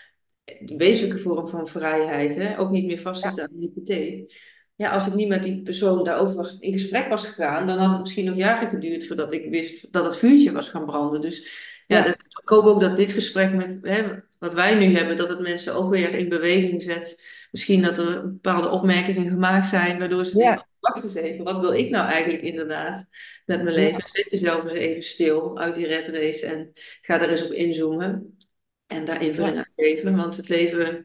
de 0.61 0.77
wezenlijke 0.77 1.23
vorm 1.23 1.49
van 1.49 1.69
vrijheid. 1.69 2.37
Hè? 2.37 2.59
Ook 2.59 2.71
niet 2.71 2.87
meer 2.87 2.99
vastzitten 3.01 3.43
aan 3.43 3.51
de 3.53 3.61
hypotheek. 3.61 4.49
Ja, 4.77 4.91
als 4.91 5.07
ik 5.07 5.15
niet 5.15 5.29
met 5.29 5.43
die 5.43 5.63
persoon 5.63 6.05
daarover 6.05 6.57
in 6.61 6.73
gesprek 6.73 7.09
was 7.09 7.27
gegaan, 7.27 7.67
dan 7.67 7.79
had 7.79 7.91
het 7.91 8.01
misschien 8.01 8.25
nog 8.25 8.37
jaren 8.37 8.69
geduurd 8.69 9.07
voordat 9.07 9.33
ik 9.33 9.51
wist 9.51 9.93
dat 9.93 10.05
het 10.05 10.17
vuurtje 10.19 10.53
was 10.53 10.69
gaan 10.69 10.87
branden. 10.87 11.21
Dus 11.21 11.39
ja, 11.87 11.97
Ja. 11.97 12.03
dat- 12.05 12.15
ik 12.43 12.49
hoop 12.49 12.65
ook 12.65 12.81
dat 12.81 12.97
dit 12.97 13.13
gesprek 13.13 13.53
met 13.53 13.79
hè, 13.83 14.05
wat 14.39 14.55
wij 14.55 14.75
nu 14.75 14.97
hebben, 14.97 15.17
dat 15.17 15.29
het 15.29 15.41
mensen 15.41 15.75
ook 15.75 15.91
weer 15.91 16.15
in 16.15 16.29
beweging 16.29 16.83
zet. 16.83 17.25
Misschien 17.51 17.83
dat 17.83 17.99
er 17.99 18.23
bepaalde 18.23 18.69
opmerkingen 18.69 19.31
gemaakt 19.31 19.67
zijn, 19.67 19.99
waardoor 19.99 20.25
ze 20.25 20.39
Ja. 20.39 20.67
Wacht 20.81 21.03
eens 21.03 21.15
even, 21.15 21.45
wat 21.45 21.59
wil 21.59 21.73
ik 21.73 21.91
nou 21.91 22.09
eigenlijk 22.11 22.43
inderdaad 22.43 23.07
met 23.47 23.63
mijn 23.63 23.77
Ja. 23.77 23.83
leven? 23.83 24.03
Zet 24.13 24.31
jezelf 24.31 24.65
eens 24.65 24.73
even 24.73 25.03
stil 25.03 25.59
uit 25.59 25.75
die 25.75 25.87
red 25.87 26.09
race 26.09 26.47
en 26.47 26.73
ga 27.01 27.21
er 27.21 27.31
eens 27.31 27.45
op 27.45 27.53
inzoomen. 27.53 28.39
En 28.87 29.05
daar 29.05 29.23
invulling 29.23 29.57
aan 29.57 29.73
geven, 29.77 30.17
want 30.17 30.37
het 30.37 30.49
leven 30.49 31.05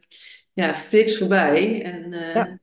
ja, 0.54 0.76
flitst 0.76 1.18
voorbij. 1.18 1.84
En 1.84 2.12
Ja. 2.12 2.60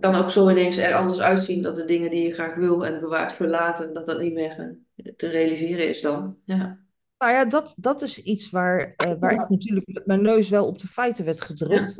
kan 0.00 0.14
ook 0.14 0.30
zo 0.30 0.50
ineens 0.50 0.76
er 0.76 0.94
anders 0.94 1.20
uitzien 1.20 1.62
dat 1.62 1.76
de 1.76 1.84
dingen 1.84 2.10
die 2.10 2.26
je 2.26 2.32
graag 2.32 2.54
wil 2.54 2.86
en 2.86 3.00
bewaart 3.00 3.32
voor 3.32 3.46
later, 3.46 3.92
dat 3.92 4.06
dat 4.06 4.20
niet 4.20 4.32
meer 4.32 4.76
eh, 4.96 5.12
te 5.16 5.28
realiseren 5.28 5.88
is 5.88 6.00
dan. 6.00 6.36
Ja. 6.44 6.78
Nou 7.18 7.32
ja, 7.32 7.44
dat, 7.44 7.74
dat 7.78 8.02
is 8.02 8.22
iets 8.22 8.50
waar, 8.50 8.94
eh, 8.96 9.12
waar 9.18 9.32
ik 9.32 9.48
natuurlijk 9.48 9.86
met 9.86 10.06
mijn 10.06 10.22
neus 10.22 10.48
wel 10.48 10.66
op 10.66 10.78
de 10.78 10.88
feiten 10.88 11.24
werd 11.24 11.40
gedrukt. 11.40 11.96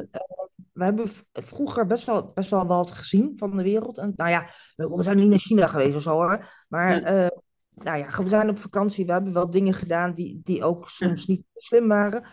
We 0.80 0.86
hebben 0.86 1.08
vroeger 1.32 1.86
best 1.86 2.06
wel, 2.06 2.30
best 2.34 2.50
wel 2.50 2.66
wat 2.66 2.90
gezien 2.90 3.32
van 3.38 3.56
de 3.56 3.62
wereld. 3.62 3.98
En, 3.98 4.12
nou 4.16 4.30
ja, 4.30 4.46
we, 4.76 5.02
zijn 5.02 5.16
niet 5.16 5.28
naar 5.28 5.38
China 5.38 5.66
geweest 5.66 5.96
of 5.96 6.02
zo 6.02 6.10
hoor. 6.10 6.64
Maar 6.68 7.00
Ja. 7.00 7.02
eh, 7.02 7.36
nou 7.74 7.98
ja, 7.98 8.22
we 8.22 8.28
zijn 8.28 8.48
op 8.48 8.58
vakantie. 8.58 9.06
We 9.06 9.12
hebben 9.12 9.32
wel 9.32 9.50
dingen 9.50 9.74
gedaan 9.74 10.14
die, 10.14 10.40
die 10.44 10.64
ook 10.64 10.88
soms 10.88 11.26
niet 11.26 11.42
slim 11.54 11.88
waren. 11.88 12.24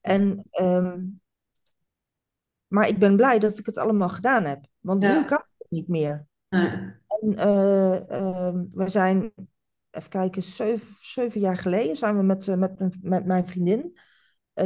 En, 0.00 0.44
ehm, 0.50 1.02
maar 2.66 2.88
ik 2.88 2.98
ben 2.98 3.16
blij 3.16 3.38
dat 3.38 3.58
ik 3.58 3.66
het 3.66 3.78
allemaal 3.78 4.08
gedaan 4.08 4.44
heb. 4.44 4.66
Want 4.80 5.02
Ja. 5.02 5.18
nu 5.18 5.24
kan 5.24 5.42
het 5.58 5.70
niet 5.70 5.88
meer. 5.88 6.26
En 6.48 7.36
eh, 7.36 8.10
ehm, 8.10 8.64
we 8.72 8.88
zijn, 8.88 9.32
even 9.90 10.10
kijken, 10.10 10.42
zeven, 10.42 10.94
zeven 11.00 11.40
jaar 11.40 11.56
geleden 11.58 11.96
zijn 11.96 12.16
we 12.16 12.22
met, 12.22 12.48
eh, 12.48 12.56
met, 12.56 12.78
mijn- 12.78 12.98
met 13.02 13.24
mijn 13.26 13.46
vriendin. 13.46 13.98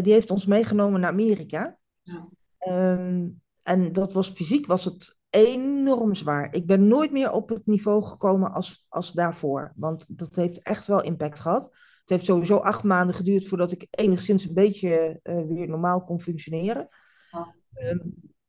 die 0.02 0.12
heeft 0.12 0.30
ons 0.30 0.46
meegenomen 0.46 1.00
naar 1.00 1.10
Amerika. 1.10 1.78
Ja. 2.02 2.28
Ehm, 2.58 3.26
en 3.62 3.92
dat 3.92 4.12
was 4.12 4.30
fysiek 4.30 4.66
was 4.66 4.84
het 4.84 5.16
enorm 5.30 6.14
zwaar. 6.14 6.54
Ik 6.54 6.66
ben 6.66 6.88
nooit 6.88 7.12
meer 7.12 7.30
op 7.30 7.48
het 7.48 7.66
niveau 7.66 8.02
gekomen 8.04 8.52
als, 8.52 8.86
als 8.88 9.12
daarvoor. 9.12 9.72
Want 9.76 10.18
dat 10.18 10.36
heeft 10.36 10.62
echt 10.62 10.86
wel 10.86 11.02
impact 11.02 11.40
gehad. 11.40 11.64
Het 11.64 12.08
heeft 12.16 12.24
sowieso 12.24 12.56
acht 12.56 12.82
maanden 12.82 13.14
geduurd 13.14 13.46
voordat 13.46 13.72
ik 13.72 13.86
enigszins 13.90 14.44
een 14.48 14.54
beetje 14.54 15.20
eh, 15.22 15.46
weer 15.48 15.68
normaal 15.68 16.04
kon 16.04 16.20
functioneren. 16.20 16.88
Ja. 17.30 17.54
Ehm, 17.74 17.98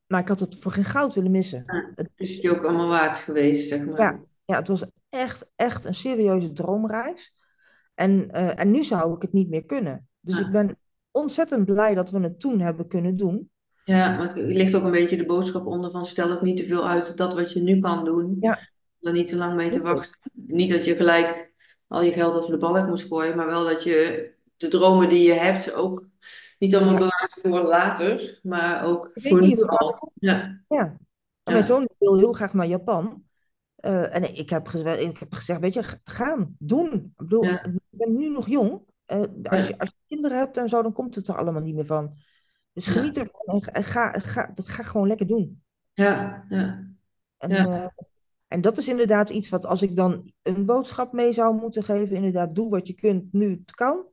maar 0.08 0.20
ik 0.22 0.28
had 0.28 0.40
het 0.40 0.60
voor 0.60 0.72
geen 0.72 0.84
goud 0.84 1.14
willen 1.14 1.32
missen. 1.32 1.64
Ja. 1.66 1.92
Het- 1.96 2.10
is 2.16 2.38
je 2.38 2.50
ook 2.58 2.64
allemaal 2.66 2.88
waard 2.88 3.18
geweest, 3.18 3.68
zeg 3.68 3.86
maar. 3.86 4.00
Ja. 4.00 4.20
Ja, 4.46 4.56
het 4.56 4.68
was 4.68 4.84
echt, 5.10 5.52
echt 5.56 5.86
een 5.86 5.96
serieuze 5.96 6.52
droomreis. 6.54 7.34
En, 7.94 8.30
eh, 8.32 8.60
en 8.60 8.72
nu 8.72 8.84
zou 8.84 9.16
ik 9.16 9.22
het 9.22 9.34
niet 9.34 9.50
meer 9.50 9.66
kunnen. 9.66 10.08
Dus 10.20 10.38
Ja. 10.38 10.46
ik 10.46 10.52
ben 10.52 10.78
ontzettend 11.12 11.66
blij 11.66 11.94
dat 11.94 12.10
we 12.10 12.20
het 12.20 12.40
toen 12.40 12.60
hebben 12.60 12.88
kunnen 12.88 13.16
doen. 13.16 13.50
Ja, 13.90 14.18
maar 14.18 14.38
er 14.38 14.46
ligt 14.46 14.76
ook 14.76 14.84
een 14.84 14.92
beetje 14.92 15.18
de 15.18 15.26
boodschap 15.26 15.66
onder 15.66 15.92
van 15.92 16.06
stel 16.06 16.32
ook 16.32 16.42
niet 16.42 16.58
te 16.58 16.66
veel 16.66 16.88
uit 16.88 17.18
dat 17.18 17.34
wat 17.34 17.52
je 17.52 17.62
nu 17.62 17.80
kan 17.80 18.06
doen. 18.06 18.38
Ja. 18.40 18.60
Er 19.02 19.12
niet 19.12 19.28
te 19.28 19.36
lang 19.36 19.56
mee 19.56 19.70
te 19.70 19.82
wachten. 19.82 20.20
Niet 20.34 20.72
dat 20.72 20.86
je 20.86 20.96
gelijk 20.96 21.54
al 21.88 22.02
je 22.02 22.12
geld 22.12 22.36
over 22.36 22.52
de 22.52 22.58
balk 22.58 22.88
moet 22.88 23.02
gooien, 23.02 23.36
maar 23.36 23.48
wel 23.48 23.64
dat 23.64 23.84
je 23.84 24.30
de 24.58 24.68
dromen 24.68 25.10
die 25.10 25.24
je 25.24 25.34
hebt 25.34 25.74
ook 25.74 26.08
niet 26.60 26.76
allemaal 26.76 26.94
Ja. 26.94 27.00
bewaart 27.00 27.40
voor 27.42 27.62
later, 27.62 28.40
maar 28.44 28.84
ook 28.84 29.10
Ik 29.14 29.28
voor 29.28 29.42
nu 29.42 29.64
al. 29.64 30.12
Ja, 30.14 30.62
Ja. 30.68 30.98
Ja. 31.44 31.52
mijn 31.52 31.64
zoon 31.64 31.90
wil 31.98 32.18
heel 32.18 32.34
graag 32.34 32.54
naar 32.54 32.68
Japan. 32.68 33.24
Eh, 33.76 34.16
en 34.16 34.36
ik 34.38 34.50
heb, 34.50 34.68
gezegd, 34.68 35.00
ik 35.00 35.18
heb 35.18 35.34
gezegd, 35.34 35.60
weet 35.60 35.74
je, 35.74 35.84
gaan, 36.04 36.56
doen. 36.60 36.94
Ik 36.94 37.12
bedoel, 37.16 37.44
ik 37.44 37.72
ben 37.90 38.18
nu 38.18 38.30
nog 38.30 38.48
jong. 38.48 38.82
Eh, 39.06 39.24
als, 39.44 39.68
je, 39.68 39.78
als 39.78 39.90
je 39.90 40.04
kinderen 40.08 40.38
hebt 40.38 40.58
en 40.58 40.70
zo, 40.70 40.82
dan 40.82 40.94
komt 40.94 41.16
het 41.16 41.28
er 41.28 41.38
allemaal 41.38 41.62
niet 41.62 41.76
meer 41.76 41.86
van. 41.86 42.14
Dus 42.74 42.86
Ja. 42.86 42.92
geniet 42.92 43.18
ervan 43.18 43.62
en 43.62 43.84
ga, 43.84 44.12
ga, 44.12 44.52
ga, 44.56 44.84
gewoon 44.84 45.08
lekker 45.08 45.28
doen. 45.28 45.64
Ja, 45.94 46.46
ja, 46.50 46.88
En, 47.38 47.50
Ja. 47.50 47.66
eh, 47.68 47.88
en 48.48 48.62
dat 48.62 48.78
is 48.78 48.88
inderdaad 48.88 49.30
iets 49.30 49.50
wat 49.50 49.66
als 49.66 49.82
ik 49.82 49.96
dan 49.96 50.32
een 50.42 50.66
boodschap 50.66 51.14
mee 51.14 51.34
zou 51.34 51.56
moeten 51.56 51.84
geven, 51.84 52.16
inderdaad, 52.16 52.56
doe 52.56 52.70
wat 52.70 52.88
je 52.88 52.94
kunt 52.94 53.34
nu 53.34 53.50
het 53.50 53.72
kan. 53.72 54.06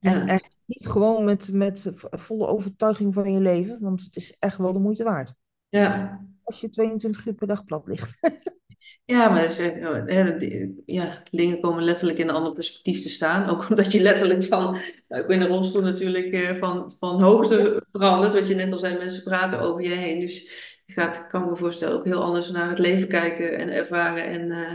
En 0.00 0.12
ja. 0.18 0.26
echt 0.26 0.56
niet 0.64 0.86
gewoon 0.86 1.24
met, 1.24 1.52
met 1.52 1.92
volle 2.10 2.46
overtuiging 2.46 3.14
van 3.14 3.32
je 3.32 3.40
leven, 3.40 3.80
want 3.80 4.02
het 4.02 4.16
is 4.16 4.36
echt 4.38 4.56
wel 4.58 4.72
de 4.72 4.78
moeite 4.78 5.04
waard. 5.04 5.34
ja. 5.68 6.20
Als 6.42 6.60
je 6.60 6.68
22 6.68 7.26
uur 7.26 7.34
per 7.34 7.46
dag 7.46 7.64
plat 7.64 7.86
ligt. 7.86 8.18
Ja, 9.06 9.28
maar 9.28 9.42
dat 9.42 9.50
is, 9.50 9.58
eh, 9.58 9.88
oh, 9.90 10.06
hè, 10.06 10.36
de- 10.36 10.82
ja, 10.86 11.22
dingen 11.30 11.60
komen 11.60 11.84
letterlijk 11.84 12.18
in 12.18 12.28
een 12.28 12.34
ander 12.34 12.52
perspectief 12.52 13.02
te 13.02 13.08
staan. 13.08 13.48
Ook 13.50 13.68
omdat 13.70 13.92
je 13.92 14.00
letterlijk 14.02 14.44
van, 14.44 14.78
nou, 15.08 15.22
ik 15.22 15.26
ben 15.28 15.36
in 15.40 15.42
de 15.42 15.48
rolstoel 15.48 15.82
natuurlijk, 15.82 16.32
eh, 16.32 16.54
van, 16.54 16.92
van 16.98 17.22
hoogte 17.22 17.86
verandert. 17.92 18.34
Wat 18.34 18.48
je 18.48 18.54
net 18.54 18.72
al 18.72 18.78
zei, 18.78 18.96
mensen 18.98 19.22
praten 19.22 19.60
over 19.60 19.82
je 19.82 19.94
heen. 19.94 20.20
Dus 20.20 20.42
je 20.86 20.92
gaat, 20.92 21.26
kan 21.26 21.42
ik 21.44 21.50
me 21.50 21.56
voorstellen, 21.56 21.94
ook 21.98 22.04
heel 22.04 22.22
anders 22.22 22.50
naar 22.50 22.68
het 22.68 22.78
leven 22.78 23.08
kijken 23.08 23.58
en 23.58 23.68
ervaren. 23.68 24.24
En 24.24 24.50
eh, 24.50 24.72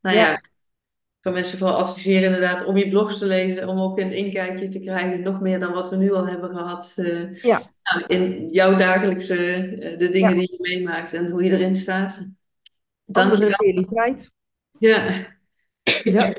nou 0.00 0.16
ja, 0.16 0.28
Ja. 0.28 0.32
ik 0.36 0.50
kan 1.20 1.32
mensen 1.32 1.58
vooral 1.58 1.76
adviseren 1.78 2.22
inderdaad 2.24 2.64
om 2.64 2.76
je 2.76 2.88
blogs 2.88 3.18
te 3.18 3.26
lezen, 3.26 3.68
om 3.68 3.80
ook 3.80 3.98
een 3.98 4.12
inkijkje 4.12 4.68
te 4.68 4.80
krijgen, 4.80 5.22
nog 5.22 5.40
meer 5.40 5.60
dan 5.60 5.72
wat 5.72 5.90
we 5.90 5.96
nu 5.96 6.12
al 6.12 6.26
hebben 6.28 6.50
gehad. 6.50 6.92
eh, 6.96 7.34
Ja. 7.34 7.60
nou, 7.82 8.04
in 8.06 8.48
jouw 8.50 8.76
dagelijkse, 8.76 9.36
eh, 9.36 9.98
de 9.98 10.10
dingen 10.10 10.30
Ja. 10.30 10.36
die 10.38 10.50
je 10.50 10.76
meemaakt 10.76 11.12
en 11.12 11.30
hoe 11.30 11.44
je 11.44 11.50
erin 11.50 11.74
staat. 11.74 12.28
Dank 13.04 13.26
je 13.26 13.32
Andere 13.32 13.56
wel. 13.56 13.72
realiteit. 13.72 14.30
Ja. 14.78 15.08
Ja. 16.02 16.34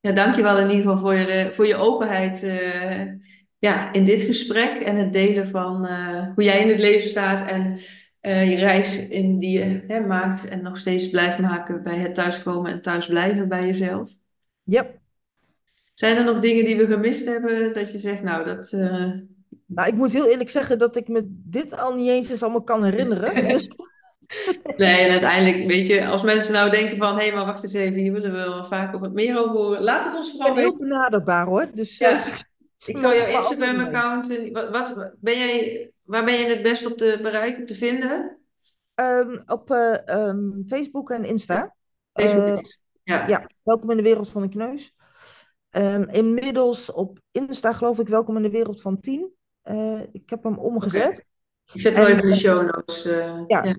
Ja, 0.00 0.12
dankjewel 0.12 0.58
in 0.58 0.70
ieder 0.70 0.82
geval 0.82 0.98
voor 0.98 1.14
je, 1.14 1.52
voor 1.52 1.66
je 1.66 1.76
openheid 1.76 2.42
eh, 2.42 3.12
ja, 3.58 3.92
in 3.92 4.04
dit 4.04 4.22
gesprek 4.22 4.76
en 4.76 4.96
het 4.96 5.12
delen 5.12 5.48
van 5.48 5.86
eh, 5.86 6.26
hoe 6.34 6.44
jij 6.44 6.60
in 6.60 6.68
het 6.68 6.78
leven 6.78 7.08
staat 7.08 7.46
en 7.46 7.80
eh, 8.20 8.50
je 8.50 8.56
reis 8.56 9.08
in 9.08 9.38
die 9.38 9.58
je 9.58 9.84
hè, 9.86 10.00
maakt 10.00 10.48
en 10.48 10.62
nog 10.62 10.78
steeds 10.78 11.10
blijft 11.10 11.38
maken 11.38 11.82
bij 11.82 11.98
het 11.98 12.14
thuiskomen 12.14 12.72
en 12.72 12.82
thuis 12.82 13.06
blijven 13.06 13.48
bij 13.48 13.66
jezelf. 13.66 14.10
Ja. 14.62 14.86
Zijn 15.94 16.16
er 16.16 16.24
nog 16.24 16.38
dingen 16.38 16.64
die 16.64 16.76
we 16.76 16.86
gemist 16.86 17.26
hebben 17.26 17.72
dat 17.72 17.92
je 17.92 17.98
zegt, 17.98 18.22
nou 18.22 18.44
dat... 18.44 18.72
Nou, 19.66 19.88
ik 19.88 19.94
moet 19.94 20.12
heel 20.12 20.28
eerlijk 20.30 20.50
zeggen 20.50 20.78
dat 20.78 20.96
ik 20.96 21.08
me 21.08 21.22
dit 21.26 21.78
al 21.78 21.94
niet 21.94 22.08
eens 22.08 22.30
eens 22.30 22.42
allemaal 22.42 22.62
kan 22.62 22.84
herinneren. 22.84 23.48
Dus 23.48 23.76
Nee, 24.76 25.00
en 25.04 25.10
uiteindelijk, 25.10 25.66
weet 25.70 25.86
je, 25.86 26.06
als 26.06 26.22
mensen 26.22 26.52
nou 26.52 26.70
denken 26.70 26.96
van, 26.96 27.18
hé, 27.18 27.32
maar 27.34 27.44
wacht 27.46 27.62
eens 27.62 27.72
even, 27.72 27.98
hier 27.98 28.12
willen 28.12 28.30
we 28.32 28.36
wel 28.36 28.64
vaker 28.64 28.98
wat 28.98 29.12
meer 29.12 29.38
over 29.38 29.56
horen. 29.56 29.82
Laat 29.82 30.04
het 30.04 30.14
ons 30.14 30.30
vooral 30.30 30.54
weten. 30.54 30.62
heel 30.70 30.76
benaderbaar 30.78 31.46
hoor. 31.46 31.70
Dus 31.74 31.98
Ja. 31.98 32.10
eh, 32.10 32.18
ze 32.18 32.44
Ik 32.92 32.98
zal 32.98 33.14
jouw. 33.14 33.50
Instagram-account, 33.50 34.50
wat, 34.52 34.70
wat 34.70 35.14
ben 35.20 35.38
jij, 35.38 35.90
waar 36.02 36.24
ben 36.24 36.34
je 36.34 36.46
het 36.46 36.62
best 36.62 36.86
op 36.86 36.98
te 36.98 37.18
bereiken, 37.22 37.66
te 37.66 37.74
vinden? 37.74 38.38
Ehm, 38.94 39.38
op 39.46 39.70
eh, 39.70 40.08
ehm, 40.08 40.50
Facebook 40.66 41.10
en 41.10 41.24
Insta. 41.24 41.74
Facebook. 42.12 42.42
Eh, 42.58 42.64
ja. 43.02 43.26
ja, 43.26 43.46
welkom 43.62 43.90
in 43.90 43.96
de 43.96 44.02
wereld 44.02 44.28
van 44.28 44.42
de 44.42 44.48
kneus. 44.48 44.94
Ehm, 45.70 46.02
inmiddels 46.10 46.92
op 46.92 47.18
Insta 47.32 47.72
geloof 47.72 47.98
ik 47.98 48.08
welkom 48.08 48.36
in 48.36 48.42
de 48.42 48.50
wereld 48.50 48.80
van 48.80 49.00
10. 49.00 49.32
Eh, 49.62 50.00
ik 50.12 50.30
heb 50.30 50.42
hem 50.42 50.58
omgezet. 50.58 51.24
Ik 51.72 51.80
zet 51.80 51.94
wel 51.94 52.06
En- 52.06 52.10
even 52.12 52.22
in 52.24 52.30
de 52.30 52.36
show 52.36 52.62
notes. 52.74 53.04
eh, 53.04 53.40
Ja. 53.46 53.64
ja. 53.64 53.76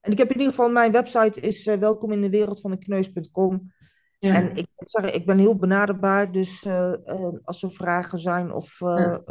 En 0.00 0.12
ik 0.12 0.18
heb 0.18 0.28
in 0.30 0.38
ieder 0.38 0.50
geval, 0.54 0.70
mijn 0.70 0.92
website 0.92 1.40
is 1.40 1.66
eh, 1.66 1.78
welkom 1.78 2.12
in 2.12 2.20
de 2.20 2.30
wereld 2.30 2.60
van 2.60 2.70
de 2.70 2.78
kneus.com. 2.78 3.72
Ja. 4.18 4.34
En 4.34 4.56
ik 4.56 4.66
zeggen, 4.74 5.14
ik 5.14 5.26
ben 5.26 5.38
heel 5.38 5.56
benaderbaar. 5.56 6.32
Dus 6.32 6.62
eh, 6.64 6.92
eh, 7.08 7.32
als 7.44 7.62
er 7.62 7.70
vragen 7.72 8.18
zijn 8.18 8.52
of 8.52 8.78
Ja. 8.78 9.22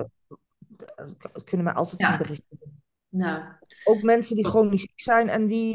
kunnen 1.43 1.65
mij 1.65 1.73
altijd 1.73 2.01
Ja. 2.01 2.11
een 2.11 2.17
bericht. 2.17 2.41
Nou, 3.09 3.43
Ook 3.83 4.01
mensen 4.01 4.35
die 4.35 4.47
chronisch 4.47 4.81
ziek 4.81 4.99
zijn 4.99 5.29
en 5.29 5.47
die, 5.47 5.73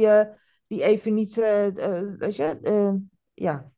die 0.66 0.82
even 0.82 1.14
niet, 1.14 1.34
weet 2.18 2.36
je, 2.36 2.58
ja. 3.34 3.72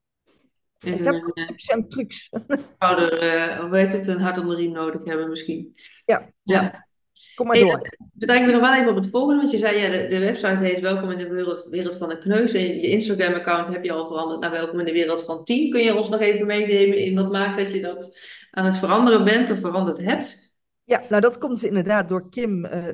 Ik 0.78 1.04
heb 1.04 1.14
een 1.14 1.46
tips 1.46 1.66
en 1.66 1.88
trucs. 1.88 2.30
schouder, 2.78 3.18
eh, 3.18 3.58
hoe 3.60 3.76
heet 3.76 3.92
het, 3.92 4.06
een 4.06 4.20
hart 4.20 4.38
onder 4.38 4.56
de 4.56 4.62
riem 4.62 4.72
nodig 4.72 5.04
hebben 5.04 5.28
misschien. 5.28 5.74
Ja, 6.04 6.30
Ja. 6.42 6.86
Kom 7.34 7.46
maar 7.46 7.56
Hey, 7.56 7.64
door. 7.64 7.88
betekent 8.14 8.46
me 8.46 8.52
nog 8.52 8.60
wel 8.60 8.74
even 8.74 8.88
op 8.90 8.96
het 8.96 9.08
volgende, 9.10 9.36
want 9.40 9.50
je 9.50 9.58
zei, 9.58 9.76
ja, 9.78 9.90
de, 9.90 10.06
de 10.06 10.18
website 10.18 10.62
heet 10.64 10.80
Welkom 10.80 11.10
in 11.10 11.18
de 11.18 11.28
wereld, 11.28 11.66
wereld 11.70 11.96
van 11.96 12.08
de 12.08 12.18
kneus. 12.18 12.52
En 12.52 12.60
je 12.60 12.80
Instagram-account 12.80 13.72
heb 13.72 13.84
je 13.84 13.92
al 13.92 14.06
veranderd 14.06 14.40
naar 14.40 14.50
Welkom 14.50 14.78
in 14.78 14.84
de 14.84 14.92
wereld 14.92 15.24
van 15.24 15.44
10. 15.44 15.70
Kun 15.70 15.82
je 15.82 15.96
ons 15.96 16.08
nog 16.08 16.20
even 16.20 16.46
meenemen 16.46 16.98
in 16.98 17.14
wat 17.14 17.32
maakt 17.32 17.58
dat 17.58 17.70
je 17.72 17.80
dat 17.80 18.18
aan 18.50 18.64
het 18.64 18.78
veranderen 18.78 19.24
bent 19.24 19.50
of 19.50 19.58
veranderd 19.60 19.98
hebt? 19.98 20.54
Ja, 20.84 21.02
nou 21.08 21.20
dat 21.20 21.38
komt 21.38 21.64
inderdaad 21.64 22.08
door 22.08 22.28
Kim, 22.30 22.64
eh, 22.64 22.84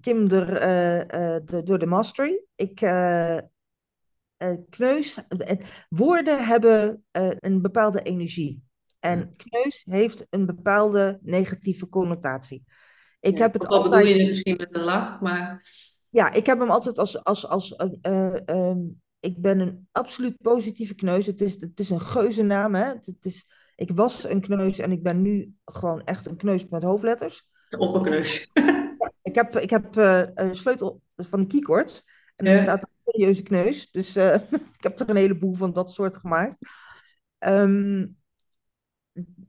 Kim 0.00 0.28
door, 0.28 0.46
eh, 0.48 1.00
eh, 1.36 1.42
de, 1.44 1.62
door 1.62 1.78
de 1.78 1.86
mastery. 1.86 2.40
Ik, 2.54 2.80
eh, 2.80 3.36
eh, 3.36 4.56
kneus, 4.70 5.18
woorden 5.88 6.46
hebben 6.46 7.04
eh, 7.10 7.30
een 7.38 7.62
bepaalde 7.62 8.02
energie. 8.02 8.62
En 9.00 9.36
kneus 9.36 9.84
heeft 9.88 10.26
een 10.30 10.46
bepaalde 10.46 11.18
negatieve 11.22 11.88
connotatie. 11.88 12.64
Ik 13.28 13.36
Ja, 13.36 13.42
heb 13.42 13.52
het 13.52 13.62
bedoel 13.62 13.82
altijd, 13.82 14.16
je 14.16 14.26
misschien 14.28 14.56
met 14.56 14.74
een 14.74 14.82
lach, 14.84 15.20
maar 15.20 15.70
ja, 16.08 16.32
ik 16.32 16.46
heb 16.46 16.58
hem 16.58 16.70
altijd 16.70 16.98
als, 16.98 17.24
als, 17.24 17.46
als 17.46 17.76
eh, 17.76 17.88
eh, 18.00 18.40
ehm, 18.44 18.78
ik 19.20 19.40
ben 19.40 19.60
een 19.60 19.88
absoluut 19.92 20.36
positieve 20.42 20.94
kneus. 20.94 21.26
Het 21.26 21.40
is, 21.40 21.56
het 21.60 21.80
is 21.80 21.90
een 21.90 22.00
geuzennaam, 22.00 22.74
hè. 22.74 22.84
Het, 22.84 23.06
het 23.06 23.24
is, 23.24 23.46
ik 23.76 23.90
was 23.94 24.28
een 24.28 24.40
kneus 24.40 24.78
en 24.78 24.92
ik 24.92 25.02
ben 25.02 25.22
nu 25.22 25.54
gewoon 25.64 26.04
echt 26.04 26.26
een 26.26 26.36
kneus 26.36 26.68
met 26.68 26.82
hoofdletters. 26.82 27.46
de 27.68 27.78
opperkneus. 27.78 28.50
Ik 29.22 29.34
heb, 29.34 29.56
ik 29.58 29.70
heb 29.70 29.96
eh, 29.96 30.22
een 30.34 30.56
sleutel 30.56 31.00
van 31.16 31.40
de 31.40 31.46
keycords. 31.46 32.04
En 32.36 32.46
er 32.46 32.54
Ja. 32.54 32.62
staat 32.62 32.82
een 32.82 33.12
serieuze 33.12 33.42
kneus. 33.42 33.90
Dus 33.90 34.16
eh, 34.16 34.34
ik 34.78 34.82
heb 34.82 35.00
er 35.00 35.08
een 35.10 35.16
heleboel 35.16 35.54
van 35.54 35.72
dat 35.72 35.90
soort 35.90 36.16
gemaakt. 36.16 36.58
Ehm, 37.38 38.06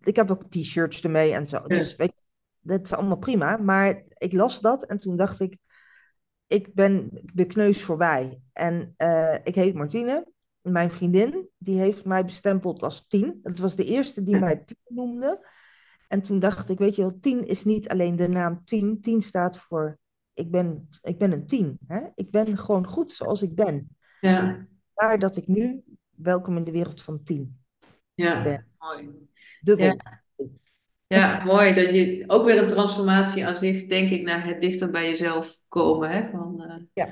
ik 0.01 0.15
heb 0.15 0.31
ook 0.31 0.43
t-shirts 0.49 1.01
ermee 1.01 1.33
en 1.33 1.47
zo. 1.47 1.57
Ja. 1.57 1.75
Dus 1.75 1.95
weet 1.95 2.17
je, 2.17 2.23
dat 2.61 2.83
is 2.83 2.93
allemaal 2.93 3.17
prima. 3.17 3.57
Maar 3.57 4.03
ik 4.17 4.33
las 4.33 4.59
dat 4.59 4.85
en 4.85 4.99
toen 4.99 5.15
dacht 5.15 5.39
ik... 5.39 5.57
Ik 6.47 6.73
ben 6.73 7.09
de 7.33 7.45
kneus 7.45 7.81
voorbij. 7.83 8.41
En 8.53 8.93
eh, 8.97 9.35
ik 9.43 9.55
heet 9.55 9.73
Martine. 9.73 10.27
Mijn 10.61 10.91
vriendin, 10.91 11.49
die 11.57 11.79
heeft 11.79 12.05
mij 12.05 12.25
bestempeld 12.25 12.83
als 12.83 13.07
tien. 13.07 13.39
Het 13.43 13.59
was 13.59 13.75
de 13.75 13.83
eerste 13.83 14.23
die 14.23 14.37
mij 14.39 14.55
tien 14.55 14.77
noemde. 14.85 15.47
En 16.07 16.21
toen 16.21 16.39
dacht 16.39 16.69
ik, 16.69 16.77
weet 16.77 16.95
je 16.95 17.01
wel, 17.01 17.17
tien 17.19 17.45
is 17.47 17.63
niet 17.63 17.89
alleen 17.89 18.15
de 18.15 18.27
naam 18.27 18.65
tien. 18.65 19.01
Tien 19.01 19.21
staat 19.21 19.57
voor, 19.57 19.99
ik 20.33 20.51
ben, 20.51 20.89
ik 21.01 21.17
ben 21.17 21.31
een 21.31 21.45
tien. 21.45 21.79
Hè? 21.87 22.01
Ik 22.15 22.31
ben 22.31 22.57
gewoon 22.57 22.87
goed 22.87 23.11
zoals 23.11 23.41
ik 23.41 23.55
ben. 23.55 23.97
Ja, 24.19 24.67
Daar 24.93 25.19
dat 25.19 25.35
ik 25.35 25.47
nu, 25.47 25.83
welkom 26.09 26.57
in 26.57 26.63
de 26.63 26.71
wereld 26.71 27.01
van 27.01 27.23
tien. 27.23 27.59
ja, 28.13 28.43
Ben. 28.43 28.67
mooi. 28.77 29.27
Dubbel. 29.61 29.85
Ja. 29.85 30.23
Ja, 31.17 31.43
mooi 31.45 31.73
dat 31.73 31.91
je 31.91 32.23
ook 32.27 32.45
weer 32.45 32.57
een 32.61 32.67
transformatie 32.67 33.45
aan 33.45 33.57
zich, 33.57 33.85
denk 33.85 34.09
ik, 34.09 34.21
naar 34.21 34.45
het 34.45 34.61
dichter 34.61 34.89
bij 34.89 35.09
jezelf 35.09 35.59
komen. 35.67 36.09
Hè? 36.09 36.29
Van, 36.29 36.63
eh, 36.63 36.75
Ja. 36.93 37.09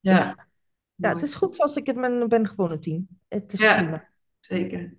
ja. 0.00 0.48
Ja, 0.94 1.14
het 1.14 1.22
is 1.22 1.34
goed 1.34 1.56
zoals 1.56 1.76
ik 1.76 1.86
het 1.86 2.00
ben, 2.00 2.28
ben 2.28 2.46
gewoon 2.48 2.70
een 2.70 2.80
tien. 2.80 3.08
Het 3.28 3.52
is 3.52 3.58
Ja. 3.60 3.74
prima. 3.76 4.08
Zeker. 4.40 4.94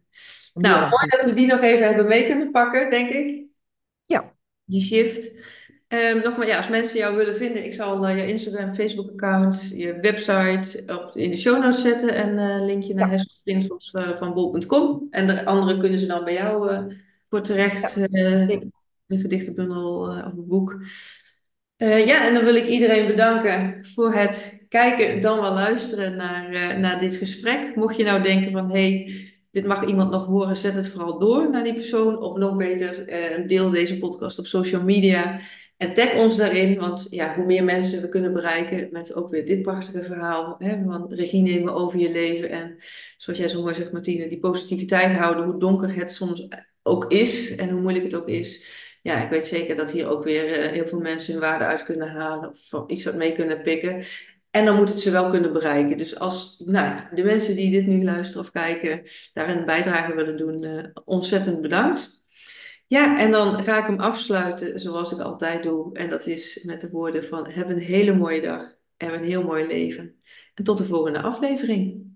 Nou, 0.53 0.79
mooi 0.89 1.07
dat 1.07 1.23
we 1.23 1.33
die 1.33 1.47
nog 1.47 1.61
even 1.61 1.85
hebben 1.87 2.07
mee 2.07 2.25
kunnen 2.25 2.51
pakken, 2.51 2.89
denk 2.89 3.09
ik. 3.11 3.43
Ja. 4.05 4.33
Die 4.63 4.81
shift. 4.81 5.31
Ehm 5.87 6.17
nogmaals, 6.23 6.49
ja, 6.49 6.57
als 6.57 6.67
mensen 6.69 6.97
jou 6.97 7.15
willen 7.15 7.35
vinden, 7.35 7.65
ik 7.65 7.73
zal 7.73 8.07
eh, 8.07 8.17
je 8.17 8.27
Instagram, 8.27 8.75
Facebook-account, 8.75 9.69
je 9.69 9.99
website 9.99 10.83
op, 10.87 11.15
in 11.17 11.29
de 11.31 11.37
show 11.37 11.61
notes 11.63 11.81
zetten 11.81 12.13
en 12.15 12.37
een 12.37 12.65
linkje 12.65 12.93
naar 12.93 13.23
Ja. 13.41 14.15
van 14.17 14.33
bol.com. 14.33 15.07
En 15.09 15.27
de 15.27 15.45
andere 15.45 15.79
kunnen 15.79 15.99
ze 15.99 16.05
dan 16.05 16.23
bij 16.23 16.33
jou 16.33 16.69
voor 17.31 17.41
terecht, 17.41 17.97
eh, 17.97 18.47
zeker. 18.47 18.67
de 19.05 19.17
gedichtenbundel 19.17 20.07
eh, 20.07 20.25
of 20.25 20.35
het 20.35 20.47
boek. 20.47 20.79
Eh, 21.81 22.05
ja, 22.05 22.27
en 22.27 22.33
dan 22.33 22.43
wil 22.43 22.55
ik 22.55 22.65
iedereen 22.65 23.07
bedanken 23.07 23.85
voor 23.85 24.13
het 24.13 24.59
kijken, 24.69 25.21
dan 25.21 25.41
wel 25.41 25.53
luisteren 25.53 26.15
naar, 26.15 26.53
eh, 26.53 26.77
naar 26.77 26.99
dit 26.99 27.15
gesprek. 27.15 27.75
Mocht 27.75 27.95
je 27.95 28.03
nou 28.03 28.23
denken 28.23 28.51
van, 28.51 28.71
hey, 28.71 29.13
dit 29.51 29.65
mag 29.65 29.85
iemand 29.85 30.11
nog 30.11 30.25
horen, 30.25 30.55
zet 30.55 30.73
het 30.73 30.87
vooral 30.87 31.19
door 31.19 31.49
naar 31.49 31.63
die 31.63 31.73
persoon. 31.73 32.21
Of 32.21 32.37
nog 32.37 32.57
beter, 32.57 33.07
eh, 33.07 33.47
deel 33.47 33.69
deze 33.69 33.97
podcast 33.97 34.39
op 34.39 34.45
social 34.45 34.83
media 34.83 35.39
en 35.77 35.93
tag 35.93 36.15
ons 36.15 36.37
daarin. 36.37 36.79
Want 36.79 37.07
ja, 37.09 37.35
hoe 37.35 37.45
meer 37.45 37.63
mensen 37.63 38.01
we 38.01 38.09
kunnen 38.09 38.33
bereiken 38.33 38.89
met 38.91 39.13
ook 39.13 39.31
weer 39.31 39.45
dit 39.45 39.61
prachtige 39.61 40.03
verhaal 40.03 40.55
hè, 40.59 40.83
van 40.83 41.13
regie 41.13 41.41
nemen 41.41 41.73
over 41.73 41.99
je 41.99 42.11
leven. 42.11 42.49
En 42.49 42.77
zoals 43.17 43.39
jij 43.39 43.47
zo 43.47 43.61
mooi 43.61 43.75
zegt, 43.75 43.91
Martine, 43.91 44.29
die 44.29 44.39
positiviteit 44.39 45.11
houden, 45.11 45.45
hoe 45.45 45.59
donker 45.59 45.95
het 45.95 46.11
soms 46.11 46.47
ook 46.83 47.11
is 47.11 47.55
en 47.55 47.69
hoe 47.69 47.81
moeilijk 47.81 48.05
het 48.05 48.15
ook 48.15 48.27
is 48.27 48.79
ja, 49.01 49.23
ik 49.23 49.29
weet 49.29 49.45
zeker 49.45 49.75
dat 49.75 49.91
hier 49.91 50.09
ook 50.09 50.23
weer 50.23 50.51
eh, 50.51 50.71
heel 50.71 50.87
veel 50.87 50.99
mensen 50.99 51.33
hun 51.33 51.41
waarde 51.41 51.65
uit 51.65 51.83
kunnen 51.83 52.09
halen 52.09 52.49
of 52.49 52.83
iets 52.87 53.03
wat 53.03 53.15
mee 53.15 53.33
kunnen 53.33 53.61
pikken. 53.61 54.05
En 54.51 54.65
dan 54.65 54.75
moet 54.75 54.89
het 54.89 54.99
ze 54.99 55.11
wel 55.11 55.29
kunnen 55.29 55.53
bereiken. 55.53 55.97
Dus 55.97 56.19
als 56.19 56.63
nou, 56.65 57.01
de 57.13 57.23
mensen 57.23 57.55
die 57.55 57.71
dit 57.71 57.87
nu 57.87 58.03
luisteren 58.03 58.41
of 58.41 58.51
kijken, 58.51 59.01
daar 59.33 59.49
een 59.49 59.65
bijdrage 59.65 60.15
willen 60.15 60.37
doen, 60.37 60.63
uh, 60.63 60.85
ontzettend 61.05 61.61
bedankt. 61.61 62.25
Ja, 62.87 63.19
en 63.19 63.31
dan 63.31 63.63
ga 63.63 63.77
ik 63.77 63.85
hem 63.85 63.99
afsluiten 63.99 64.79
zoals 64.79 65.11
ik 65.11 65.19
altijd 65.19 65.63
doe. 65.63 65.93
En 65.97 66.09
dat 66.09 66.25
is 66.27 66.63
met 66.63 66.81
de 66.81 66.89
woorden 66.89 67.25
van 67.25 67.49
heb 67.49 67.69
een 67.69 67.79
hele 67.79 68.15
mooie 68.15 68.41
dag 68.41 68.75
en 68.97 69.13
een 69.13 69.23
heel 69.23 69.43
mooi 69.43 69.67
leven. 69.67 70.15
En 70.53 70.63
tot 70.63 70.77
de 70.77 70.85
volgende 70.85 71.21
aflevering. 71.21 72.10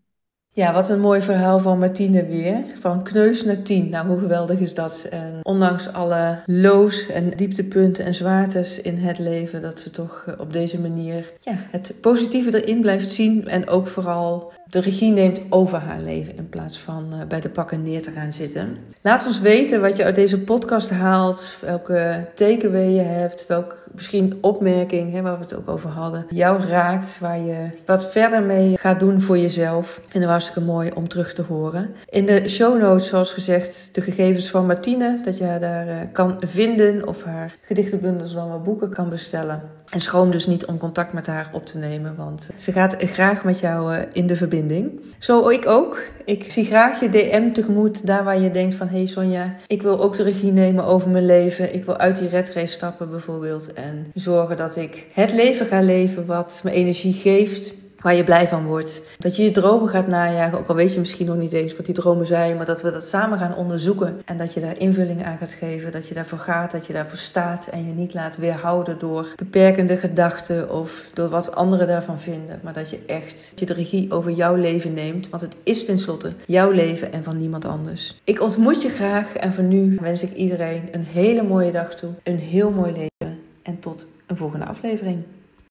Ja, 0.56 0.74
wat 0.74 0.90
een 0.90 1.00
mooi 1.00 1.22
verhaal 1.22 1.60
van 1.60 1.80
Martine 1.80 2.26
weer. 2.26 2.66
Van 2.80 3.04
kneus 3.04 3.44
naar 3.44 3.62
tien. 3.62 3.90
Nou, 3.90 4.08
hoe 4.08 4.20
geweldig 4.20 4.60
is 4.60 4.74
dat? 4.74 5.08
En 5.10 5.40
ondanks 5.42 5.94
alle 5.94 6.40
lows 6.46 7.08
en 7.10 7.30
dieptepunten 7.30 8.06
en 8.06 8.16
zwaartes 8.16 8.82
in 8.82 8.98
het 8.98 9.20
leven, 9.20 9.62
dat 9.62 9.80
ze 9.80 9.90
toch 9.92 10.24
eh, 10.28 10.34
op 10.40 10.54
deze 10.54 10.80
manier 10.80 11.34
ja, 11.40 11.58
het 11.72 11.94
positieve 12.02 12.64
erin 12.64 12.82
blijft 12.82 13.12
zien. 13.12 13.48
En 13.48 13.68
ook 13.68 13.88
vooral 13.88 14.54
de 14.76 14.82
regie 14.82 15.12
neemt 15.12 15.42
over 15.50 15.80
haar 15.80 16.00
leven 16.00 16.38
in 16.38 16.50
plaats 16.50 16.80
van 16.80 17.14
uh, 17.14 17.20
bij 17.28 17.42
de 17.42 17.50
pakken 17.50 17.84
neer 17.84 18.02
te 18.02 18.12
gaan 18.12 18.34
zitten. 18.34 18.78
Laat 19.02 19.26
ons 19.26 19.40
weten 19.40 19.82
wat 19.82 19.96
je 19.96 20.04
uit 20.04 20.16
deze 20.16 20.40
podcast 20.40 20.90
haalt, 20.90 21.58
welke 21.62 22.28
takeaway 22.34 22.90
je 22.90 23.02
hebt, 23.02 23.48
welke 23.48 23.76
misschien 23.92 24.38
opmerking, 24.42 25.12
hè, 25.12 25.22
waar 25.22 25.38
we 25.38 25.44
het 25.44 25.56
ook 25.56 25.70
over 25.70 25.90
hadden, 25.90 26.26
jou 26.30 26.62
raakt, 26.62 27.20
waar 27.20 27.40
je 27.40 27.70
wat 27.86 28.12
verder 28.12 28.42
mee 28.42 28.78
gaat 28.78 29.00
doen 29.00 29.22
voor 29.22 29.38
jezelf. 29.38 30.02
Vinden 30.02 30.22
we 30.22 30.36
hartstikke 30.36 30.72
mooi 30.72 30.92
om 30.96 31.08
terug 31.08 31.34
te 31.34 31.42
horen. 31.42 31.96
In 32.10 32.26
de 32.26 32.50
show 32.50 32.82
notes, 32.82 33.08
zoals 33.08 33.34
gezegd, 33.34 33.90
de 33.92 34.02
gegevens 34.02 34.50
van 34.50 34.66
Martine, 34.66 35.20
dat 35.24 35.38
je 35.38 35.44
haar 35.44 35.60
daar 35.60 35.88
uh, 35.88 35.94
kan 36.12 36.38
vinden 36.40 37.08
of 37.08 37.24
haar 37.24 37.56
gedichtenbundels 37.62 38.34
dan 38.34 38.48
wel 38.48 38.62
boeken 38.62 38.90
kan 38.90 39.10
bestellen. 39.10 39.62
En 39.90 40.02
schroom 40.02 40.32
dus 40.32 40.46
niet 40.46 40.66
om 40.66 40.78
contact 40.78 41.14
met 41.14 41.28
haar 41.28 41.50
op 41.54 41.66
te 41.66 41.78
nemen, 41.78 42.16
want 42.16 42.50
ze 42.58 42.72
gaat 42.72 42.96
graag 42.98 43.44
met 43.44 43.60
jou 43.60 43.96
uh, 43.96 44.02
in 44.12 44.28
de 44.28 44.36
verbinding. 44.36 45.02
Zo 45.20 45.50
ik 45.50 45.68
ook. 45.68 46.00
Ik 46.26 46.52
zie 46.52 46.66
graag 46.66 47.00
je 47.00 47.10
DM 47.10 47.52
tegemoet, 47.52 48.08
daar 48.08 48.24
waar 48.24 48.40
je 48.40 48.52
denkt 48.52 48.76
van... 48.76 48.88
hé 48.88 48.98
hey 48.98 49.06
Sonja, 49.06 49.56
ik 49.68 49.82
wil 49.82 50.02
ook 50.02 50.16
de 50.16 50.24
regie 50.24 50.52
nemen 50.52 50.86
over 50.86 51.10
mijn 51.10 51.26
leven. 51.26 51.74
Ik 51.74 51.86
wil 51.86 51.98
uit 51.98 52.18
die 52.18 52.30
redrace 52.30 52.74
stappen 52.74 53.10
bijvoorbeeld. 53.10 53.74
En 53.74 54.12
zorgen 54.14 54.58
dat 54.58 54.76
ik 54.76 55.08
het 55.14 55.34
leven 55.34 55.66
ga 55.66 55.82
leven 55.82 56.26
wat 56.26 56.62
me 56.64 56.72
energie 56.72 57.14
geeft 57.14 57.74
waar 58.06 58.16
je 58.16 58.24
blij 58.24 58.48
van 58.48 58.66
wordt. 58.66 59.02
Dat 59.18 59.36
je 59.36 59.44
je 59.44 59.52
dromen 59.52 59.90
gaat 59.90 60.08
najagen, 60.08 60.58
ook 60.58 60.68
al 60.68 60.76
weet 60.76 60.94
je 60.94 61.00
misschien 61.00 61.26
nog 61.26 61.36
niet 61.36 61.54
eens 61.54 61.76
wat 61.76 61.86
die 61.86 61.96
dromen 61.96 62.26
zijn, 62.26 62.58
maar 62.58 62.66
dat 62.66 62.82
we 62.82 62.92
dat 62.92 63.06
samen 63.06 63.40
gaan 63.40 63.56
onderzoeken 63.56 64.22
en 64.26 64.38
dat 64.38 64.54
je 64.54 64.60
daar 64.60 64.78
invulling 64.80 65.24
aan 65.24 65.38
gaat 65.38 65.52
geven, 65.52 65.92
dat 65.92 66.08
je 66.08 66.14
daarvoor 66.14 66.38
gaat, 66.38 66.72
dat 66.72 66.86
je 66.86 66.94
daarvoor 66.94 67.18
staat 67.18 67.68
en 67.68 67.86
je 67.86 67.94
niet 67.94 68.14
laat 68.14 68.38
weerhouden 68.38 69.00
door 69.00 69.28
beperkende 69.36 69.98
gedachten 69.98 70.72
of 70.72 71.10
door 71.14 71.30
wat 71.30 71.56
anderen 71.56 71.88
daarvan 71.88 72.20
vinden, 72.20 72.60
maar 72.64 72.74
dat 72.74 72.90
je 72.90 73.00
echt 73.08 73.52
je 73.56 73.66
de 73.66 73.74
regie 73.74 74.12
over 74.12 74.32
jouw 74.32 74.56
leven 74.56 74.94
neemt, 74.94 75.30
want 75.30 75.42
het 75.42 75.56
is 75.64 75.86
tenslotte 75.86 76.34
jouw 76.46 76.72
leven 76.72 77.14
en 77.14 77.24
van 77.24 77.38
niemand 77.38 77.66
anders. 77.66 78.22
Ik 78.24 78.42
ontmoet 78.42 78.82
je 78.82 78.90
graag 78.90 79.36
en 79.36 79.54
voor 79.54 79.64
nu 79.64 79.98
wens 80.02 80.24
ik 80.24 80.34
iedereen 80.34 80.88
een 80.92 81.06
hele 81.06 81.44
mooie 81.44 81.72
dag 81.72 81.96
toe, 81.96 82.12
een 82.24 82.40
heel 82.40 82.72
mooi 82.72 82.92
leven 82.92 83.40
en 83.62 83.80
tot 83.80 84.08
een 84.26 84.38
volgende 84.38 84.66
aflevering. 84.66 85.24